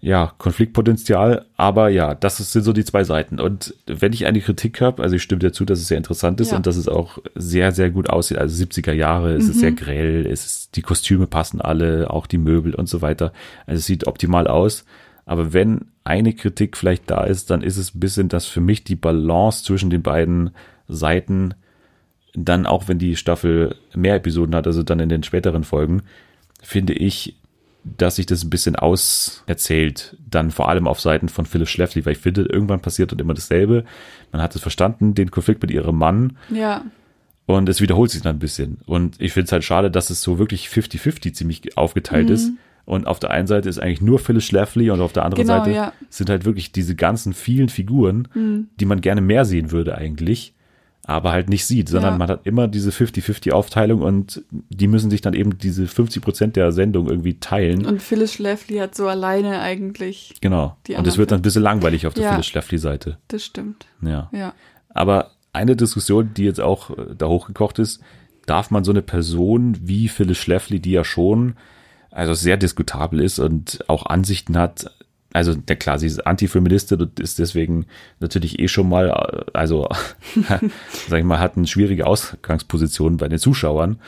ja, 0.00 0.32
Konfliktpotenzial, 0.38 1.44
aber 1.56 1.88
ja, 1.88 2.16
das 2.16 2.38
sind 2.38 2.64
so 2.64 2.72
die 2.72 2.84
zwei 2.84 3.04
Seiten. 3.04 3.38
Und 3.38 3.74
wenn 3.86 4.12
ich 4.12 4.26
eine 4.26 4.40
Kritik 4.40 4.80
habe, 4.80 5.00
also 5.00 5.14
ich 5.14 5.22
stimme 5.22 5.38
dir 5.38 5.52
zu, 5.52 5.64
dass 5.64 5.78
es 5.78 5.86
sehr 5.86 5.96
interessant 5.98 6.40
ist 6.40 6.50
Ja. 6.50 6.56
und 6.56 6.66
dass 6.66 6.74
es 6.76 6.88
auch 6.88 7.18
sehr, 7.36 7.70
sehr 7.70 7.90
gut 7.90 8.10
aussieht. 8.10 8.38
Also 8.38 8.56
70er 8.64 8.92
Jahre, 8.92 9.34
es 9.34 9.48
ist 9.48 9.60
sehr 9.60 9.70
grell, 9.70 10.26
es 10.26 10.44
ist, 10.44 10.76
die 10.76 10.82
Kostüme 10.82 11.28
passen 11.28 11.60
alle, 11.60 12.10
auch 12.10 12.26
die 12.26 12.38
Möbel 12.38 12.74
und 12.74 12.88
so 12.88 13.00
weiter. 13.00 13.32
Also 13.66 13.78
es 13.78 13.86
sieht 13.86 14.08
optimal 14.08 14.48
aus. 14.48 14.84
Aber 15.24 15.52
wenn 15.52 15.86
eine 16.04 16.32
Kritik 16.32 16.76
vielleicht 16.76 17.10
da 17.10 17.24
ist, 17.24 17.50
dann 17.50 17.62
ist 17.62 17.76
es 17.76 17.94
ein 17.94 18.00
bisschen, 18.00 18.28
dass 18.28 18.46
für 18.46 18.60
mich 18.60 18.84
die 18.84 18.96
Balance 18.96 19.64
zwischen 19.64 19.90
den 19.90 20.02
beiden 20.02 20.50
Seiten 20.88 21.54
dann 22.34 22.64
auch 22.66 22.88
wenn 22.88 22.98
die 22.98 23.16
Staffel 23.16 23.76
mehr 23.94 24.14
Episoden 24.16 24.54
hat, 24.54 24.66
also 24.66 24.82
dann 24.82 25.00
in 25.00 25.10
den 25.10 25.22
späteren 25.22 25.64
Folgen, 25.64 26.02
finde 26.62 26.94
ich, 26.94 27.36
dass 27.84 28.16
sich 28.16 28.26
das 28.26 28.42
ein 28.42 28.50
bisschen 28.50 28.74
auserzählt, 28.76 30.16
dann 30.30 30.50
vor 30.50 30.68
allem 30.68 30.86
auf 30.86 31.00
Seiten 31.00 31.28
von 31.28 31.46
Phyllis 31.46 31.68
Schlafly, 31.70 32.06
weil 32.06 32.12
ich 32.12 32.18
finde, 32.18 32.42
irgendwann 32.42 32.80
passiert 32.80 33.12
dann 33.12 33.18
immer 33.18 33.34
dasselbe. 33.34 33.84
Man 34.30 34.40
hat 34.40 34.54
es 34.54 34.62
verstanden, 34.62 35.14
den 35.14 35.30
Konflikt 35.30 35.60
mit 35.62 35.70
ihrem 35.70 35.98
Mann 35.98 36.36
Ja. 36.50 36.84
und 37.46 37.68
es 37.68 37.80
wiederholt 37.80 38.10
sich 38.10 38.22
dann 38.22 38.36
ein 38.36 38.40
bisschen. 38.40 38.78
Und 38.86 39.20
ich 39.20 39.32
finde 39.32 39.46
es 39.46 39.52
halt 39.52 39.64
schade, 39.64 39.90
dass 39.90 40.10
es 40.10 40.22
so 40.22 40.38
wirklich 40.38 40.68
50-50 40.68 41.34
ziemlich 41.34 41.76
aufgeteilt 41.76 42.30
ist. 42.30 42.50
Und 42.84 43.06
auf 43.06 43.20
der 43.20 43.30
einen 43.30 43.46
Seite 43.46 43.68
ist 43.68 43.78
eigentlich 43.78 44.00
nur 44.00 44.18
Phyllis 44.18 44.44
Schlafly 44.44 44.90
und 44.90 45.00
auf 45.00 45.12
der 45.12 45.24
anderen 45.24 45.46
Genau, 45.46 45.58
Seite 45.58 45.70
ja. 45.74 45.92
sind 46.10 46.28
halt 46.28 46.44
wirklich 46.44 46.72
diese 46.72 46.96
ganzen 46.96 47.32
vielen 47.32 47.68
Figuren, 47.68 48.68
die 48.80 48.84
man 48.84 49.00
gerne 49.00 49.20
mehr 49.20 49.44
sehen 49.44 49.70
würde 49.70 49.96
eigentlich, 49.96 50.52
aber 51.04 51.30
halt 51.32 51.48
nicht 51.48 51.64
sieht, 51.64 51.88
sondern 51.88 52.14
Ja. 52.14 52.18
man 52.18 52.28
hat 52.28 52.40
immer 52.46 52.66
diese 52.68 52.90
50-50-Aufteilung 52.90 54.02
und 54.02 54.42
die 54.50 54.88
müssen 54.88 55.10
sich 55.10 55.20
dann 55.20 55.34
eben 55.34 55.58
diese 55.58 55.86
50 55.86 56.22
Prozent 56.22 56.56
der 56.56 56.72
Sendung 56.72 57.08
irgendwie 57.08 57.38
teilen. 57.38 57.86
Und 57.86 58.02
Phyllis 58.02 58.34
Schlafly 58.34 58.78
hat 58.78 58.94
so 58.94 59.06
alleine 59.08 59.60
eigentlich, 59.60 60.34
genau. 60.40 60.76
Und 60.96 61.06
es 61.06 61.18
wird 61.18 61.30
dann 61.30 61.38
ein 61.38 61.42
bisschen 61.42 61.62
langweilig 61.62 62.06
auf 62.06 62.14
der 62.14 62.24
Ja. 62.24 62.30
Phyllis 62.32 62.46
Schlafly-Seite. 62.46 63.18
das 63.28 63.44
stimmt. 63.44 63.86
Ja. 64.00 64.28
Ja. 64.32 64.54
Aber 64.90 65.30
eine 65.52 65.76
Diskussion, 65.76 66.30
die 66.36 66.44
jetzt 66.44 66.60
auch 66.60 66.90
äh, 66.90 67.14
da 67.16 67.26
hochgekocht 67.28 67.78
ist, 67.78 68.00
darf 68.46 68.70
man 68.70 68.82
so 68.84 68.90
eine 68.90 69.02
Person 69.02 69.76
wie 69.82 70.08
Phyllis 70.08 70.38
Schlafly, 70.38 70.80
die 70.80 70.90
ja 70.92 71.04
schon 71.04 71.54
also 72.12 72.34
sehr 72.34 72.56
diskutabel 72.56 73.20
ist 73.20 73.38
und 73.38 73.84
auch 73.88 74.06
Ansichten 74.06 74.56
hat, 74.56 74.90
also 75.32 75.54
na 75.66 75.74
klar, 75.74 75.98
sie 75.98 76.06
ist 76.06 76.26
Antifeministin 76.26 77.00
und 77.00 77.18
ist 77.18 77.38
deswegen 77.38 77.86
natürlich 78.20 78.58
eh 78.58 78.68
schon 78.68 78.88
mal, 78.88 79.08
äh, 79.08 79.50
also 79.54 79.88
sag 81.08 81.18
ich 81.18 81.24
mal, 81.24 81.38
hat 81.38 81.56
eine 81.56 81.66
schwierige 81.66 82.06
Ausgangsposition 82.06 83.16
bei 83.16 83.28
den 83.28 83.38
Zuschauern. 83.38 83.98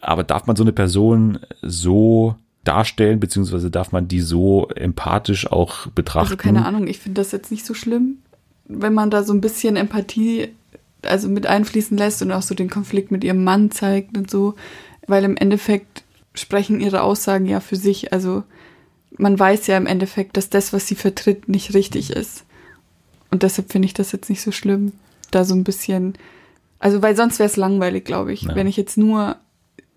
Aber 0.00 0.24
darf 0.24 0.46
man 0.46 0.56
so 0.56 0.64
eine 0.64 0.72
Person 0.72 1.38
so 1.60 2.34
darstellen, 2.64 3.20
beziehungsweise 3.20 3.70
darf 3.70 3.92
man 3.92 4.08
die 4.08 4.20
so 4.20 4.68
empathisch 4.68 5.50
auch 5.50 5.86
betrachten? 5.88 6.32
Also 6.32 6.36
keine 6.36 6.64
Ahnung, 6.64 6.86
ich 6.86 6.98
finde 6.98 7.20
das 7.20 7.30
jetzt 7.32 7.50
nicht 7.50 7.66
so 7.66 7.74
schlimm, 7.74 8.18
wenn 8.66 8.94
man 8.94 9.10
da 9.10 9.22
so 9.22 9.32
ein 9.32 9.40
bisschen 9.40 9.76
Empathie 9.76 10.48
also 11.02 11.28
mit 11.28 11.46
einfließen 11.46 11.96
lässt 11.96 12.22
und 12.22 12.32
auch 12.32 12.42
so 12.42 12.54
den 12.54 12.70
Konflikt 12.70 13.10
mit 13.10 13.22
ihrem 13.24 13.44
Mann 13.44 13.70
zeigt 13.70 14.16
und 14.16 14.30
so, 14.30 14.54
weil 15.06 15.24
im 15.24 15.36
Endeffekt 15.36 16.01
sprechen 16.34 16.80
ihre 16.80 17.02
Aussagen 17.02 17.46
ja 17.46 17.60
für 17.60 17.76
sich. 17.76 18.12
Also 18.12 18.42
man 19.18 19.38
weiß 19.38 19.66
ja 19.66 19.76
im 19.76 19.86
Endeffekt, 19.86 20.36
dass 20.36 20.50
das, 20.50 20.72
was 20.72 20.86
sie 20.86 20.94
vertritt, 20.94 21.48
nicht 21.48 21.74
richtig 21.74 22.10
ist. 22.10 22.44
Und 23.30 23.42
deshalb 23.42 23.70
finde 23.72 23.86
ich 23.86 23.94
das 23.94 24.12
jetzt 24.12 24.30
nicht 24.30 24.42
so 24.42 24.52
schlimm, 24.52 24.92
da 25.30 25.44
so 25.44 25.54
ein 25.54 25.64
bisschen, 25.64 26.14
also 26.78 27.02
weil 27.02 27.16
sonst 27.16 27.38
wäre 27.38 27.48
es 27.48 27.56
langweilig, 27.56 28.04
glaube 28.04 28.32
ich, 28.32 28.42
Ja. 28.42 28.54
wenn 28.54 28.66
ich 28.66 28.76
jetzt 28.76 28.98
nur 28.98 29.36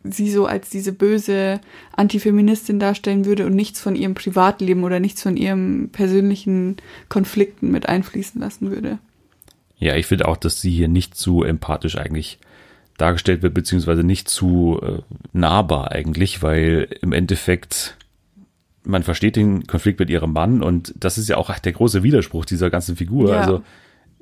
sie 0.03 0.29
so 0.31 0.45
als 0.45 0.69
diese 0.69 0.91
böse 0.93 1.59
Antifeministin 1.93 2.79
darstellen 2.79 3.25
würde 3.25 3.45
und 3.45 3.55
nichts 3.55 3.79
von 3.81 3.95
ihrem 3.95 4.13
Privatleben 4.13 4.83
oder 4.83 4.99
nichts 4.99 5.23
von 5.23 5.35
ihrem 5.35 5.89
persönlichen 5.91 6.77
Konflikten 7.09 7.71
mit 7.71 7.89
einfließen 7.89 8.39
lassen 8.39 8.69
würde. 8.69 8.99
Ja, 9.77 9.95
ich 9.95 10.05
finde 10.05 10.27
auch, 10.27 10.37
dass 10.37 10.61
sie 10.61 10.71
hier 10.71 10.87
nicht 10.87 11.15
zu 11.15 11.43
empathisch 11.43 11.97
eigentlich 11.97 12.37
dargestellt 12.97 13.41
wird, 13.41 13.53
beziehungsweise 13.53 14.03
nicht 14.03 14.29
zu 14.29 14.79
äh, 14.81 14.99
nahbar 15.33 15.91
eigentlich, 15.91 16.41
weil 16.41 16.87
im 17.01 17.11
Endeffekt 17.11 17.97
man 18.83 19.03
versteht 19.03 19.35
den 19.35 19.65
Konflikt 19.65 19.99
mit 19.99 20.09
ihrem 20.11 20.33
Mann 20.33 20.61
und 20.61 20.93
das 20.95 21.17
ist 21.17 21.27
ja 21.27 21.37
auch 21.37 21.57
der 21.57 21.71
große 21.71 22.03
Widerspruch 22.03 22.45
dieser 22.45 22.69
ganzen 22.69 22.95
Figur. 22.95 23.31
Ja. 23.31 23.41
Also 23.41 23.63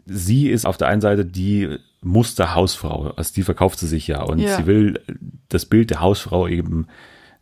sie 0.05 0.49
ist 0.49 0.65
auf 0.65 0.77
der 0.77 0.87
einen 0.87 1.01
Seite 1.01 1.25
die 1.25 1.77
Musterhausfrau, 2.01 3.13
also 3.15 3.33
die 3.33 3.43
verkauft 3.43 3.79
sie 3.79 3.87
sich 3.87 4.07
ja 4.07 4.21
und 4.21 4.39
Ja. 4.39 4.55
sie 4.57 4.65
will 4.65 5.01
das 5.49 5.65
Bild 5.65 5.89
der 5.89 5.99
Hausfrau 5.99 6.47
eben 6.47 6.87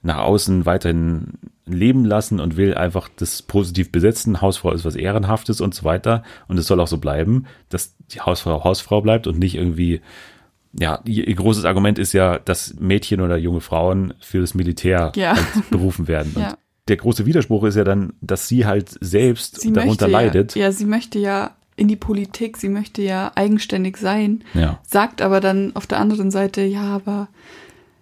nach 0.03 0.17
außen 0.17 0.65
weiterhin 0.65 1.33
leben 1.65 2.05
lassen 2.05 2.39
und 2.39 2.57
will 2.57 2.73
einfach 2.73 3.07
das 3.15 3.43
positiv 3.43 3.91
besetzen. 3.91 4.41
Hausfrau 4.41 4.71
ist 4.71 4.83
was 4.83 4.95
Ehrenhaftes 4.95 5.61
und 5.61 5.75
so 5.75 5.83
weiter. 5.83 6.23
Und 6.47 6.57
es 6.57 6.65
soll 6.67 6.79
auch 6.79 6.87
so 6.87 6.97
bleiben, 6.97 7.45
dass 7.69 7.95
die 8.11 8.19
Hausfrau 8.19 8.63
Hausfrau 8.63 9.01
bleibt 9.01 9.27
und 9.27 9.37
nicht 9.37 9.55
irgendwie, 9.55 10.01
ja, 10.79 10.99
ihr, 11.05 11.27
ihr 11.27 11.35
großes 11.35 11.65
Argument 11.65 11.99
ist 11.99 12.13
ja, 12.13 12.39
dass 12.39 12.75
Mädchen 12.79 13.21
oder 13.21 13.37
junge 13.37 13.61
Frauen 13.61 14.13
für 14.21 14.39
das 14.39 14.53
Militär 14.53 15.11
Ja. 15.15 15.35
halt 15.35 15.69
berufen 15.69 16.07
werden. 16.07 16.33
Ja. 16.39 16.49
Und 16.51 16.57
der 16.87 16.97
große 16.97 17.25
Widerspruch 17.25 17.63
ist 17.65 17.75
ja 17.75 17.83
dann, 17.83 18.13
dass 18.21 18.47
sie 18.47 18.65
halt 18.65 18.89
selbst 19.01 19.61
Sie 19.61 19.71
darunter 19.71 20.07
möchte 20.07 20.07
leidet. 20.07 20.55
Ja, 20.55 20.71
sie 20.71 20.85
möchte 20.85 21.19
ja 21.19 21.51
in 21.77 21.87
die 21.87 21.95
Politik, 21.95 22.57
sie 22.57 22.69
möchte 22.69 23.01
ja 23.01 23.31
eigenständig 23.35 23.97
sein, 23.97 24.43
Ja. 24.53 24.79
sagt 24.87 25.21
aber 25.21 25.39
dann 25.39 25.75
auf 25.75 25.87
der 25.87 25.99
anderen 25.99 26.31
Seite, 26.31 26.61
ja, 26.61 26.83
aber 26.83 27.27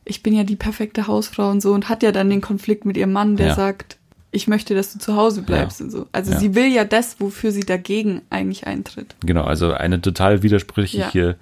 ich 0.06 0.24
bin 0.24 0.34
ja 0.34 0.44
die 0.44 0.56
perfekte 0.56 1.08
Hausfrau 1.08 1.50
und 1.52 1.62
so 1.62 1.72
und 1.74 1.88
hat 1.90 2.02
ja 2.04 2.12
dann 2.12 2.30
den 2.30 2.42
Konflikt 2.42 2.86
mit 2.86 2.98
ihrem 2.98 3.12
Mann, 3.12 3.36
der 3.38 3.48
Ja. 3.50 3.56
sagt, 3.56 3.98
ich 4.32 4.48
möchte, 4.48 4.76
dass 4.76 4.94
du 4.94 5.00
zu 5.00 5.16
Hause 5.16 5.42
bleibst 5.44 5.80
Ja. 5.80 5.86
und 5.86 5.92
so. 5.92 6.08
Also 6.12 6.38
sie 6.38 6.56
will 6.56 6.68
ja 6.72 6.84
das, 6.86 7.20
wofür 7.20 7.52
sie 7.52 7.62
dagegen 7.62 8.22
eigentlich 8.30 8.66
eintritt. 8.68 9.16
Genau, 9.26 9.44
also 9.44 9.72
eine 9.74 10.02
total 10.02 10.42
widersprüchliche 10.44 11.36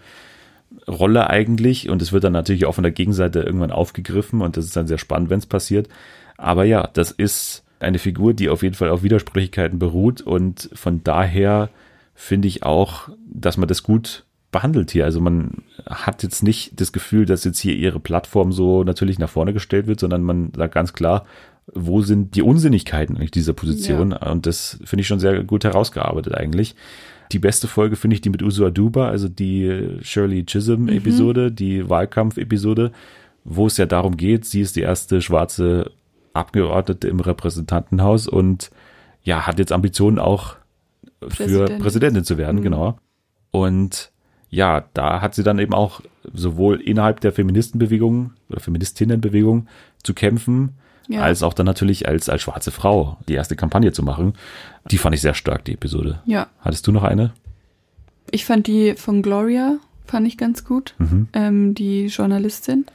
Rolle 0.87 1.29
eigentlich 1.29 1.89
und 1.89 2.01
es 2.01 2.11
wird 2.11 2.23
dann 2.23 2.33
natürlich 2.33 2.65
auch 2.65 2.75
von 2.75 2.83
der 2.83 2.91
Gegenseite 2.91 3.41
irgendwann 3.41 3.71
aufgegriffen 3.71 4.41
und 4.41 4.57
das 4.57 4.65
ist 4.65 4.75
dann 4.75 4.87
sehr 4.87 4.97
spannend, 4.97 5.29
wenn 5.29 5.39
es 5.39 5.45
passiert. 5.45 5.87
Aber 6.37 6.65
ja, 6.65 6.89
das 6.93 7.11
ist 7.11 7.63
eine 7.79 7.99
Figur, 7.99 8.33
die 8.33 8.49
auf 8.49 8.63
jeden 8.63 8.75
Fall 8.75 8.89
auf 8.89 9.03
Widersprüchlichkeiten 9.03 9.79
beruht 9.79 10.21
und 10.21 10.69
von 10.73 11.03
daher 11.03 11.69
finde 12.15 12.47
ich 12.47 12.63
auch, 12.63 13.09
dass 13.31 13.57
man 13.57 13.67
das 13.67 13.83
gut 13.83 14.25
behandelt 14.51 14.91
hier. 14.91 15.05
Also 15.05 15.19
man 15.21 15.63
hat 15.85 16.23
jetzt 16.23 16.41
nicht 16.41 16.79
das 16.79 16.91
Gefühl, 16.91 17.25
dass 17.25 17.43
jetzt 17.43 17.59
hier 17.59 17.75
ihre 17.75 17.99
Plattform 17.99 18.51
so 18.51 18.83
natürlich 18.83 19.19
nach 19.19 19.29
vorne 19.29 19.53
gestellt 19.53 19.87
wird, 19.87 19.99
sondern 19.99 20.23
man 20.23 20.51
sagt 20.55 20.73
ganz 20.73 20.93
klar, 20.93 21.25
wo 21.73 22.01
sind 22.01 22.35
die 22.35 22.41
Unsinnigkeiten 22.41 23.17
eigentlich 23.17 23.31
dieser 23.31 23.53
Position? 23.53 24.13
Und 24.13 24.45
das 24.45 24.79
finde 24.85 25.01
ich 25.01 25.07
schon 25.07 25.19
sehr 25.19 25.43
gut 25.43 25.65
herausgearbeitet 25.65 26.33
eigentlich. 26.33 26.75
Die 27.31 27.39
beste 27.39 27.67
Folge 27.67 27.95
finde 27.95 28.15
ich 28.15 28.21
die 28.21 28.29
mit 28.29 28.41
Uso 28.41 28.65
Aduba, 28.65 29.09
also 29.09 29.27
die 29.27 29.97
Shirley 30.01 30.45
Chisholm 30.45 30.87
Episode, 30.87 31.51
die 31.51 31.89
Wahlkampf-Episode, 31.89 32.91
wo 33.43 33.67
es 33.67 33.77
ja 33.77 33.85
darum 33.85 34.17
geht, 34.17 34.45
sie 34.45 34.61
ist 34.61 34.75
die 34.75 34.81
erste 34.81 35.21
schwarze 35.21 35.91
Abgeordnete 36.33 37.07
im 37.07 37.19
Repräsentantenhaus 37.19 38.27
und 38.27 38.71
ja, 39.23 39.47
hat 39.47 39.59
jetzt 39.59 39.71
Ambitionen 39.71 40.19
auch 40.19 40.55
für 41.21 41.29
Präsidentin. 41.29 41.79
Präsidentin 41.79 42.23
zu 42.23 42.37
werden, 42.37 42.61
genau. 42.61 42.97
Und 43.51 44.11
ja, 44.49 44.85
da 44.93 45.21
hat 45.21 45.35
sie 45.35 45.43
dann 45.43 45.59
eben 45.59 45.73
auch 45.73 46.01
sowohl 46.33 46.79
innerhalb 46.79 47.19
der 47.21 47.33
Feministenbewegung 47.33 48.31
oder 48.49 48.59
Feministinnenbewegung 48.59 49.67
zu 50.03 50.13
kämpfen, 50.13 50.75
Ja. 51.09 51.21
als 51.21 51.41
auch 51.43 51.53
dann 51.53 51.65
natürlich 51.65 52.07
als, 52.07 52.27
als 52.29 52.41
schwarze 52.41 52.71
Frau 52.71 53.17
die 53.29 53.33
erste 53.33 53.55
Kampagne 53.55 53.91
zu 53.93 54.03
machen. 54.03 54.33
Die 54.91 54.97
fand 54.97 55.15
ich 55.15 55.21
sehr 55.21 55.33
stark, 55.33 55.63
die 55.65 55.73
Episode. 55.73 56.19
Ja, 56.25 56.47
Hattest 56.61 56.85
du 56.87 56.91
noch 56.91 57.03
eine? 57.03 57.31
ich 58.29 58.43
fand 58.45 58.67
die 58.67 58.95
von 58.95 59.21
Gloria, 59.21 59.77
fand 60.05 60.27
ich 60.27 60.37
ganz 60.37 60.65
gut, 60.65 60.95
Mhm. 60.97 61.27
ähm, 61.33 61.73
die 61.75 62.07
Journalistin. 62.07 62.85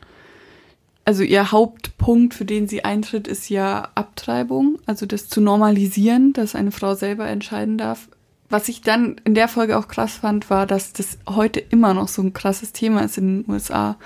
Also 1.05 1.23
ihr 1.25 1.51
Hauptpunkt, 1.51 2.35
für 2.35 2.45
den 2.45 2.69
sie 2.69 2.85
eintritt, 2.85 3.27
ist 3.27 3.49
ja 3.49 3.89
Abtreibung, 3.95 4.79
also 4.87 5.05
das 5.07 5.29
zu 5.29 5.41
normalisieren, 5.41 6.33
dass 6.33 6.55
eine 6.55 6.71
Frau 6.71 6.95
selber 6.95 7.27
entscheiden 7.29 7.77
darf. 7.79 8.09
Was 8.51 8.69
ich 8.69 8.83
dann 8.83 9.17
in 9.25 9.35
der 9.35 9.49
Folge 9.49 9.79
auch 9.79 9.89
krass 9.89 10.13
fand, 10.19 10.51
war, 10.51 10.67
dass 10.67 10.93
das 10.93 11.19
heute 11.29 11.59
immer 11.61 11.95
noch 11.95 12.09
so 12.09 12.21
ein 12.23 12.35
krasses 12.35 12.73
Thema 12.73 13.01
ist 13.01 13.17
in 13.19 13.43
den 13.43 13.51
USA 13.53 13.97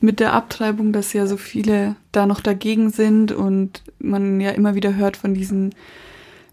mit 0.00 0.20
der 0.20 0.32
Abtreibung, 0.32 0.92
dass 0.92 1.12
ja 1.12 1.26
so 1.26 1.36
viele 1.36 1.96
da 2.12 2.26
noch 2.26 2.40
dagegen 2.40 2.90
sind 2.90 3.32
und 3.32 3.82
man 3.98 4.40
ja 4.40 4.50
immer 4.50 4.74
wieder 4.74 4.94
hört 4.94 5.16
von 5.16 5.34
diesen 5.34 5.74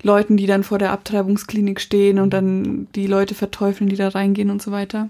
Leuten, 0.02 0.38
die 0.38 0.46
dann 0.46 0.64
vor 0.64 0.78
der 0.78 0.92
Abtreibungsklinik 0.92 1.80
stehen 1.80 2.20
und 2.20 2.32
dann 2.32 2.88
die 2.96 3.08
Leute 3.08 3.36
verteufeln, 3.36 3.90
die 3.90 3.96
da 3.96 4.10
reingehen 4.10 4.50
und 4.50 4.62
so 4.62 4.72
weiter. 4.72 5.10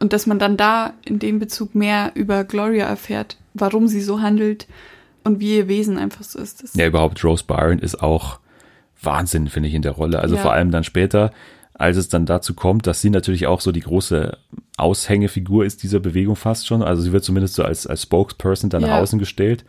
Und 0.00 0.12
dass 0.12 0.26
man 0.26 0.38
dann 0.38 0.56
da 0.56 0.94
in 1.04 1.18
dem 1.18 1.38
Bezug 1.38 1.74
mehr 1.74 2.12
über 2.14 2.44
Gloria 2.44 2.86
erfährt, 2.86 3.36
warum 3.54 3.86
sie 3.86 4.00
so 4.00 4.20
handelt 4.20 4.66
und 5.24 5.40
wie 5.40 5.56
ihr 5.56 5.68
Wesen 5.68 5.98
einfach 5.98 6.24
so 6.24 6.38
ist. 6.38 6.62
Das 6.62 6.74
Ja, 6.74 6.86
überhaupt 6.86 7.22
Rose 7.24 7.44
Byron 7.46 7.78
ist 7.78 8.02
auch 8.02 8.40
Wahnsinn, 9.00 9.48
finde 9.48 9.68
ich, 9.68 9.74
in 9.74 9.82
der 9.82 9.92
Rolle. 9.92 10.18
Also 10.18 10.36
Ja. 10.36 10.42
vor 10.42 10.52
allem 10.52 10.70
dann 10.70 10.84
später, 10.84 11.32
als 11.74 11.96
es 11.96 12.08
dann 12.08 12.26
dazu 12.26 12.54
kommt, 12.54 12.86
dass 12.86 13.00
sie 13.00 13.10
natürlich 13.10 13.46
auch 13.46 13.60
so 13.60 13.72
die 13.72 13.80
große 13.80 14.36
Aushängefigur 14.76 15.64
ist 15.64 15.82
dieser 15.82 16.00
Bewegung 16.00 16.36
fast 16.36 16.66
schon. 16.66 16.82
Also 16.82 17.02
sie 17.02 17.12
wird 17.12 17.24
zumindest 17.24 17.54
so 17.54 17.62
als, 17.64 17.86
als 17.86 18.02
Spokesperson 18.02 18.70
dann 18.70 18.82
nach 18.82 18.88
Ja. 18.88 19.00
außen 19.00 19.18
gestellt. 19.18 19.64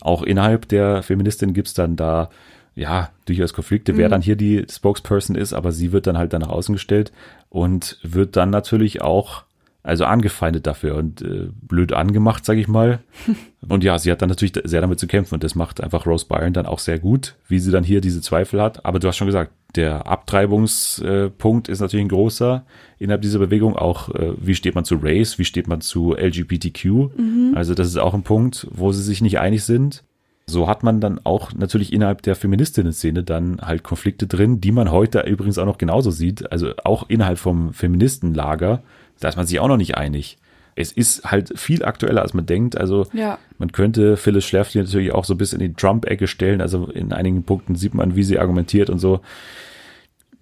Auch 0.00 0.22
innerhalb 0.22 0.68
der 0.68 1.02
Feministin 1.02 1.52
gibt's 1.54 1.74
dann 1.74 1.96
da 1.96 2.30
ja 2.74 3.10
durchaus 3.26 3.52
Konflikte, 3.54 3.92
Mhm. 3.92 3.98
wer 3.98 4.08
dann 4.08 4.22
hier 4.22 4.36
die 4.36 4.64
Spokesperson 4.70 5.36
ist, 5.36 5.52
aber 5.52 5.72
sie 5.72 5.92
wird 5.92 6.06
dann 6.06 6.18
halt 6.18 6.32
dann 6.32 6.42
nach 6.42 6.48
außen 6.50 6.74
gestellt 6.74 7.12
und 7.48 7.98
wird 8.02 8.36
dann 8.36 8.50
natürlich 8.50 9.00
auch 9.02 9.44
also 9.82 10.04
angefeindet 10.04 10.66
dafür 10.66 10.96
und 10.96 11.22
äh, 11.22 11.46
blöd 11.62 11.92
angemacht, 11.92 12.44
sage 12.44 12.58
ich 12.60 12.66
mal. 12.66 12.98
Und 13.68 13.82
ja, 13.84 13.98
sie 14.00 14.10
hat 14.12 14.20
dann 14.22 14.28
natürlich 14.28 14.54
sehr 14.64 14.80
damit 14.80 14.98
zu 15.00 15.06
kämpfen 15.08 15.34
und 15.34 15.42
das 15.44 15.56
macht 15.56 15.80
einfach 15.80 16.06
Rose 16.06 16.26
Byron 16.26 16.52
dann 16.52 16.66
auch 16.66 16.78
sehr 16.80 17.00
gut, 17.00 17.34
wie 17.48 17.58
sie 17.58 17.72
dann 17.72 17.82
hier 17.82 18.00
diese 18.00 18.20
Zweifel 18.20 18.60
hat. 18.62 18.84
Aber 18.84 18.98
du 19.00 19.08
hast 19.08 19.16
schon 19.16 19.26
gesagt, 19.26 19.50
der 19.76 20.06
Abtreibungspunkt 20.06 21.68
ist 21.68 21.80
natürlich 21.80 22.06
ein 22.06 22.10
großer 22.10 22.64
innerhalb 22.98 23.22
dieser 23.22 23.38
Bewegung. 23.38 23.76
Auch 23.76 24.08
äh, 24.14 24.32
wie 24.38 24.54
steht 24.54 24.74
man 24.74 24.84
zu 24.84 24.96
Race, 25.02 25.38
wie 25.38 25.44
steht 25.44 25.68
man 25.68 25.80
zu 25.80 26.14
LGBTQ. 26.14 27.10
Also 27.54 27.74
das 27.74 27.88
ist 27.88 27.98
auch 27.98 28.14
ein 28.14 28.22
Punkt, 28.22 28.66
wo 28.70 28.92
sie 28.92 29.02
sich 29.02 29.20
nicht 29.20 29.38
einig 29.38 29.64
sind. 29.64 30.04
So 30.48 30.68
hat 30.68 30.84
man 30.84 31.00
dann 31.00 31.20
auch 31.24 31.52
natürlich 31.54 31.92
innerhalb 31.92 32.22
der 32.22 32.36
Feministinnen-Szene 32.36 33.24
dann 33.24 33.60
halt 33.60 33.82
Konflikte 33.82 34.28
drin, 34.28 34.60
die 34.60 34.70
man 34.70 34.92
heute 34.92 35.20
übrigens 35.20 35.58
auch 35.58 35.66
noch 35.66 35.78
genauso 35.78 36.10
sieht. 36.10 36.52
Also 36.52 36.72
auch 36.84 37.08
innerhalb 37.08 37.38
vom 37.38 37.72
Feministenlager, 37.72 38.82
da 39.18 39.28
ist 39.28 39.36
man 39.36 39.46
sich 39.46 39.58
auch 39.58 39.68
noch 39.68 39.76
nicht 39.76 39.96
einig. 39.96 40.38
Es 40.76 40.92
ist 40.92 41.24
halt 41.24 41.58
viel 41.58 41.84
aktueller, 41.84 42.22
als 42.22 42.34
man 42.34 42.46
denkt. 42.46 42.76
Also 42.76 43.06
Ja. 43.12 43.38
man 43.58 43.72
könnte 43.72 44.16
Phyllis 44.16 44.44
Schlafly 44.44 44.82
natürlich 44.82 45.12
auch 45.12 45.24
so 45.24 45.34
ein 45.34 45.38
bisschen 45.38 45.60
in 45.60 45.70
die 45.70 45.74
Trump-Ecke 45.74 46.26
stellen. 46.28 46.60
Also 46.60 46.86
in 46.88 47.12
einigen 47.12 47.42
Punkten 47.44 47.74
sieht 47.74 47.94
man, 47.94 48.14
wie 48.14 48.22
sie 48.22 48.38
argumentiert 48.38 48.90
und 48.90 48.98
so. 48.98 49.20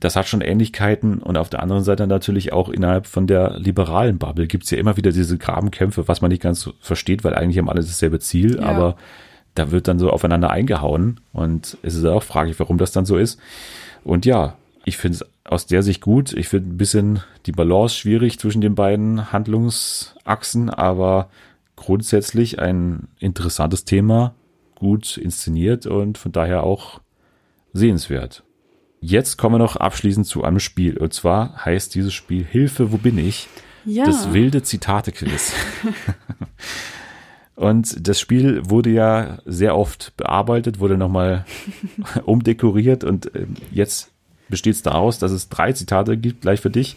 Das 0.00 0.16
hat 0.16 0.28
schon 0.28 0.40
Ähnlichkeiten 0.42 1.20
und 1.20 1.36
auf 1.38 1.48
der 1.48 1.62
anderen 1.62 1.84
Seite 1.84 2.06
natürlich 2.06 2.52
auch 2.52 2.68
innerhalb 2.68 3.06
von 3.06 3.26
der 3.26 3.58
liberalen 3.58 4.18
Bubble 4.18 4.46
gibt's 4.46 4.70
ja 4.70 4.76
immer 4.76 4.96
wieder 4.98 5.12
diese 5.12 5.38
Grabenkämpfe, 5.38 6.08
was 6.08 6.20
man 6.20 6.30
nicht 6.30 6.42
ganz 6.42 6.68
versteht, 6.80 7.24
weil 7.24 7.34
eigentlich 7.34 7.56
haben 7.58 7.70
alle 7.70 7.80
dasselbe 7.80 8.18
Ziel, 8.18 8.56
Ja. 8.56 8.64
aber 8.66 8.96
da 9.54 9.70
wird 9.70 9.86
dann 9.88 10.00
so 10.00 10.10
aufeinander 10.10 10.50
eingehauen 10.50 11.20
und 11.32 11.78
es 11.82 11.94
ist 11.94 12.04
auch 12.04 12.24
fraglich, 12.24 12.58
warum 12.58 12.76
das 12.76 12.90
dann 12.92 13.06
so 13.06 13.16
ist. 13.16 13.38
Und 14.02 14.26
ja, 14.26 14.56
ich 14.84 14.96
finde 14.98 15.16
es 15.16 15.24
aus 15.44 15.66
der 15.66 15.82
Sicht 15.82 16.00
gut. 16.00 16.32
Ich 16.32 16.48
finde 16.48 16.70
ein 16.70 16.76
bisschen 16.76 17.20
die 17.46 17.52
Balance 17.52 17.94
schwierig 17.96 18.38
zwischen 18.38 18.60
den 18.60 18.74
beiden 18.74 19.32
Handlungsachsen, 19.32 20.70
aber 20.70 21.28
grundsätzlich 21.76 22.58
ein 22.58 23.08
interessantes 23.18 23.84
Thema, 23.84 24.34
gut 24.74 25.16
inszeniert 25.16 25.86
und 25.86 26.18
von 26.18 26.32
daher 26.32 26.62
auch 26.64 27.00
sehenswert. 27.72 28.42
Jetzt 29.00 29.36
kommen 29.36 29.56
wir 29.56 29.58
noch 29.58 29.76
abschließend 29.76 30.26
zu 30.26 30.44
einem 30.44 30.60
Spiel. 30.60 30.96
Und 30.96 31.12
zwar 31.12 31.64
heißt 31.64 31.94
dieses 31.94 32.14
Spiel 32.14 32.44
Hilfe, 32.44 32.90
wo 32.90 32.96
bin 32.96 33.18
ich? 33.18 33.48
Ja. 33.84 34.06
Das 34.06 34.32
wilde 34.32 34.62
Zitate-Quiz. 34.62 35.52
Und 37.56 38.08
das 38.08 38.18
Spiel 38.18 38.68
wurde 38.68 38.90
ja 38.90 39.38
sehr 39.44 39.76
oft 39.76 40.16
bearbeitet, 40.16 40.80
wurde 40.80 40.98
nochmal 40.98 41.44
umdekoriert 42.24 43.04
und 43.04 43.30
ähm, 43.34 43.54
jetzt 43.70 44.10
besteht 44.48 44.74
es 44.74 44.82
daraus, 44.82 45.18
dass 45.18 45.32
es 45.32 45.48
drei 45.48 45.72
Zitate 45.72 46.16
gibt, 46.16 46.42
gleich 46.42 46.60
für 46.60 46.70
dich. 46.70 46.96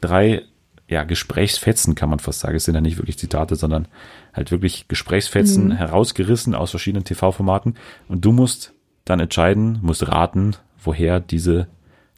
Drei 0.00 0.42
ja, 0.88 1.04
Gesprächsfetzen 1.04 1.94
kann 1.94 2.08
man 2.08 2.18
fast 2.18 2.40
sagen. 2.40 2.56
Es 2.56 2.64
sind 2.64 2.74
ja 2.74 2.80
nicht 2.80 2.98
wirklich 2.98 3.18
Zitate, 3.18 3.56
sondern 3.56 3.88
halt 4.32 4.50
wirklich 4.50 4.88
Gesprächsfetzen 4.88 5.70
herausgerissen 5.72 6.54
aus 6.54 6.70
verschiedenen 6.70 7.04
TV-Formaten. 7.04 7.74
Und 8.08 8.24
du 8.24 8.32
musst 8.32 8.72
dann 9.04 9.20
entscheiden, 9.20 9.78
musst 9.82 10.06
raten, 10.08 10.56
woher 10.82 11.20
diese 11.20 11.68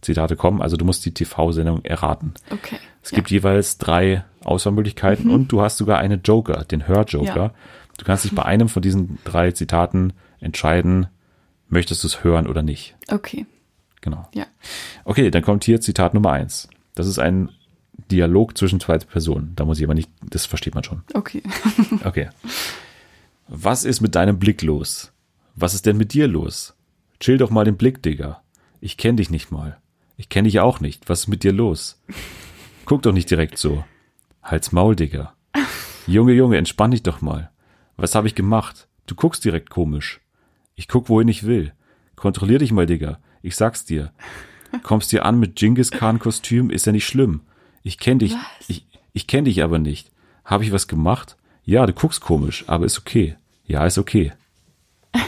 Zitate 0.00 0.36
kommen. 0.36 0.62
Also 0.62 0.76
du 0.76 0.84
musst 0.84 1.04
die 1.04 1.12
TV-Sendung 1.12 1.84
erraten. 1.84 2.34
Okay. 2.50 2.76
Es 3.02 3.10
gibt 3.10 3.30
jeweils 3.30 3.78
drei 3.78 4.24
Auswahlmöglichkeiten 4.44 5.30
und 5.30 5.48
du 5.48 5.62
hast 5.62 5.76
sogar 5.78 5.98
einen 5.98 6.22
Joker, 6.22 6.64
den 6.64 6.86
Hörjoker. 6.86 7.36
Ja. 7.36 7.54
Du 7.98 8.04
kannst 8.04 8.24
dich 8.24 8.34
bei 8.34 8.44
einem 8.44 8.68
von 8.68 8.82
diesen 8.82 9.18
drei 9.24 9.50
Zitaten 9.52 10.12
entscheiden, 10.40 11.08
möchtest 11.68 12.02
du 12.02 12.06
es 12.06 12.24
hören 12.24 12.46
oder 12.46 12.62
nicht. 12.62 12.96
Ja. 13.08 13.16
Okay. 13.16 13.46
Genau. 14.00 14.28
Ja. 14.34 14.46
Okay, 15.04 15.30
dann 15.30 15.42
kommt 15.42 15.64
hier 15.64 15.80
Zitat 15.80 16.14
Nummer 16.14 16.32
eins. 16.32 16.68
Das 16.94 17.06
ist 17.06 17.18
ein 17.18 17.50
Dialog 18.10 18.56
zwischen 18.56 18.80
zwei 18.80 18.98
Personen. 18.98 19.52
Da 19.56 19.64
muss 19.64 19.78
ich 19.78 19.84
aber 19.84 19.94
nicht, 19.94 20.10
das 20.28 20.46
versteht 20.46 20.74
man 20.74 20.84
schon. 20.84 21.02
Okay. 21.14 21.42
Okay. 22.04 22.30
Was 23.52 23.84
ist 23.84 24.00
mit 24.00 24.14
deinem 24.14 24.38
Blick 24.38 24.62
los? 24.62 25.12
Was 25.56 25.74
ist 25.74 25.84
denn 25.84 25.96
mit 25.96 26.12
dir 26.12 26.28
los? 26.28 26.74
Chill 27.18 27.36
doch 27.36 27.50
mal 27.50 27.64
den 27.64 27.76
Blick, 27.76 28.00
Digga. 28.02 28.42
Ich 28.80 28.96
kenn 28.96 29.16
dich 29.16 29.28
nicht 29.28 29.50
mal. 29.50 29.78
Ich 30.16 30.28
kenn 30.28 30.44
dich 30.44 30.60
auch 30.60 30.80
nicht. 30.80 31.08
Was 31.08 31.20
ist 31.20 31.28
mit 31.28 31.42
dir 31.42 31.52
los? 31.52 32.00
Guck 32.84 33.02
doch 33.02 33.12
nicht 33.12 33.30
direkt 33.30 33.58
so. 33.58 33.84
Halt's 34.42 34.72
Maul, 34.72 34.94
Digga. 34.94 35.34
Junge, 36.06 36.32
Junge, 36.32 36.58
entspann 36.58 36.92
dich 36.92 37.02
doch 37.02 37.20
mal. 37.20 37.50
Was 37.96 38.14
habe 38.14 38.28
ich 38.28 38.34
gemacht? 38.34 38.88
Du 39.06 39.14
guckst 39.14 39.44
direkt 39.44 39.68
komisch. 39.68 40.20
Ich 40.76 40.88
guck, 40.88 41.08
wohin 41.08 41.28
ich 41.28 41.44
will. 41.44 41.72
Kontrollier 42.16 42.58
dich 42.58 42.72
mal, 42.72 42.86
Digga. 42.86 43.18
Ich 43.42 43.56
sag's 43.56 43.84
dir. 43.84 44.12
Kommst 44.82 45.12
dir 45.12 45.24
an 45.24 45.38
mit 45.38 45.56
Genghis 45.56 45.90
Khan 45.90 46.18
Kostüm, 46.18 46.70
ist 46.70 46.86
ja 46.86 46.92
nicht 46.92 47.06
schlimm. 47.06 47.40
Ich 47.82 47.98
kenn 47.98 48.18
dich. 48.18 48.34
Was? 48.34 48.68
Ich, 48.68 48.86
ich 49.12 49.26
kenn 49.26 49.44
dich 49.44 49.62
aber 49.62 49.78
nicht. 49.78 50.10
Habe 50.44 50.64
ich 50.64 50.72
was 50.72 50.88
gemacht? 50.88 51.36
Ja, 51.64 51.86
du 51.86 51.92
guckst 51.92 52.20
komisch, 52.20 52.64
aber 52.66 52.86
ist 52.86 52.98
okay. 52.98 53.36
Ja, 53.64 53.86
ist 53.86 53.98
okay. 53.98 54.32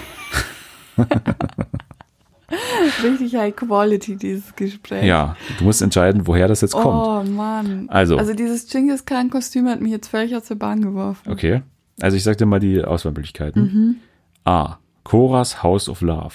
Richtig 3.03 3.35
high 3.35 3.55
quality, 3.55 4.17
dieses 4.17 4.55
Gespräch. 4.55 5.05
Ja, 5.05 5.37
du 5.59 5.65
musst 5.65 5.81
entscheiden, 5.83 6.27
woher 6.27 6.49
das 6.49 6.61
jetzt 6.61 6.73
kommt. 6.73 6.87
Oh 6.87 7.23
Mann. 7.31 7.89
Also. 7.89 8.19
Also 8.19 8.35
dieses 8.35 8.69
Genghis 8.69 9.05
Khan 9.05 9.31
Kostüm 9.31 9.69
hat 9.69 9.81
mich 9.81 9.93
jetzt 9.93 10.09
völlig 10.09 10.37
aus 10.37 10.45
der 10.47 10.57
Bahn 10.57 10.83
geworfen. 10.83 11.31
Okay. 11.31 11.63
Also 12.01 12.17
ich 12.17 12.23
sag 12.23 12.39
dir 12.39 12.47
mal 12.47 12.61
die 12.61 12.83
Auswahlmöglichkeiten. 12.85 13.63
Mhm. 13.63 13.97
A. 14.45 14.79
Coras 15.05 15.63
House 15.63 15.89
of 15.89 16.01
Love. 16.01 16.35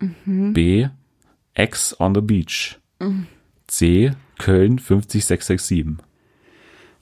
Mhm. 0.00 0.52
B. 0.52 0.88
X 1.54 1.98
on 2.00 2.14
the 2.14 2.20
Beach. 2.20 2.78
C. 3.66 4.12
Köln 4.38 4.78
50667. 4.78 5.96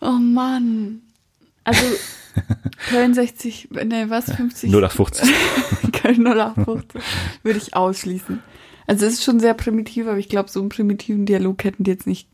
Oh 0.00 0.10
Mann. 0.12 1.00
Also 1.64 1.82
Köln 2.88 3.14
60, 3.14 3.70
ne, 3.84 4.10
was 4.10 4.26
50? 4.32 4.70
0850. 4.70 5.30
Köln 5.92 6.26
0850 6.26 7.00
würde 7.42 7.58
ich 7.58 7.76
ausschließen. 7.76 8.42
Also 8.86 9.06
es 9.06 9.14
ist 9.14 9.24
schon 9.24 9.38
sehr 9.38 9.54
primitiv, 9.54 10.06
aber 10.08 10.18
ich 10.18 10.28
glaube, 10.28 10.50
so 10.50 10.58
einen 10.60 10.68
primitiven 10.70 11.24
Dialog 11.24 11.62
hätten 11.64 11.84
die 11.84 11.90
jetzt 11.92 12.06
nicht. 12.06 12.28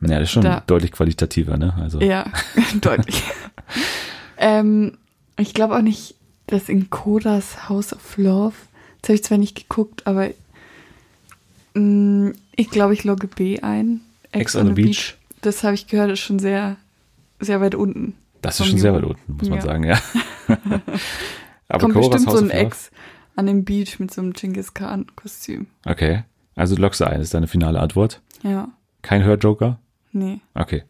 Ja, 0.00 0.18
das 0.20 0.28
ist 0.28 0.30
schon 0.32 0.42
Da- 0.42 0.62
deutlich 0.66 0.92
qualitativer, 0.92 1.56
ne? 1.56 1.74
Also 1.74 2.00
Ja, 2.00 2.30
deutlich. 2.80 3.22
ähm, 4.38 4.98
ich 5.38 5.54
glaube 5.54 5.74
auch 5.76 5.82
nicht, 5.82 6.14
dass 6.46 6.68
in 6.68 6.90
Kodas 6.90 7.68
House 7.68 7.92
of 7.92 8.16
Love, 8.16 8.54
das 9.02 9.08
habe 9.08 9.14
ich 9.16 9.24
zwar 9.24 9.38
nicht 9.38 9.56
geguckt, 9.56 10.06
aber 10.06 10.30
ich 12.56 12.70
glaube, 12.70 12.94
ich 12.94 13.04
logge 13.04 13.26
B 13.26 13.60
ein. 13.60 14.00
Ex 14.32 14.56
on 14.56 14.68
the 14.68 14.72
Beach. 14.72 15.16
Das 15.42 15.62
habe 15.62 15.74
ich 15.74 15.86
gehört, 15.86 16.10
ist 16.10 16.20
schon 16.20 16.38
sehr, 16.38 16.76
sehr 17.40 17.60
weit 17.60 17.74
unten. 17.74 18.14
Das 18.42 18.58
ist 18.60 18.66
schon 18.66 18.78
sehr 18.78 18.94
weit 18.94 19.04
unten, 19.04 19.32
muss 19.36 19.48
man 19.48 19.58
Ja. 19.58 19.64
sagen, 19.64 19.84
ja. 19.84 19.98
Aber 21.68 21.80
Kommt 21.80 21.94
Coras 21.94 22.10
bestimmt 22.10 22.26
House 22.28 22.38
so 22.38 22.44
ein. 22.44 22.50
Ex 22.50 22.90
an 23.34 23.46
dem 23.46 23.64
Beach 23.64 23.98
mit 23.98 24.12
so 24.12 24.20
einem 24.22 24.32
Genghis 24.32 24.72
Khan 24.74 25.06
Kostüm. 25.16 25.66
Okay. 25.84 26.24
Also 26.54 26.74
du 26.76 26.82
loggst 26.82 27.02
ein, 27.02 27.20
ist 27.20 27.34
deine 27.34 27.48
finale 27.48 27.80
Antwort. 27.80 28.20
Ja, 28.42 28.68
Kein 29.02 29.22
Hörjoker? 29.24 29.78
nee. 30.12 30.40
Okay. 30.54 30.84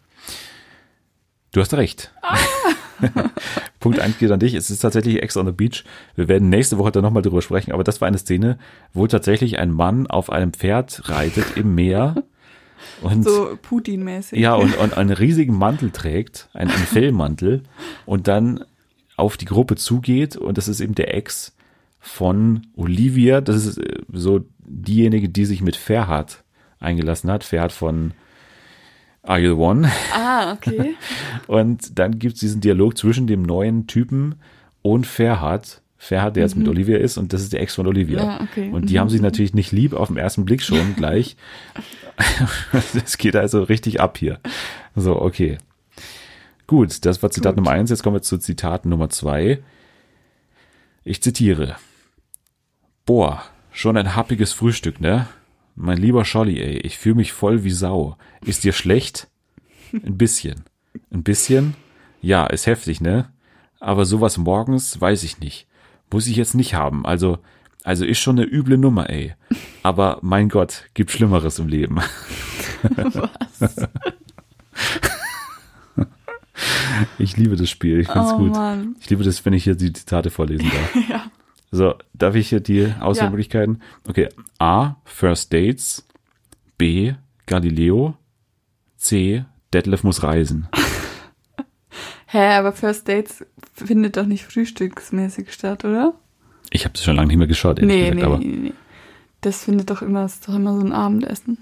Du 1.52 1.60
hast 1.60 1.72
recht. 1.74 2.12
Punkt 3.80 3.98
1 4.00 4.18
geht 4.18 4.30
an 4.30 4.40
dich. 4.40 4.54
Es 4.54 4.70
ist 4.70 4.80
tatsächlich 4.80 5.22
Ex 5.22 5.36
on 5.36 5.46
the 5.46 5.52
Beach. 5.52 5.84
Wir 6.14 6.28
werden 6.28 6.48
nächste 6.48 6.78
Woche 6.78 6.92
dann 6.92 7.02
nochmal 7.02 7.22
drüber 7.22 7.42
sprechen, 7.42 7.72
aber 7.72 7.84
das 7.84 8.00
war 8.00 8.08
eine 8.08 8.18
Szene, 8.18 8.58
wo 8.92 9.06
tatsächlich 9.06 9.58
ein 9.58 9.70
Mann 9.70 10.06
auf 10.06 10.30
einem 10.30 10.52
Pferd 10.52 11.08
reitet 11.08 11.56
im 11.56 11.74
Meer 11.74 12.24
und 13.02 13.24
So 13.24 13.56
Putin-mäßig. 13.60 14.38
ja 14.38 14.54
und, 14.54 14.76
und 14.78 14.96
einen 14.96 15.12
riesigen 15.12 15.56
Mantel 15.56 15.90
trägt, 15.90 16.48
einen, 16.52 16.70
einen 16.70 16.86
Fellmantel 16.86 17.62
und 18.04 18.28
dann 18.28 18.64
auf 19.16 19.36
die 19.36 19.46
Gruppe 19.46 19.76
zugeht 19.76 20.36
und 20.36 20.58
das 20.58 20.68
ist 20.68 20.80
eben 20.80 20.94
der 20.94 21.14
Ex 21.14 21.54
von 21.98 22.66
Olivia. 22.76 23.40
Das 23.40 23.64
ist 23.64 23.78
äh, 23.78 24.00
so 24.12 24.40
diejenige, 24.58 25.28
die 25.28 25.44
sich 25.44 25.62
mit 25.62 25.76
Ferhat 25.76 26.44
eingelassen 26.78 27.30
hat. 27.30 27.44
Ferhat 27.44 27.72
von 27.72 28.12
Are 29.26 29.38
You 29.40 29.54
the 29.54 29.60
One? 29.60 29.90
Ah, 30.12 30.52
okay. 30.52 30.94
Und 31.46 31.98
dann 31.98 32.18
gibt's 32.18 32.40
diesen 32.40 32.60
Dialog 32.60 32.96
zwischen 32.96 33.26
dem 33.26 33.42
neuen 33.42 33.86
Typen 33.86 34.36
und 34.82 35.06
Ferhat. 35.06 35.82
Ferhat, 35.98 36.36
der 36.36 36.44
jetzt 36.44 36.56
mit 36.56 36.68
Olivia 36.68 36.98
ist, 36.98 37.16
und 37.16 37.32
das 37.32 37.40
ist 37.42 37.52
der 37.54 37.60
Ex 37.62 37.74
von 37.74 37.86
Olivia. 37.86 38.22
Ja, 38.22 38.40
okay. 38.42 38.70
Und 38.70 38.88
die 38.90 38.94
Mhm. 38.94 38.98
haben 39.00 39.08
sich 39.08 39.20
natürlich 39.22 39.54
nicht 39.54 39.72
lieb 39.72 39.94
auf 39.94 40.08
den 40.08 40.16
ersten 40.18 40.44
Blick 40.44 40.62
schon 40.62 40.94
gleich. 40.96 41.36
Es 43.04 43.18
geht 43.18 43.34
also 43.34 43.62
richtig 43.62 44.00
ab 44.00 44.16
hier. 44.18 44.38
So, 44.94 45.20
okay. 45.20 45.58
Gut, 46.66 47.04
das 47.04 47.22
war 47.22 47.30
Zitat 47.30 47.54
Gut. 47.56 47.64
Nummer 47.64 47.70
eins. 47.76 47.90
Jetzt 47.90 48.02
kommen 48.02 48.16
wir 48.16 48.22
zu 48.22 48.38
Zitat 48.38 48.84
Nummer 48.86 49.08
zwei. 49.10 49.62
Ich 51.04 51.22
zitiere. 51.22 51.76
Boah, 53.06 53.42
schon 53.72 53.96
ein 53.96 54.14
happiges 54.14 54.52
Frühstück, 54.52 55.00
ne? 55.00 55.26
Mein 55.76 55.98
lieber 55.98 56.24
Scholli, 56.24 56.58
ey, 56.60 56.78
ich 56.78 56.96
fühle 56.98 57.16
mich 57.16 57.32
voll 57.32 57.62
wie 57.62 57.70
Sau. 57.70 58.16
Ist 58.44 58.64
dir 58.64 58.72
schlecht? 58.72 59.28
Ein 59.92 60.16
bisschen. 60.16 60.64
Ein 61.12 61.22
bisschen? 61.22 61.74
Ja, 62.22 62.46
ist 62.46 62.66
heftig, 62.66 63.00
ne? 63.00 63.30
Aber 63.78 64.06
sowas 64.06 64.38
morgens 64.38 64.98
weiß 65.00 65.22
ich 65.22 65.38
nicht. 65.38 65.66
Muss 66.10 66.26
ich 66.26 66.36
jetzt 66.36 66.54
nicht 66.54 66.74
haben. 66.74 67.04
Also, 67.04 67.38
also 67.84 68.04
ist 68.06 68.18
schon 68.20 68.38
eine 68.38 68.48
üble 68.48 68.78
Nummer, 68.78 69.10
ey. 69.10 69.34
Aber 69.82 70.18
mein 70.22 70.48
Gott, 70.48 70.84
gibt 70.94 71.10
Schlimmeres 71.10 71.58
im 71.58 71.68
Leben. 71.68 72.00
Ich 77.18 77.36
liebe 77.36 77.56
das 77.56 77.68
Spiel, 77.68 78.00
ich 78.00 78.08
find's 78.08 78.32
Oh 78.32 78.38
gut. 78.38 78.52
Mann. 78.52 78.96
Ich 79.00 79.10
liebe 79.10 79.22
das, 79.24 79.44
wenn 79.44 79.52
ich 79.52 79.64
hier 79.64 79.74
die 79.74 79.92
Zitate 79.92 80.30
vorlesen 80.30 80.70
darf. 80.70 80.94
Ja. 81.08 81.30
So, 81.76 81.94
darf 82.14 82.34
ich 82.34 82.48
hier 82.48 82.60
die 82.60 82.90
Auswahlmöglichkeiten? 83.00 83.82
Okay. 84.08 84.30
A. 84.58 84.94
First 85.04 85.52
Dates. 85.52 86.06
B. 86.78 87.12
Galileo. 87.44 88.14
C. 88.96 89.44
Detlef 89.74 90.02
muss 90.02 90.22
reisen. 90.22 90.68
Hä, 92.28 92.54
aber 92.54 92.72
First 92.72 93.08
Dates 93.08 93.44
findet 93.74 94.16
doch 94.16 94.24
nicht 94.24 94.44
frühstücksmäßig 94.44 95.52
statt, 95.52 95.84
oder? 95.84 96.14
Ich 96.70 96.84
habe 96.84 96.94
das 96.94 97.04
schon 97.04 97.14
lange 97.16 97.28
nicht 97.28 97.36
mehr 97.36 97.46
geschaut, 97.46 97.78
ehrlich 97.78 97.94
Nee, 97.94 98.00
gesagt, 98.10 98.16
nee, 98.16 98.22
aber 98.24 98.38
nee, 98.38 98.56
nee. 98.68 98.72
Das 99.42 99.64
findet 99.64 99.90
doch 99.90 100.00
immer, 100.02 100.24
ist 100.24 100.48
doch 100.48 100.54
immer 100.54 100.74
so 100.74 100.84
ein 100.84 100.92
Abendessen. 100.92 101.58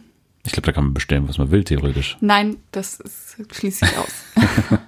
ich 0.47 0.53
glaube, 0.53 0.67
da 0.67 0.73
kann 0.73 0.85
man 0.85 0.95
bestellen, 0.95 1.29
was 1.29 1.39
man 1.39 1.51
will, 1.51 1.65
theoretisch. 1.65 2.17
Nein, 2.21 2.57
das 2.71 3.01
ist, 3.01 3.37
schließe 3.53 3.85
ich 3.85 3.99
aus. 3.99 4.25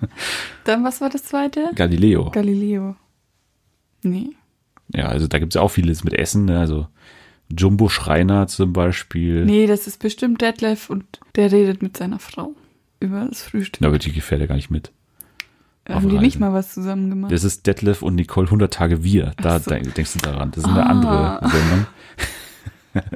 Dann, 0.64 0.84
was 0.84 1.00
war 1.00 1.10
das 1.10 1.24
zweite? 1.24 1.72
Galileo. 1.74 2.30
Galileo. 2.30 2.94
Nee. 4.02 4.30
Ja, 4.94 5.06
also 5.08 5.26
da 5.26 5.38
gibt's 5.38 5.54
ja 5.56 5.60
auch 5.62 5.70
vieles 5.70 6.04
mit 6.04 6.14
Essen, 6.14 6.44
ne? 6.46 6.58
also 6.60 6.86
Jumbo 7.48 7.88
Schreiner 7.88 8.46
zum 8.46 8.72
Beispiel. 8.72 9.44
Nee, 9.44 9.66
das 9.66 9.86
ist 9.86 9.98
bestimmt 10.00 10.40
Detlef 10.42 10.90
und 10.90 11.04
der 11.36 11.50
redet 11.52 11.82
mit 11.82 11.96
seiner 11.96 12.18
Frau 12.18 12.52
über 13.00 13.24
das 13.24 13.42
Frühstück. 13.42 13.80
Na, 13.80 13.88
aber 13.88 13.98
die 13.98 14.12
gefällt 14.12 14.40
ja 14.40 14.46
gar 14.46 14.56
nicht 14.56 14.70
mit. 14.70 14.90
auf 15.88 15.96
Haben 15.96 16.08
die 16.08 16.18
nicht 16.18 16.40
mal 16.40 16.52
was 16.52 16.72
zusammen 16.74 17.08
gemacht? 17.10 17.30
Das 17.32 17.44
ist 17.44 17.66
Detlef 17.66 18.02
und 18.02 18.14
Nicole 18.16 18.46
100 18.46 18.72
Tage 18.72 19.02
Wir. 19.04 19.32
Da 19.36 19.58
so. 19.60 19.70
denk- 19.70 19.94
denkst 19.94 20.14
du 20.14 20.18
daran. 20.20 20.50
Das 20.52 20.64
ist 20.64 20.70
eine 20.70 20.84
Ah. 20.86 20.88
andere 20.88 21.48
Sendung. 21.50 21.86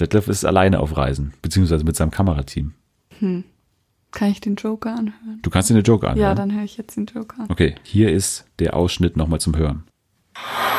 Detlef 0.00 0.28
ist 0.28 0.44
alleine 0.44 0.80
auf 0.80 0.96
Reisen, 0.96 1.34
beziehungsweise 1.42 1.84
mit 1.84 1.96
seinem 1.96 2.10
Kamerateam. 2.10 2.72
Kann 3.20 4.30
ich 4.30 4.40
den 4.40 4.54
Joker 4.56 4.92
anhören? 4.94 5.40
Du 5.42 5.50
kannst 5.50 5.68
dir 5.68 5.74
eine 5.74 5.82
Joke 5.82 6.08
anhören. 6.08 6.22
Ja, 6.30 6.34
dann 6.34 6.54
höre 6.54 6.64
ich 6.64 6.76
jetzt 6.78 6.96
den 6.96 7.06
Joker 7.06 7.40
an. 7.42 7.46
Okay, 7.50 7.74
hier 7.82 8.10
ist 8.10 8.46
der 8.60 8.74
Ausschnitt 8.74 9.16
nochmal 9.16 9.40
zum 9.40 9.56
Hören. 9.56 9.84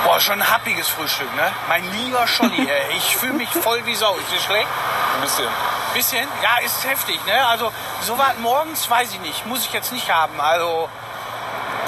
Boah, 0.03 0.19
schon 0.19 0.41
ein 0.41 0.49
happiges 0.49 0.87
Frühstück, 0.87 1.33
ne? 1.35 1.51
Mein 1.67 1.83
lieber 1.93 2.27
Scholli, 2.27 2.61
ey. 2.67 2.97
Ich 2.97 3.15
fühle 3.15 3.33
mich 3.33 3.49
voll 3.49 3.85
wie 3.85 3.95
Sau. 3.95 4.15
Ist 4.15 4.31
dir 4.31 4.39
schlecht? 4.39 4.67
Ein 5.15 5.21
bisschen. 5.21 5.47
Bisschen? 5.93 6.27
Ja, 6.41 6.65
ist 6.65 6.85
heftig, 6.87 7.19
ne? 7.25 7.45
Also, 7.47 7.71
so 8.01 8.17
was 8.17 8.37
morgens 8.41 8.89
weiß 8.89 9.13
ich 9.13 9.21
nicht. 9.21 9.45
Muss 9.45 9.65
ich 9.65 9.73
jetzt 9.73 9.91
nicht 9.91 10.11
haben. 10.11 10.39
Also, 10.39 10.89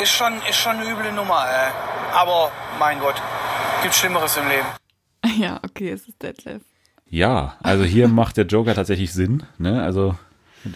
ist 0.01 0.11
schon, 0.11 0.41
ist 0.49 0.57
schon 0.57 0.77
eine 0.77 0.89
üble 0.89 1.11
Nummer, 1.11 1.45
ey. 1.49 1.71
Aber, 2.13 2.51
mein 2.79 2.99
Gott, 2.99 3.15
gibt 3.81 3.95
Schlimmeres 3.95 4.37
im 4.37 4.47
Leben. 4.47 4.67
Ja, 5.37 5.57
okay, 5.63 5.89
es 5.89 6.05
ist 6.07 6.21
Detlef. 6.21 6.61
Ja, 7.09 7.55
also 7.63 7.85
hier 7.85 8.07
macht 8.09 8.35
der 8.35 8.45
Joker 8.45 8.75
tatsächlich 8.75 9.13
Sinn, 9.13 9.43
ne? 9.57 9.81
Also, 9.81 10.15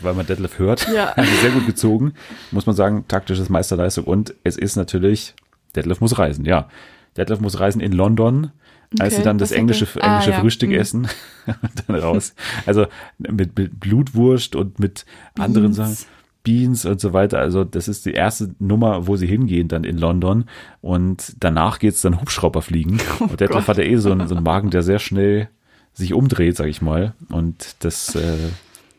weil 0.02 0.14
man 0.14 0.26
Detlef 0.26 0.58
hört. 0.58 0.88
Ja. 0.88 1.10
Also 1.18 1.36
sehr 1.36 1.52
gut 1.52 1.66
gezogen, 1.66 2.14
muss 2.52 2.66
man 2.66 2.74
sagen, 2.76 3.06
taktisches 3.10 3.50
Meisterleistung. 3.50 4.06
Und 4.06 4.34
es 4.46 4.56
ist 4.56 4.78
natürlich, 4.78 5.36
Detlef 5.76 6.02
muss 6.02 6.18
reisen, 6.18 6.46
ja. 6.46 6.68
Detlef 7.16 7.40
muss 7.40 7.60
reisen 7.60 7.82
in 7.82 7.92
London, 7.92 8.52
als 9.00 9.14
Okay, 9.14 9.16
sie 9.18 9.24
dann 9.24 9.38
das 9.38 9.52
englische, 9.52 9.86
er? 9.96 10.04
Ah, 10.04 10.08
englische 10.14 10.32
ja. 10.32 10.40
Frühstück 10.40 10.70
Mhm. 10.70 10.76
essen 10.76 11.08
und 11.48 11.84
dann 11.88 11.96
raus. 11.98 12.34
Also 12.66 12.86
mit, 13.18 13.58
mit 13.58 13.80
Blutwurst 13.80 14.56
und 14.56 14.80
mit 14.80 15.06
anderen 15.38 15.74
Beans. 15.74 15.78
Sachen. 15.78 15.98
Beans 16.44 16.86
und 16.86 17.02
so 17.02 17.12
weiter. 17.12 17.40
Also 17.40 17.66
das 17.66 17.90
ist 17.90 18.06
die 18.06 18.14
erste 18.14 18.56
Nummer, 18.60 19.06
wo 19.08 19.18
sie 19.18 19.28
hingehen 19.28 19.68
dann 19.68 19.84
in 19.84 19.98
London 19.98 20.46
und 20.82 21.34
danach 21.42 21.80
geht's 21.80 22.02
dann 22.02 22.22
Hubschrauber 22.22 22.62
fliegen. 22.62 23.00
und 23.20 23.40
Detlef 23.42 23.50
Oh 23.50 23.54
Gott. 23.60 23.68
hat 23.68 23.78
ja 23.80 23.84
eh 23.84 23.98
so 23.98 24.12
einen, 24.12 24.28
so 24.30 24.36
einen 24.36 24.44
Magen, 24.46 24.70
der 24.70 24.84
sehr 24.84 25.00
schnell 25.00 25.50
sich 25.94 26.14
umdreht, 26.14 26.56
sag 26.56 26.68
ich 26.68 26.82
mal. 26.82 27.14
Und 27.30 27.76
das 27.80 28.16
äh, 28.16 28.38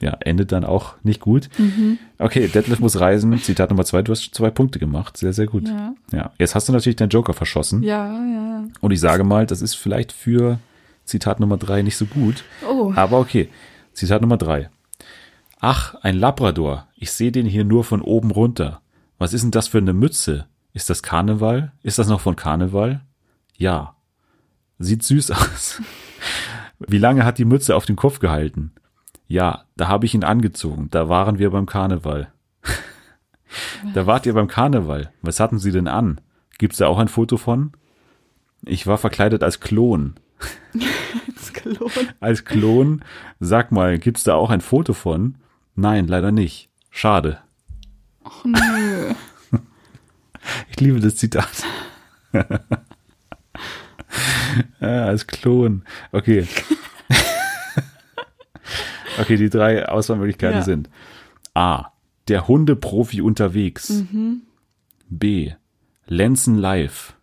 ja, 0.00 0.16
endet 0.20 0.52
dann 0.52 0.64
auch 0.64 0.94
nicht 1.02 1.20
gut. 1.20 1.48
Mhm. 1.58 1.98
Okay, 2.18 2.48
Detlef 2.48 2.78
muss 2.78 3.00
reisen. 3.00 3.36
Zitat 3.38 3.70
Nummer 3.70 3.84
zwei, 3.84 4.02
du 4.02 4.12
hast 4.12 4.34
zwei 4.34 4.50
Punkte 4.50 4.78
gemacht. 4.78 5.16
Sehr, 5.16 5.32
sehr 5.32 5.46
gut. 5.46 5.68
Ja. 5.68 5.94
ja. 6.12 6.32
Jetzt 6.38 6.54
hast 6.54 6.68
du 6.68 6.72
natürlich 6.72 6.96
deinen 6.96 7.08
Joker 7.10 7.34
verschossen. 7.34 7.82
Ja, 7.82 8.06
ja. 8.12 8.64
Und 8.80 8.90
ich 8.92 9.00
sage 9.00 9.24
mal, 9.24 9.46
das 9.46 9.60
ist 9.60 9.74
vielleicht 9.74 10.12
für 10.12 10.58
Zitat 11.04 11.40
Nummer 11.40 11.56
drei 11.56 11.82
nicht 11.82 11.96
so 11.96 12.06
gut. 12.06 12.44
Oh. 12.68 12.92
Aber 12.94 13.18
okay. 13.18 13.48
Zitat 13.92 14.22
Nummer 14.22 14.36
drei. 14.36 14.70
Ach, 15.60 15.96
ein 16.02 16.16
Labrador. 16.16 16.86
Ich 16.94 17.10
sehe 17.10 17.32
den 17.32 17.46
hier 17.46 17.64
nur 17.64 17.82
von 17.82 18.00
oben 18.00 18.30
runter. 18.30 18.80
Was 19.18 19.32
ist 19.32 19.42
denn 19.42 19.50
das 19.50 19.66
für 19.66 19.78
eine 19.78 19.92
Mütze? 19.92 20.46
Ist 20.72 20.90
das 20.90 21.02
Karneval? 21.02 21.72
Ist 21.82 21.98
das 21.98 22.06
noch 22.08 22.20
von 22.20 22.36
Karneval? 22.36 23.00
Ja. 23.56 23.96
Sieht 24.78 25.02
süß 25.02 25.30
aus. 25.32 25.82
Wie 26.78 26.98
lange 26.98 27.24
hat 27.24 27.38
die 27.38 27.44
Mütze 27.44 27.74
auf 27.74 27.86
dem 27.86 27.96
Kopf 27.96 28.20
gehalten? 28.20 28.72
Ja, 29.28 29.64
da 29.76 29.88
habe 29.88 30.06
ich 30.06 30.14
ihn 30.14 30.24
angezogen. 30.24 30.88
Da 30.90 31.10
waren 31.10 31.38
wir 31.38 31.50
beim 31.50 31.66
Karneval. 31.66 32.32
da 33.94 34.06
wart 34.06 34.24
ihr 34.24 34.32
beim 34.32 34.48
Karneval. 34.48 35.12
Was 35.20 35.38
hatten 35.38 35.58
sie 35.58 35.70
denn 35.70 35.86
an? 35.86 36.20
Gibt's 36.56 36.78
da 36.78 36.88
auch 36.88 36.98
ein 36.98 37.08
Foto 37.08 37.36
von? 37.36 37.72
Ich 38.64 38.86
war 38.86 38.98
verkleidet 38.98 39.44
als 39.44 39.60
Klon. 39.60 40.14
Das 41.34 41.52
Klon. 41.52 41.90
Als 42.20 42.44
Klon, 42.44 43.04
sag 43.40 43.72
mal, 43.72 43.98
gibt's 43.98 44.24
da 44.24 44.34
auch 44.34 44.50
ein 44.50 44.60
Foto 44.60 44.92
von? 44.92 45.36
Nein, 45.74 46.06
leider 46.06 46.30
nicht. 46.32 46.68
Schade. 46.90 47.38
Ach 48.24 48.44
nö. 48.44 49.14
Ich 50.70 50.80
liebe 50.80 51.00
das 51.00 51.16
Zitat. 51.16 51.48
als 54.80 55.26
Klon. 55.26 55.84
Okay. 56.12 56.46
Okay, 59.20 59.36
die 59.36 59.50
drei 59.50 59.88
Auswahlmöglichkeiten 59.88 60.58
Ja. 60.58 60.64
sind 60.64 60.88
A. 61.54 61.86
Der 62.28 62.46
Hundeprofi 62.48 63.20
unterwegs. 63.22 64.02
B. 65.08 65.52
Lenzen 66.06 66.58
live. 66.58 67.14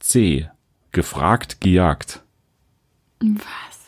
C. 0.00 0.48
Gefragt, 0.92 1.60
gejagt. 1.60 2.22
Was? 3.20 3.78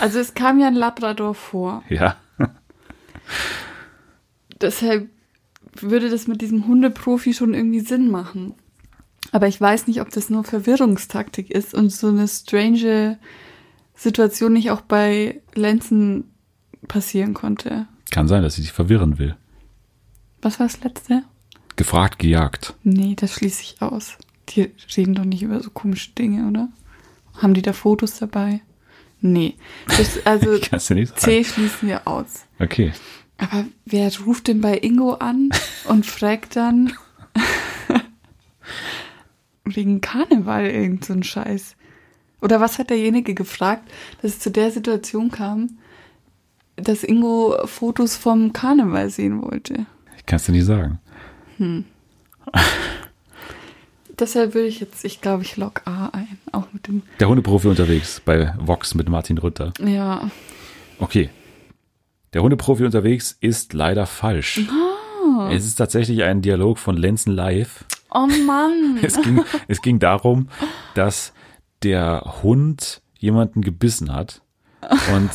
Also 0.00 0.20
es 0.20 0.34
kam 0.34 0.60
ja 0.60 0.68
ein 0.68 0.74
Labrador 0.74 1.34
vor. 1.34 1.82
Ja. 1.88 2.16
Deshalb 4.60 5.08
würde 5.80 6.10
das 6.10 6.26
mit 6.28 6.40
diesem 6.40 6.66
Hundeprofi 6.66 7.34
schon 7.34 7.54
irgendwie 7.54 7.80
Sinn 7.80 8.10
machen. 8.10 8.54
Aber 9.32 9.48
ich 9.48 9.60
weiß 9.60 9.86
nicht, 9.86 10.00
ob 10.00 10.10
das 10.10 10.30
nur 10.30 10.44
Verwirrungstaktik 10.44 11.50
ist 11.50 11.74
und 11.74 11.90
so 11.90 12.08
eine 12.08 12.28
strange 12.28 13.18
Situation 14.02 14.52
nicht 14.52 14.70
auch 14.70 14.80
bei 14.80 15.40
Lenzen 15.54 16.24
passieren 16.88 17.34
konnte. 17.34 17.86
Kann 18.10 18.28
sein, 18.28 18.42
dass 18.42 18.56
sie 18.56 18.62
dich 18.62 18.72
verwirren 18.72 19.18
will. 19.18 19.36
Was 20.42 20.58
war 20.58 20.66
das 20.66 20.82
letzte? 20.82 21.22
Gefragt, 21.76 22.18
gejagt. 22.18 22.74
Nee, 22.82 23.14
das 23.16 23.34
schließe 23.34 23.62
ich 23.62 23.80
aus. 23.80 24.18
Die 24.50 24.72
reden 24.96 25.14
doch 25.14 25.24
nicht 25.24 25.42
über 25.42 25.60
so 25.60 25.70
komische 25.70 26.10
Dinge, 26.10 26.48
oder? 26.48 26.68
Haben 27.40 27.54
die 27.54 27.62
da 27.62 27.72
Fotos 27.72 28.18
dabei? 28.18 28.60
Nee. 29.20 29.54
Das, 29.86 30.18
also 30.26 30.58
Kannst 30.60 30.90
du 30.90 30.94
nicht 30.94 31.08
sagen. 31.08 31.20
C 31.20 31.44
schließen 31.44 31.88
wir 31.88 32.06
aus. 32.06 32.44
Okay. 32.58 32.92
Aber 33.38 33.64
wer 33.84 34.12
ruft 34.26 34.48
denn 34.48 34.60
bei 34.60 34.78
Ingo 34.78 35.14
an 35.14 35.50
und 35.84 36.04
fragt 36.04 36.56
dann 36.56 36.92
wegen 39.64 40.00
Karneval 40.00 40.66
irgend 40.66 41.04
so 41.04 41.12
ein 41.12 41.22
Scheiß? 41.22 41.76
Oder 42.42 42.60
was 42.60 42.78
hat 42.78 42.90
derjenige 42.90 43.34
gefragt, 43.34 43.88
dass 44.20 44.32
es 44.32 44.38
zu 44.40 44.50
der 44.50 44.70
Situation 44.70 45.30
kam, 45.30 45.78
dass 46.76 47.04
Ingo 47.04 47.56
Fotos 47.66 48.16
vom 48.16 48.52
Karneval 48.52 49.08
sehen 49.10 49.40
wollte? 49.42 49.86
Ich 50.18 50.26
kann 50.26 50.36
es 50.36 50.44
dir 50.46 50.52
nicht 50.52 50.66
sagen. 50.66 50.98
Deshalb 54.18 54.54
würde 54.54 54.68
ich 54.68 54.80
jetzt, 54.80 55.04
ich 55.04 55.20
glaube, 55.20 55.42
ich 55.42 55.56
log 55.56 55.82
A 55.86 56.08
ein. 56.12 56.38
Auch 56.52 56.66
mit 56.72 56.86
dem, 56.86 57.02
Der 57.18 57.28
Hundeprofi 57.28 57.68
unterwegs 57.68 58.20
bei 58.24 58.52
Vox 58.58 58.94
mit 58.94 59.08
Martin 59.08 59.38
Rütter. 59.38 59.72
ja. 59.80 60.30
Okay. 60.98 61.30
Der 62.32 62.42
Hundeprofi 62.42 62.84
unterwegs 62.84 63.36
ist 63.40 63.72
leider 63.74 64.06
falsch. 64.06 64.60
Es 65.50 65.66
ist 65.66 65.74
tatsächlich 65.76 66.22
ein 66.22 66.40
Dialog 66.40 66.78
von 66.78 66.96
Lenzen 66.96 67.32
Live. 67.34 67.84
Oh 68.10 68.26
Mann. 68.46 68.98
Es 69.02 69.20
ging, 69.20 69.42
es 69.68 69.82
ging 69.82 69.98
darum, 69.98 70.48
dass 70.94 71.32
der 71.84 72.38
Hund 72.42 73.02
jemanden 73.18 73.62
gebissen 73.62 74.12
hat. 74.12 74.42
Und 75.14 75.30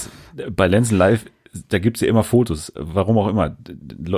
bei 0.55 0.67
Lenzen 0.67 0.97
Live, 0.97 1.25
da 1.69 1.79
gibt's 1.79 2.01
ja 2.01 2.07
immer 2.07 2.23
Fotos. 2.23 2.71
Warum 2.75 3.17
auch 3.17 3.27
immer. 3.27 3.55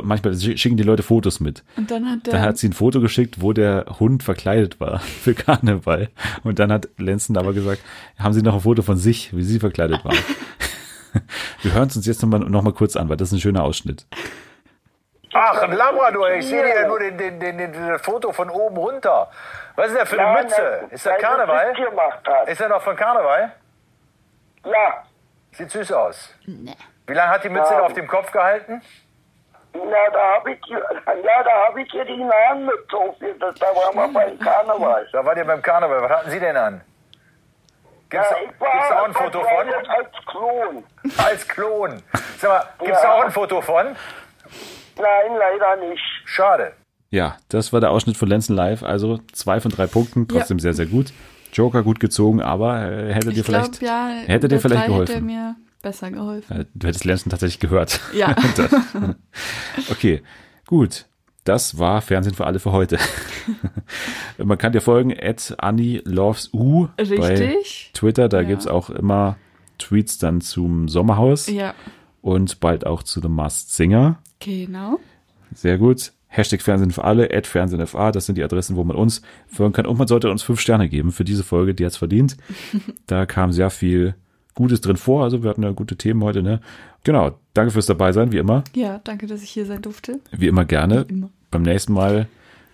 Manchmal 0.04 0.36
schicken 0.38 0.78
die 0.78 0.84
Leute 0.84 1.04
Fotos 1.04 1.40
mit. 1.40 1.64
Und 1.78 1.92
dann 1.92 2.10
hat 2.10 2.26
der. 2.26 2.34
Dann 2.34 2.42
hat 2.42 2.58
sie 2.58 2.68
ein 2.68 2.74
Foto 2.74 3.00
geschickt, 3.00 3.42
wo 3.42 3.54
der 3.54 3.86
Hund 4.00 4.24
verkleidet 4.24 4.80
war 4.80 5.00
für 5.22 5.34
Karneval. 5.34 6.10
Und 6.44 6.60
dann 6.60 6.72
hat 6.72 6.90
Lenzen 6.98 7.38
aber 7.38 7.54
gesagt, 7.54 7.82
haben 8.18 8.34
Sie 8.34 8.42
noch 8.42 8.56
ein 8.56 8.62
Foto 8.62 8.82
von 8.82 8.98
sich, 8.98 9.36
wie 9.36 9.44
Sie 9.44 9.60
verkleidet 9.60 10.04
waren? 10.04 10.18
Wir 11.62 11.74
hören 11.74 11.88
es 11.88 11.96
uns 11.96 12.06
jetzt 12.06 12.22
nochmal 12.22 12.42
noch 12.42 12.62
mal 12.62 12.74
kurz 12.74 12.96
an, 12.96 13.10
weil 13.10 13.18
das 13.18 13.30
ist 13.30 13.34
ein 13.34 13.42
schöner 13.42 13.64
Ausschnitt. 13.64 14.06
Ach, 15.42 15.62
ein 15.64 15.72
Labrador. 15.72 16.30
Ich 16.32 16.48
sehe 16.48 16.68
ja 16.68 16.88
nur 16.88 17.00
den, 17.00 17.18
den, 17.18 17.40
den, 17.40 17.58
den, 17.58 17.88
das 17.90 18.02
Foto 18.02 18.32
von 18.34 18.50
oben 18.50 18.78
runter. 18.78 19.30
Was 19.76 19.88
ist 19.88 19.96
der 19.98 20.06
für 20.06 20.20
eine 20.20 20.34
Nein, 20.34 20.44
Mütze? 20.46 20.78
nein, 20.82 20.90
Ist 20.92 21.06
das 21.06 21.18
Karneval? 21.20 21.74
Ist 22.48 22.62
er 22.62 22.70
noch 22.70 22.82
von 22.82 22.96
Karneval? 22.96 23.52
Ja, 24.66 25.04
Sieht 25.52 25.72
süß 25.72 25.92
aus. 25.94 26.34
Wie 26.46 27.14
lange 27.14 27.32
hat 27.32 27.44
die 27.44 27.50
Mütze 27.50 27.82
auf 27.82 27.94
dem 27.94 28.08
Kopf 28.08 28.32
gehalten? 28.32 28.82
na, 29.74 30.10
da 30.12 30.34
habe 30.36 30.52
ich, 30.52 30.66
ja, 30.68 30.80
da 31.44 31.52
habe 31.68 31.82
ich 31.82 31.92
ja 31.94 32.04
die 32.04 32.18
Namen 32.24 32.68
gezogen. 32.68 33.16
Das, 33.40 33.56
da 33.56 33.68
waren 33.68 33.96
wir 33.96 34.20
beim 34.20 34.40
Karneval. 34.40 35.08
Da 35.12 35.26
wart 35.26 35.38
ihr 35.38 35.46
beim 35.46 35.62
Karneval. 35.62 36.02
Was 36.02 36.12
hatten 36.12 36.30
Sie 36.32 36.40
denn 36.40 36.58
an? 36.58 36.82
Gibt's, 38.10 38.30
Ja, 38.30 38.36
da- 38.36 38.42
ich 38.42 38.48
gibt's 38.50 38.60
da 38.60 38.96
auch 38.96 39.00
war 39.00 39.06
ein 39.06 39.14
Foto 39.14 39.42
von? 39.44 39.74
als 39.90 40.26
Klon. 40.26 40.84
Als 41.24 41.48
Klon. 41.48 42.04
Sag 42.40 42.50
mal, 42.50 42.64
gibt's 42.86 43.04
Ja. 43.04 43.10
da 43.10 43.14
auch 43.16 43.24
ein 43.26 43.32
Foto 43.32 43.62
von? 43.62 43.96
Nein, 45.00 45.38
leider 45.38 45.90
nicht. 45.90 46.02
Schade. 46.26 46.74
Ja, 47.12 47.38
das 47.50 47.74
war 47.74 47.80
der 47.82 47.92
Ausschnitt 47.92 48.18
von 48.18 48.28
Lenzen 48.30 48.56
Live. 48.56 48.84
Also 48.84 49.20
zwei 49.32 49.60
von 49.60 49.72
drei 49.72 49.88
Punkten, 49.88 50.28
trotzdem 50.28 50.60
sehr, 50.60 50.74
sehr 50.74 50.86
gut. 50.86 51.12
Joker 51.54 51.82
gut 51.82 52.00
gezogen, 52.00 52.42
aber 52.42 52.84
äh, 52.92 53.14
hätte 53.14 53.32
dir 53.32 53.40
ich 53.40 53.46
glaube, 53.46 53.66
vielleicht, 53.66 53.82
ja, 53.82 54.10
hätte 54.28 54.48
dir 54.48 54.60
vielleicht 54.60 54.86
geholfen. 54.86 55.14
Hätte 55.16 55.26
mir 55.26 55.56
besser 55.82 56.12
geholfen. 56.12 56.62
Äh, 56.62 56.66
Du 56.76 56.88
hättest 56.88 57.06
Lenzen 57.06 57.30
tatsächlich 57.32 57.60
gehört. 57.60 58.00
Ja. 58.14 58.36
Okay, 59.92 60.22
gut. 60.68 61.06
Das 61.46 61.80
war 61.80 62.02
Fernsehen 62.02 62.36
für 62.36 62.46
alle 62.46 62.60
für 62.60 62.72
heute. 62.74 63.00
Man 64.38 64.58
kann 64.60 64.72
dir 64.74 64.82
folgen, 64.82 65.12
at 65.20 65.56
Annie 65.58 66.02
Loves 66.06 66.54
U 66.54 66.90
bei 66.98 67.04
Richtig. 67.04 67.92
Twitter. 67.94 68.30
Da 68.30 68.42
Ja. 68.42 68.48
gibt's 68.48 68.68
auch 68.68 68.90
immer 68.92 69.38
Tweets 69.80 70.18
dann 70.20 70.42
zum 70.42 70.88
Sommerhaus 70.90 71.48
Ja, 71.48 71.74
und 72.22 72.60
bald 72.60 72.86
auch 72.86 73.04
zu 73.04 73.22
The 73.22 73.30
Masked 73.30 73.72
Singer. 73.72 74.20
genau. 74.40 75.00
Sehr 75.54 75.78
gut. 75.78 76.12
Hashtag 76.28 76.62
Fernsehen 76.62 76.92
für 76.92 77.04
alle, 77.04 77.34
at 77.34 77.48
FernsehenFA, 77.48 78.12
das 78.12 78.28
sind 78.28 78.38
die 78.38 78.44
Adressen, 78.44 78.76
wo 78.76 78.84
man 78.84 78.96
uns 78.96 79.24
folgen 79.48 79.74
kann. 79.74 79.88
Und 79.88 79.98
man 79.98 80.08
sollte 80.08 80.30
uns 80.30 80.44
fünf 80.44 80.60
Sterne 80.60 80.88
geben 80.88 81.12
für 81.12 81.24
diese 81.24 81.44
Folge, 81.44 81.74
die 81.74 81.84
hat's 81.84 81.98
verdient. 81.98 82.38
da 83.08 83.26
kam 83.26 83.52
sehr 83.52 83.72
viel 83.72 84.14
Gutes 84.54 84.82
drin 84.82 84.98
vor, 84.98 85.24
also 85.24 85.42
wir 85.42 85.50
hatten 85.50 85.64
ja 85.64 85.72
gute 85.72 85.96
Themen 85.96 86.24
heute, 86.24 86.44
ne? 86.44 86.60
Genau, 87.04 87.40
danke 87.54 87.72
fürs 87.72 87.86
dabei 87.88 88.12
sein, 88.12 88.32
wie 88.32 88.38
immer. 88.38 88.64
Ja, 88.76 89.00
danke, 89.04 89.26
dass 89.26 89.42
ich 89.42 89.50
hier 89.50 89.66
sein 89.66 89.82
durfte. 89.82 90.20
Wie 90.32 90.48
immer 90.48 90.66
gerne. 90.66 91.06
Wie 91.08 91.14
immer. 91.14 91.30
Beim 91.50 91.64
nächsten 91.64 91.94
Mal 91.94 92.28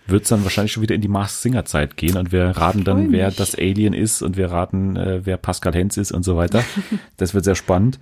wird's 0.06 0.28
dann 0.28 0.44
wahrscheinlich 0.44 0.72
schon 0.72 0.82
wieder 0.82 0.94
in 0.94 1.00
die 1.00 1.08
Masked 1.08 1.42
Singer 1.42 1.64
Zeit 1.64 1.96
gehen 1.96 2.16
und 2.16 2.32
wir 2.32 2.44
raten 2.44 2.84
dann, 2.84 3.12
wer 3.12 3.30
das 3.30 3.54
Alien 3.54 3.92
ist 3.92 4.22
und 4.22 4.36
wir 4.36 4.50
raten, 4.50 4.96
äh, 4.96 5.20
wer 5.24 5.36
Pascal 5.36 5.74
Hens 5.74 5.96
ist 5.96 6.12
und 6.12 6.24
so 6.24 6.36
weiter. 6.36 6.62
das 7.16 7.34
wird 7.34 7.44
sehr 7.44 7.54
spannend. 7.54 7.98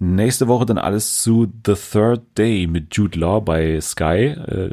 Nächste 0.00 0.46
Woche 0.46 0.64
dann 0.64 0.78
alles 0.78 1.22
zu 1.22 1.52
The 1.66 1.74
Third 1.74 2.22
Day 2.38 2.68
mit 2.68 2.94
Jude 2.94 3.18
Law 3.18 3.40
bei 3.40 3.80
Sky, 3.80 4.36
äh, 4.36 4.70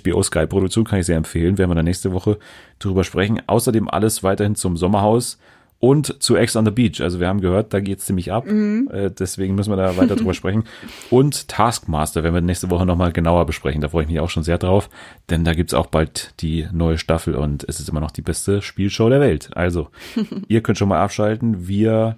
HBO 0.00 0.22
Sky 0.22 0.46
Produktion 0.46 0.84
kann 0.84 1.00
ich 1.00 1.06
sehr 1.06 1.16
empfehlen, 1.16 1.58
werden 1.58 1.70
wir 1.70 1.74
dann 1.74 1.84
nächste 1.84 2.12
Woche 2.12 2.38
drüber 2.78 3.02
sprechen. 3.02 3.42
Außerdem 3.46 3.88
alles 3.88 4.22
weiterhin 4.22 4.54
zum 4.54 4.76
Sommerhaus 4.76 5.38
und 5.84 6.22
zu 6.22 6.34
Ex 6.34 6.56
on 6.56 6.64
the 6.64 6.70
Beach. 6.70 7.02
Also 7.02 7.20
wir 7.20 7.28
haben 7.28 7.42
gehört, 7.42 7.74
da 7.74 7.80
geht's 7.80 8.06
ziemlich 8.06 8.32
ab. 8.32 8.46
Äh, 8.48 9.10
deswegen 9.10 9.54
müssen 9.54 9.70
wir 9.70 9.76
da 9.76 9.98
weiter 9.98 10.16
drüber 10.16 10.32
sprechen. 10.34 10.64
Und 11.10 11.46
Taskmaster 11.48 12.22
werden 12.22 12.32
wir 12.32 12.40
nächste 12.40 12.70
Woche 12.70 12.86
nochmal 12.86 13.12
genauer 13.12 13.44
besprechen. 13.44 13.82
Da 13.82 13.90
freue 13.90 14.04
ich 14.04 14.08
mich 14.08 14.18
auch 14.18 14.30
schon 14.30 14.44
sehr 14.44 14.56
drauf. 14.56 14.88
Denn 15.28 15.44
da 15.44 15.52
gibt's 15.52 15.74
auch 15.74 15.88
bald 15.88 16.32
die 16.40 16.66
neue 16.72 16.96
Staffel 16.96 17.34
und 17.34 17.68
es 17.68 17.80
ist 17.80 17.90
immer 17.90 18.00
noch 18.00 18.12
die 18.12 18.22
beste 18.22 18.62
Spielshow 18.62 19.10
der 19.10 19.20
Welt. 19.20 19.50
Also, 19.54 19.88
ihr 20.48 20.62
könnt 20.62 20.78
schon 20.78 20.88
mal 20.88 21.02
abschalten. 21.02 21.68
Wir 21.68 22.16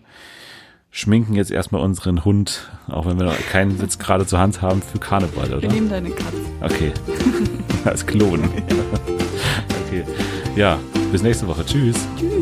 schminken 0.93 1.35
jetzt 1.35 1.51
erstmal 1.51 1.83
unseren 1.83 2.25
Hund, 2.25 2.71
auch 2.87 3.05
wenn 3.07 3.19
wir 3.19 3.27
noch 3.27 3.39
keinen 3.51 3.77
Sitz 3.79 3.99
gerade 3.99 4.27
zur 4.27 4.39
Hand 4.39 4.63
haben, 4.63 4.81
für 4.81 5.01
Karneval, 5.01 5.49
Wir 5.49 5.57
oder? 5.57 5.69
nehmen 5.73 5.91
deine 5.91 6.11
Katze. 6.11 6.39
Okay. 6.61 6.93
Als 7.85 8.07
Klon. 8.07 8.45
okay. 9.89 10.05
Ja, 10.55 10.79
bis 11.11 11.25
nächste 11.25 11.49
Woche. 11.49 11.67
Tschüss. 11.67 11.97
Tschüss. 12.17 12.36